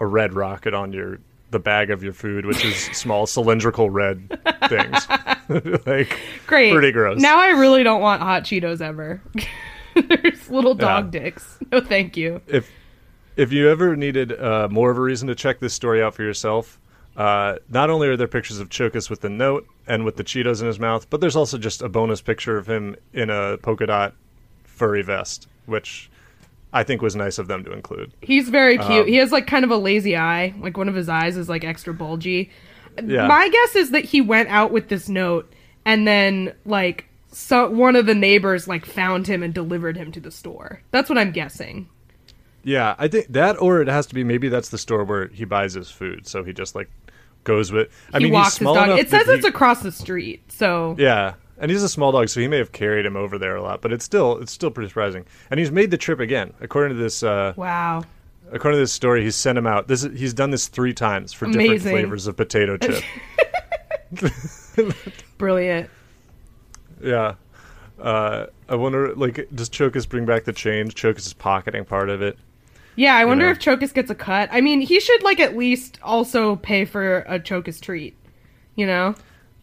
a 0.00 0.06
red 0.06 0.34
rocket 0.34 0.74
on 0.74 0.92
your 0.92 1.18
the 1.50 1.58
bag 1.58 1.90
of 1.90 2.02
your 2.02 2.12
food, 2.12 2.44
which 2.46 2.64
is 2.64 2.76
small 2.92 3.26
cylindrical 3.26 3.90
red 3.90 4.38
things. 4.68 5.06
like 5.86 6.18
great 6.46 6.72
pretty 6.72 6.92
gross. 6.92 7.18
now 7.20 7.40
i 7.40 7.48
really 7.48 7.82
don't 7.82 8.02
want 8.02 8.20
hot 8.20 8.42
cheetos 8.44 8.82
ever 8.82 9.22
there's 10.08 10.50
little 10.50 10.74
dog 10.74 11.14
Yeah. 11.14 11.20
dicks 11.22 11.58
no 11.72 11.80
thank 11.80 12.18
you 12.18 12.42
if 12.46 12.70
if 13.36 13.50
you 13.52 13.70
ever 13.70 13.96
needed 13.96 14.38
uh, 14.38 14.68
more 14.70 14.90
of 14.90 14.98
a 14.98 15.00
reason 15.00 15.26
to 15.28 15.34
check 15.34 15.58
this 15.60 15.72
story 15.72 16.02
out 16.02 16.12
for 16.12 16.24
yourself, 16.24 16.78
uh, 17.16 17.54
not 17.68 17.88
only 17.88 18.08
are 18.08 18.16
there 18.16 18.26
pictures 18.26 18.58
of 18.58 18.68
Chokis 18.68 19.08
with 19.08 19.20
the 19.20 19.28
note 19.28 19.64
and 19.86 20.04
with 20.04 20.16
the 20.16 20.24
Cheetos 20.24 20.60
in 20.60 20.66
his 20.66 20.80
mouth, 20.80 21.08
but 21.08 21.20
there's 21.20 21.36
also 21.36 21.56
just 21.56 21.80
a 21.80 21.88
bonus 21.88 22.20
picture 22.20 22.58
of 22.58 22.66
him 22.68 22.96
in 23.12 23.30
a 23.30 23.56
polka 23.58 23.86
dot 23.86 24.14
furry 24.64 25.02
vest, 25.02 25.46
which 25.66 26.10
I 26.72 26.82
think 26.82 27.00
was 27.02 27.16
nice 27.16 27.38
of 27.38 27.48
them 27.48 27.64
to 27.64 27.72
include. 27.72 28.12
He's 28.20 28.48
very 28.48 28.78
Um, 28.78 28.86
cute. 28.86 29.08
he 29.08 29.16
has 29.16 29.32
like 29.32 29.46
kind 29.46 29.64
of 29.64 29.70
a 29.70 29.76
lazy 29.76 30.16
eye. 30.16 30.54
Like 30.60 30.76
one 30.76 30.88
of 30.88 30.94
his 30.94 31.08
eyes 31.08 31.36
is 31.36 31.48
like 31.48 31.64
extra 31.64 31.94
bulgy. 31.94 32.50
Yeah. 33.02 33.26
My 33.26 33.48
guess 33.48 33.76
is 33.76 33.90
that 33.92 34.04
he 34.04 34.20
went 34.20 34.48
out 34.50 34.70
with 34.72 34.88
this 34.88 35.08
note 35.08 35.52
and 35.84 36.06
then 36.06 36.52
like 36.64 37.06
so 37.30 37.70
one 37.70 37.94
of 37.96 38.06
the 38.06 38.14
neighbors 38.14 38.66
like 38.68 38.84
found 38.84 39.26
him 39.26 39.42
and 39.42 39.54
delivered 39.54 39.96
him 39.96 40.10
to 40.12 40.20
the 40.20 40.30
store. 40.30 40.82
That's 40.90 41.08
what 41.08 41.18
I'm 41.18 41.30
guessing. 41.30 41.88
Yeah, 42.64 42.96
I 42.98 43.08
think 43.08 43.28
that, 43.32 43.60
or 43.62 43.80
it 43.80 43.88
has 43.88 44.06
to 44.06 44.14
be 44.14 44.24
maybe 44.24 44.48
that's 44.48 44.68
the 44.70 44.78
store 44.78 45.04
where 45.04 45.28
he 45.28 45.44
buys 45.44 45.74
his 45.74 45.90
food, 45.90 46.26
so 46.26 46.42
he 46.44 46.52
just 46.52 46.74
like 46.74 46.90
goes 47.44 47.70
with. 47.72 47.88
I 48.12 48.18
he 48.18 48.24
mean, 48.24 48.32
walks 48.34 48.58
he's 48.58 48.66
his 48.68 48.74
dog. 48.74 48.88
enough 48.88 48.98
It 48.98 49.08
says 49.10 49.26
that 49.26 49.36
it's 49.36 49.46
across 49.46 49.80
the 49.80 49.92
street. 49.92 50.50
So 50.52 50.96
Yeah, 50.98 51.34
and 51.58 51.70
he's 51.70 51.82
a 51.82 51.88
small 51.88 52.12
dog, 52.12 52.28
so 52.28 52.40
he 52.40 52.48
may 52.48 52.58
have 52.58 52.72
carried 52.72 53.04
him 53.04 53.16
over 53.16 53.38
there 53.38 53.56
a 53.56 53.62
lot, 53.62 53.82
but 53.82 53.92
it's 53.92 54.04
still 54.04 54.38
it's 54.38 54.52
still 54.52 54.70
pretty 54.70 54.88
surprising. 54.88 55.24
And 55.50 55.58
he's 55.58 55.70
made 55.70 55.90
the 55.90 55.96
trip 55.96 56.20
again, 56.20 56.52
according 56.60 56.96
to 56.96 57.02
this. 57.02 57.22
Uh, 57.22 57.52
wow. 57.56 58.04
according 58.52 58.78
to 58.78 58.82
this 58.82 58.92
story, 58.92 59.22
he's 59.24 59.36
sent 59.36 59.58
him 59.58 59.66
out. 59.66 59.88
This 59.88 60.04
is, 60.04 60.18
he's 60.18 60.34
done 60.34 60.50
this 60.50 60.68
three 60.68 60.94
times 60.94 61.32
for 61.32 61.46
different 61.46 61.82
flavors 61.82 62.26
of 62.26 62.36
potato 62.36 62.76
chip. 62.76 63.04
Brilliant. 65.38 65.90
yeah. 67.02 67.34
Uh, 68.00 68.46
I 68.68 68.76
wonder, 68.76 69.12
like, 69.16 69.48
does 69.52 69.68
Chokis 69.68 70.08
bring 70.08 70.24
back 70.24 70.44
the 70.44 70.52
change? 70.52 70.94
Chokis 70.94 71.26
is 71.26 71.32
pocketing 71.32 71.84
part 71.84 72.10
of 72.10 72.22
it. 72.22 72.38
Yeah, 72.94 73.16
I 73.16 73.24
wonder 73.24 73.46
know? 73.46 73.50
if 73.50 73.58
Chokis 73.58 73.92
gets 73.92 74.10
a 74.10 74.14
cut. 74.14 74.48
I 74.52 74.60
mean, 74.60 74.80
he 74.80 75.00
should 75.00 75.22
like 75.22 75.40
at 75.40 75.56
least 75.56 75.98
also 76.02 76.56
pay 76.56 76.84
for 76.84 77.20
a 77.20 77.38
Chokis 77.38 77.80
treat. 77.80 78.16
You 78.76 78.86
know? 78.86 79.14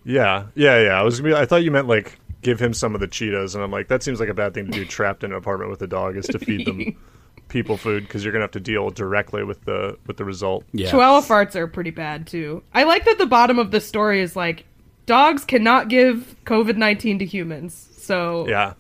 Yeah, 0.06 0.45
yeah, 0.56 0.80
yeah. 0.82 0.99
I 0.99 1.01
was 1.03 1.20
gonna 1.20 1.34
be, 1.34 1.39
I 1.39 1.45
thought 1.45 1.64
you 1.64 1.72
meant 1.72 1.88
like 1.88 2.20
give 2.41 2.60
him 2.62 2.74
some 2.74 2.93
of 2.93 3.01
the 3.01 3.08
Cheetos, 3.08 3.56
and 3.56 3.64
I'm 3.64 3.72
like, 3.72 3.88
that 3.88 4.03
seems 4.03 4.20
like 4.20 4.30
a 4.30 4.34
bad 4.34 4.53
thing 4.53 4.66
to 4.68 4.72
do. 4.72 4.86
Trapped 4.86 5.24
in 5.24 5.32
an 5.32 5.38
apartment 5.38 5.72
with 5.72 5.82
a 5.82 5.88
dog 5.88 6.16
is 6.16 6.26
to 6.28 6.39
feed 6.39 6.66
them 6.68 6.95
people 7.47 7.76
food 7.78 8.03
because 8.03 8.24
you're 8.24 8.32
gonna 8.32 8.43
have 8.43 8.51
to 8.51 8.60
deal 8.60 8.89
directly 8.91 9.43
with 9.43 9.64
the 9.66 9.97
with 10.08 10.18
the 10.18 10.26
result. 10.26 10.64
Yeah. 10.74 10.89
Chihuahua 10.91 11.22
farts 11.22 11.56
are 11.56 11.68
pretty 11.68 11.89
bad 11.91 12.28
too. 12.28 12.64
I 12.74 12.84
like 12.84 13.06
that 13.06 13.18
the 13.18 13.26
bottom 13.26 13.58
of 13.60 13.72
the 13.72 13.82
story 13.82 14.22
is 14.22 14.36
like 14.36 14.66
dogs 15.08 15.43
cannot 15.43 15.88
give 15.89 16.36
COVID 16.45 16.78
nineteen 16.78 17.18
to 17.20 17.26
humans. 17.26 17.89
So 17.97 18.47
Yeah. 18.47 18.74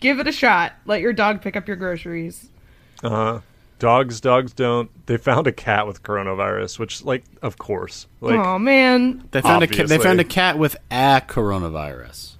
give 0.00 0.18
it 0.18 0.26
a 0.26 0.32
shot. 0.32 0.72
Let 0.86 1.00
your 1.00 1.12
dog 1.12 1.42
pick 1.42 1.56
up 1.56 1.68
your 1.68 1.76
groceries. 1.76 2.48
Uh 3.04 3.08
huh. 3.10 3.40
Dogs, 3.82 4.20
dogs 4.20 4.52
don't. 4.52 4.88
They 5.06 5.16
found 5.16 5.48
a 5.48 5.52
cat 5.52 5.88
with 5.88 6.04
coronavirus, 6.04 6.78
which, 6.78 7.04
like, 7.04 7.24
of 7.42 7.58
course, 7.58 8.06
like, 8.20 8.38
oh 8.38 8.56
man. 8.56 9.28
They 9.32 9.40
found 9.40 9.64
a 9.64 9.66
cat, 9.66 9.88
they 9.88 9.98
found 9.98 10.20
a 10.20 10.24
cat 10.24 10.56
with 10.56 10.76
a 10.92 11.20
coronavirus. 11.26 12.36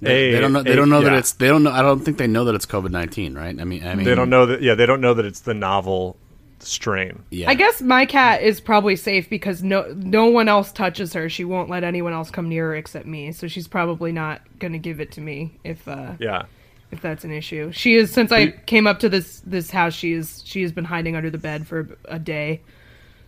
They, 0.00 0.30
a- 0.30 0.32
they 0.32 0.40
don't 0.40 0.52
know. 0.52 0.64
They 0.64 0.72
a- 0.72 0.76
don't 0.76 0.88
know 0.88 1.00
that 1.02 1.12
it's. 1.12 1.30
They 1.34 1.46
don't 1.46 1.62
know. 1.62 1.70
I 1.70 1.82
don't 1.82 2.00
think 2.00 2.18
they 2.18 2.26
know 2.26 2.44
that 2.46 2.56
it's 2.56 2.66
COVID 2.66 2.90
nineteen, 2.90 3.36
right? 3.36 3.56
I 3.56 3.62
mean, 3.62 3.86
I 3.86 3.94
mean, 3.94 4.04
They 4.04 4.16
don't 4.16 4.30
know 4.30 4.46
that. 4.46 4.62
Yeah, 4.62 4.74
they 4.74 4.84
don't 4.84 5.00
know 5.00 5.14
that 5.14 5.24
it's 5.24 5.40
the 5.42 5.54
novel 5.54 6.16
strain. 6.58 7.22
Yeah, 7.30 7.48
I 7.48 7.54
guess 7.54 7.80
my 7.80 8.04
cat 8.04 8.42
is 8.42 8.60
probably 8.60 8.96
safe 8.96 9.30
because 9.30 9.62
no 9.62 9.94
no 9.96 10.26
one 10.26 10.48
else 10.48 10.72
touches 10.72 11.12
her. 11.12 11.28
She 11.28 11.44
won't 11.44 11.70
let 11.70 11.84
anyone 11.84 12.12
else 12.12 12.32
come 12.32 12.48
near 12.48 12.70
her 12.70 12.74
except 12.74 13.06
me. 13.06 13.30
So 13.30 13.46
she's 13.46 13.68
probably 13.68 14.10
not 14.10 14.40
gonna 14.58 14.78
give 14.78 15.00
it 15.00 15.12
to 15.12 15.20
me 15.20 15.56
if 15.62 15.86
uh 15.86 16.14
Yeah. 16.18 16.46
If 16.92 17.00
that's 17.00 17.24
an 17.24 17.32
issue. 17.32 17.70
She 17.72 17.94
is 17.94 18.12
since 18.12 18.32
I 18.32 18.48
came 18.50 18.86
up 18.86 19.00
to 19.00 19.08
this 19.08 19.40
this 19.46 19.70
house. 19.70 19.94
She 19.94 20.12
is 20.12 20.42
she 20.44 20.62
has 20.62 20.72
been 20.72 20.84
hiding 20.84 21.16
under 21.16 21.30
the 21.30 21.38
bed 21.38 21.66
for 21.66 21.88
a 22.06 22.18
day 22.18 22.60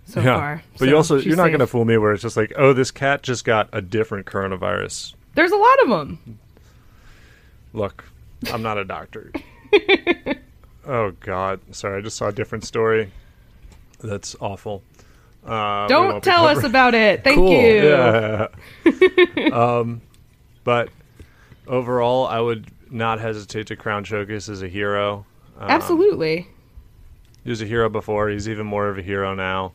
so 0.07 0.21
Yeah. 0.21 0.37
far. 0.37 0.63
But 0.73 0.79
So 0.81 0.85
you 0.87 0.97
also 0.97 1.17
you're 1.19 1.37
not 1.37 1.51
safe. 1.51 1.59
to 1.59 1.67
fool 1.67 1.85
me 1.85 1.97
where 1.99 2.13
it's 2.13 2.23
just 2.23 2.37
like, 2.37 2.53
oh, 2.57 2.73
this 2.73 2.91
cat 2.91 3.23
just 3.23 3.45
got 3.45 3.69
a 3.73 3.81
different 3.81 4.27
coronavirus. 4.27 5.15
There's 5.35 5.53
a 5.53 5.57
lot 5.57 5.83
of 5.85 5.89
them. 5.89 6.39
Look, 7.73 8.05
I'm 8.53 8.63
not 8.63 8.79
a 8.79 8.85
doctor. 8.85 9.33
oh 10.87 11.13
God, 11.21 11.61
sorry, 11.71 11.99
I 11.99 12.01
just 12.03 12.17
saw 12.17 12.29
a 12.29 12.33
different 12.33 12.65
story. 12.65 13.11
That's 14.03 14.35
awful. 14.41 14.83
Uh, 15.47 15.87
Don't 15.89 16.23
tell 16.23 16.47
us 16.47 16.63
about 16.65 16.95
it. 16.95 17.25
Thank 17.25 17.37
Cool. 17.39 17.51
you. 17.53 17.89
Yeah. 17.89 18.49
um, 19.53 20.01
but 20.65 20.89
overall, 21.67 22.27
I 22.27 22.41
would 22.41 22.71
not 22.91 23.21
hesitate 23.21 23.69
to 23.69 23.77
crown 23.77 24.05
Chokis 24.05 24.49
as 24.49 24.63
a 24.63 24.69
hero. 24.69 25.27
Um, 25.59 25.71
Absolutely. 25.71 26.49
He 27.45 27.51
was 27.51 27.63
a 27.63 27.67
hero 27.67 27.89
before. 27.89 28.29
He's 28.29 28.49
even 28.49 28.67
more 28.67 28.89
of 28.89 28.99
a 28.99 29.03
hero 29.03 29.35
now. 29.35 29.73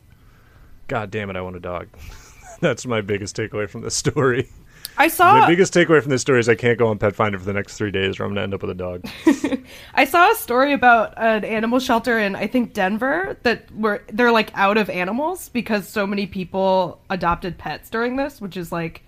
God 0.86 1.10
damn 1.10 1.28
it, 1.28 1.36
I 1.36 1.42
want 1.42 1.56
a 1.56 1.60
dog. 1.60 1.88
That's 2.60 2.86
my 2.86 3.00
biggest 3.00 3.36
takeaway 3.36 3.68
from 3.68 3.82
this 3.82 3.94
story. 3.94 4.48
I 4.96 5.06
saw. 5.06 5.38
My 5.38 5.46
biggest 5.46 5.72
takeaway 5.72 6.02
from 6.02 6.10
this 6.10 6.22
story 6.22 6.40
is 6.40 6.48
I 6.48 6.56
can't 6.56 6.76
go 6.76 6.88
on 6.88 6.98
Pet 6.98 7.14
Finder 7.14 7.38
for 7.38 7.44
the 7.44 7.52
next 7.52 7.76
three 7.76 7.92
days, 7.92 8.18
or 8.18 8.24
I'm 8.24 8.30
gonna 8.30 8.42
end 8.42 8.54
up 8.54 8.62
with 8.62 8.70
a 8.70 8.74
dog. 8.74 9.04
I 9.94 10.04
saw 10.04 10.30
a 10.30 10.34
story 10.34 10.72
about 10.72 11.14
an 11.16 11.44
animal 11.44 11.78
shelter 11.78 12.18
in 12.18 12.34
I 12.34 12.48
think 12.48 12.72
Denver 12.72 13.36
that 13.44 13.70
were 13.76 14.02
they're 14.12 14.32
like 14.32 14.50
out 14.54 14.76
of 14.76 14.90
animals 14.90 15.50
because 15.50 15.86
so 15.86 16.04
many 16.04 16.26
people 16.26 17.00
adopted 17.10 17.58
pets 17.58 17.88
during 17.90 18.16
this, 18.16 18.40
which 18.40 18.56
is 18.56 18.72
like 18.72 19.02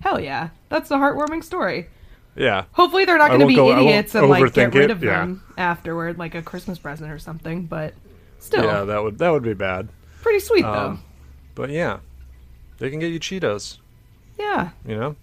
hell 0.00 0.20
yeah. 0.20 0.50
That's 0.68 0.90
a 0.90 0.96
heartwarming 0.96 1.42
story. 1.42 1.88
Yeah, 2.40 2.64
Hopefully 2.72 3.04
they're 3.04 3.18
not 3.18 3.28
going 3.28 3.40
to 3.40 3.46
be 3.46 3.54
go- 3.54 3.70
idiots 3.76 4.14
and 4.14 4.28
like 4.28 4.52
get 4.54 4.72
rid 4.74 4.84
it, 4.84 4.90
of 4.90 5.02
yeah. 5.04 5.20
them 5.20 5.42
afterward 5.58 6.16
like 6.18 6.34
a 6.34 6.40
Christmas 6.42 6.78
present 6.78 7.10
or 7.12 7.18
something, 7.18 7.66
but 7.66 7.92
still 8.38 8.64
yeah, 8.64 8.84
that 8.84 9.02
would 9.02 9.18
that 9.18 9.30
would 9.30 9.42
be 9.42 9.52
bad. 9.54 9.88
pretty 10.22 10.40
sweet 10.40 10.62
though. 10.62 10.72
Um, 10.96 11.02
But 11.54 11.68
yeah, 11.70 11.98
they 12.78 12.88
can 12.88 12.98
get 12.98 13.12
you 13.12 13.20
Cheetos. 13.20 13.76
Yeah. 14.38 14.70
You 14.86 14.96
know. 14.96 15.16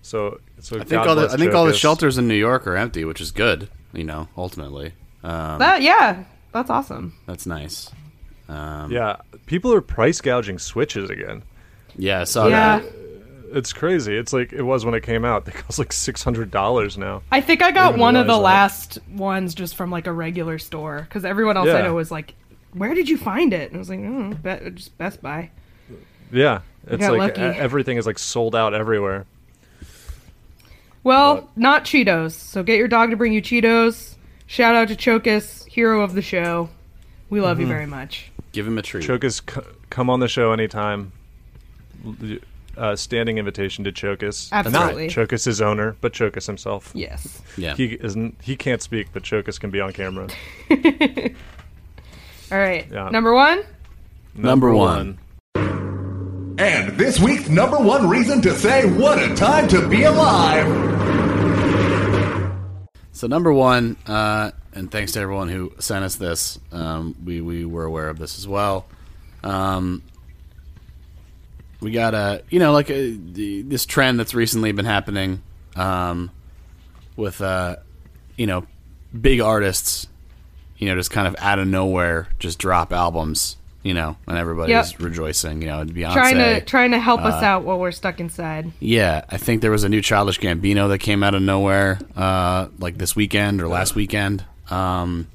So 0.00 0.40
so 0.58 0.80
I 0.80 0.84
think 0.84 1.06
all 1.06 1.14
the 1.14 1.28
I 1.28 1.36
think 1.36 1.52
all 1.54 1.66
the 1.66 1.74
shelters 1.74 2.16
in 2.18 2.26
New 2.28 2.34
York 2.34 2.66
are 2.66 2.76
empty, 2.76 3.04
which 3.04 3.20
is 3.20 3.30
good. 3.30 3.68
You 3.92 4.04
know, 4.04 4.28
ultimately, 4.36 4.94
um, 5.22 5.58
That 5.58 5.82
yeah, 5.82 6.24
that's 6.52 6.70
awesome. 6.70 7.12
that's 7.26 7.44
nice. 7.46 7.90
Um, 8.48 8.90
Yeah, 8.90 9.16
people 9.44 9.72
are 9.74 9.82
price 9.82 10.20
gouging 10.22 10.58
Switches 10.58 11.10
again. 11.10 11.42
yeah, 11.94 12.22
I 12.22 12.24
saw 12.24 12.46
yeah. 12.48 12.78
that. 12.78 12.92
It's 13.54 13.72
crazy. 13.72 14.16
It's 14.16 14.32
like 14.32 14.52
it 14.52 14.62
was 14.62 14.84
when 14.84 14.94
it 14.94 15.02
came 15.02 15.24
out. 15.24 15.44
They 15.46 15.52
cost 15.52 15.78
like 15.78 15.92
six 15.92 16.22
hundred 16.24 16.50
dollars 16.50 16.96
now. 16.96 17.22
I 17.30 17.40
think 17.40 17.62
I 17.62 17.70
got 17.70 17.88
didn't 17.90 18.00
one 18.00 18.16
of 18.16 18.26
the 18.26 18.32
realize 18.32 18.44
last 18.44 18.98
ones 19.10 19.54
just 19.54 19.74
from 19.76 19.90
like 19.90 20.06
a 20.06 20.12
regular 20.12 20.58
store 20.58 21.02
because 21.02 21.24
everyone 21.24 21.56
else 21.56 21.68
I 21.68 21.82
know 21.82 21.94
was 21.94 22.10
like, 22.10 22.34
"Where 22.72 22.94
did 22.94 23.08
you 23.08 23.18
find 23.18 23.52
it?" 23.52 23.68
And 23.70 23.76
I 23.76 23.78
was 23.78 23.90
like, 23.90 24.00
"Oh, 24.00 24.34
be- 24.42 24.70
just 24.70 24.96
Best 24.98 25.20
Buy." 25.22 25.50
Yeah, 26.30 26.60
it's 26.86 27.02
like 27.02 27.36
lucky. 27.38 27.40
everything 27.42 27.98
is 27.98 28.06
like 28.06 28.18
sold 28.18 28.56
out 28.56 28.72
everywhere. 28.74 29.26
Well, 31.04 31.34
What? 31.34 31.56
not 31.56 31.84
Cheetos. 31.84 32.32
So 32.32 32.62
get 32.62 32.78
your 32.78 32.88
dog 32.88 33.10
to 33.10 33.16
bring 33.16 33.32
you 33.32 33.42
Cheetos. 33.42 34.14
Shout 34.46 34.74
out 34.74 34.88
to 34.88 34.96
Chokis, 34.96 35.66
hero 35.66 36.00
of 36.02 36.14
the 36.14 36.22
show. 36.22 36.68
We 37.28 37.40
love 37.40 37.56
Mm-hmm. 37.56 37.62
you 37.62 37.66
very 37.68 37.86
much. 37.86 38.30
Give 38.52 38.66
him 38.66 38.78
a 38.78 38.82
treat. 38.82 39.04
Chokis, 39.06 39.40
c- 39.52 39.68
come 39.90 40.08
on 40.10 40.20
the 40.20 40.28
show 40.28 40.52
anytime. 40.52 41.12
L- 42.76 42.84
Uh, 42.84 42.96
standing 42.96 43.38
invitation 43.38 43.84
to 43.84 43.92
Chokis. 43.92 44.50
Absolutely. 44.52 45.06
Not 45.08 45.12
Chokis's 45.14 45.60
owner, 45.60 45.96
but 46.00 46.12
Chokis 46.12 46.46
himself. 46.46 46.90
Yes. 46.94 47.42
yeah, 47.56 47.74
He 47.74 47.94
isn't. 48.00 48.36
He 48.42 48.56
can't 48.56 48.80
speak, 48.82 49.08
but 49.12 49.22
Chokis 49.22 49.58
can 49.60 49.70
be 49.70 49.80
on 49.80 49.92
camera. 49.92 50.28
All 52.50 52.58
right. 52.58 52.86
Yeah. 52.90 53.08
Number 53.10 53.32
one. 53.32 53.62
Number 54.34 54.72
one. 54.74 55.18
And 55.54 56.98
this 56.98 57.18
week's 57.18 57.48
number 57.48 57.78
one 57.78 58.08
reason 58.08 58.40
to 58.42 58.54
say 58.54 58.86
what 58.90 59.18
a 59.22 59.34
time 59.34 59.68
to 59.68 59.88
be 59.88 60.02
alive. 60.04 60.66
So 63.12 63.26
number 63.26 63.52
one, 63.52 63.96
uh, 64.06 64.50
and 64.74 64.90
thanks 64.90 65.12
to 65.12 65.20
everyone 65.20 65.48
who 65.48 65.72
sent 65.78 66.04
us 66.04 66.16
this. 66.16 66.58
Um, 66.72 67.14
we 67.24 67.40
we 67.40 67.64
were 67.64 67.84
aware 67.84 68.08
of 68.08 68.18
this 68.18 68.38
as 68.38 68.48
well. 68.48 68.86
Um, 69.44 70.02
we 71.82 71.90
got 71.90 72.14
a 72.14 72.42
you 72.48 72.58
know 72.58 72.72
like 72.72 72.90
a, 72.90 73.10
this 73.10 73.84
trend 73.84 74.18
that's 74.18 74.34
recently 74.34 74.72
been 74.72 74.84
happening 74.86 75.42
um, 75.76 76.30
with 77.16 77.40
uh, 77.40 77.76
you 78.36 78.46
know 78.46 78.66
big 79.20 79.40
artists, 79.40 80.06
you 80.78 80.88
know, 80.88 80.94
just 80.94 81.10
kind 81.10 81.26
of 81.28 81.36
out 81.38 81.58
of 81.58 81.66
nowhere 81.68 82.28
just 82.38 82.58
drop 82.58 82.92
albums, 82.92 83.56
you 83.82 83.92
know, 83.94 84.16
and 84.26 84.38
everybody's 84.38 84.92
Yep. 84.92 85.00
rejoicing. 85.00 85.60
You 85.60 85.68
know, 85.68 85.84
Beyonce. 85.84 86.12
Trying 86.12 86.36
to 86.36 86.60
trying 86.62 86.90
to 86.92 86.98
help 86.98 87.20
Uh, 87.22 87.28
us 87.28 87.42
out 87.42 87.64
while 87.64 87.78
we're 87.78 87.90
stuck 87.90 88.20
inside. 88.20 88.72
Yeah, 88.80 89.24
I 89.28 89.36
think 89.36 89.60
there 89.60 89.70
was 89.70 89.84
a 89.84 89.88
new 89.88 90.00
Childish 90.00 90.40
Gambino 90.40 90.88
that 90.88 90.98
came 90.98 91.22
out 91.22 91.34
of 91.34 91.42
nowhere, 91.42 91.98
uh, 92.16 92.68
like 92.78 92.96
this 92.98 93.14
weekend 93.16 93.60
or 93.60 93.68
last 93.68 93.94
weekend. 93.94 94.44
Um, 94.70 95.26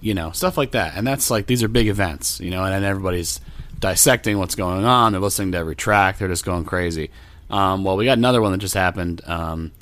you 0.00 0.14
know, 0.14 0.30
stuff 0.30 0.56
like 0.56 0.70
that, 0.70 0.94
and 0.96 1.06
that's 1.06 1.30
like 1.30 1.46
these 1.46 1.62
are 1.62 1.68
big 1.68 1.88
events, 1.88 2.40
you 2.40 2.50
know, 2.50 2.64
and 2.64 2.72
then 2.72 2.84
everybody's 2.84 3.38
dissecting 3.80 4.38
what's 4.38 4.54
going 4.54 4.84
on. 4.84 5.12
They're 5.12 5.20
listening 5.20 5.52
to 5.52 5.58
every 5.58 5.74
track. 5.74 6.18
They're 6.18 6.28
just 6.28 6.44
going 6.44 6.64
crazy. 6.64 7.10
Um, 7.48 7.82
well, 7.82 7.96
we 7.96 8.04
got 8.04 8.18
another 8.18 8.40
one 8.40 8.52
that 8.52 8.58
just 8.58 8.74
happened. 8.74 9.22
Um, 9.26 9.72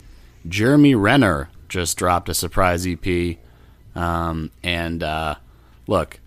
Jeremy 0.48 0.94
Renner 0.94 1.50
just 1.68 1.98
dropped 1.98 2.28
a 2.28 2.34
surprise 2.34 2.86
EP, 2.86 3.36
um, 3.94 4.50
and 4.62 5.02
uh, 5.02 5.34
look, 5.86 6.20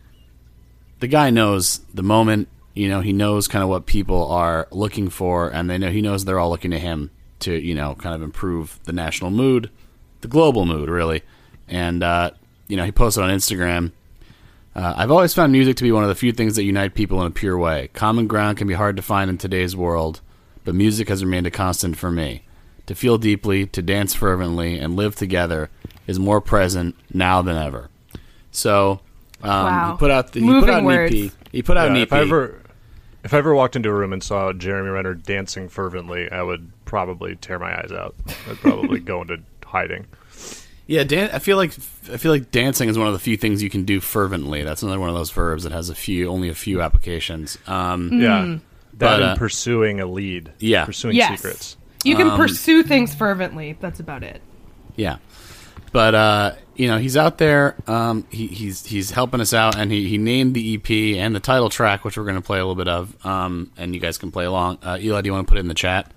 the 0.99 1.07
guy 1.07 1.31
knows 1.31 1.79
the 1.93 2.03
moment. 2.03 2.47
You 2.73 2.87
know, 2.89 3.01
he 3.01 3.11
knows 3.11 3.47
kind 3.47 3.63
of 3.63 3.69
what 3.69 3.85
people 3.85 4.27
are 4.31 4.67
looking 4.71 5.09
for, 5.09 5.49
and 5.49 5.69
they 5.69 5.77
know 5.77 5.89
he 5.89 6.01
knows 6.01 6.25
they're 6.25 6.39
all 6.39 6.49
looking 6.49 6.71
to 6.71 6.79
him 6.79 7.09
to 7.39 7.53
you 7.53 7.73
know 7.73 7.95
kind 7.95 8.13
of 8.13 8.21
improve 8.21 8.79
the 8.83 8.93
national 8.93 9.31
mood, 9.31 9.71
the 10.21 10.27
global 10.27 10.65
mood, 10.65 10.89
really. 10.89 11.23
And 11.67 12.03
uh, 12.03 12.31
you 12.67 12.77
know, 12.77 12.85
he 12.85 12.91
posted 12.91 13.23
on 13.23 13.29
Instagram. 13.31 13.91
Uh, 14.75 14.93
I've 14.95 15.11
always 15.11 15.33
found 15.33 15.51
music 15.51 15.75
to 15.77 15.83
be 15.83 15.91
one 15.91 16.03
of 16.03 16.09
the 16.09 16.15
few 16.15 16.31
things 16.31 16.55
that 16.55 16.63
unite 16.63 16.93
people 16.93 17.19
in 17.21 17.27
a 17.27 17.31
pure 17.31 17.57
way. 17.57 17.89
Common 17.93 18.27
ground 18.27 18.57
can 18.57 18.67
be 18.67 18.73
hard 18.73 18.95
to 18.95 19.01
find 19.01 19.29
in 19.29 19.37
today's 19.37 19.75
world, 19.75 20.21
but 20.63 20.75
music 20.75 21.09
has 21.09 21.23
remained 21.23 21.47
a 21.47 21.51
constant 21.51 21.97
for 21.97 22.09
me. 22.11 22.43
To 22.87 22.95
feel 22.95 23.17
deeply, 23.17 23.65
to 23.67 23.81
dance 23.81 24.13
fervently, 24.13 24.79
and 24.79 24.95
live 24.95 25.15
together 25.15 25.69
is 26.07 26.19
more 26.19 26.41
present 26.41 26.95
now 27.13 27.41
than 27.41 27.57
ever. 27.57 27.89
So, 28.51 29.01
um, 29.43 29.49
Wow. 29.65 29.91
he 29.91 29.97
put 29.97 30.11
out 30.11 30.31
the, 30.31 30.39
he 30.39 30.45
Moving 30.45 30.61
put 30.61 30.69
out 30.69 30.79
an 30.79 30.85
words. 30.85 31.13
EP. 31.13 31.31
He 31.51 31.61
put 31.61 31.77
out 31.77 31.85
Yeah, 31.85 31.91
an 31.91 31.97
E 31.97 32.01
if 32.03 32.13
I 32.13 32.19
ever, 32.21 32.61
if 33.23 33.33
I 33.33 33.37
ever 33.37 33.53
walked 33.53 33.75
into 33.75 33.89
a 33.89 33.93
room 33.93 34.13
and 34.13 34.23
saw 34.23 34.51
Jeremy 34.53 34.89
Renner 34.89 35.13
dancing 35.13 35.67
fervently, 35.69 36.31
I 36.31 36.41
would 36.43 36.71
probably 36.85 37.35
tear 37.35 37.59
my 37.59 37.77
eyes 37.77 37.91
out. 37.91 38.15
I'd 38.49 38.57
probably 38.57 38.99
go 39.11 39.21
into 39.21 39.39
hiding. 39.65 40.05
Yeah, 40.87 41.03
dan- 41.03 41.29
I 41.31 41.39
feel 41.39 41.57
like 41.57 41.71
I 42.11 42.17
feel 42.17 42.31
like 42.31 42.51
dancing 42.51 42.89
is 42.89 42.97
one 42.97 43.07
of 43.07 43.13
the 43.13 43.19
few 43.19 43.37
things 43.37 43.63
you 43.63 43.69
can 43.69 43.83
do 43.85 43.99
fervently. 44.01 44.63
That's 44.63 44.83
another 44.83 44.99
one 44.99 45.09
of 45.09 45.15
those 45.15 45.31
verbs 45.31 45.63
that 45.63 45.71
has 45.71 45.89
a 45.89 45.95
few, 45.95 46.29
only 46.29 46.49
a 46.49 46.53
few 46.55 46.81
applications. 46.81 47.57
Um, 47.67 48.21
Yeah, 48.21 48.45
that 48.45 48.59
But, 48.97 49.13
and 49.21 49.23
uh, 49.23 49.35
pursuing 49.35 49.99
a 50.01 50.05
lead. 50.05 50.51
yeah. 50.59 50.85
pursuing 50.85 51.15
Yes. 51.15 51.39
secrets. 51.39 51.77
You 52.03 52.15
can 52.15 52.29
Um, 52.31 52.37
pursue 52.37 52.83
things 52.83 53.13
fervently. 53.15 53.77
That's 53.79 53.99
about 53.99 54.23
it. 54.23 54.41
Yeah, 54.97 55.17
but 55.93 56.15
uh, 56.15 56.51
you 56.75 56.87
know, 56.87 56.97
he's 56.97 57.15
out 57.15 57.37
there. 57.37 57.75
Um, 57.87 58.25
he, 58.29 58.47
he's 58.47 58.85
he's 58.85 59.11
helping 59.11 59.39
us 59.39 59.53
out, 59.53 59.77
and 59.77 59.91
he, 59.91 60.09
he 60.09 60.17
named 60.17 60.55
the 60.55 60.75
EP 60.75 61.17
and 61.19 61.33
the 61.35 61.39
title 61.39 61.69
track, 61.69 62.03
which 62.03 62.17
we're 62.17 62.23
going 62.25 62.35
to 62.35 62.41
play 62.41 62.57
a 62.57 62.65
little 62.65 62.75
bit 62.75 62.87
of. 62.89 63.15
Um, 63.25 63.71
and 63.77 63.93
you 63.93 64.01
guys 64.01 64.17
can 64.17 64.31
play 64.31 64.45
along. 64.45 64.79
Uh, 64.83 64.97
Eli, 64.99 65.21
do 65.21 65.27
you 65.27 65.33
want 65.33 65.47
to 65.47 65.49
put 65.49 65.57
it 65.57 65.61
in 65.61 65.67
the 65.69 65.73
chat? 65.73 66.11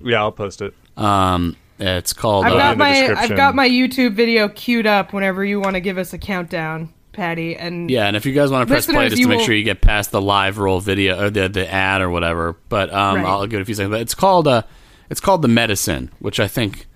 Yeah, 0.00 0.20
I'll 0.20 0.32
post 0.32 0.62
it. 0.62 0.72
Um, 0.96 1.56
it's 1.78 2.12
called. 2.12 2.44
I've 2.46 2.52
uh, 2.52 2.56
got 2.58 2.78
my 2.78 3.14
I've 3.16 3.36
got 3.36 3.54
my 3.54 3.68
YouTube 3.68 4.14
video 4.14 4.48
queued 4.48 4.86
up 4.86 5.12
whenever 5.12 5.44
you 5.44 5.60
want 5.60 5.74
to 5.74 5.80
give 5.80 5.98
us 5.98 6.12
a 6.12 6.18
countdown, 6.18 6.92
Patty. 7.12 7.56
And 7.56 7.90
Yeah, 7.90 8.06
and 8.06 8.16
if 8.16 8.24
you 8.26 8.32
guys 8.32 8.50
want 8.50 8.66
to 8.68 8.72
press 8.72 8.86
play 8.86 9.08
just 9.08 9.20
to 9.22 9.28
make 9.28 9.38
will- 9.38 9.44
sure 9.44 9.54
you 9.54 9.64
get 9.64 9.80
past 9.80 10.10
the 10.10 10.20
live 10.20 10.58
roll 10.58 10.80
video 10.80 11.20
or 11.26 11.30
the 11.30 11.48
the 11.48 11.70
ad 11.72 12.00
or 12.00 12.10
whatever, 12.10 12.56
but 12.68 12.92
um, 12.92 13.16
Right. 13.16 13.26
I'll 13.26 13.46
give 13.46 13.58
it 13.60 13.62
a 13.62 13.66
few 13.66 13.74
seconds. 13.74 13.90
But 13.92 14.00
it's 14.02 14.14
called 14.14 14.46
uh, 14.48 14.62
it's 15.10 15.20
called 15.20 15.42
the 15.42 15.48
medicine, 15.48 16.10
which 16.20 16.38
I 16.40 16.48
think 16.48 16.86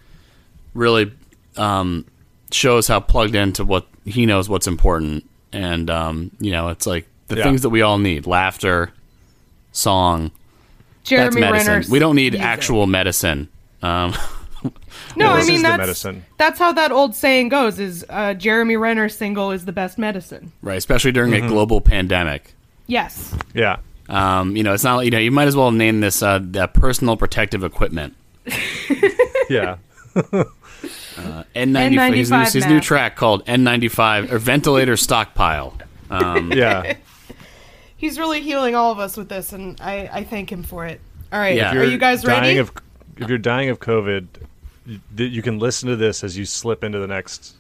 really 0.75 1.13
um, 1.57 2.05
shows 2.53 2.87
how 2.89 3.01
plugged 3.01 3.35
into 3.35 3.65
what 3.65 3.87
he 4.05 4.27
knows 4.27 4.49
what's 4.49 4.67
important, 4.67 5.25
and 5.53 5.91
um, 5.91 6.31
you 6.41 6.51
know, 6.53 6.69
it's 6.69 6.87
like 6.87 7.07
the 7.27 7.37
Yeah. 7.37 7.43
things 7.43 7.63
that 7.63 7.71
we 7.71 7.83
all 7.83 7.99
need: 7.99 8.27
laughter, 8.27 8.93
song. 9.73 10.31
Jeremy 11.05 11.41
that's 11.41 11.53
medicine. 11.53 11.73
Renner. 11.73 11.87
we 11.91 11.99
don't 11.99 12.17
need 12.17 12.35
music. 12.35 12.47
actual 12.47 12.87
medicine. 12.87 13.49
Um, 13.83 14.15
No, 15.17 15.33
I 15.33 15.45
mean 15.45 15.63
that's 15.63 15.79
medicine. 15.79 16.25
that's 16.37 16.59
how 16.59 16.73
that 16.73 16.93
old 16.93 17.15
saying 17.15 17.49
goes: 17.51 17.79
is 17.79 18.05
uh, 18.09 18.35
Jeremy 18.35 18.77
Renner's 18.77 19.17
single 19.17 19.51
is 19.51 19.65
the 19.65 19.73
best 19.73 19.99
medicine. 19.99 20.53
right, 20.63 20.77
especially 20.79 21.13
during 21.13 21.33
Mm-hmm. 21.33 21.47
a 21.47 21.49
global 21.49 21.81
pandemic. 21.81 22.55
Yes. 22.87 23.35
Yeah. 23.55 23.79
Um, 24.09 24.57
you 24.57 24.63
know, 24.63 24.73
it's 24.75 24.85
not 24.85 25.05
you 25.05 25.11
know 25.11 25.19
you 25.19 25.31
might 25.31 25.49
as 25.49 25.57
well 25.57 25.71
name 25.71 26.01
this 26.01 26.23
uh, 26.23 26.39
the 26.43 26.67
personal 26.69 27.17
protective 27.17 27.65
equipment. 27.65 28.15
Yeah. 29.51 29.77
N95, 30.15 32.15
his, 32.15 32.31
new, 32.31 32.37
N95 32.37 32.53
his 32.53 32.67
new 32.67 32.75
mask. 32.75 32.87
track 32.87 33.17
called 33.17 33.45
N95 33.47 34.31
or 34.31 34.39
Ventilator 34.39 34.97
Stockpile. 34.97 35.75
Um, 36.11 36.53
Yeah. 36.57 36.97
He's 37.97 38.17
really 38.19 38.41
healing 38.43 38.75
all 38.77 38.93
of 38.93 38.99
us 39.01 39.17
with 39.17 39.29
this, 39.29 39.53
and 39.53 39.81
I, 39.81 40.09
I 40.13 40.25
thank 40.25 40.53
him 40.53 40.63
for 40.63 40.87
it. 40.87 41.01
All 41.33 41.39
right, 41.41 41.57
Yeah. 41.57 41.75
are 41.75 41.83
you 41.85 41.99
guys 41.99 42.23
dying 42.23 42.43
ready? 42.43 42.59
Of, 42.59 42.71
if 43.17 43.29
you're 43.29 43.39
dying 43.39 43.71
of 43.71 43.81
COVID, 43.81 44.29
you, 44.37 44.47
th- 45.17 45.33
you 45.33 45.43
can 45.43 45.59
listen 45.59 45.89
to 45.89 45.97
this 45.97 46.25
as 46.25 46.37
you 46.37 46.45
slip 46.45 46.83
into 46.85 46.99
the 46.99 47.07
next 47.07 47.55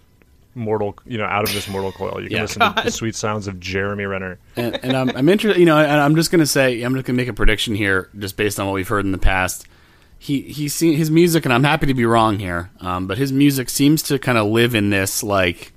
mortal, 0.55 0.97
you 1.07 1.18
know, 1.18 1.24
out 1.24 1.45
of 1.49 1.53
this 1.55 1.68
mortal 1.68 1.93
coil. 1.93 2.20
You 2.20 2.29
can 2.29 2.37
Yeah. 2.37 2.43
listen 2.43 2.61
to 2.61 2.83
the 2.85 2.91
sweet 2.91 3.14
sounds 3.14 3.47
of 3.47 3.61
Jeremy 3.61 4.05
Renner. 4.05 4.39
and, 4.57 4.79
and 4.83 4.97
I'm, 4.97 5.11
I'm 5.11 5.29
interested, 5.29 5.61
you 5.61 5.66
know, 5.66 5.79
and 5.79 6.01
I'm 6.01 6.16
just 6.16 6.31
going 6.31 6.41
to 6.41 6.47
say, 6.47 6.83
I'm 6.83 6.95
just 6.95 7.07
going 7.07 7.16
to 7.16 7.22
make 7.22 7.29
a 7.29 7.33
prediction 7.33 7.74
here 7.74 8.09
just 8.18 8.37
based 8.37 8.59
on 8.59 8.66
what 8.66 8.72
we've 8.72 8.89
heard 8.89 9.05
in 9.05 9.12
the 9.12 9.18
past. 9.18 9.66
He, 10.18 10.41
he's 10.43 10.74
seen 10.74 10.97
his 10.97 11.12
music, 11.12 11.45
and 11.45 11.53
I'm 11.55 11.62
happy 11.62 11.87
to 11.87 11.95
be 11.95 12.05
wrong 12.05 12.41
here, 12.41 12.70
um, 12.81 13.07
but 13.07 13.18
his 13.18 13.33
music 13.33 13.70
seems 13.70 14.03
to 14.05 14.18
kind 14.18 14.37
of 14.37 14.49
live 14.49 14.74
in 14.74 14.91
this, 14.91 15.22
like, 15.22 15.72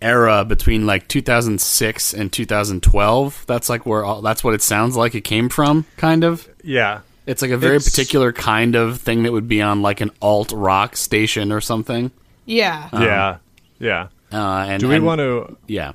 era 0.00 0.44
between 0.44 0.84
like 0.84 1.06
2006 1.06 2.12
and 2.12 2.32
2012 2.32 3.44
that's 3.46 3.68
like 3.68 3.86
where 3.86 4.04
all, 4.04 4.20
that's 4.20 4.42
what 4.42 4.52
it 4.52 4.60
sounds 4.60 4.96
like 4.96 5.14
it 5.14 5.20
came 5.20 5.48
from 5.48 5.84
kind 5.96 6.24
of 6.24 6.48
Yeah. 6.64 7.02
It's 7.26 7.40
like 7.42 7.50
a 7.52 7.56
very 7.56 7.76
It's- 7.76 7.88
particular 7.90 8.32
kind 8.32 8.74
of 8.74 9.00
thing 9.00 9.22
that 9.24 9.32
would 9.32 9.48
be 9.48 9.62
on 9.62 9.82
like 9.82 10.00
an 10.00 10.10
alt 10.20 10.52
rock 10.52 10.96
station 10.96 11.52
or 11.52 11.60
something. 11.60 12.10
yeah. 12.46 12.88
yeah. 12.92 13.36
Yeah. 13.78 14.08
Uh, 14.32 14.64
and 14.68 14.80
Do 14.80 14.88
we 14.88 14.96
and- 14.96 15.04
want 15.04 15.18
to? 15.20 15.56
Yeah. 15.66 15.92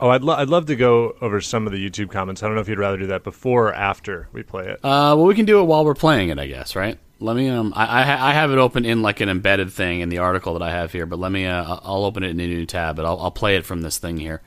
Oh, 0.00 0.10
I'd, 0.10 0.22
lo- 0.22 0.36
I'd 0.36 0.48
love 0.48 0.66
to 0.66 0.76
go 0.76 1.16
over 1.20 1.40
some 1.40 1.66
of 1.66 1.72
the 1.72 1.78
YouTube 1.90 2.10
comments. 2.10 2.42
I 2.42 2.46
don't 2.46 2.54
know 2.54 2.60
if 2.60 2.68
you'd 2.68 2.78
rather 2.78 2.96
do 2.96 3.08
that 3.08 3.24
before 3.24 3.68
or 3.68 3.74
after 3.74 4.28
we 4.32 4.44
play 4.44 4.66
it. 4.68 4.74
Uh, 4.84 5.14
well, 5.18 5.24
we 5.24 5.34
can 5.34 5.44
do 5.44 5.60
it 5.60 5.64
while 5.64 5.84
we're 5.84 5.94
playing 5.94 6.28
it, 6.28 6.38
I 6.38 6.46
guess. 6.46 6.76
Right? 6.76 6.96
Let 7.18 7.34
me. 7.34 7.48
Um, 7.48 7.72
I 7.74 8.00
I, 8.00 8.04
ha- 8.04 8.26
I 8.28 8.32
have 8.32 8.52
it 8.52 8.58
open 8.58 8.84
in 8.84 9.02
like 9.02 9.18
an 9.20 9.28
embedded 9.28 9.72
thing 9.72 9.98
in 10.00 10.08
the 10.08 10.18
article 10.18 10.52
that 10.52 10.62
I 10.62 10.70
have 10.70 10.92
here, 10.92 11.04
but 11.04 11.18
let 11.18 11.32
me. 11.32 11.46
Uh, 11.46 11.64
I- 11.64 11.80
I'll 11.82 12.04
open 12.04 12.22
it 12.22 12.28
in 12.30 12.38
a 12.38 12.46
new 12.46 12.64
tab, 12.64 12.94
but 12.94 13.04
I'll, 13.04 13.18
I'll 13.20 13.32
play 13.32 13.56
it 13.56 13.66
from 13.66 13.80
this 13.82 13.98
thing 13.98 14.18
here. 14.18 14.40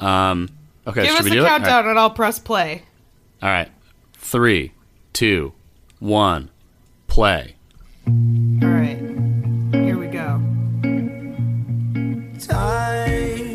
Um, 0.00 0.50
okay. 0.86 1.04
Give 1.04 1.14
us 1.16 1.24
we 1.24 1.30
a 1.30 1.34
do 1.34 1.44
countdown, 1.44 1.68
it? 1.68 1.72
All 1.72 1.82
right. 1.84 1.90
and 1.90 1.98
I'll 1.98 2.10
press 2.10 2.38
play. 2.38 2.82
All 3.42 3.48
right. 3.48 3.70
Three, 4.14 4.72
two, 5.12 5.52
one, 5.98 6.50
play. 7.06 7.56
All 8.06 8.68
right. 8.68 8.98
Here 9.72 9.98
we 9.98 10.06
go. 10.06 10.40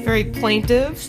Very 0.05 0.23
plaintive. 0.25 1.01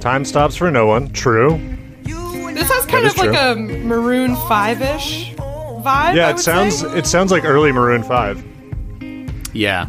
Time 0.00 0.24
stops 0.24 0.56
for 0.56 0.70
no 0.70 0.86
one. 0.86 1.10
True. 1.12 1.58
This 2.04 2.70
has 2.70 2.86
kind 2.86 3.04
is 3.04 3.12
of 3.12 3.18
like 3.18 3.28
true. 3.30 3.36
a 3.38 3.56
Maroon 3.56 4.36
Five 4.48 4.80
ish 4.80 5.34
vibe. 5.34 6.14
Yeah, 6.14 6.26
I 6.26 6.30
it 6.30 6.34
would 6.34 6.40
sounds 6.42 6.78
say. 6.80 6.98
it 6.98 7.06
sounds 7.06 7.30
like 7.32 7.44
early 7.44 7.72
Maroon 7.72 8.02
Five. 8.02 8.44
Yeah. 9.52 9.88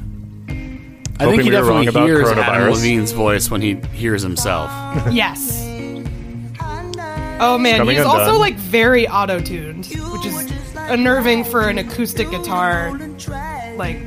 I 1.19 1.23
Hoping 1.23 1.39
think 1.39 1.43
he 1.43 1.49
we 1.49 1.55
were 1.55 1.63
wrong 1.63 1.85
definitely 1.85 1.87
about 1.87 2.05
hears 2.07 2.29
Adam 2.29 2.43
coronavirus. 2.43 2.71
Levine's 2.73 3.11
voice 3.11 3.49
when 3.49 3.61
he 3.61 3.75
hears 3.93 4.21
himself. 4.21 4.69
yes. 5.11 5.66
Oh 7.39 7.57
man, 7.57 7.87
he's 7.87 7.97
undone. 7.99 8.19
also 8.19 8.37
like 8.37 8.55
very 8.55 9.07
auto 9.07 9.39
tuned, 9.39 9.85
which 9.85 10.25
is 10.25 10.51
unnerving 10.75 11.43
for 11.43 11.67
an 11.69 11.77
acoustic 11.77 12.29
guitar, 12.31 12.97
like 13.75 13.97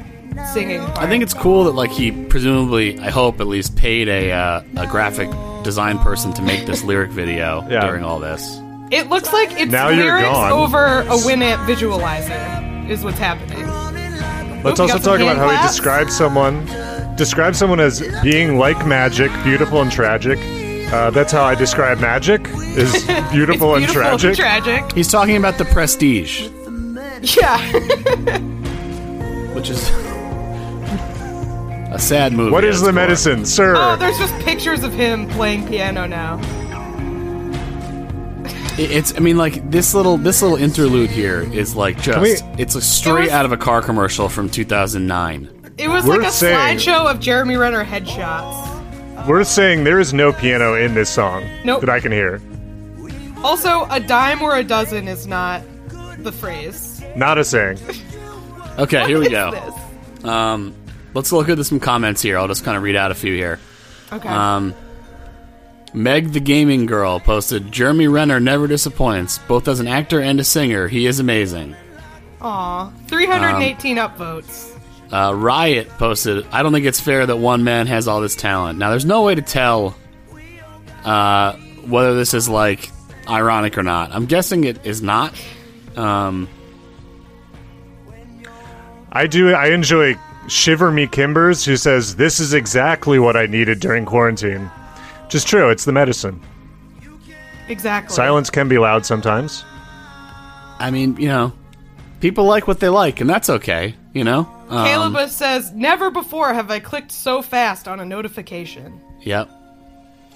singing. 0.53 0.81
Part. 0.81 0.99
I 0.99 1.09
think 1.09 1.23
it's 1.23 1.35
cool 1.35 1.65
that 1.65 1.73
like 1.73 1.91
he 1.91 2.11
presumably, 2.13 2.99
I 2.99 3.11
hope 3.11 3.41
at 3.41 3.47
least, 3.47 3.77
paid 3.77 4.09
a 4.09 4.33
uh, 4.33 4.63
a 4.77 4.87
graphic 4.87 5.29
design 5.63 5.99
person 5.99 6.33
to 6.35 6.43
make 6.43 6.67
this 6.67 6.83
lyric 6.83 7.11
video 7.11 7.67
Yeah. 7.71 7.87
during 7.87 8.03
all 8.05 8.19
this. 8.19 8.59
it 8.91 9.09
looks 9.09 9.33
like 9.33 9.53
it's 9.61 9.71
Now 9.71 9.89
you're 9.91 10.07
lyrics 10.07 10.29
gone. 10.29 10.53
over 10.53 11.01
a 11.01 11.17
Winamp 11.19 11.65
visualizer 11.67 12.89
is 12.89 13.05
what's 13.05 13.19
happening. 13.19 13.67
Let's 14.63 14.81
Oop, 14.81 14.81
also 14.81 14.85
we 14.85 14.89
got 14.89 15.03
some 15.03 15.13
talk 15.13 15.21
about 15.21 15.37
hand 15.37 15.39
how 15.39 15.51
he 15.63 15.67
describes 15.69 16.17
someone 16.17 16.67
describes 17.17 17.59
someone 17.59 17.81
as 17.81 18.01
being 18.23 18.59
like 18.59 18.87
magic, 18.87 19.31
beautiful 19.45 19.83
and 19.83 19.93
tragic. 19.93 20.39
Uh, 20.93 21.11
that's 21.11 21.33
how 21.33 21.45
I 21.45 21.55
describe 21.55 21.99
magic: 22.01 22.47
is 22.49 22.95
It's 23.09 23.31
beautiful, 23.33 23.75
and 23.77 23.87
beautiful 23.87 24.19
tragic. 24.19 24.37
tragic. 24.37 24.93
He's 24.93 25.09
talking 25.09 25.37
about 25.37 25.57
the 25.59 25.65
Prestige, 25.67 26.49
Yeah. 27.23 27.61
which 29.55 29.71
is 29.71 29.89
a 31.93 31.99
sad 31.99 32.33
movie. 32.33 32.51
what 32.51 32.65
at 32.65 32.71
is 32.71 32.77
its 32.77 32.83
the 32.83 32.87
core. 32.89 32.93
medicine, 32.95 33.45
sir? 33.47 33.75
oh, 33.77 33.97
there's 33.97 34.19
just 34.19 34.35
pictures 34.45 34.83
of 34.83 34.93
him 34.93 35.29
playing 35.31 35.67
piano 35.69 36.07
now. 36.07 36.39
It- 38.79 38.91
It's. 38.91 39.15
I 39.17 39.21
mean, 39.21 39.37
like 39.37 39.71
this 39.71 39.95
little 39.95 40.17
this 40.17 40.43
little 40.43 40.57
interlude 40.57 41.11
here 41.11 41.43
is 41.53 41.77
like 41.77 42.01
just. 42.03 42.21
we- 42.21 42.37
it's 42.63 42.75
a 42.75 42.81
straight 42.81 43.25
was- 43.25 43.31
out 43.31 43.45
of 43.45 43.53
a 43.53 43.57
car 43.57 43.81
commercial 43.83 44.29
from 44.29 44.49
2009. 44.49 45.49
It 45.79 45.89
was 45.89 46.05
Worth 46.05 46.19
like 46.19 46.29
a 46.29 46.33
saying. 46.33 46.79
slideshow 46.79 47.11
of 47.11 47.21
Jeremy 47.21 47.57
Renner 47.57 47.85
headshots. 47.85 48.70
We're 49.29 49.45
saying 49.45 49.85
there 49.85 50.01
is 50.01 50.13
no 50.13 50.33
piano 50.33 50.75
in 50.75 50.95
this 50.95 51.11
song 51.11 51.45
Nope. 51.65 51.81
that 51.83 51.91
I 51.91 52.01
can 52.01 52.11
hear. 52.13 52.41
Also, 53.45 53.87
a 53.91 54.01
dime 54.01 54.43
or 54.43 54.57
a 54.57 54.65
dozen 54.65 55.09
is 55.09 55.27
not 55.27 55.63
the 56.19 56.33
phrase. 56.33 57.03
Not 57.17 57.39
a 57.39 57.45
saying. 57.45 57.79
Okay, 58.79 59.05
here 59.07 59.19
we 59.19 59.25
What 59.29 59.31
go. 59.33 59.51
this? 59.51 60.25
Um, 60.25 60.75
let's 61.13 61.33
look 61.33 61.51
at 61.51 61.63
some 61.67 61.81
comments 61.81 62.23
here. 62.23 62.39
I'll 62.39 62.47
just 62.49 62.65
kind 62.65 62.79
of 62.79 62.83
read 62.83 62.97
out 62.97 63.11
a 63.11 63.15
few 63.15 63.35
here. 63.35 63.59
Okay. 64.11 64.29
Um, 64.29 64.75
Meg 65.93 66.33
the 66.33 66.41
Gaming 66.41 66.87
Girl 66.87 67.21
posted 67.21 67.71
Jeremy 67.73 68.09
Renner 68.09 68.41
never 68.41 68.67
disappoints, 68.67 69.39
both 69.39 69.69
as 69.69 69.81
an 69.81 69.87
actor 69.89 70.21
and 70.21 70.41
a 70.41 70.45
singer. 70.45 70.89
He 70.89 71.05
is 71.07 71.19
amazing. 71.21 71.77
Aw. 72.41 72.91
318 73.09 73.97
upvotes. 73.99 74.70
Uh, 75.13 75.35
Riot 75.35 75.89
posted, 75.91 76.47
I 76.53 76.63
don't 76.63 76.73
think 76.73 76.87
it's 76.87 77.01
fair 77.01 77.27
that 77.27 77.37
one 77.37 77.65
man 77.65 77.87
has 77.89 78.07
all 78.07 78.21
this 78.21 78.37
talent. 78.37 78.79
Now, 78.79 78.91
there's 78.91 79.05
no 79.05 79.23
way 79.23 79.35
to 79.35 79.43
tell 79.43 79.97
uh, 81.05 81.55
whether 81.87 82.15
this 82.15 82.33
is 82.33 82.49
like 82.49 82.91
ironic 83.29 83.77
or 83.77 83.83
not. 83.83 84.13
I'm 84.13 84.27
guessing 84.27 84.65
it 84.65 84.87
is 84.87 85.03
not. 85.03 85.35
Um, 85.97 86.49
I 89.11 89.27
do. 89.27 89.53
I 89.53 89.71
enjoy 89.73 90.15
Shiver 90.47 90.93
Me 90.93 91.07
Kimbers, 91.07 91.65
who 91.65 91.77
says 91.77 92.15
this 92.17 92.39
is 92.39 92.55
exactly 92.55 93.19
what 93.19 93.37
I 93.37 93.47
needed 93.47 93.81
during 93.81 94.05
quarantine. 94.05 94.71
Just 95.29 95.49
true. 95.49 95.71
It's 95.71 95.85
the 95.85 95.93
medicine. 95.93 96.41
Exactly. 97.69 98.15
Silence 98.15 98.51
can 98.51 98.69
be 98.69 98.79
loud 98.79 99.07
sometimes. 99.07 99.65
I 100.79 100.91
mean, 100.91 101.17
you 101.17 101.29
know, 101.29 101.53
people 102.21 102.45
like 102.45 102.69
what 102.69 102.81
they 102.81 102.89
like, 102.89 103.21
and 103.21 103.29
that's 103.29 103.51
okay, 103.51 103.95
you 104.13 104.25
know? 104.25 104.49
Um, 104.69 104.87
Caleb 104.87 105.29
says, 105.31 105.73
Never 105.73 106.11
before 106.11 106.53
have 106.55 106.71
I 106.71 106.79
clicked 106.79 107.11
so 107.13 107.43
fast 107.43 107.89
on 107.89 108.01
a 108.01 108.05
notification. 108.05 109.01
Yep. 109.23 109.51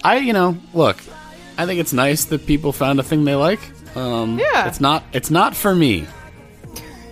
I, 0.03 0.17
you 0.17 0.33
know, 0.33 0.57
look, 0.73 0.97
I 1.57 1.65
think 1.65 1.79
it's 1.79 1.93
nice 1.93 2.25
that 2.25 2.45
people 2.45 2.71
found 2.73 2.99
a 2.99 3.03
thing 3.03 3.25
they 3.25 3.35
like. 3.35 3.59
Um, 3.95 4.37
Yeah. 4.37 4.67
It's 4.67 4.81
not. 4.81 5.03
It's 5.13 5.31
not 5.31 5.55
for 5.55 5.73
me. 5.73 6.05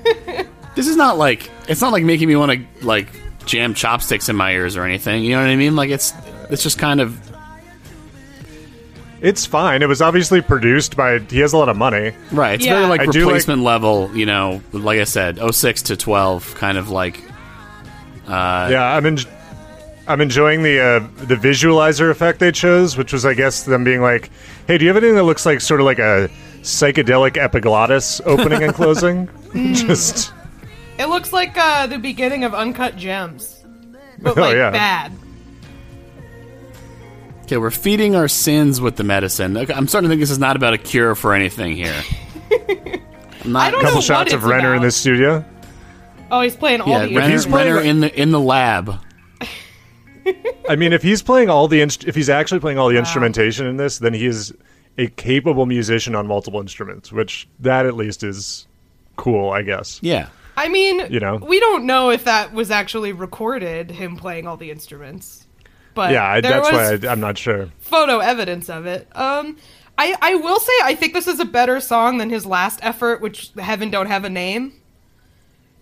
this 0.75 0.87
is 0.87 0.95
not 0.97 1.17
like. 1.17 1.49
It's 1.67 1.81
not 1.81 1.93
like 1.93 2.03
making 2.03 2.27
me 2.27 2.35
want 2.35 2.51
to 2.51 2.85
like 2.85 3.07
jam 3.45 3.73
chopsticks 3.73 4.27
in 4.29 4.35
my 4.35 4.51
ears 4.51 4.75
or 4.75 4.83
anything. 4.83 5.23
You 5.23 5.31
know 5.31 5.41
what 5.41 5.49
I 5.49 5.55
mean? 5.55 5.75
Like 5.75 5.89
it's. 5.89 6.13
It's 6.49 6.61
just 6.61 6.77
kind 6.77 6.99
of. 6.99 7.17
It's 9.23 9.45
fine. 9.45 9.81
It 9.81 9.87
was 9.87 10.01
obviously 10.01 10.41
produced 10.41 10.95
by. 10.97 11.17
He 11.19 11.39
has 11.39 11.53
a 11.53 11.57
lot 11.57 11.69
of 11.69 11.77
money. 11.77 12.11
Right. 12.31 12.55
It's 12.55 12.65
Yeah. 12.65 12.75
very 12.75 12.87
like 12.87 13.01
I 13.01 13.05
do 13.05 13.19
like- 13.21 13.27
replacement 13.27 13.63
level, 13.63 14.11
you 14.13 14.25
know, 14.25 14.61
like 14.73 14.99
I 14.99 15.05
said, 15.05 15.39
06 15.39 15.81
to 15.83 15.95
12, 15.97 16.53
kind 16.55 16.77
of 16.77 16.89
like. 16.89 17.19
Uh, 18.27 18.67
Yeah, 18.71 18.83
I'm 18.95 19.05
en- 19.05 19.17
I'm 20.07 20.19
enjoying 20.19 20.63
the 20.63 20.79
uh, 20.79 20.99
the 21.25 21.35
visualizer 21.35 22.11
effect 22.11 22.39
they 22.39 22.51
chose, 22.51 22.97
which 22.97 23.13
was, 23.13 23.25
I 23.25 23.33
guess, 23.33 23.63
them 23.63 23.85
being 23.85 24.01
like, 24.01 24.29
"Hey, 24.67 24.77
do 24.77 24.83
you 24.83 24.89
have 24.89 24.97
anything 24.97 25.15
that 25.15 25.23
looks 25.23 25.45
like 25.45 25.61
sort 25.61 25.79
of 25.79 25.85
like 25.85 25.99
a 25.99 26.29
psychedelic 26.61 27.37
epiglottis 27.37 28.19
opening 28.25 28.61
and 28.63 28.73
closing?" 28.79 29.29
Just 29.53 30.33
It 30.99 31.05
looks 31.07 31.31
like 31.31 31.57
uh, 31.57 31.87
the 31.87 31.97
beginning 31.97 32.43
of 32.43 32.53
Uncut 32.53 32.97
Gems, 32.97 33.63
but 34.21 34.37
Oh, 34.37 34.41
like 34.41 34.55
yeah. 34.55 34.71
bad. 34.71 35.11
Okay, 37.43 37.57
we're 37.57 37.71
feeding 37.71 38.15
our 38.15 38.27
sins 38.27 38.79
with 38.81 38.95
the 38.95 39.03
medicine. 39.03 39.55
Okay, 39.57 39.73
I'm 39.73 39.87
starting 39.87 40.09
to 40.09 40.11
think 40.13 40.21
this 40.21 40.31
is 40.31 40.39
not 40.39 40.55
about 40.55 40.73
a 40.73 40.77
cure 40.77 41.13
for 41.15 41.33
anything 41.33 41.75
here. 41.75 42.01
Not, 43.45 43.67
I 43.67 43.71
don't 43.71 43.81
a 43.81 43.83
couple 43.83 43.89
know 43.89 43.95
what 43.95 44.03
shots 44.05 44.31
of 44.31 44.39
it's 44.41 44.49
Renner 44.49 44.69
in 44.69 44.77
about. 44.77 44.85
the 44.85 44.91
studio. 44.91 45.43
Oh, 46.31 46.39
he's 46.39 46.55
playing 46.55 46.79
all 46.79 46.87
Yeah, 46.87 47.05
the 47.07 47.15
Renner, 47.17 47.29
he's 47.33 47.45
playing 47.45 47.73
Renner 47.73 47.85
in 47.85 47.99
the 47.99 48.21
in 48.21 48.31
the 48.31 48.39
lab. 48.39 48.99
I 50.69 50.77
mean, 50.77 50.93
if 50.93 51.03
he's 51.03 51.21
playing 51.21 51.49
all 51.49 51.67
the 51.67 51.81
inst- 51.81 52.05
if 52.05 52.15
he's 52.15 52.29
actually 52.29 52.61
playing 52.61 52.77
all 52.77 52.87
the 52.87 52.97
instrumentation 52.97 53.65
in 53.67 53.75
this, 53.75 53.99
then 53.99 54.13
he 54.13 54.25
is 54.25 54.53
a 54.97 55.07
capable 55.07 55.65
musician 55.65 56.15
on 56.15 56.25
multiple 56.25 56.61
instruments, 56.61 57.11
which 57.11 57.49
that 57.59 57.85
at 57.85 57.95
least 57.95 58.23
is 58.23 58.65
cool, 59.17 59.49
I 59.49 59.61
guess. 59.63 59.99
Yeah. 60.01 60.29
I 60.55 60.69
mean, 60.69 61.01
You 61.11 61.19
know? 61.19 61.35
we 61.37 61.59
don't 61.59 61.85
know 61.85 62.11
if 62.11 62.23
that 62.23 62.53
was 62.53 62.71
actually 62.71 63.11
recorded, 63.11 63.91
him 63.91 64.15
playing 64.15 64.47
all 64.47 64.55
the 64.55 64.71
instruments. 64.71 65.42
But 65.93 66.11
Yeah, 66.11 66.25
I, 66.25 66.41
there 66.41 66.51
that's 66.61 66.71
was 66.71 67.01
why 67.01 67.07
I, 67.09 67.11
I'm 67.11 67.19
not 67.19 67.37
sure. 67.37 67.69
photo 67.79 68.19
evidence 68.19 68.69
of 68.69 68.85
it. 68.85 69.07
Um, 69.15 69.57
I, 69.97 70.15
I 70.21 70.35
will 70.35 70.59
say 70.59 70.73
I 70.83 70.95
think 70.95 71.13
this 71.13 71.27
is 71.27 71.39
a 71.39 71.45
better 71.45 71.79
song 71.79 72.17
than 72.17 72.29
his 72.29 72.45
last 72.45 72.79
effort, 72.81 73.21
which 73.21 73.51
Heaven 73.59 73.91
Don't 73.91 74.07
Have 74.07 74.25
a 74.25 74.29
Name. 74.29 74.69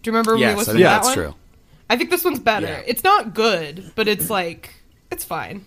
Do 0.03 0.09
you 0.09 0.11
remember 0.13 0.31
when 0.33 0.39
we 0.39 0.45
Yes, 0.45 0.53
I 0.55 0.57
listened 0.57 0.73
think 0.75 0.79
to 0.79 0.83
that 0.83 0.95
that's 1.03 1.05
one? 1.07 1.15
true. 1.15 1.35
I 1.89 1.97
think 1.97 2.09
this 2.09 2.23
one's 2.25 2.39
better. 2.39 2.67
Yeah. 2.67 2.81
It's 2.87 3.03
not 3.03 3.33
good, 3.33 3.91
but 3.95 4.07
it's 4.07 4.29
like 4.29 4.73
it's 5.11 5.23
fine. 5.23 5.65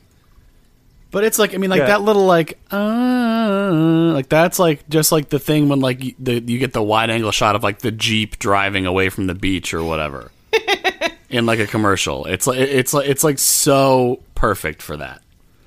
But 1.10 1.22
it's 1.24 1.38
like 1.38 1.54
I 1.54 1.58
mean, 1.58 1.70
like 1.70 1.78
Yeah. 1.78 1.86
that 1.86 2.02
little 2.02 2.26
like 2.26 2.58
uh, 2.72 4.10
like 4.14 4.28
that's 4.28 4.58
like 4.58 4.88
just 4.88 5.12
like 5.12 5.28
the 5.28 5.38
thing 5.38 5.68
when 5.68 5.80
like 5.80 6.02
you, 6.02 6.14
the, 6.18 6.40
you 6.40 6.58
get 6.58 6.72
the 6.72 6.82
wide 6.82 7.08
angle 7.10 7.30
shot 7.30 7.54
of 7.56 7.62
like 7.62 7.78
the 7.80 7.92
jeep 7.92 8.38
driving 8.38 8.84
away 8.86 9.08
from 9.10 9.26
the 9.26 9.34
beach 9.34 9.72
or 9.72 9.84
whatever 9.84 10.32
in 11.34 11.46
like 11.46 11.58
a 11.58 11.66
commercial. 11.66 12.26
It's 12.26 12.46
like 12.46 12.58
it's 12.58 12.94
like 12.94 13.08
it's 13.08 13.24
like 13.24 13.38
so 13.38 14.22
perfect 14.34 14.82
for 14.82 14.96
that. 14.96 15.20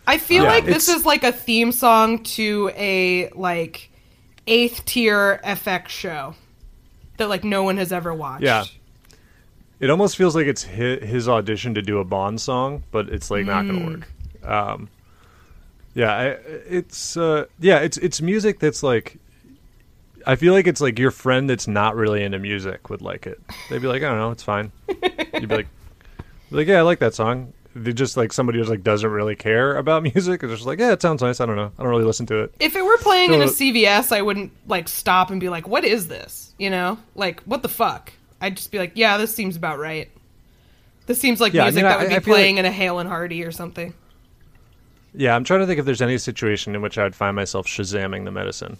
I 0.07 0.17
feel 0.17 0.43
Yeah, 0.43 0.49
like 0.49 0.65
this 0.65 0.87
is 0.87 1.05
like 1.05 1.23
a 1.23 1.33
theme 1.33 1.71
song 1.73 2.23
to 2.23 2.71
a 2.75 3.29
like 3.31 3.89
eighth 4.47 4.85
tier 4.85 5.41
FX 5.43 5.89
show 5.89 6.35
that 7.17 7.27
like 7.27 7.43
no 7.43 7.63
one 7.63 7.77
has 7.77 7.91
ever 7.91 8.13
watched. 8.13 8.43
Yeah. 8.43 8.63
It 9.79 9.89
almost 9.89 10.15
feels 10.17 10.35
like 10.35 10.47
it's 10.47 10.63
his, 10.63 11.03
his 11.03 11.29
audition 11.29 11.75
to 11.75 11.81
do 11.81 11.99
a 11.99 12.03
Bond 12.05 12.39
song, 12.41 12.83
but 12.91 13.09
it's 13.09 13.29
like 13.29 13.45
not 13.45 13.67
going 13.67 13.79
to 13.79 13.85
work. 13.85 14.49
Um, 14.49 14.89
yeah, 15.93 16.15
I, 16.15 16.25
it's 16.69 17.17
uh, 17.17 17.45
yeah, 17.59 17.79
it's 17.79 17.97
it's 17.97 18.21
music 18.21 18.59
that's 18.59 18.81
like. 18.83 19.17
I 20.27 20.35
feel 20.35 20.53
like 20.53 20.67
it's 20.67 20.81
like 20.81 20.99
your 20.99 21.11
friend 21.11 21.49
that's 21.49 21.67
not 21.67 21.95
really 21.95 22.23
into 22.23 22.37
music 22.37 22.89
would 22.89 23.01
like 23.01 23.25
it. 23.25 23.41
They'd 23.69 23.81
be 23.81 23.87
like, 23.87 24.03
I 24.03 24.09
don't 24.09 24.17
know, 24.19 24.31
it's 24.31 24.43
fine. 24.43 24.71
You'd 24.87 25.47
be 25.49 25.55
like, 25.55 25.67
be 26.51 26.55
like, 26.57 26.67
yeah, 26.67 26.79
I 26.79 26.81
like 26.81 26.99
that 26.99 27.13
song. 27.15 27.53
They 27.75 27.93
just 27.93 28.17
like 28.17 28.33
somebody 28.33 28.57
who's 28.59 28.69
like 28.69 28.83
doesn't 28.83 29.09
really 29.09 29.35
care 29.35 29.75
about 29.77 30.03
music. 30.15 30.43
It's 30.43 30.51
just 30.51 30.65
like, 30.65 30.79
yeah, 30.79 30.91
it 30.91 31.01
sounds 31.01 31.21
nice. 31.21 31.39
I 31.39 31.45
don't 31.45 31.55
know. 31.55 31.71
I 31.77 31.81
don't 31.83 31.89
really 31.91 32.03
listen 32.05 32.25
to 32.27 32.39
it. 32.41 32.53
If 32.59 32.75
it 32.75 32.83
were 32.83 32.97
playing 32.97 33.33
in 33.33 33.41
a 33.41 33.45
CVS, 33.45 34.11
I 34.11 34.21
wouldn't 34.21 34.51
like 34.67 34.87
stop 34.89 35.29
and 35.31 35.39
be 35.39 35.47
like, 35.49 35.67
"What 35.67 35.85
is 35.85 36.07
this?" 36.07 36.53
You 36.57 36.71
know, 36.71 36.97
like 37.15 37.41
what 37.43 37.61
the 37.61 37.69
fuck? 37.69 38.11
I'd 38.41 38.57
just 38.57 38.71
be 38.71 38.79
like, 38.79 38.93
"Yeah, 38.95 39.17
this 39.17 39.33
seems 39.33 39.55
about 39.55 39.77
right." 39.79 40.09
This 41.05 41.21
seems 41.21 41.39
like 41.39 41.53
Yeah, 41.53 41.61
I 41.61 41.65
music 41.65 41.83
mean, 41.83 41.89
that 41.91 41.99
I- 41.99 42.01
would 42.03 42.09
be 42.09 42.15
I 42.15 42.19
playing 42.19 42.55
like- 42.55 42.59
in 42.61 42.65
a 42.65 42.71
Hale 42.71 42.97
and 42.99 43.07
Hearty 43.07 43.43
or 43.45 43.51
something. 43.51 43.93
Yeah, 45.13 45.35
I'm 45.35 45.43
trying 45.43 45.61
to 45.61 45.67
think 45.67 45.79
if 45.79 45.85
there's 45.85 46.01
any 46.01 46.17
situation 46.17 46.75
in 46.75 46.81
which 46.81 46.97
I 46.97 47.03
would 47.03 47.15
find 47.15 47.35
myself 47.35 47.65
shazamming 47.67 48.25
the 48.25 48.31
medicine. 48.31 48.77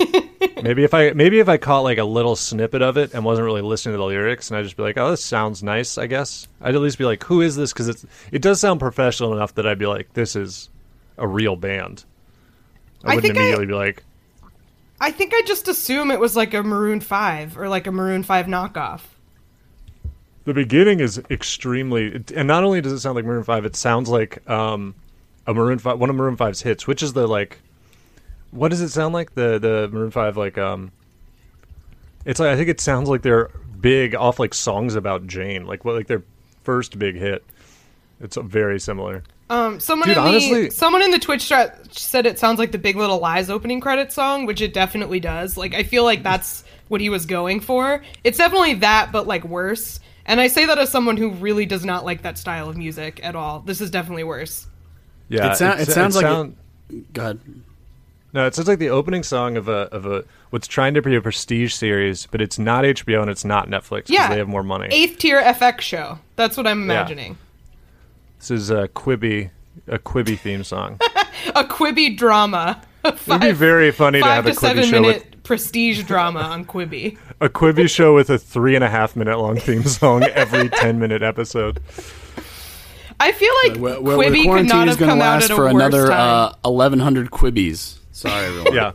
maybe 0.62 0.84
if 0.84 0.94
I 0.94 1.12
maybe 1.12 1.38
if 1.38 1.48
I 1.48 1.56
caught 1.56 1.80
like 1.80 1.98
a 1.98 2.04
little 2.04 2.36
snippet 2.36 2.82
of 2.82 2.96
it 2.96 3.14
and 3.14 3.24
wasn't 3.24 3.44
really 3.44 3.62
listening 3.62 3.94
to 3.94 3.98
the 3.98 4.04
lyrics, 4.04 4.50
and 4.50 4.58
I'd 4.58 4.64
just 4.64 4.76
be 4.76 4.82
like, 4.82 4.98
"Oh, 4.98 5.10
this 5.10 5.24
sounds 5.24 5.62
nice." 5.62 5.98
I 5.98 6.06
guess 6.06 6.48
I'd 6.60 6.74
at 6.74 6.80
least 6.80 6.98
be 6.98 7.04
like, 7.04 7.22
"Who 7.24 7.40
is 7.40 7.56
this?" 7.56 7.72
Because 7.72 7.88
it's 7.88 8.06
it 8.32 8.42
does 8.42 8.60
sound 8.60 8.80
professional 8.80 9.32
enough 9.32 9.54
that 9.54 9.66
I'd 9.66 9.78
be 9.78 9.86
like, 9.86 10.12
"This 10.14 10.36
is 10.36 10.68
a 11.18 11.26
real 11.26 11.56
band." 11.56 12.04
I 13.04 13.12
I 13.12 13.14
wouldn't 13.14 13.34
think 13.34 13.36
I- 13.38 13.40
immediately 13.40 13.66
be 13.66 13.74
like, 13.74 14.02
I 15.00 15.10
think 15.10 15.32
I 15.34 15.42
just 15.46 15.68
assume 15.68 16.10
it 16.10 16.18
was 16.20 16.36
like 16.36 16.54
a 16.54 16.62
Maroon 16.62 17.00
Five 17.00 17.58
or 17.58 17.68
like 17.68 17.86
a 17.86 17.92
Maroon 17.92 18.22
Five 18.22 18.46
knockoff. 18.46 19.00
The 20.44 20.54
beginning 20.54 21.00
is 21.00 21.20
extremely, 21.28 22.22
and 22.34 22.46
not 22.46 22.62
only 22.62 22.80
does 22.80 22.92
it 22.92 23.00
sound 23.00 23.16
like 23.16 23.24
Maroon 23.24 23.42
Five, 23.44 23.64
it 23.64 23.74
sounds 23.74 24.08
like 24.08 24.48
um, 24.48 24.94
a 25.46 25.52
Maroon 25.52 25.78
Five, 25.78 25.98
one 25.98 26.08
of 26.08 26.14
Maroon 26.16 26.36
5's 26.36 26.62
hits, 26.62 26.86
which 26.86 27.02
is 27.02 27.12
the 27.14 27.26
like, 27.26 27.58
what 28.50 28.68
does 28.68 28.80
it 28.80 28.88
sound 28.90 29.14
like? 29.14 29.34
The 29.34 29.58
the 29.58 29.88
Maroon 29.92 30.10
Five 30.10 30.36
like 30.36 30.58
um, 30.58 30.92
it's 32.24 32.40
like 32.40 32.50
I 32.50 32.56
think 32.56 32.68
it 32.68 32.80
sounds 32.80 33.08
like 33.08 33.22
they're 33.22 33.50
big 33.80 34.14
off 34.14 34.38
like 34.38 34.54
songs 34.54 34.94
about 34.94 35.26
Jane, 35.26 35.66
like 35.66 35.84
what 35.84 35.94
like 35.94 36.06
their 36.06 36.22
first 36.64 36.98
big 36.98 37.16
hit. 37.16 37.44
It's 38.20 38.36
very 38.36 38.80
similar. 38.80 39.22
Um, 39.48 39.78
someone 39.78 40.08
Dude, 40.08 40.16
in 40.16 40.22
the 40.24 40.28
honestly- 40.28 40.70
someone 40.70 41.02
in 41.02 41.10
the 41.12 41.18
Twitch 41.20 41.46
chat 41.48 41.94
said 41.94 42.26
it 42.26 42.38
sounds 42.38 42.58
like 42.58 42.72
the 42.72 42.78
Big 42.78 42.96
Little 42.96 43.18
Lies 43.18 43.48
opening 43.50 43.80
credit 43.80 44.10
song, 44.12 44.44
which 44.46 44.60
it 44.60 44.74
definitely 44.74 45.20
does. 45.20 45.56
Like 45.56 45.74
I 45.74 45.82
feel 45.84 46.02
like 46.02 46.22
that's 46.22 46.64
what 46.88 47.00
he 47.00 47.10
was 47.10 47.26
going 47.26 47.60
for. 47.60 48.02
It's 48.24 48.38
definitely 48.38 48.74
that, 48.74 49.12
but 49.12 49.26
like 49.26 49.44
worse. 49.44 50.00
And 50.24 50.40
I 50.40 50.48
say 50.48 50.66
that 50.66 50.78
as 50.78 50.90
someone 50.90 51.16
who 51.16 51.30
really 51.30 51.66
does 51.66 51.84
not 51.84 52.04
like 52.04 52.22
that 52.22 52.38
style 52.38 52.68
of 52.68 52.76
music 52.76 53.20
at 53.22 53.36
all. 53.36 53.60
This 53.60 53.80
is 53.80 53.90
definitely 53.92 54.24
worse. 54.24 54.66
Yeah, 55.28 55.52
It 55.52 55.56
sou- 55.56 55.66
it 55.66 55.88
sounds 55.88 56.16
like 56.16 56.24
it- 56.24 56.28
sound- 56.28 56.56
Go 57.12 57.22
ahead. 57.22 57.40
No, 58.36 58.44
it 58.46 58.54
sounds 58.54 58.68
like 58.68 58.78
the 58.78 58.90
opening 58.90 59.22
song 59.22 59.56
of 59.56 59.66
a 59.66 59.88
of 59.92 60.04
a 60.04 60.22
what's 60.50 60.66
trying 60.66 60.92
to 60.92 61.00
be 61.00 61.16
a 61.16 61.22
prestige 61.22 61.72
series, 61.72 62.26
but 62.26 62.42
it's 62.42 62.58
not 62.58 62.84
HBO 62.84 63.22
and 63.22 63.30
it's 63.30 63.46
not 63.46 63.68
Netflix 63.70 63.88
because 64.08 64.10
Yeah, 64.10 64.28
they 64.28 64.36
have 64.36 64.46
more 64.46 64.62
money. 64.62 64.88
Eighth 64.90 65.16
tier 65.16 65.40
FX 65.42 65.80
show. 65.80 66.18
That's 66.36 66.58
what 66.58 66.66
I'm 66.66 66.82
imagining. 66.82 67.38
This 68.38 68.50
is 68.50 68.68
a 68.68 68.88
Quibi, 68.88 69.48
a 69.88 69.98
Quibi 69.98 70.38
theme 70.38 70.64
song. 70.64 71.00
A 71.54 71.64
Quibi 71.64 72.16
drama. 72.16 72.82
A 73.04 73.08
It'd 73.26 73.40
be 73.40 73.52
very 73.52 73.90
funny 73.90 74.18
to 74.18 74.24
five 74.24 74.44
have 74.44 74.44
to 74.44 74.50
a 74.50 74.54
Quibi 74.54 74.58
seven 74.58 74.84
show 74.84 75.00
minute 75.00 75.24
with 75.30 75.42
prestige 75.42 76.02
drama 76.02 76.40
on 76.40 76.66
Quibi. 76.66 77.16
a 77.40 77.48
Quibi 77.48 77.88
show 77.88 78.14
with 78.14 78.28
a 78.28 78.38
three 78.38 78.74
and 78.74 78.84
a 78.84 78.90
half 78.90 79.16
minute 79.16 79.38
long 79.38 79.56
theme 79.56 79.84
song 79.84 80.24
every 80.24 80.68
ten 80.68 80.98
minute 80.98 81.22
episode. 81.22 81.80
I 83.18 83.32
feel 83.32 83.52
like 83.64 83.78
Where, 83.80 84.00
where 84.00 84.30
the 84.30 84.40
Quibi 84.40 84.58
could 84.58 84.68
not 84.68 84.88
have 84.88 84.98
come 84.98 85.22
out 85.22 85.42
at 85.42 85.50
a 85.50 85.54
for 85.54 85.64
worse 85.64 85.72
another 85.74 86.08
time. 86.08 86.52
uh, 86.64 86.68
1,100 86.70 87.30
quibbies. 87.30 87.96
Sorry, 88.16 88.46
everyone. 88.46 88.74
Yeah, 88.74 88.92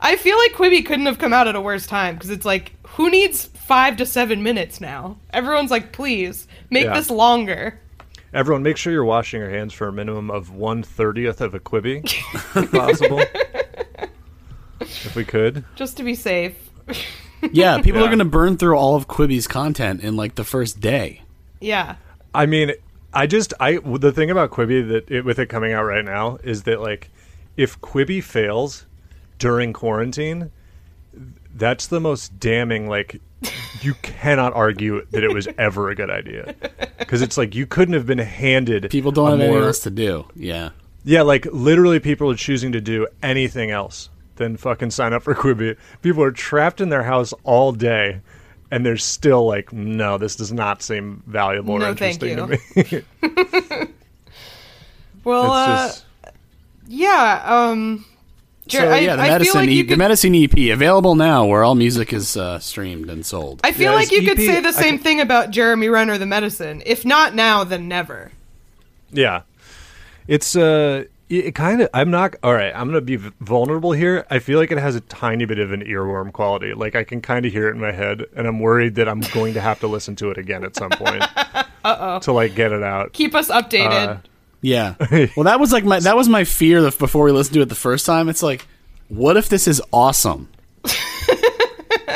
I 0.00 0.16
feel 0.16 0.36
like 0.36 0.52
Quibi 0.52 0.84
couldn't 0.84 1.06
have 1.06 1.18
come 1.18 1.32
out 1.32 1.46
at 1.46 1.54
a 1.54 1.60
worse 1.60 1.86
time 1.86 2.14
because 2.14 2.30
it's 2.30 2.44
like, 2.44 2.72
who 2.88 3.08
needs 3.08 3.44
five 3.44 3.96
to 3.98 4.04
seven 4.06 4.42
minutes 4.42 4.80
now? 4.80 5.16
Everyone's 5.32 5.70
like, 5.70 5.92
please 5.92 6.48
make 6.68 6.84
Yeah. 6.86 6.94
this 6.94 7.08
longer. 7.08 7.78
everyone, 8.34 8.62
make 8.64 8.76
sure 8.76 8.92
you're 8.92 9.04
washing 9.04 9.40
your 9.40 9.48
hands 9.50 9.72
for 9.72 9.86
a 9.88 9.92
minimum 9.92 10.28
of 10.30 10.50
one 10.50 10.82
thirtieth 10.82 11.40
of 11.40 11.54
a 11.54 11.60
Quibi, 11.60 12.02
if 12.04 12.70
possible. 12.72 13.20
if 14.80 15.14
we 15.14 15.24
could, 15.24 15.64
just 15.76 15.96
to 15.98 16.02
be 16.02 16.14
safe. 16.16 16.54
Yeah, 17.52 17.80
people 17.80 18.00
Yeah. 18.00 18.06
are 18.06 18.08
going 18.08 18.18
to 18.18 18.24
burn 18.24 18.56
through 18.56 18.76
all 18.76 18.96
of 18.96 19.06
Quibi's 19.06 19.46
content 19.46 20.02
in 20.02 20.16
like 20.16 20.34
the 20.34 20.42
first 20.44 20.80
day. 20.80 21.22
Yeah. 21.60 21.94
I 22.34 22.46
mean, 22.46 22.72
I 23.14 23.28
just 23.28 23.54
I 23.60 23.78
the 23.78 24.10
thing 24.12 24.30
about 24.32 24.50
Quibi 24.50 24.88
that 24.88 25.10
it, 25.10 25.24
with 25.24 25.38
it 25.38 25.46
coming 25.46 25.72
out 25.72 25.84
right 25.84 26.04
now 26.04 26.38
is 26.42 26.64
that 26.64 26.80
like 26.80 27.10
if 27.58 27.78
Quibi 27.82 28.22
fails 28.22 28.86
during 29.38 29.74
quarantine, 29.74 30.50
that's 31.54 31.88
the 31.88 32.00
most 32.00 32.38
damning 32.38 32.88
like 32.88 33.20
you 33.82 33.94
cannot 34.02 34.54
argue 34.54 35.04
that 35.10 35.24
it 35.24 35.34
was 35.34 35.48
ever 35.58 35.90
a 35.90 35.94
good 35.94 36.08
idea 36.08 36.54
because 36.98 37.20
it's 37.20 37.36
like 37.36 37.54
you 37.54 37.66
couldn't 37.66 37.94
have 37.94 38.06
been 38.06 38.18
handed 38.18 38.88
People 38.90 39.10
don't 39.10 39.26
a 39.26 39.30
have 39.32 39.40
anything 39.40 39.62
else 39.64 39.80
to 39.80 39.90
do. 39.90 40.24
Yeah. 40.34 40.70
yeah 41.04 41.22
like 41.22 41.46
literally 41.46 41.98
people 42.00 42.30
are 42.30 42.36
choosing 42.36 42.72
to 42.72 42.80
do 42.80 43.06
anything 43.22 43.70
else 43.70 44.08
than 44.36 44.56
fucking 44.56 44.92
sign 44.92 45.12
up 45.12 45.24
for 45.24 45.34
Quibi 45.34 45.76
people 46.00 46.22
are 46.22 46.30
trapped 46.30 46.80
in 46.80 46.90
their 46.90 47.02
house 47.02 47.34
all 47.42 47.72
day 47.72 48.20
and 48.70 48.86
they're 48.86 48.96
still 48.96 49.46
like 49.46 49.72
no 49.72 50.16
this 50.16 50.36
does 50.36 50.52
not 50.52 50.80
seem 50.80 51.24
valuable 51.26 51.74
or 51.74 51.80
No, 51.80 51.94
thank 51.94 52.22
interesting 52.22 53.02
to 53.22 53.82
me 53.82 53.88
Well, 55.24 55.50
uh, 55.50 55.88
just 55.88 56.04
yeah. 56.88 57.42
Um, 57.44 58.04
So 58.68 58.78
Jer- 58.80 58.92
I, 58.92 58.98
yeah, 58.98 59.16
the 59.16 59.22
I 59.22 59.24
feel 59.26 59.32
medicine, 59.34 59.60
like 59.60 59.68
e- 59.70 59.74
you 59.76 59.84
the 59.84 59.96
medicine 59.96 60.34
EP 60.34 60.56
available 60.72 61.14
now, 61.14 61.46
where 61.46 61.62
all 61.64 61.74
music 61.74 62.12
is 62.12 62.36
uh, 62.36 62.58
streamed 62.58 63.08
and 63.10 63.24
sold. 63.24 63.60
I 63.64 63.72
feel 63.72 63.92
Yeah, 63.92 63.96
like 63.96 64.08
his 64.10 64.20
you 64.22 64.28
could 64.28 64.38
say 64.38 64.60
the 64.60 64.72
same 64.72 64.96
could- 64.98 65.04
thing 65.04 65.20
about 65.20 65.50
Jeremy 65.50 65.88
Renner, 65.88 66.18
the 66.18 66.26
medicine. 66.26 66.82
If 66.84 67.04
not 67.04 67.34
now, 67.34 67.64
then 67.64 67.88
never. 67.88 68.32
yeah. 69.10 69.42
It's 70.26 70.54
uh 70.56 71.04
It 71.30 71.54
kind 71.54 71.80
of. 71.80 71.88
I'm 71.94 72.10
not. 72.10 72.36
All 72.42 72.52
right. 72.52 72.72
I'm 72.74 72.88
gonna 72.88 73.00
be 73.00 73.16
vulnerable 73.16 73.92
here. 73.92 74.26
I 74.30 74.38
feel 74.40 74.58
like 74.58 74.70
it 74.70 74.76
has 74.78 74.94
a 74.94 75.00
tiny 75.00 75.46
bit 75.46 75.58
of 75.58 75.72
an 75.72 75.80
earworm 75.82 76.32
quality. 76.32 76.74
Like 76.74 76.94
I 76.94 77.04
can 77.04 77.22
kind 77.22 77.46
of 77.46 77.52
hear 77.52 77.68
it 77.68 77.72
in 77.74 77.80
my 77.80 77.92
head, 77.92 78.24
and 78.36 78.46
I'm 78.46 78.60
worried 78.60 78.96
that 78.96 79.08
I'm 79.08 79.20
going 79.32 79.54
to 79.54 79.60
have 79.62 79.80
to 79.80 79.86
listen 79.86 80.16
to 80.16 80.30
it 80.30 80.36
again 80.36 80.64
at 80.64 80.76
some 80.76 80.90
point. 80.90 81.22
Uh-oh. 81.84 82.18
To 82.20 82.32
like 82.32 82.54
get 82.54 82.72
it 82.72 82.82
out. 82.82 83.12
Keep 83.14 83.34
us 83.34 83.48
updated. 83.48 84.08
Uh, 84.08 84.16
Yeah. 84.60 84.94
Well, 85.36 85.44
that 85.44 85.60
was 85.60 85.72
like 85.72 85.84
my 85.84 86.00
that 86.00 86.16
was 86.16 86.28
my 86.28 86.44
fear 86.44 86.84
of 86.84 86.98
before 86.98 87.24
we 87.24 87.32
listened 87.32 87.54
to 87.54 87.60
it 87.60 87.68
the 87.68 87.74
first 87.74 88.06
time. 88.06 88.28
It's 88.28 88.42
like, 88.42 88.66
what 89.08 89.36
if 89.36 89.48
this 89.48 89.68
is 89.68 89.80
awesome? 89.92 90.48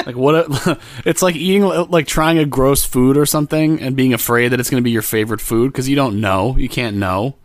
like 0.06 0.16
what? 0.16 0.35
If, 0.35 1.02
it's 1.06 1.23
like 1.23 1.36
eating 1.36 1.62
like 1.62 2.06
trying 2.06 2.39
a 2.39 2.44
gross 2.44 2.85
food 2.85 3.16
or 3.16 3.27
something 3.27 3.81
and 3.81 3.97
being 3.97 4.14
afraid 4.14 4.48
that 4.48 4.60
it's 4.60 4.70
going 4.70 4.81
to 4.81 4.85
be 4.85 4.90
your 4.90 5.02
favorite 5.02 5.40
food 5.40 5.73
because 5.73 5.89
you 5.89 5.97
don't 5.97 6.20
know, 6.20 6.56
you 6.56 6.69
can't 6.69 6.97
know. 6.97 7.36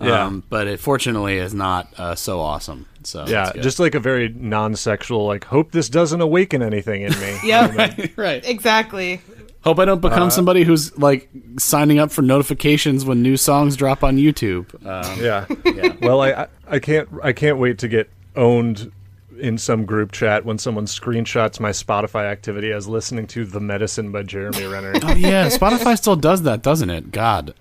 Yeah. 0.00 0.26
Um, 0.26 0.44
but 0.48 0.68
it 0.68 0.78
fortunately 0.78 1.38
is 1.38 1.52
not 1.52 1.88
uh, 1.98 2.14
so 2.14 2.40
awesome. 2.40 2.86
So 3.02 3.26
yeah, 3.26 3.52
just 3.54 3.80
like 3.80 3.94
a 3.94 4.00
very 4.00 4.28
non-sexual. 4.28 5.26
Like, 5.26 5.44
hope 5.44 5.72
this 5.72 5.88
doesn't 5.88 6.20
awaken 6.20 6.62
anything 6.62 7.02
in 7.02 7.18
me. 7.18 7.38
Yep. 7.44 8.16
right. 8.16 8.46
exactly. 8.46 9.20
Hope 9.68 9.78
I 9.78 9.84
don't 9.84 10.04
Uh, 10.04 10.08
become 10.08 10.30
somebody 10.30 10.64
who's 10.64 10.96
like 10.98 11.28
signing 11.58 11.98
up 11.98 12.10
for 12.10 12.22
notifications 12.22 13.04
when 13.04 13.22
new 13.22 13.36
songs 13.36 13.76
drop 13.76 14.02
on 14.02 14.16
YouTube. 14.16 14.66
Um, 14.86 15.22
Yeah. 15.22 15.94
Well, 16.00 16.20
I, 16.22 16.30
I 16.32 16.46
I 16.68 16.78
can't 16.78 17.08
I 17.22 17.32
can't 17.32 17.58
wait 17.58 17.78
to 17.78 17.88
get 17.88 18.08
owned 18.34 18.90
in 19.38 19.56
some 19.58 19.84
group 19.84 20.10
chat 20.12 20.44
when 20.44 20.58
someone 20.58 20.86
screenshots 20.86 21.60
my 21.60 21.70
Spotify 21.70 22.24
activity 22.24 22.72
as 22.72 22.88
listening 22.88 23.26
to 23.28 23.44
"The 23.44 23.60
Medicine" 23.60 24.10
by 24.10 24.22
Jeremy 24.22 24.64
Renner. 24.64 24.94
oh 25.04 25.14
yeah, 25.14 25.48
Spotify 25.48 25.96
still 25.98 26.16
does 26.16 26.42
that, 26.42 26.62
doesn't 26.62 26.90
it? 26.90 27.12
God. 27.12 27.54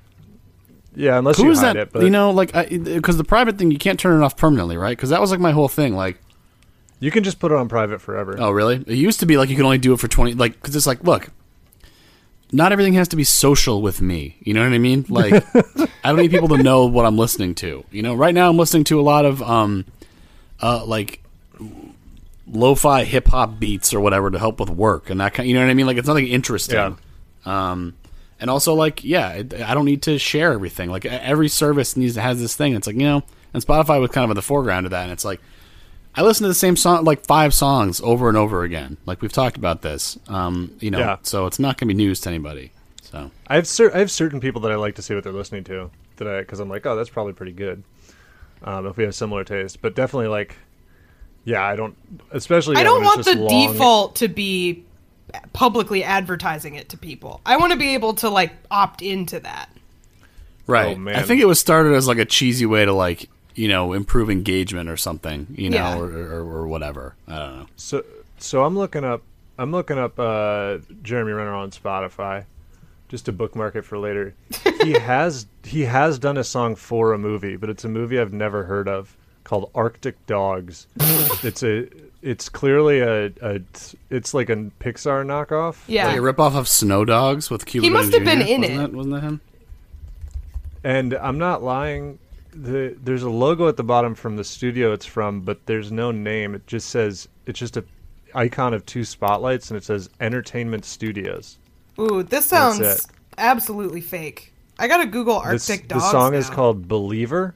yeah, 0.96 1.20
unless 1.20 1.38
Who 1.38 1.44
you 1.46 1.52
is 1.52 1.60
hide 1.60 1.76
that? 1.76 1.78
it, 1.78 1.92
but 1.92 2.04
you 2.04 2.10
know, 2.10 2.32
like 2.32 2.52
because 2.70 3.18
the 3.18 3.24
private 3.24 3.58
thing 3.58 3.70
you 3.70 3.78
can't 3.78 4.00
turn 4.00 4.20
it 4.20 4.26
off 4.26 4.36
permanently, 4.38 4.78
right? 4.78 4.98
Because 4.98 5.10
that 5.10 5.22
was 5.22 5.30
like 5.30 5.40
my 5.40 5.52
whole 5.52 5.68
thing. 5.68 5.94
Like, 5.96 6.18
you 7.00 7.12
can 7.12 7.24
just 7.24 7.38
put 7.40 7.52
it 7.52 7.56
on 7.58 7.68
private 7.70 8.02
forever. 8.02 8.36
oh 8.40 8.50
really? 8.52 8.78
It 8.88 8.96
used 8.98 9.20
to 9.20 9.26
be 9.28 9.38
like 9.38 9.50
you 9.50 9.56
could 9.56 9.66
only 9.66 9.78
do 9.78 9.94
it 9.94 10.00
for 10.00 10.08
twenty. 10.08 10.34
Like, 10.34 10.54
because 10.54 10.76
it's 10.76 10.88
like, 10.88 11.04
look, 11.04 11.30
not 12.52 12.72
everything 12.72 12.94
has 12.94 13.08
to 13.10 13.16
be 13.16 13.24
social 13.24 13.82
with 13.82 14.02
me. 14.02 14.38
You 14.40 14.54
know 14.54 14.64
what 14.64 14.74
I 14.74 14.78
mean? 14.78 15.06
Like, 15.10 15.34
I 16.04 16.10
don't 16.10 16.18
need 16.18 16.32
people 16.32 16.50
to 16.50 16.64
know 16.64 16.86
what 16.86 17.06
I'm 17.06 17.18
listening 17.18 17.56
to. 17.56 17.84
You 17.92 18.02
know, 18.02 18.16
right 18.16 18.34
now 18.34 18.50
I'm 18.50 18.58
listening 18.58 18.86
to 18.86 19.00
a 19.00 19.04
lot 19.04 19.26
of 19.26 19.42
um, 19.42 19.86
uh, 20.62 20.86
like 20.86 21.22
lo-fi 22.50 23.04
hip 23.04 23.28
hop 23.28 23.60
beats 23.60 23.94
or 23.94 24.00
whatever 24.00 24.32
to 24.32 24.40
help 24.40 24.60
with 24.60 24.70
work 24.70 25.10
and 25.10 25.20
that 25.20 25.34
kind. 25.34 25.48
You 25.50 25.56
know 25.56 25.62
what 25.62 25.70
I 25.70 25.74
mean? 25.74 25.86
Like, 25.86 25.98
it's 25.98 26.08
nothing 26.08 26.28
interesting. 26.28 26.78
Um, 27.46 27.96
and 28.40 28.50
also 28.50 28.74
like, 28.74 29.04
yeah, 29.04 29.30
it, 29.32 29.54
I 29.62 29.74
don't 29.74 29.86
need 29.86 30.04
to 30.04 30.18
share 30.20 30.54
everything. 30.54 30.90
Like 30.90 31.06
every 31.06 31.50
service 31.50 31.98
needs 31.98 32.14
to 32.16 32.22
has 32.22 32.40
this 32.40 32.56
thing. 32.56 32.76
It's 32.76 32.88
like 32.88 32.96
you 32.96 33.04
know, 33.04 33.24
and 33.54 33.66
Spotify 33.66 34.00
was 34.00 34.12
kind 34.12 34.26
of 34.26 34.32
at 34.32 34.36
the 34.36 34.42
foreground 34.42 34.86
of 34.86 34.92
that. 34.92 35.04
And 35.04 35.12
it's 35.12 35.26
like, 35.26 35.42
I 36.18 36.24
listen 36.24 36.44
to 36.44 36.48
the 36.48 36.54
same 36.56 36.76
song, 36.76 37.06
like 37.06 37.26
five 37.26 37.54
songs 37.54 38.02
over 38.02 38.28
and 38.28 38.36
over 38.38 38.64
again. 38.64 38.98
Like 39.06 39.22
we've 39.22 39.32
talked 39.32 39.56
about 39.56 39.84
this. 39.84 40.18
Um, 40.28 40.76
you 40.80 40.90
know, 40.92 41.00
Yeah. 41.00 41.18
so 41.22 41.46
it's 41.46 41.60
not 41.60 41.78
going 41.78 41.88
to 41.88 41.94
be 41.94 41.98
news 42.04 42.20
to 42.22 42.30
anybody. 42.30 42.72
So 43.04 43.32
I 43.48 43.56
have 43.56 43.68
cer- 43.68 43.94
I 43.96 44.00
have 44.00 44.12
certain 44.12 44.40
people 44.42 44.60
that 44.62 44.72
I 44.72 44.76
like 44.76 44.96
to 44.96 45.02
see 45.02 45.14
what 45.16 45.24
they're 45.24 45.32
listening 45.32 45.64
to 45.66 45.92
that 46.18 46.28
I 46.28 46.40
because 46.40 46.60
I'm 46.60 46.68
like, 46.70 46.86
oh, 46.86 46.96
that's 46.96 47.10
probably 47.10 47.34
pretty 47.34 47.54
good. 47.54 47.84
Um, 48.64 48.88
if 48.88 48.98
we 48.98 49.04
have 49.04 49.14
similar 49.16 49.44
taste, 49.44 49.82
but 49.82 49.96
definitely 49.96 50.28
like, 50.30 50.56
yeah, 51.46 51.64
I 51.64 51.76
don't 51.76 51.96
especially. 52.32 52.76
I 52.78 52.84
don't 52.84 53.04
want 53.04 53.24
the 53.24 53.36
long- 53.36 53.72
default 53.74 54.16
to 54.18 54.28
be 54.28 54.84
publicly 55.54 56.04
advertising 56.04 56.76
it 56.76 56.90
to 56.90 56.98
people. 56.98 57.42
I 57.46 57.58
want 57.58 57.72
to 57.74 57.78
be 57.78 57.94
able 57.94 58.16
to 58.16 58.30
like 58.30 58.54
opt 58.72 59.02
into 59.02 59.40
that. 59.42 59.70
right, 60.66 60.96
Oh, 60.96 61.00
man. 61.00 61.16
I 61.16 61.22
think 61.22 61.42
it 61.42 61.46
was 61.46 61.60
started 61.60 61.94
as 61.94 62.08
like 62.08 62.18
a 62.18 62.26
cheesy 62.26 62.66
way 62.66 62.84
to 62.86 62.94
like 62.94 63.30
you 63.58 63.68
know 63.68 63.92
improve 63.94 64.30
engagement 64.30 64.88
or 64.90 64.96
something. 64.96 65.48
You 65.58 65.70
know, 65.72 65.78
Yeah. 65.78 65.98
or, 65.98 66.06
or, 66.06 66.40
or 66.60 66.68
whatever. 66.68 67.16
I 67.28 67.38
don't 67.40 67.58
know. 67.60 67.66
So 67.76 68.04
so 68.38 68.64
I'm 68.64 68.78
looking 68.78 69.04
up 69.04 69.24
I'm 69.60 69.72
looking 69.72 69.98
up 69.98 70.18
uh, 70.20 70.78
Jeremy 71.02 71.32
Renner 71.34 71.54
on 71.54 71.72
Spotify 71.72 72.46
just 73.10 73.26
to 73.26 73.32
bookmark 73.32 73.76
it 73.76 73.84
for 73.84 73.98
later. 73.98 74.36
he 74.84 74.94
has 74.94 75.48
he 75.64 75.82
has 75.84 76.20
done 76.20 76.38
a 76.38 76.44
song 76.44 76.76
for 76.76 77.14
a 77.14 77.18
movie, 77.18 77.56
but 77.58 77.70
it's 77.70 77.84
a 77.84 77.90
movie 77.90 78.20
I've 78.20 78.34
never 78.34 78.64
heard 78.66 78.88
of 78.88 79.18
called 79.44 79.72
Arctic 79.74 80.24
Dogs. 80.28 80.88
it's 81.44 81.64
a 81.64 81.88
it's 82.22 82.50
clearly 82.50 83.00
a, 83.00 83.28
a 83.42 83.62
it's 84.10 84.34
like 84.34 84.50
a 84.50 84.56
Pixar 84.56 85.26
knockoff. 85.26 85.78
Yeah. 85.88 86.08
Like 86.08 86.18
a 86.18 86.20
ripoff 86.22 86.56
of 86.56 86.68
Snow 86.68 87.06
Dogs 87.06 87.50
with 87.50 87.66
Cuba. 87.66 87.84
He 87.86 87.90
must 87.90 88.12
Gooding 88.12 88.28
have 88.28 88.38
been 88.40 88.48
Jr.? 88.48 88.54
in 88.54 88.62
wasn't 88.62 88.74
it. 88.74 88.78
That, 88.78 88.94
wasn't 88.94 89.16
that 89.16 89.24
him? 89.24 89.42
And 90.84 91.14
I'm 91.16 91.38
not 91.38 91.64
lying. 91.64 92.20
The, 92.52 92.96
there's 93.04 93.24
a 93.24 93.30
logo 93.30 93.68
at 93.68 93.78
the 93.78 93.84
bottom 93.84 94.16
from 94.16 94.36
the 94.36 94.44
studio 94.44 94.92
it's 94.94 95.06
from, 95.06 95.42
but 95.42 95.66
there's 95.66 95.92
no 95.92 96.12
name. 96.12 96.56
It 96.56 96.66
just 96.68 96.90
says 96.90 97.28
it's 97.46 97.60
just 97.60 97.78
a 97.78 97.86
icon 98.34 98.74
of 98.74 98.86
two 98.86 99.04
spotlights, 99.04 99.70
and 99.70 99.78
it 99.78 99.84
says 99.84 100.10
Entertainment 100.20 100.86
Studios. 100.86 101.58
Ooh, 102.00 102.24
this 102.24 102.46
sounds 102.46 103.08
absolutely 103.38 104.02
fake. 104.02 104.54
I 104.80 104.88
gotta 104.88 105.06
Google 105.06 105.38
Arctic 105.38 105.52
This, 105.54 105.70
Arctic 105.70 105.88
the 105.90 105.96
Dogs. 105.96 106.12
song 106.12 106.34
is 106.34 106.50
called 106.50 106.88
Believer. 106.88 107.56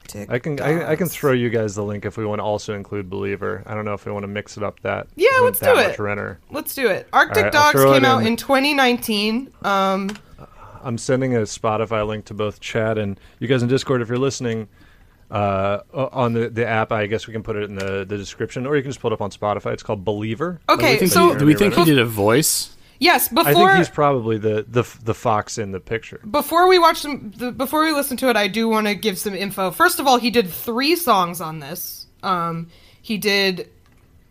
Arctic 0.00 0.30
I 0.30 0.38
can 0.38 0.60
I, 0.60 0.92
I 0.92 0.96
can 0.96 1.08
throw 1.08 1.32
you 1.32 1.50
guys 1.50 1.74
the 1.74 1.82
link 1.82 2.04
if 2.04 2.16
we 2.16 2.24
want 2.24 2.38
to 2.40 2.44
also 2.44 2.74
include 2.74 3.10
Believer. 3.10 3.62
I 3.66 3.74
don't 3.74 3.84
know 3.84 3.94
if 3.94 4.06
we 4.06 4.12
want 4.12 4.24
to 4.24 4.28
mix 4.28 4.56
it 4.56 4.62
up 4.62 4.80
that 4.80 5.08
Yeah, 5.16 5.28
let's 5.42 5.60
do 5.60 5.76
it. 5.78 5.98
Renner. 5.98 6.38
Let's 6.50 6.74
do 6.74 6.88
it. 6.88 7.08
Arctic 7.12 7.44
right, 7.44 7.52
Dogs 7.52 7.84
came 7.84 8.04
out 8.04 8.22
in. 8.22 8.28
in 8.28 8.36
2019. 8.36 9.52
Um, 9.62 10.16
I'm 10.86 10.98
sending 10.98 11.34
a 11.34 11.40
Spotify 11.40 12.06
link 12.06 12.26
to 12.26 12.34
both 12.34 12.60
Chad 12.60 12.96
and 12.96 13.18
you 13.40 13.48
guys 13.48 13.62
in 13.62 13.68
Discord 13.68 14.02
if 14.02 14.08
you're 14.08 14.18
listening. 14.18 14.68
Uh, 15.28 15.80
on 15.92 16.34
the, 16.34 16.48
the 16.48 16.64
app, 16.64 16.92
I 16.92 17.06
guess 17.06 17.26
we 17.26 17.32
can 17.32 17.42
put 17.42 17.56
it 17.56 17.64
in 17.64 17.74
the, 17.74 18.04
the 18.04 18.16
description, 18.16 18.64
or 18.64 18.76
you 18.76 18.82
can 18.82 18.92
just 18.92 19.00
pull 19.00 19.10
it 19.10 19.14
up 19.14 19.20
on 19.20 19.30
Spotify. 19.32 19.72
It's 19.72 19.82
called 19.82 20.04
Believer. 20.04 20.60
Do 20.68 20.76
we 20.76 20.84
okay, 20.84 20.98
think, 20.98 21.10
so 21.10 21.32
he, 21.32 21.38
do 21.40 21.46
we 21.46 21.54
think 21.54 21.74
he 21.74 21.84
did 21.84 21.98
a 21.98 22.04
voice? 22.04 22.76
yes, 23.00 23.28
before 23.28 23.50
I 23.50 23.54
think 23.54 23.70
he's 23.72 23.90
probably 23.90 24.38
the, 24.38 24.64
the 24.68 24.84
the 25.02 25.14
fox 25.14 25.58
in 25.58 25.72
the 25.72 25.80
picture. 25.80 26.20
before 26.30 26.68
we 26.68 26.78
watch 26.78 26.98
some, 26.98 27.32
the, 27.36 27.50
before 27.50 27.82
we 27.82 27.90
listen 27.90 28.16
to 28.18 28.28
it, 28.30 28.36
I 28.36 28.46
do 28.46 28.68
want 28.68 28.86
to 28.86 28.94
give 28.94 29.18
some 29.18 29.34
info. 29.34 29.72
First 29.72 29.98
of 29.98 30.06
all, 30.06 30.18
he 30.18 30.30
did 30.30 30.48
three 30.48 30.94
songs 30.94 31.40
on 31.40 31.58
this. 31.58 32.06
Um, 32.22 32.68
he 33.02 33.18
did 33.18 33.68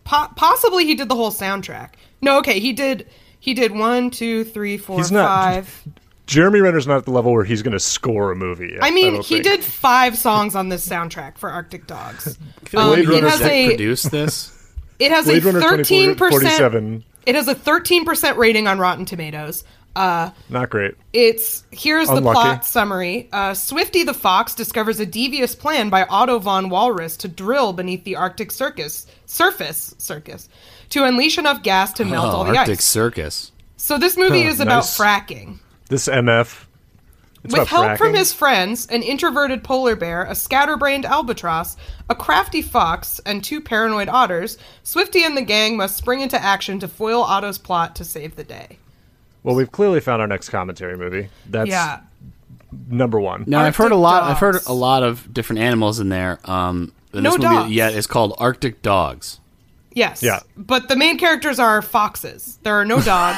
po- 0.06 0.32
possibly 0.38 0.86
he 0.86 0.96
did 0.96 1.10
the 1.10 1.16
whole 1.16 1.32
soundtrack. 1.32 1.90
No, 2.22 2.38
okay, 2.40 2.60
he 2.62 2.72
did 2.72 3.06
he 3.38 3.54
did 3.54 3.74
one, 3.74 4.12
two, 4.12 4.46
three, 4.46 4.78
four, 4.78 5.00
He's 5.00 5.12
not- 5.12 5.28
five. 5.28 5.84
Jeremy 6.28 6.60
Renner's 6.60 6.88
not 6.88 6.98
at 6.98 7.06
the 7.06 7.12
level 7.12 7.32
where 7.34 7.44
he's 7.44 7.62
going 7.62 7.74
to 7.74 7.80
score 7.80 8.32
a 8.32 8.36
movie. 8.36 8.72
Yet, 8.74 8.84
I 8.84 8.92
mean, 8.92 9.14
don't 9.14 9.26
he 9.26 9.36
think. 9.42 9.44
did 9.46 9.64
five 9.64 10.18
songs 10.18 10.56
on 10.56 10.70
this 10.70 10.88
soundtrack 10.88 11.38
for 11.38 11.50
Arctic 11.50 11.88
Dogs. 11.88 12.38
Um, 12.76 12.88
Blade 12.90 13.06
it 13.06 13.10
Runner 13.10 13.30
has 13.30 13.42
a 13.42 13.68
produced 13.68 14.12
this. 14.12 14.74
it 15.00 15.12
has 15.12 15.26
Blade 15.26 15.46
a 15.46 15.52
thirteen 15.54 16.16
percent 16.16 16.42
2047. 16.42 17.04
it 17.28 17.36
has 17.36 17.48
a 17.48 17.54
thirteen 17.56 18.04
percent 18.06 18.38
rating 18.38 18.68
on 18.68 18.80
Rotten 18.80 19.06
Tomatoes. 19.06 19.64
Uh, 19.96 20.32
Not 20.50 20.72
great. 20.72 20.96
It's 21.14 21.64
here's 21.72 22.10
the 22.10 22.20
plot 22.22 22.66
summary. 22.66 23.30
Uh, 23.32 23.54
Swifty 23.54 24.04
the 24.04 24.14
fox 24.16 24.56
discovers 24.56 25.00
a 25.00 25.06
devious 25.06 25.56
plan 25.56 25.90
by 25.90 26.06
Otto 26.08 26.40
von 26.40 26.70
Walrus 26.70 27.16
to 27.18 27.28
drill 27.30 27.72
beneath 27.72 28.04
the 28.04 28.16
Arctic 28.18 28.52
circus 28.52 29.06
surface 29.26 29.94
circus 30.00 30.50
to 30.90 31.06
unleash 31.06 31.38
enough 31.38 31.64
gas 31.64 31.94
to 31.94 32.04
melt 32.04 32.26
Oh, 32.34 32.38
all 32.40 32.44
the 32.46 32.58
Arctic 32.58 32.80
ice. 32.80 32.84
Circus. 32.84 33.52
So 33.78 33.98
this 33.98 34.18
movie 34.18 34.42
Huh, 34.44 34.50
is 34.50 34.60
about 34.60 34.80
nice. 34.80 34.98
fracking. 34.98 35.60
This 35.90 36.08
MF. 36.08 36.66
It's 37.44 37.54
With 37.54 37.62
about 37.62 37.68
help 37.68 37.98
from 38.00 38.16
his 38.16 38.34
friends, 38.34 38.88
an 38.88 39.04
introverted 39.04 39.64
polar 39.64 39.96
bear, 39.96 40.24
a 40.24 40.34
scatterbrained 40.34 41.06
albatross, 41.06 41.78
a 42.10 42.16
crafty 42.16 42.64
fox, 42.64 43.20
and 43.24 43.44
two 43.44 43.62
paranoid 43.62 44.10
otters, 44.10 44.58
Swifty 44.82 45.24
and 45.24 45.38
the 45.38 45.44
gang 45.44 45.78
must 45.78 45.96
spring 45.96 46.22
into 46.22 46.42
action 46.42 46.80
to 46.80 46.88
foil 46.88 47.22
Otto's 47.22 47.60
plot 47.60 47.96
to 47.98 48.04
save 48.04 48.36
the 48.36 48.44
day. 48.44 48.80
Well, 49.44 49.54
we've 49.54 49.72
clearly 49.72 50.00
found 50.00 50.24
our 50.24 50.28
next 50.28 50.50
commentary 50.50 50.98
movie. 50.98 51.30
That's 51.48 51.70
yeah. 51.70 52.00
number 52.88 53.20
one. 53.20 53.44
Now 53.46 53.62
I've 53.62 53.76
heard 53.76 53.92
a 53.92 53.96
Arctic 53.96 54.02
lot. 54.02 54.24
I've 54.24 54.40
heard 54.40 54.56
a 54.66 54.74
lot 54.74 55.04
of 55.04 55.32
different 55.32 55.60
animals 55.60 56.00
in 56.00 56.10
there. 56.10 56.40
Um, 56.46 56.94
and 57.14 57.22
No 57.24 57.30
this 57.32 57.44
movie, 57.44 57.56
dogs. 57.56 57.72
yeah, 57.72 57.90
it's 57.90 58.08
called 58.08 58.34
Arctic 58.40 58.82
Dogs. 58.82 59.40
Yes. 59.92 60.24
Yeah. 60.24 60.40
But 60.58 60.90
the 60.90 60.96
main 60.96 61.20
characters 61.20 61.60
are 61.60 61.82
foxes. 61.84 62.58
There 62.64 62.74
are 62.74 62.86
no 62.86 63.02
dogs. 63.04 63.38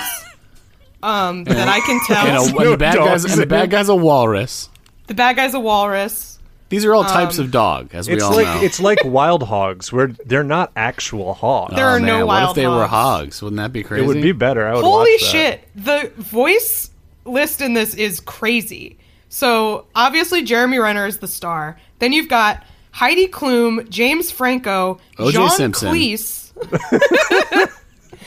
Um, 1.04 1.44
that 1.46 1.68
I 1.68 1.80
can 1.82 2.00
tell. 2.08 2.26
And, 2.26 2.38
a, 2.38 2.42
and 2.48 2.56
no 2.56 2.72
the 2.72 2.78
bad 2.78 2.96
guys. 2.96 3.24
dogs 3.24 3.34
And 3.34 3.42
the 3.42 3.46
bad 3.48 3.70
guy's 3.70 3.90
a 3.90 3.96
walrus. 3.96 4.70
the 5.08 5.14
bad 5.14 5.36
guy's 5.36 5.54
a 5.54 5.60
walrus. 5.60 6.40
These 6.70 6.84
are 6.84 6.94
all 6.94 7.06
types 7.06 7.40
of 7.40 7.50
dog, 7.50 7.92
as 7.94 8.10
we 8.10 8.16
It's 8.16 8.24
all 8.26 8.36
like 8.36 8.46
know. 8.46 8.62
it's 8.62 8.82
like 8.82 9.00
wild 9.06 9.42
hogs, 9.44 9.94
where 9.94 10.08
they're 10.26 10.44
not 10.44 10.70
actual 10.76 11.34
hogs. 11.34 11.76
There 11.76 11.86
Oh, 11.88 11.92
are 11.94 12.00
no 12.02 12.06
man, 12.06 12.20
What 12.20 12.28
wild 12.28 12.50
if 12.50 12.56
they 12.62 12.68
were 12.68 12.86
hogs. 12.88 12.90
hogs? 12.90 13.42
Wouldn't 13.42 13.58
that 13.58 13.72
be 13.72 13.84
crazy? 13.84 14.04
it 14.04 14.08
would 14.08 14.22
be 14.22 14.34
better. 14.34 14.68
I 14.68 14.74
would 14.74 14.84
Holy 14.84 15.12
watch 15.14 15.22
that. 15.22 15.28
shit. 15.32 15.70
The 15.76 16.12
voice 16.18 16.90
list 17.24 17.62
in 17.62 17.72
this 17.74 17.94
is 17.96 18.20
crazy. 18.20 18.98
So 19.30 19.86
obviously 19.96 20.44
Jeremy 20.44 20.80
Renner 20.80 21.08
is 21.08 21.20
the 21.20 21.28
star. 21.28 21.80
Then 22.00 22.12
you've 22.12 22.28
got 22.28 22.66
Heidi 22.92 23.30
Klum, 23.30 23.88
James 23.90 24.30
Franco, 24.30 25.00
O.J. 25.20 25.32
John 25.38 25.50
Simpson. 25.52 25.88
Cleese. 25.94 26.52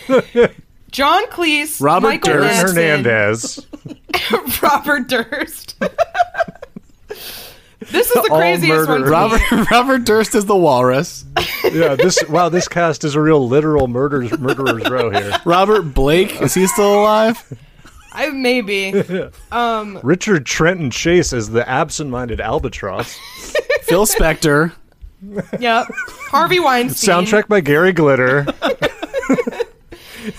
John 0.90 1.26
Cleese, 1.28 1.80
Robert 1.80 2.08
Michael 2.08 2.30
Aaron 2.32 2.46
Durst. 2.48 2.74
Madsen, 2.74 2.76
Hernandez. 3.04 3.66
Robert 4.62 5.08
Durst. 5.08 5.76
This 7.90 8.08
is 8.08 8.22
the 8.22 8.28
All 8.30 8.38
craziest 8.38 8.88
one. 8.88 9.00
murder. 9.00 9.04
For 9.06 9.10
Robert 9.10 9.40
me. 9.52 9.66
Robert 9.70 10.04
Durst 10.04 10.34
is 10.34 10.44
the 10.44 10.54
walrus. 10.54 11.24
yeah, 11.64 11.94
this 11.96 12.22
wow, 12.28 12.48
this 12.50 12.68
cast 12.68 13.04
is 13.04 13.14
a 13.14 13.20
real 13.20 13.48
literal 13.48 13.88
murders 13.88 14.38
murderers 14.38 14.88
row 14.88 15.08
here. 15.10 15.32
Robert 15.46 15.82
Blake 15.94 16.40
is 16.42 16.52
he 16.54 16.66
still 16.66 17.00
alive? 17.00 17.42
I 18.12 18.28
maybe. 18.28 18.92
Um, 19.50 19.98
Richard 20.02 20.44
Trenton 20.44 20.90
Chase 20.90 21.32
is 21.32 21.48
the 21.50 21.66
absent-minded 21.68 22.40
albatross. 22.40 23.14
Phil 23.82 24.04
Spector. 24.06 24.72
Yep. 25.58 25.86
Harvey 26.28 26.60
Weinstein. 26.60 27.24
Soundtrack 27.24 27.48
by 27.48 27.60
Gary 27.60 27.92
Glitter. 27.92 28.46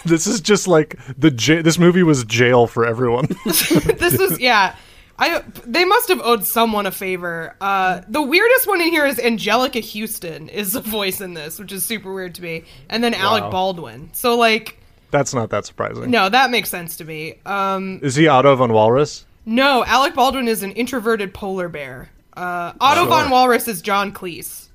this 0.06 0.28
is 0.28 0.42
just 0.42 0.68
like 0.68 0.98
the 1.18 1.32
j- 1.32 1.62
this 1.62 1.78
movie 1.78 2.04
was 2.04 2.24
jail 2.26 2.68
for 2.68 2.86
everyone. 2.86 3.28
this 3.46 3.72
is 4.20 4.40
yeah. 4.40 4.76
I 5.20 5.44
they 5.66 5.86
must 5.86 6.08
have 6.10 6.20
owed 6.22 6.46
someone 6.46 6.86
a 6.88 6.92
favor. 6.92 7.56
Uh, 7.62 8.02
the 8.08 8.22
weirdest 8.24 8.66
one 8.68 8.82
in 8.82 8.88
here 8.90 9.06
is 9.06 9.18
Anjelica 9.18 9.82
Huston 9.84 10.50
is 10.50 10.74
the 10.74 10.82
voice 10.82 11.22
in 11.22 11.36
this, 11.36 11.60
which 11.60 11.72
is 11.72 11.86
super 11.86 12.12
weird 12.14 12.34
to 12.36 12.42
me, 12.42 12.64
and 12.90 13.04
then 13.04 13.14
Alec 13.14 13.44
Wow. 13.44 13.52
Baldwin. 13.52 14.10
So 14.14 14.36
like, 14.36 14.80
That's 15.12 15.34
not 15.34 15.52
that 15.52 15.66
surprising. 15.68 16.10
no, 16.10 16.28
that 16.30 16.50
makes 16.50 16.70
sense 16.70 16.96
to 16.98 17.06
me. 17.06 17.36
Um, 17.46 18.00
Is 18.02 18.16
he 18.16 18.28
Otto 18.28 18.56
von 18.56 18.74
Walrus? 18.74 19.26
no, 19.46 19.84
Alec 19.86 20.16
Baldwin 20.16 20.48
is 20.48 20.64
an 20.64 20.72
introverted 20.72 21.34
polar 21.36 21.70
bear. 21.70 22.10
Uh, 22.36 22.74
Otto 22.82 23.06
von 23.06 23.30
Walrus 23.30 23.68
is 23.68 23.82
John 23.84 24.12
Cleese. 24.12 24.70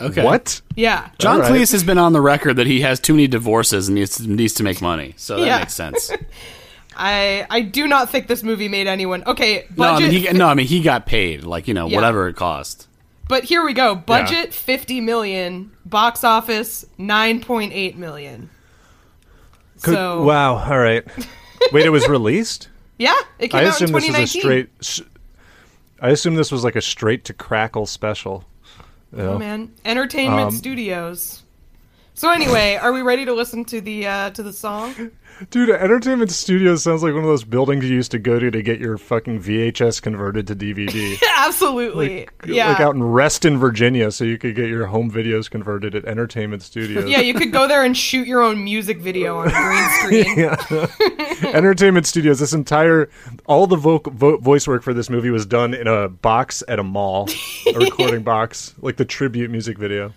Okay. 0.00 0.24
What? 0.24 0.60
Yeah. 0.76 1.10
John 1.18 1.36
All 1.36 1.40
right. 1.42 1.52
Cleese 1.52 1.72
has 1.72 1.84
been 1.84 1.98
on 1.98 2.12
the 2.12 2.20
record 2.20 2.54
that 2.56 2.66
he 2.66 2.80
has 2.80 2.98
too 3.00 3.12
many 3.12 3.26
divorces 3.28 3.88
and 3.88 3.94
needs 3.96 4.16
to, 4.16 4.26
needs 4.30 4.54
to 4.54 4.62
make 4.62 4.80
money. 4.80 5.14
So 5.16 5.36
that 5.38 5.46
Yeah. 5.46 5.58
makes 5.58 5.74
sense. 5.74 6.10
I 6.96 7.46
I 7.48 7.60
do 7.62 7.86
not 7.86 8.10
think 8.10 8.26
this 8.26 8.42
movie 8.42 8.68
made 8.68 8.86
anyone 8.86 9.22
okay. 9.26 9.64
Budget, 9.70 9.76
no, 9.78 9.84
I 9.94 10.00
mean 10.00 10.10
he 10.10 10.32
no, 10.32 10.48
I 10.48 10.54
mean 10.54 10.66
he 10.66 10.80
got 10.82 11.06
paid 11.06 11.44
like 11.44 11.68
you 11.68 11.74
know 11.74 11.86
Yeah. 11.86 11.96
whatever 11.96 12.28
it 12.28 12.34
cost. 12.36 12.88
but 13.28 13.44
here 13.44 13.64
we 13.64 13.72
go. 13.72 13.94
Budget 13.94 14.52
fifty 14.52 15.00
million, 15.00 15.70
box 15.86 16.24
office 16.24 16.84
nine 16.98 17.40
point 17.40 17.72
eight 17.72 17.96
million. 17.96 18.50
Could- 19.82 19.94
so 19.94 20.22
wow. 20.24 20.56
All 20.56 20.78
right. 20.78 21.04
Wait, 21.72 21.86
it 21.86 21.90
was 21.90 22.08
released. 22.08 22.68
yeah, 22.98 23.14
it 23.38 23.48
came 23.48 23.60
I 23.60 23.64
out 23.68 23.80
in 23.80 23.84
assume 23.88 23.92
this 23.92 24.08
was 24.08 24.18
a 24.18 24.26
straight. 24.26 24.68
s- 24.80 25.02
I 26.02 26.08
assume 26.10 26.34
this 26.34 26.50
was 26.50 26.64
like 26.64 26.76
a 26.76 26.80
straight 26.82 27.24
to 27.26 27.32
crackle 27.34 27.86
special. 27.86 28.44
You 29.12 29.18
know? 29.18 29.32
Oh 29.34 29.38
man, 29.38 29.72
Entertainment 29.84 30.48
Um, 30.48 30.50
Studios. 30.52 31.42
So 32.20 32.30
anyway, 32.30 32.74
are 32.74 32.92
we 32.92 33.00
ready 33.00 33.24
to 33.24 33.32
listen 33.32 33.64
to 33.64 33.80
the 33.80 34.06
uh, 34.06 34.30
to 34.32 34.42
the 34.42 34.52
song? 34.52 35.10
Dude, 35.48 35.70
Entertainment 35.70 36.30
Studios 36.30 36.82
sounds 36.82 37.02
like 37.02 37.14
one 37.14 37.22
of 37.22 37.28
those 37.30 37.44
buildings 37.44 37.88
you 37.88 37.94
used 37.94 38.10
to 38.10 38.18
go 38.18 38.38
to 38.38 38.50
to 38.50 38.62
get 38.62 38.78
your 38.78 38.98
fucking 38.98 39.40
VHS 39.40 40.02
converted 40.02 40.46
to 40.48 40.54
DVD. 40.54 41.18
Absolutely, 41.38 42.28
yeah. 42.44 42.72
Like 42.72 42.80
out 42.80 42.94
in 42.94 43.02
Reston, 43.02 43.56
Virginia, 43.56 44.10
so 44.10 44.24
you 44.24 44.36
could 44.36 44.54
get 44.54 44.68
your 44.68 44.84
home 44.84 45.10
videos 45.10 45.50
converted 45.50 45.94
at 45.94 46.04
Entertainment 46.04 46.62
Studios. 46.62 47.08
yeah, 47.08 47.20
you 47.20 47.32
could 47.32 47.52
go 47.52 47.66
there 47.66 47.84
and 47.84 47.96
shoot 47.96 48.26
your 48.26 48.42
own 48.42 48.62
music 48.62 48.98
video 48.98 49.38
on 49.38 49.48
a 49.48 49.52
green 49.52 50.52
screen. 50.68 51.54
Entertainment 51.54 52.06
Studios. 52.06 52.38
This 52.38 52.52
entire, 52.52 53.08
all 53.46 53.66
the 53.66 53.76
vo- 53.76 54.02
vo- 54.04 54.36
voice 54.36 54.68
work 54.68 54.82
for 54.82 54.92
this 54.92 55.08
movie 55.08 55.30
was 55.30 55.46
done 55.46 55.72
in 55.72 55.86
a 55.86 56.10
box 56.10 56.62
at 56.68 56.78
a 56.78 56.84
mall, 56.84 57.30
a 57.66 57.78
recording 57.78 58.22
box, 58.24 58.74
like 58.82 58.98
the 58.98 59.06
tribute 59.06 59.50
music 59.50 59.78
video. 59.78 60.12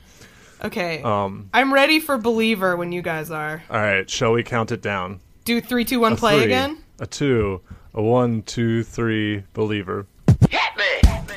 Okay, 0.63 1.01
Um, 1.03 1.49
I'm 1.53 1.73
ready 1.73 1.99
for 1.99 2.17
Believer 2.17 2.77
when 2.77 2.91
you 2.93 3.01
guys 3.01 3.29
are. 3.31 3.61
All 3.69 3.77
right, 3.81 4.09
shall 4.09 4.31
we 4.31 4.43
count 4.43 4.71
it 4.71 4.81
down? 4.81 5.19
Do 5.43 5.59
three, 5.59 5.83
two, 5.83 5.99
one, 5.99 6.13
A 6.13 6.15
play 6.15 6.35
three, 6.37 6.45
again. 6.45 6.77
A 6.99 7.05
two, 7.05 7.59
a 7.93 8.01
one, 8.01 8.43
two, 8.43 8.83
three. 8.83 9.43
Believer. 9.53 10.07
Hit 10.49 10.61
me. 10.77 10.83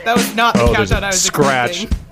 That 0.04 0.16
was 0.16 0.32
not 0.36 0.54
the 0.54 0.60
Oh, 0.62 0.66
there's 0.72 0.90
countdown 0.90 1.02
a 1.02 1.06
I 1.06 1.08
was 1.10 1.20
scratch. 1.22 1.82
expecting. 1.84 2.02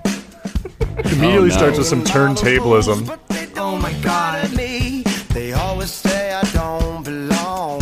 Immediately 1.17 1.49
no. 1.49 1.55
starts 1.55 1.77
with 1.77 1.87
some 1.87 2.03
turntablism. 2.03 3.17
Oh 3.55 3.77
my 3.77 3.93
god. 4.01 4.47
They 4.49 5.51
always 5.53 5.91
say 5.91 6.33
I 6.33 6.41
don't 6.51 7.03
belong. 7.03 7.81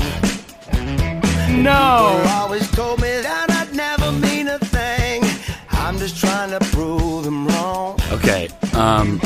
No. 1.61 2.23
Always 2.29 2.69
told 2.71 3.01
me 3.01 3.09
that 3.21 3.49
I'd 3.49 3.75
never 3.75 4.11
mean 4.11 4.47
a 4.47 4.59
thing. 4.59 5.23
I'm 5.71 5.97
just 5.97 6.17
trying 6.19 6.49
to 6.51 6.59
Um. 8.75 9.19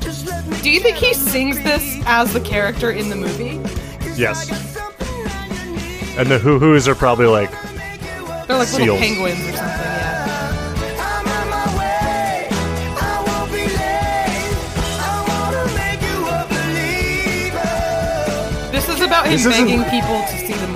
Just 0.00 0.26
let 0.26 0.46
me 0.46 0.56
Do 0.62 0.70
you 0.70 0.80
think 0.80 0.96
he 0.96 1.12
sings 1.14 1.56
this 1.62 1.98
as 2.06 2.32
the 2.32 2.40
character 2.40 2.90
in 2.90 3.08
the 3.10 3.16
movie? 3.16 3.60
Yes. 4.16 4.48
And 6.18 6.28
the 6.30 6.38
hoo 6.38 6.58
hoos 6.58 6.88
are 6.88 6.94
probably 6.94 7.26
like, 7.26 7.50
They're 7.50 8.56
like 8.56 8.72
little 8.72 8.86
Seals. 8.96 8.98
penguins 9.00 9.38
or 9.40 9.52
something. 9.52 9.60
Yeah. 9.60 10.94
I'm 10.98 11.26
on 11.28 11.48
my 11.50 11.66
way. 11.78 12.48
I 12.50 13.22
won't 13.26 13.50
be 13.52 13.66
late. 13.68 14.56
I 15.02 15.04
wanna 15.28 15.66
make 15.76 16.00
you 16.00 16.18
a 16.24 16.46
believer. 17.52 17.68
This 18.72 18.88
is 18.88 19.00
about 19.04 19.26
him 19.26 19.32
This 19.32 19.44
isn't- 19.44 19.66
begging 19.66 19.84
people 19.90 20.22
to 20.22 20.36
see 20.46 20.54
the 20.54 20.66
movie. 20.68 20.75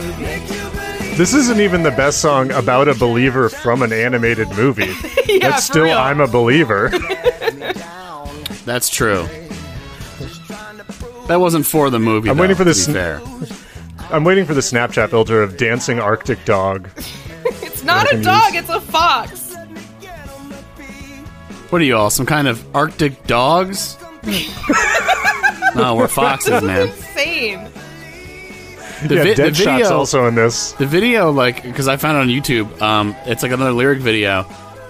This 1.20 1.34
isn't 1.34 1.60
even 1.60 1.82
the 1.82 1.90
best 1.90 2.22
song 2.22 2.50
about 2.52 2.88
a 2.88 2.94
believer 2.94 3.50
from 3.50 3.82
an 3.82 3.92
animated 3.92 4.48
movie. 4.52 4.94
Yeah, 5.28 5.50
That's 5.50 5.64
still 5.64 5.84
real. 5.84 5.98
I'm 5.98 6.18
a 6.20 6.26
believer. 6.26 6.88
That's 8.64 8.88
true. 8.88 9.28
That 11.28 11.36
wasn't 11.38 11.66
for 11.66 11.90
the 11.90 11.98
movie. 12.00 12.30
I'm 12.30 12.36
though, 12.36 12.40
waiting 12.40 12.56
for 12.56 12.64
to 12.64 12.70
this- 12.70 12.86
fair. 12.86 13.20
I'm 14.10 14.24
waiting 14.24 14.46
for 14.46 14.54
the 14.54 14.60
Snapchat 14.62 15.10
filter 15.10 15.42
of 15.42 15.56
dancing 15.58 16.00
Arctic 16.00 16.42
dog. 16.46 16.88
It's 17.62 17.84
not 17.84 18.12
a 18.12 18.20
dog, 18.22 18.54
use- 18.54 18.62
it's 18.62 18.70
a 18.70 18.80
fox. 18.80 19.54
What 21.70 21.80
are 21.82 21.84
you 21.84 21.96
all? 21.96 22.10
Some 22.10 22.26
kind 22.26 22.48
of 22.48 22.64
Arctic 22.74 23.26
dogs? 23.26 23.96
no, 25.76 25.94
we're 25.96 26.08
foxes, 26.08 26.62
man. 26.62 26.88
That's 26.88 26.98
Insane. 26.98 27.68
The, 29.08 29.14
yeah, 29.14 29.22
vi- 29.22 29.34
the 29.34 29.42
Deadshot's 29.44 29.58
video, 29.58 29.96
also 29.96 30.26
in 30.26 30.34
this. 30.34 30.72
the 30.72 30.86
video, 30.86 31.30
like, 31.30 31.62
because 31.62 31.88
I 31.88 31.96
found 31.96 32.18
it 32.18 32.20
on 32.20 32.28
YouTube. 32.28 32.82
Um, 32.82 33.16
it's 33.24 33.42
like 33.42 33.50
another 33.52 33.72
lyric 33.72 34.00
video, 34.00 34.46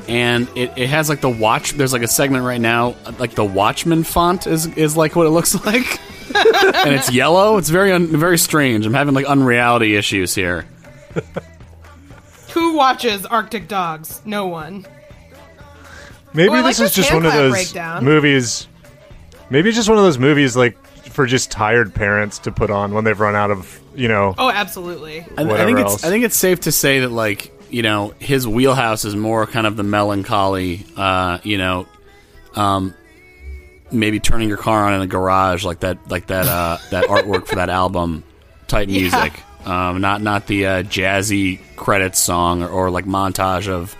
and 0.08 0.48
it, 0.56 0.72
it 0.76 0.88
has 0.88 1.08
like 1.08 1.20
the 1.20 1.30
watch. 1.30 1.72
There's 1.72 1.92
like 1.92 2.02
a 2.02 2.08
segment 2.08 2.44
right 2.44 2.60
now, 2.60 2.96
like 3.20 3.36
the 3.36 3.44
Watchmen 3.44 4.02
font 4.02 4.46
is 4.48 4.66
is 4.66 4.96
like 4.96 5.14
what 5.14 5.26
it 5.26 5.30
looks 5.30 5.54
like, 5.66 6.00
and 6.34 6.92
it's 6.94 7.12
yellow. 7.12 7.56
It's 7.58 7.68
very 7.68 7.92
un, 7.92 8.08
very 8.08 8.36
strange. 8.38 8.84
I'm 8.84 8.94
having 8.94 9.14
like 9.14 9.26
unreality 9.26 9.94
issues 9.94 10.34
here. 10.34 10.66
Who 12.52 12.74
watches 12.74 13.24
Arctic 13.26 13.68
Dogs? 13.68 14.22
No 14.24 14.48
one. 14.48 14.86
Maybe 16.34 16.50
I 16.54 16.60
like 16.62 16.76
this 16.76 16.80
is 16.80 16.94
just 16.94 17.12
one 17.12 17.24
of 17.26 17.32
those 17.32 17.52
breakdown. 17.52 18.04
movies. 18.04 18.66
Maybe 19.50 19.68
it's 19.68 19.76
just 19.76 19.88
one 19.88 19.98
of 19.98 20.04
those 20.04 20.18
movies 20.18 20.56
like 20.56 20.76
for 21.10 21.26
just 21.26 21.50
tired 21.50 21.94
parents 21.94 22.38
to 22.40 22.52
put 22.52 22.70
on 22.70 22.92
when 22.94 23.04
they've 23.04 23.18
run 23.18 23.34
out 23.34 23.50
of 23.50 23.79
you 23.94 24.08
know. 24.08 24.34
Oh, 24.38 24.50
absolutely. 24.50 25.20
I, 25.36 25.42
I 25.42 25.44
Whatever 25.44 25.74
think 25.76 25.86
it's. 25.88 26.04
I 26.04 26.08
think 26.08 26.24
it's 26.24 26.36
safe 26.36 26.60
to 26.60 26.72
say 26.72 27.00
that 27.00 27.10
like 27.10 27.52
you 27.70 27.82
know 27.82 28.14
his 28.18 28.46
wheelhouse 28.46 29.04
is 29.04 29.14
more 29.16 29.46
kind 29.46 29.66
of 29.66 29.76
the 29.76 29.82
melancholy, 29.82 30.84
uh, 30.96 31.38
you 31.42 31.58
know, 31.58 31.86
um, 32.54 32.94
maybe 33.92 34.20
turning 34.20 34.48
your 34.48 34.58
car 34.58 34.84
on 34.86 34.94
in 34.94 35.00
a 35.02 35.06
garage 35.06 35.64
like 35.64 35.80
that 35.80 35.98
like 36.10 36.26
that 36.28 36.46
uh, 36.46 36.78
that 36.90 37.04
artwork 37.08 37.46
for 37.46 37.56
that 37.56 37.70
album 37.70 38.24
type 38.68 38.88
Yeah. 38.88 39.00
music. 39.00 39.32
Um, 39.66 40.00
not 40.00 40.22
not 40.22 40.46
the 40.46 40.66
uh, 40.66 40.82
jazzy 40.84 41.60
credits 41.76 42.18
song 42.18 42.62
or, 42.62 42.68
or 42.68 42.90
like 42.90 43.04
montage 43.04 43.68
of 43.68 43.94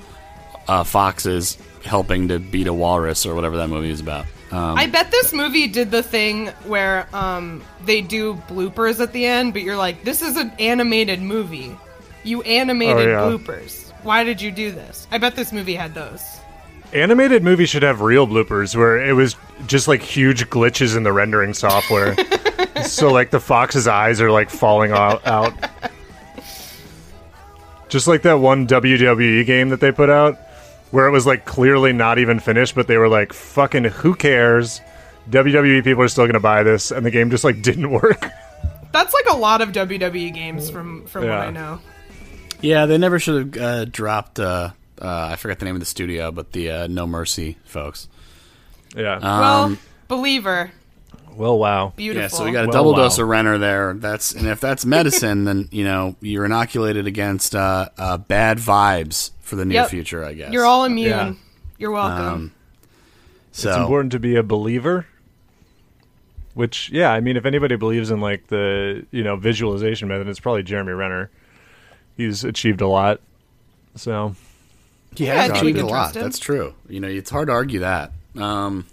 uh, 0.69 0.85
foxes 0.85 1.59
helping 1.85 2.29
to 2.29 2.39
beat 2.39 2.67
a 2.67 2.73
walrus 2.73 3.27
or 3.27 3.35
whatever 3.35 3.57
that 3.59 3.69
movie 3.69 3.91
is 3.91 4.01
about. 4.01 4.25
Um, 4.53 4.77
I 4.77 4.87
bet 4.87 5.11
this 5.11 5.33
movie 5.33 5.69
did 5.69 5.91
the 5.91 6.03
thing 6.03 6.49
where 6.65 7.07
um, 7.15 7.63
they 7.85 8.01
do 8.03 8.35
bloopers 8.49 9.01
at 9.01 9.13
the 9.13 9.25
end, 9.27 9.53
but 9.53 9.63
you're 9.63 9.77
like, 9.77 10.03
this 10.05 10.23
is 10.23 10.37
an 10.37 10.51
animated 10.59 11.23
movie. 11.23 11.77
You 12.25 12.43
animated 12.43 13.09
Oh, 13.09 13.11
yeah. 13.31 13.37
bloopers. 13.39 13.91
Why 14.03 14.25
did 14.25 14.41
you 14.43 14.51
do 14.51 14.73
this? 14.73 15.07
I 15.13 15.19
bet 15.19 15.37
this 15.37 15.53
movie 15.53 15.75
had 15.77 15.95
those. 15.95 16.23
Animated 16.93 17.45
movies 17.45 17.69
should 17.71 17.85
have 17.85 18.01
real 18.01 18.27
bloopers 18.27 18.75
where 18.75 18.99
it 18.99 19.13
was 19.13 19.37
just 19.69 19.87
like 19.87 20.03
huge 20.03 20.51
glitches 20.51 20.97
in 20.97 21.05
the 21.05 21.13
rendering 21.13 21.55
software. 21.55 22.17
so 22.85 23.13
like 23.13 23.31
the 23.31 23.39
fox's 23.39 23.87
eyes 23.87 24.21
are 24.21 24.33
like 24.33 24.51
falling 24.51 24.91
out, 24.91 25.25
out. 25.27 25.53
Just 27.89 28.07
like 28.07 28.23
that 28.23 28.35
one 28.35 28.67
WWE 28.69 29.45
game 29.47 29.71
that 29.71 29.81
they 29.81 29.91
put 29.91 30.11
out 30.11 30.39
where 30.91 31.07
it 31.07 31.11
was 31.11 31.27
like 31.27 31.45
clearly 31.45 31.93
not 31.93 32.19
even 32.19 32.41
finished, 32.41 32.75
but 32.75 32.87
they 32.87 32.97
were 32.97 33.09
like, 33.09 33.33
fucking 33.33 33.85
who 33.85 34.15
cares? 34.15 34.81
WWE 35.31 35.85
people 35.85 36.03
are 36.03 36.09
still 36.09 36.27
gonna 36.27 36.41
buy 36.41 36.63
this, 36.63 36.91
and 36.91 37.05
the 37.05 37.11
game 37.11 37.31
just 37.31 37.45
like 37.45 37.63
didn't 37.63 37.91
work. 37.91 38.27
That's 38.93 39.15
like 39.15 39.27
a 39.31 39.37
lot 39.37 39.61
of 39.61 39.71
WWE 39.73 40.35
games 40.35 40.71
from 40.71 41.07
from 41.07 41.25
what 41.25 41.39
I 41.39 41.51
know. 41.51 41.81
Yeah, 42.61 42.87
they 42.87 42.99
never 42.99 43.19
should 43.19 43.55
have 43.55 43.63
uh, 43.63 43.85
dropped. 43.87 44.39
Uh, 44.39 44.71
uh, 45.01 45.29
I 45.33 45.37
forgot 45.37 45.59
the 45.59 45.65
name 45.65 45.77
of 45.77 45.81
the 45.81 45.87
studio, 45.87 46.31
but 46.31 46.53
the 46.53 46.71
uh, 46.71 46.87
No 46.89 47.07
Mercy 47.07 47.57
folks. 47.65 48.09
Yeah. 48.95 49.15
Um, 49.15 49.23
well, 49.23 49.77
Believer. 50.09 50.73
Well, 51.37 51.59
wow. 51.59 51.93
Beautiful. 51.97 52.23
Yeah, 52.23 52.29
so 52.29 52.45
we 52.45 52.53
got 52.53 52.65
a 52.65 52.69
Well, 52.69 52.73
double 52.73 52.93
wow. 52.93 52.99
dose 53.05 53.19
of 53.19 53.29
Renner 53.29 53.57
there. 53.59 53.95
That's 53.95 54.33
and 54.33 54.47
if 54.47 54.61
that's 54.61 54.85
medicine, 54.85 55.45
then 55.45 55.69
you 55.71 55.85
know 55.85 56.17
you're 56.21 56.45
inoculated 56.45 57.07
against 57.07 57.55
uh, 57.55 57.89
uh, 57.99 58.19
bad 58.19 58.59
vibes 58.59 59.31
for 59.41 59.57
the 59.57 59.65
near 59.65 59.83
Yep. 59.83 59.91
future. 59.91 60.25
I 60.25 60.35
guess 60.35 60.53
You're 60.53 60.65
all 60.67 60.85
immune. 60.85 61.09
Yeah. 61.11 61.33
You're 61.79 61.91
welcome. 61.93 62.27
Um, 62.27 62.53
so 63.53 63.69
It's 63.71 63.79
important 63.79 64.13
to 64.13 64.19
be 64.19 64.37
a 64.37 64.43
believer. 64.43 65.07
Which, 66.55 66.91
yeah, 66.91 67.11
I 67.13 67.21
mean, 67.21 67.37
if 67.37 67.47
anybody 67.47 67.77
believes 67.77 68.11
in 68.11 68.21
like 68.21 68.49
the 68.49 69.07
you 69.13 69.23
know 69.23 69.37
visualization 69.37 70.09
method, 70.09 70.29
it's 70.29 70.41
probably 70.41 70.63
Jeremy 70.63 70.93
Renner. 70.93 71.31
He's 72.17 72.45
achieved 72.45 72.81
a 72.81 72.89
lot. 72.89 73.21
So 73.95 74.35
he 75.17 75.27
Yeah, 75.27 75.35
has 75.35 75.53
think 75.53 75.63
we 75.65 75.71
achieved 75.71 75.85
a 75.85 75.87
lot. 75.87 76.13
That's 76.13 76.39
true. 76.39 76.75
You 76.89 77.01
know, 77.01 77.09
it's 77.09 77.31
hard 77.31 77.47
to 77.49 77.53
argue 77.53 77.79
that. 77.81 78.13
Um, 78.37 78.87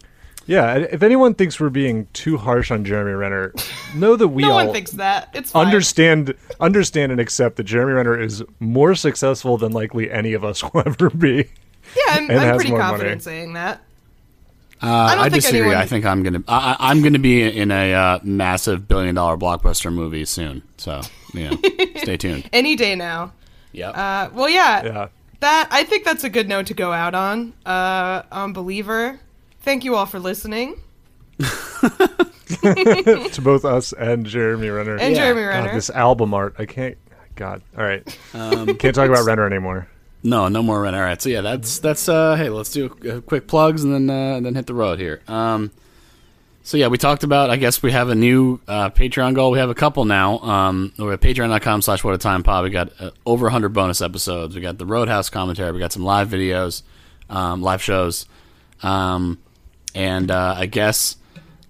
yeah, 0.48 0.76
if 0.78 1.04
anyone 1.04 1.34
thinks 1.36 1.60
we're 1.60 1.70
being 1.70 2.08
too 2.14 2.38
harsh 2.38 2.72
on 2.72 2.84
Jeremy 2.86 3.12
Renner, 3.12 3.54
know 3.96 4.16
that 4.16 4.30
we 4.30 4.42
no 4.44 4.50
all 4.52 4.56
one 4.66 4.72
thinks 4.74 4.92
that. 4.92 5.30
It's 5.34 5.52
fine. 5.52 5.66
understand 5.68 6.34
understand 6.60 7.12
and 7.12 7.22
accept 7.22 7.58
that 7.58 7.64
Jeremy 7.66 7.94
Renner 7.94 8.20
is 8.20 8.44
more 8.60 8.96
successful 8.96 9.58
than 9.58 9.72
likely 9.74 10.10
any 10.12 10.34
of 10.34 10.44
us 10.44 10.64
will 10.74 10.84
ever 10.86 11.10
be. 11.10 11.50
Yeah, 11.96 12.04
I'm, 12.10 12.24
and 12.30 12.40
I'm 12.40 12.48
has 12.48 12.56
pretty 12.58 12.72
more 12.72 12.80
confident 12.80 13.10
money. 13.10 13.20
saying 13.22 13.54
that. 13.54 13.82
uh, 14.82 14.86
I, 14.88 15.16
don't 15.16 15.24
think 15.26 15.34
disagree. 15.36 15.60
anyone- 15.60 15.78
I 15.78 15.86
think 15.86 16.06
I'm 16.06 16.24
gonna 16.24 16.44
I, 16.48 16.76
I- 16.80 16.90
I'm 16.92 17.02
gonna 17.02 17.20
be 17.20 17.44
in 17.44 17.72
a 17.72 17.94
uh, 17.94 18.20
massive 18.24 18.88
billion 18.88 19.16
dollar 19.16 19.38
blockbuster 19.38 19.92
movie 19.94 20.26
soon. 20.26 20.64
So 20.78 21.02
you 21.34 21.50
know, 21.50 21.58
stay 21.98 22.18
tuned. 22.18 22.50
Any 22.54 22.76
day 22.76 22.96
now. 22.96 23.34
Yep. 23.74 23.98
Uh, 23.98 24.30
well, 24.34 24.50
yeah, 24.50 24.84
Yeah. 24.86 25.08
that 25.42 25.68
I 25.72 25.84
think 25.84 26.04
that's 26.06 26.24
a 26.24 26.30
good 26.30 26.48
note 26.48 26.68
to 26.68 26.74
go 26.74 26.94
out 26.94 27.14
on. 27.16 27.54
Uh, 27.66 28.24
on 28.32 28.54
Believer. 28.54 29.20
Thank 29.62 29.84
you 29.84 29.96
all 29.96 30.06
for 30.06 30.20
listening. 30.20 30.80
to 31.40 33.42
both 33.44 33.66
us 33.66 33.94
and 33.94 34.26
Jeremy 34.26 34.70
Renner. 34.70 34.96
And 34.96 35.16
Jeremy 35.16 35.42
God, 35.42 35.48
Renner. 35.48 35.74
this 35.74 35.90
album 35.90 36.34
art, 36.34 36.56
I 36.58 36.66
can't. 36.66 36.98
God, 37.36 37.62
all 37.78 37.84
right, 37.84 38.20
Um, 38.34 38.66
can't 38.78 38.96
talk 38.96 39.10
about 39.10 39.26
Renner 39.26 39.46
anymore. 39.46 39.88
No, 40.24 40.48
no 40.48 40.64
more 40.64 40.82
Renner. 40.82 40.98
All 40.98 41.04
right, 41.04 41.22
so 41.22 41.30
yeah, 41.30 41.42
that's 41.42 41.78
that's. 41.80 42.10
uh 42.10 42.36
Hey, 42.36 42.50
let's 42.50 42.72
do 42.72 42.88
uh, 43.08 43.22
quick 43.22 43.48
plugs 43.48 43.84
and 43.84 43.94
then 43.94 44.10
uh, 44.10 44.40
then 44.40 44.56
hit 44.56 44.66
the 44.66 44.74
road 44.74 44.98
here. 45.00 45.22
Um, 45.28 45.72
so 46.64 46.78
yeah, 46.78 46.88
we 46.88 46.98
talked 46.98 47.24
about. 47.24 47.52
I 47.52 47.58
guess 47.58 47.84
we 47.84 47.92
have 47.92 48.10
a 48.10 48.16
new 48.16 48.60
uh, 48.68 48.90
Patreon 48.90 49.36
goal. 49.36 49.52
We 49.52 49.60
have 49.60 49.70
a 49.70 49.76
couple 49.76 50.06
now. 50.06 50.40
Um, 50.40 50.94
we're 50.98 51.14
at 51.14 51.22
Patreon.com/slash 51.22 52.04
What 52.04 52.16
a 52.16 52.18
Time 52.18 52.42
Pod. 52.42 52.64
We 52.64 52.72
got 52.72 52.92
uh, 53.00 53.12
over 53.28 53.46
100 53.46 53.70
bonus 53.70 54.02
episodes. 54.02 54.56
We 54.56 54.62
got 54.62 54.80
the 54.80 54.86
Roadhouse 54.88 55.30
commentary. 55.30 55.72
We 55.72 55.80
got 55.80 55.94
some 55.94 56.04
live 56.04 56.30
videos, 56.30 56.82
um, 57.30 57.62
live 57.62 57.84
shows, 57.84 58.26
um, 58.82 59.38
and 59.96 60.32
uh, 60.32 60.56
I 60.58 60.66
guess. 60.66 61.16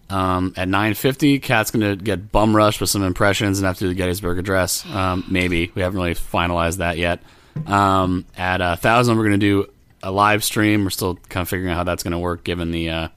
Um, 0.09 0.53
at 0.55 0.69
9:50, 0.69 1.41
Cat's 1.41 1.69
gonna 1.71 1.97
get 1.97 2.31
bum 2.31 2.55
rushed 2.55 2.79
with 2.79 2.89
some 2.89 3.03
impressions 3.03 3.59
and 3.59 3.65
have 3.67 3.77
to 3.79 3.83
do 3.85 3.87
the 3.89 3.93
Gettysburg 3.93 4.39
Address. 4.39 4.85
Um, 4.85 5.25
maybe 5.29 5.69
we 5.75 5.81
haven't 5.81 5.99
really 5.99 6.15
finalized 6.15 6.77
that 6.77 6.97
yet. 6.97 7.19
Um, 7.65 8.23
at 8.37 8.61
a 8.61 8.77
thousand, 8.77 9.17
we're 9.17 9.25
gonna 9.25 9.37
do 9.37 9.67
a 10.01 10.09
live 10.09 10.45
stream. 10.45 10.85
We're 10.85 10.91
still 10.91 11.15
kind 11.27 11.41
of 11.41 11.49
figuring 11.49 11.73
out 11.73 11.75
how 11.75 11.83
that's 11.83 12.03
gonna 12.03 12.19
work 12.19 12.45
given 12.45 12.71
the 12.71 12.89
uh, 12.89 13.07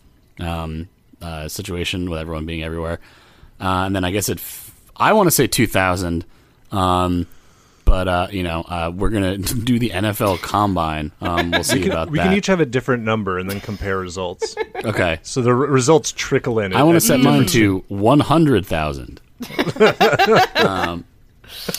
um, 0.40 0.88
uh, 1.22 1.46
situation 1.46 2.10
with 2.10 2.18
everyone 2.18 2.44
being 2.44 2.64
everywhere. 2.64 2.98
Uh, 3.60 3.84
and 3.86 3.94
then 3.94 4.04
I 4.04 4.10
guess 4.10 4.28
at 4.28 4.38
f- 4.38 4.74
I 4.96 5.12
want 5.12 5.28
to 5.28 5.30
say 5.30 5.46
2000, 5.46 6.24
um, 6.72 7.26
but 7.90 8.06
uh, 8.06 8.28
you 8.30 8.44
know 8.44 8.60
uh, 8.68 8.92
we're 8.94 9.10
gonna 9.10 9.36
do 9.70 9.80
the 9.80 9.90
NFL 9.90 10.40
Combine. 10.42 11.10
Um, 11.20 11.50
we'll 11.50 11.64
see 11.64 11.78
We 11.78 11.82
can, 11.82 11.90
about 11.90 12.10
we 12.10 12.18
that. 12.18 12.22
We 12.22 12.28
can 12.28 12.38
each 12.38 12.46
have 12.46 12.60
a 12.60 12.64
different 12.64 13.02
number 13.02 13.36
and 13.36 13.50
then 13.50 13.60
compare 13.60 13.98
results. 13.98 14.54
okay. 14.84 15.18
so 15.22 15.42
the 15.42 15.50
r- 15.50 15.56
results 15.56 16.12
trickle 16.12 16.60
in. 16.60 16.72
I 16.72 16.84
want 16.84 16.94
to 16.94 17.00
set 17.00 17.18
mine 17.18 17.46
to 17.46 17.84
one 17.88 18.20
hundred 18.20 18.64
thousand. 18.64 19.20
um, 20.56 21.04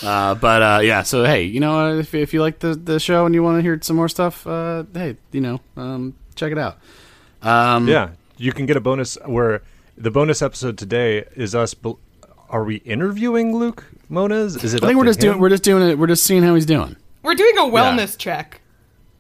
uh, 0.04 0.36
but 0.36 0.62
uh, 0.62 0.80
yeah, 0.84 1.04
so 1.04 1.24
hey, 1.24 1.44
you 1.44 1.62
know, 1.62 1.80
uh, 1.80 2.00
if, 2.00 2.14
if 2.14 2.34
you 2.34 2.42
like 2.42 2.60
the 2.60 2.76
the 2.76 3.00
show 3.00 3.26
and 3.26 3.34
you 3.34 3.42
want 3.42 3.60
to 3.60 3.62
hear 3.62 3.80
some 3.82 3.96
more 3.96 4.10
stuff, 4.10 4.46
uh, 4.46 4.84
hey, 4.94 5.16
you 5.32 5.40
know, 5.40 5.62
um, 5.78 6.14
check 6.36 6.52
it 6.52 6.58
out. 6.58 6.78
Um, 7.42 7.88
Yeah, 7.88 8.10
you 8.36 8.52
can 8.52 8.66
get 8.66 8.76
a 8.76 8.82
bonus 8.82 9.18
where 9.26 9.62
the 9.98 10.12
bonus 10.12 10.42
episode 10.42 10.78
today 10.78 11.24
is 11.38 11.56
us. 11.56 11.74
Are 12.52 12.66
we 12.66 12.76
interviewing 12.78 13.56
Luke 13.56 13.86
Moniz? 14.10 14.62
Is 14.62 14.74
it? 14.74 14.84
I 14.84 14.88
think 14.88 14.98
we're 14.98 15.06
to 15.06 15.10
just 15.10 15.20
doing 15.22 15.40
we're 15.40 15.50
just 15.50 15.64
doing 15.64 15.88
it. 15.90 15.98
We're 15.98 16.08
just 16.08 16.24
seeing 16.24 16.44
how 16.44 16.54
he's 16.54 16.66
doing. 16.66 16.98
We're 17.24 17.34
doing 17.34 17.58
a 17.58 17.62
wellness 17.62 18.18
check. 18.18 18.62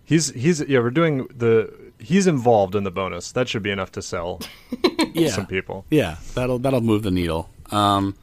He's 0.03 0.31
he's 0.33 0.59
yeah. 0.61 0.79
We're 0.79 0.91
doing 0.91 1.27
the. 1.27 1.73
He's 1.97 2.27
involved 2.27 2.75
in 2.75 2.83
the 2.83 2.91
bonus. 2.91 3.31
That 3.31 3.47
should 3.47 3.63
be 3.63 3.69
enough 3.71 3.91
to 3.93 4.01
sell 4.01 4.41
Yeah, 5.13 5.29
some 5.29 5.45
people. 5.45 5.85
Yeah, 5.89 6.17
that'll 6.33 6.59
that'll 6.59 6.81
move 6.81 7.03
the 7.03 7.11
needle. 7.11 7.49
Um, 7.71 8.15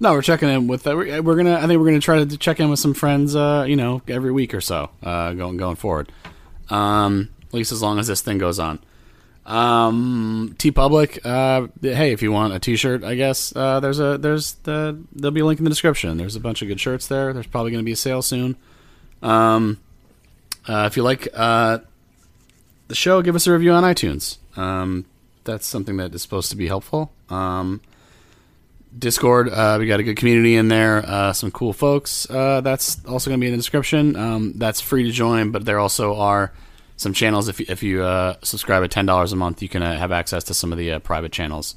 no, 0.00 0.12
we're 0.12 0.22
checking 0.22 0.48
in 0.48 0.68
with. 0.68 0.86
Uh, 0.86 0.94
we're, 0.96 1.22
we're 1.22 1.36
gonna. 1.36 1.56
I 1.56 1.66
think 1.66 1.78
we're 1.78 1.86
gonna 1.86 2.00
try 2.00 2.24
to 2.24 2.36
check 2.38 2.58
in 2.58 2.70
with 2.70 2.78
some 2.78 2.94
friends. 2.94 3.36
Uh, 3.36 3.66
you 3.68 3.76
know, 3.76 4.00
every 4.08 4.32
week 4.32 4.54
or 4.54 4.60
so. 4.62 4.90
Uh, 5.02 5.32
going 5.34 5.56
going 5.58 5.76
forward. 5.76 6.10
Um, 6.70 7.28
at 7.48 7.54
least 7.54 7.72
as 7.72 7.82
long 7.82 7.98
as 7.98 8.06
this 8.06 8.22
thing 8.22 8.38
goes 8.38 8.58
on. 8.58 8.78
Um, 9.46 10.56
TeePublic. 10.58 11.24
Uh, 11.24 11.68
hey, 11.80 12.12
if 12.12 12.20
you 12.20 12.32
want 12.32 12.52
a 12.52 12.58
T-shirt, 12.58 13.04
I 13.04 13.14
guess 13.14 13.54
uh, 13.54 13.78
there's 13.78 14.00
a 14.00 14.18
there's 14.18 14.54
the 14.64 15.00
there'll 15.12 15.32
be 15.32 15.40
a 15.40 15.46
link 15.46 15.60
in 15.60 15.64
the 15.64 15.70
description. 15.70 16.16
There's 16.16 16.34
a 16.34 16.40
bunch 16.40 16.62
of 16.62 16.68
good 16.68 16.80
shirts 16.80 17.06
there. 17.06 17.32
There's 17.32 17.46
probably 17.46 17.70
gonna 17.70 17.84
be 17.84 17.92
a 17.92 17.96
sale 17.96 18.22
soon. 18.22 18.56
Um, 19.22 19.78
uh, 20.68 20.88
if 20.90 20.96
you 20.96 21.04
like 21.04 21.28
uh, 21.32 21.78
the 22.88 22.96
show, 22.96 23.22
give 23.22 23.36
us 23.36 23.46
a 23.46 23.52
review 23.52 23.72
on 23.72 23.84
iTunes. 23.84 24.38
Um, 24.56 25.04
that's 25.44 25.66
something 25.66 25.96
that 25.98 26.12
is 26.12 26.22
supposed 26.22 26.50
to 26.50 26.56
be 26.56 26.66
helpful. 26.66 27.12
Um, 27.30 27.80
Discord, 28.98 29.48
uh, 29.50 29.76
we 29.78 29.86
got 29.86 30.00
a 30.00 30.02
good 30.02 30.16
community 30.16 30.56
in 30.56 30.68
there, 30.68 31.04
uh, 31.06 31.32
some 31.32 31.50
cool 31.50 31.72
folks. 31.72 32.28
Uh, 32.28 32.62
that's 32.62 33.04
also 33.04 33.30
going 33.30 33.38
to 33.38 33.44
be 33.44 33.48
in 33.48 33.52
the 33.52 33.58
description. 33.58 34.16
Um, 34.16 34.54
that's 34.56 34.80
free 34.80 35.04
to 35.04 35.10
join, 35.10 35.50
but 35.50 35.64
there 35.64 35.78
also 35.78 36.16
are 36.16 36.52
some 36.96 37.12
channels. 37.12 37.48
If 37.48 37.60
you, 37.60 37.66
if 37.68 37.82
you 37.82 38.02
uh, 38.02 38.36
subscribe 38.42 38.82
at 38.82 38.90
ten 38.90 39.06
dollars 39.06 39.32
a 39.32 39.36
month, 39.36 39.62
you 39.62 39.68
can 39.68 39.82
uh, 39.82 39.96
have 39.98 40.12
access 40.12 40.44
to 40.44 40.54
some 40.54 40.72
of 40.72 40.78
the 40.78 40.92
uh, 40.92 40.98
private 40.98 41.32
channels 41.32 41.76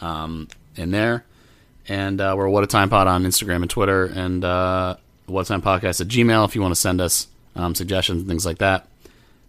um, 0.00 0.48
in 0.74 0.90
there. 0.90 1.24
And 1.88 2.20
uh, 2.20 2.34
we're 2.36 2.48
What 2.48 2.64
a 2.64 2.66
Time 2.66 2.90
Pod 2.90 3.06
on 3.06 3.24
Instagram 3.24 3.62
and 3.62 3.70
Twitter, 3.70 4.06
and 4.06 4.44
uh, 4.44 4.96
What 5.26 5.42
a 5.42 5.44
Time 5.48 5.62
Podcast 5.62 6.00
at 6.00 6.08
Gmail 6.08 6.44
if 6.44 6.54
you 6.54 6.60
want 6.60 6.72
to 6.74 6.80
send 6.80 7.00
us 7.00 7.28
um, 7.54 7.74
suggestions 7.74 8.22
and 8.22 8.28
things 8.28 8.44
like 8.44 8.58
that. 8.58 8.88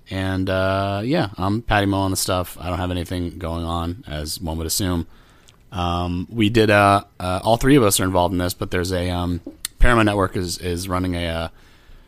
And 0.10 0.50
uh, 0.50 1.02
yeah, 1.04 1.32
I'm 1.38 1.62
Patty 1.64 1.88
Mo 1.88 1.98
on 1.98 2.12
the 2.12 2.18
stuff. 2.18 2.58
I 2.62 2.70
don't 2.70 2.78
have 2.78 2.92
anything 2.92 3.40
going 3.40 3.66
on, 3.66 4.04
as 4.08 4.40
one 4.40 4.58
would 4.58 4.68
assume. 4.68 5.08
Um, 5.72 6.28
we 6.32 6.50
did. 6.50 6.70
Uh, 6.70 7.04
all 7.20 7.58
three 7.58 7.76
of 7.76 7.84
us 7.84 8.00
are 8.00 8.06
involved 8.06 8.34
in 8.34 8.38
this, 8.38 8.54
but 8.54 8.72
there's 8.72 8.94
a 8.94 9.10
um, 9.10 9.42
Paramount 9.80 10.06
Network 10.06 10.38
is 10.38 10.60
is 10.60 10.88
running 10.88 11.16
a 11.16 11.52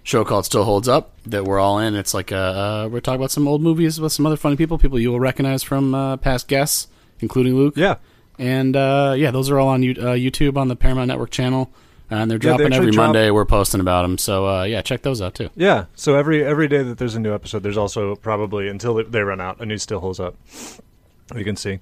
show 0.09 0.25
called 0.25 0.43
Still 0.43 0.63
Holds 0.63 0.87
Up 0.87 1.11
that 1.27 1.43
we're 1.45 1.59
all 1.59 1.77
in. 1.77 1.95
It's 1.95 2.15
like 2.15 2.31
a, 2.31 2.37
uh, 2.37 2.89
we're 2.91 2.99
talking 2.99 3.19
about 3.21 3.29
some 3.29 3.47
old 3.47 3.61
movies 3.61 4.01
with 4.01 4.11
some 4.11 4.25
other 4.25 4.37
funny 4.37 4.55
people, 4.55 4.79
people 4.79 4.99
you 4.99 5.11
will 5.11 5.19
recognize 5.19 5.61
from 5.61 5.93
uh, 5.93 6.17
past 6.17 6.47
guests, 6.47 6.87
including 7.19 7.55
Luke. 7.55 7.75
Yeah. 7.77 7.95
and 8.39 8.75
uh, 8.75 9.13
yeah, 9.15 9.29
those 9.29 9.51
are 9.51 9.59
all 9.59 9.67
on 9.67 9.83
you- 9.83 9.91
uh, 9.99 10.15
YouTube 10.15 10.57
on 10.57 10.67
the 10.67 10.75
Paramount 10.75 11.09
Network 11.09 11.29
channel, 11.29 11.69
and 12.09 12.31
they're 12.31 12.39
Yeah, 12.41 12.53
they 12.53 12.57
dropping 12.57 12.73
every 12.73 12.91
drop- 12.91 13.07
Monday. 13.09 13.29
We're 13.29 13.45
posting 13.45 13.81
about 13.81 14.01
them, 14.01 14.17
so 14.17 14.47
uh, 14.47 14.63
yeah, 14.63 14.81
check 14.81 15.03
those 15.03 15.21
out 15.21 15.35
too. 15.35 15.49
Yeah. 15.55 15.85
So 15.95 16.15
every 16.15 16.43
every 16.43 16.67
day 16.67 16.81
that 16.81 16.97
there's 16.97 17.13
a 17.13 17.19
new 17.19 17.33
episode, 17.35 17.61
there's 17.61 17.77
also 17.77 18.15
probably 18.15 18.67
until 18.67 18.95
they- 19.03 19.21
run 19.21 19.39
out, 19.39 19.61
a 19.61 19.65
new 19.67 19.77
still 19.77 19.99
holds 19.99 20.19
up. 20.19 20.33
You 21.35 21.43
can 21.43 21.55
see. 21.55 21.73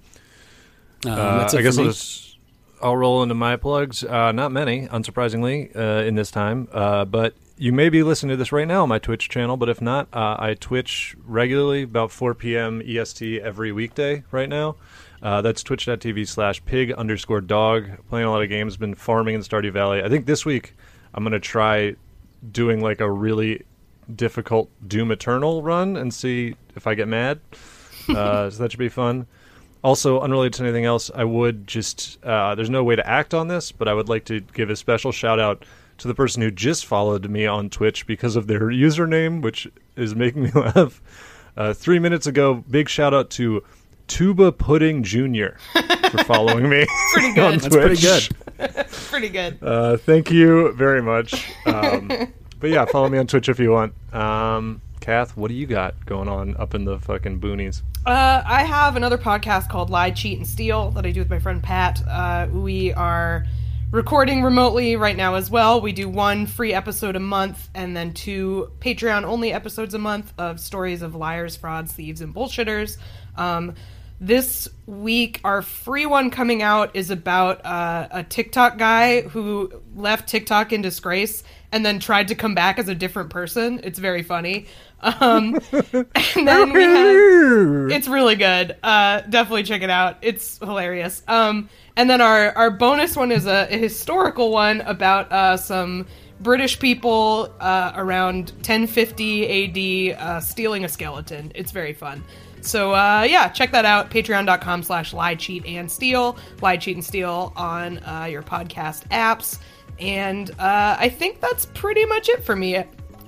Um, 1.05 1.11
Uh, 1.13 1.49
I 1.53 1.61
guess 1.61 1.77
I'll 1.77 1.85
just 1.85 2.37
I'll 2.81 2.97
roll 2.97 3.23
into 3.23 3.35
my 3.35 3.55
plugs. 3.55 4.03
Uh, 4.03 4.33
not 4.33 4.51
many, 4.51 4.87
unsurprisingly, 4.87 5.73
uh, 5.73 6.03
in 6.05 6.15
this 6.15 6.29
time. 6.29 6.67
Uh, 6.73 7.05
but 7.05 7.33
you 7.57 7.71
may 7.71 7.89
be 7.89 8.03
listening 8.03 8.29
to 8.31 8.37
this 8.37 8.51
right 8.51 8.67
now 8.67 8.83
on 8.83 8.89
my 8.89 8.99
Twitch 8.99 9.29
channel. 9.29 9.57
But 9.57 9.69
if 9.69 9.81
not, 9.81 10.07
uh, 10.13 10.35
I 10.39 10.53
Twitch 10.53 11.15
regularly 11.25 11.83
about 11.83 12.11
4 12.11 12.35
p.m. 12.35 12.81
EST 12.85 13.41
every 13.41 13.71
weekday 13.71 14.23
right 14.31 14.49
now. 14.49 14.75
Uh, 15.21 15.41
that's 15.41 15.63
twitch.tv 15.63 16.27
slash 16.27 16.63
pig 16.65 16.91
underscore 16.91 17.41
dog. 17.41 17.89
Playing 18.09 18.27
a 18.27 18.31
lot 18.31 18.43
of 18.43 18.49
games, 18.49 18.77
been 18.77 18.93
farming 18.93 19.35
in 19.35 19.41
Stardew 19.41 19.71
Valley. 19.71 20.03
I 20.03 20.09
think 20.09 20.27
this 20.27 20.45
week 20.45 20.75
I'm 21.13 21.23
going 21.23 21.31
to 21.33 21.39
try 21.39 21.95
doing 22.51 22.81
like 22.81 23.01
a 23.01 23.09
really 23.09 23.63
difficult 24.15 24.69
Doom 24.87 25.11
Eternal 25.11 25.63
run 25.63 25.97
and 25.97 26.13
see 26.13 26.55
if 26.75 26.87
I 26.87 26.95
get 26.95 27.07
mad. 27.07 27.39
Uh, 28.09 28.49
so 28.49 28.63
that 28.63 28.71
should 28.71 28.79
be 28.79 28.87
fun. 28.87 29.27
Also, 29.83 30.21
unrelated 30.21 30.53
to 30.53 30.63
anything 30.63 30.85
else, 30.85 31.11
I 31.13 31.25
would 31.25 31.67
just, 31.67 32.23
uh, 32.23 32.55
there's 32.55 32.69
no 32.69 32.85
way 32.85 32.95
to 32.95 33.05
act 33.05 33.33
on 33.33 33.49
this, 33.49 33.73
but 33.73 33.89
I 33.89 33.93
would 33.93 34.07
like 34.07 34.23
to 34.25 34.39
give 34.39 34.69
a 34.69 34.77
special 34.77 35.11
shout 35.11 35.41
out 35.41 35.65
to 35.97 36.07
the 36.07 36.13
person 36.15 36.41
who 36.41 36.51
just 36.51 36.85
followed 36.85 37.29
me 37.29 37.45
on 37.45 37.69
Twitch 37.69 38.05
because 38.07 38.35
of 38.35 38.47
their 38.47 38.61
username, 38.67 39.41
which 39.41 39.67
is 39.95 40.15
making 40.15 40.43
me 40.43 40.51
laugh. 40.55 41.01
Uh, 41.55 41.73
three 41.73 41.99
minutes 41.99 42.27
ago, 42.27 42.63
big 42.69 42.87
shout 42.87 43.13
out 43.13 43.29
to 43.31 43.63
Tuba 44.07 44.51
Pudding 44.51 45.03
Jr. 45.03 45.57
for 46.11 46.23
following 46.23 46.69
me 46.69 46.85
Pretty 47.13 47.39
on 47.41 47.57
good. 47.57 47.71
Twitch. 47.71 48.29
That's 48.57 49.09
pretty 49.09 49.29
good. 49.29 49.57
Pretty 49.57 49.57
good. 49.57 49.57
Uh, 49.61 49.97
thank 49.97 50.31
you 50.31 50.71
very 50.73 51.01
much. 51.01 51.51
Um, 51.65 52.07
but 52.59 52.69
yeah, 52.69 52.85
follow 52.85 53.09
me 53.09 53.17
on 53.17 53.27
Twitch 53.27 53.49
if 53.49 53.59
you 53.59 53.71
want. 53.71 53.93
Um, 54.13 54.81
Kath, 54.99 55.35
what 55.37 55.47
do 55.49 55.53
you 55.55 55.65
got 55.65 56.05
going 56.05 56.27
on 56.27 56.55
up 56.57 56.73
in 56.75 56.85
the 56.85 56.99
fucking 56.99 57.39
boonies? 57.39 57.81
Uh, 58.05 58.41
I 58.45 58.63
have 58.63 58.95
another 58.95 59.17
podcast 59.17 59.69
called 59.69 59.89
Lie, 59.89 60.11
Cheat, 60.11 60.37
and 60.37 60.47
Steal 60.47 60.91
that 60.91 61.05
I 61.05 61.11
do 61.11 61.19
with 61.21 61.29
my 61.29 61.39
friend 61.39 61.61
Pat. 61.61 62.01
Uh, 62.07 62.47
we 62.51 62.93
are 62.93 63.45
recording 63.91 64.43
remotely 64.43 64.97
right 64.97 65.15
now 65.15 65.35
as 65.35 65.49
well. 65.49 65.79
We 65.79 65.93
do 65.93 66.09
one 66.09 66.45
free 66.45 66.73
episode 66.73 67.15
a 67.15 67.21
month 67.21 67.69
and 67.73 67.95
then 67.95 68.13
two 68.13 68.71
Patreon 68.79 69.23
only 69.23 69.53
episodes 69.53 69.93
a 69.93 69.99
month 69.99 70.33
of 70.37 70.59
stories 70.59 71.01
of 71.01 71.15
liars, 71.15 71.55
frauds, 71.55 71.93
thieves, 71.93 72.21
and 72.21 72.35
bullshitters. 72.35 72.97
Um, 73.37 73.75
this 74.19 74.67
week, 74.87 75.39
our 75.43 75.61
free 75.61 76.05
one 76.05 76.31
coming 76.31 76.61
out 76.63 76.95
is 76.95 77.11
about 77.11 77.63
uh, 77.65 78.07
a 78.09 78.23
TikTok 78.23 78.77
guy 78.77 79.21
who 79.21 79.81
left 79.95 80.27
TikTok 80.27 80.73
in 80.73 80.81
disgrace 80.81 81.43
and 81.71 81.85
then 81.85 81.99
tried 81.99 82.29
to 82.29 82.35
come 82.35 82.55
back 82.55 82.79
as 82.79 82.89
a 82.89 82.95
different 82.95 83.29
person. 83.29 83.79
It's 83.83 83.99
very 83.99 84.23
funny. 84.23 84.65
Um, 85.01 85.59
and 85.71 86.47
then 86.47 86.73
we 86.73 86.81
have, 86.81 87.91
it's 87.91 88.07
really 88.07 88.35
good. 88.35 88.75
Uh, 88.81 89.21
definitely 89.21 89.63
check 89.63 89.83
it 89.83 89.89
out. 89.91 90.17
It's 90.23 90.57
hilarious. 90.57 91.21
Um, 91.27 91.69
and 91.97 92.09
then 92.09 92.21
our 92.21 92.55
our 92.55 92.71
bonus 92.71 93.17
one 93.17 93.31
is 93.31 93.45
a, 93.45 93.67
a 93.69 93.77
historical 93.77 94.51
one 94.51 94.81
about 94.81 95.29
uh, 95.31 95.57
some 95.57 96.05
British 96.39 96.79
people 96.79 97.53
uh, 97.59 97.91
around 97.95 98.51
1050 98.57 100.13
AD 100.13 100.19
uh, 100.19 100.39
stealing 100.39 100.85
a 100.85 100.87
skeleton. 100.87 101.51
It's 101.55 101.71
very 101.71 101.93
fun. 101.93 102.23
So 102.61 102.93
uh, 102.93 103.25
yeah, 103.27 103.49
check 103.49 103.71
that 103.71 103.85
out. 103.85 104.11
Patreon.com 104.11 104.83
slash 104.83 105.11
lie, 105.11 105.35
cheat, 105.35 105.65
and 105.65 105.91
steal. 105.91 106.37
Lie, 106.61 106.77
cheat, 106.77 106.95
and 106.95 107.03
steal 107.03 107.51
on 107.55 107.97
uh, 108.05 108.27
your 108.29 108.43
podcast 108.43 109.07
apps. 109.09 109.59
And 109.99 110.51
uh, 110.51 110.97
I 110.99 111.09
think 111.09 111.41
that's 111.41 111.65
pretty 111.65 112.05
much 112.05 112.29
it 112.29 112.43
for 112.43 112.55
me. 112.55 112.83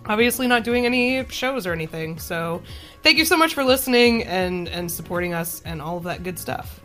Obviously, 0.06 0.46
not 0.46 0.64
doing 0.64 0.86
any 0.86 1.26
shows 1.30 1.66
or 1.66 1.74
anything. 1.74 2.20
So 2.20 2.62
thank 3.02 3.18
you 3.18 3.26
so 3.26 3.36
much 3.36 3.56
for 3.56 3.64
listening 3.64 4.24
and 4.26 4.68
and 4.70 4.92
supporting 4.92 5.34
us 5.34 5.64
and 5.66 5.82
all 5.82 5.98
of 5.98 6.04
that 6.04 6.22
good 6.22 6.38
stuff. 6.38 6.80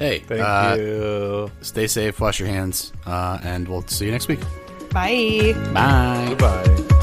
Hey, 0.00 0.20
Thank 0.20 0.40
uh, 0.40 0.76
you. 0.78 1.50
stay 1.60 1.86
safe, 1.86 2.18
wash 2.18 2.40
your 2.40 2.48
hands, 2.48 2.90
uh, 3.04 3.38
and 3.42 3.68
we'll 3.68 3.86
see 3.86 4.06
you 4.06 4.12
next 4.12 4.28
week. 4.28 4.40
Bye. 4.92 5.54
Bye. 5.74 6.34
Bye. 6.38 6.96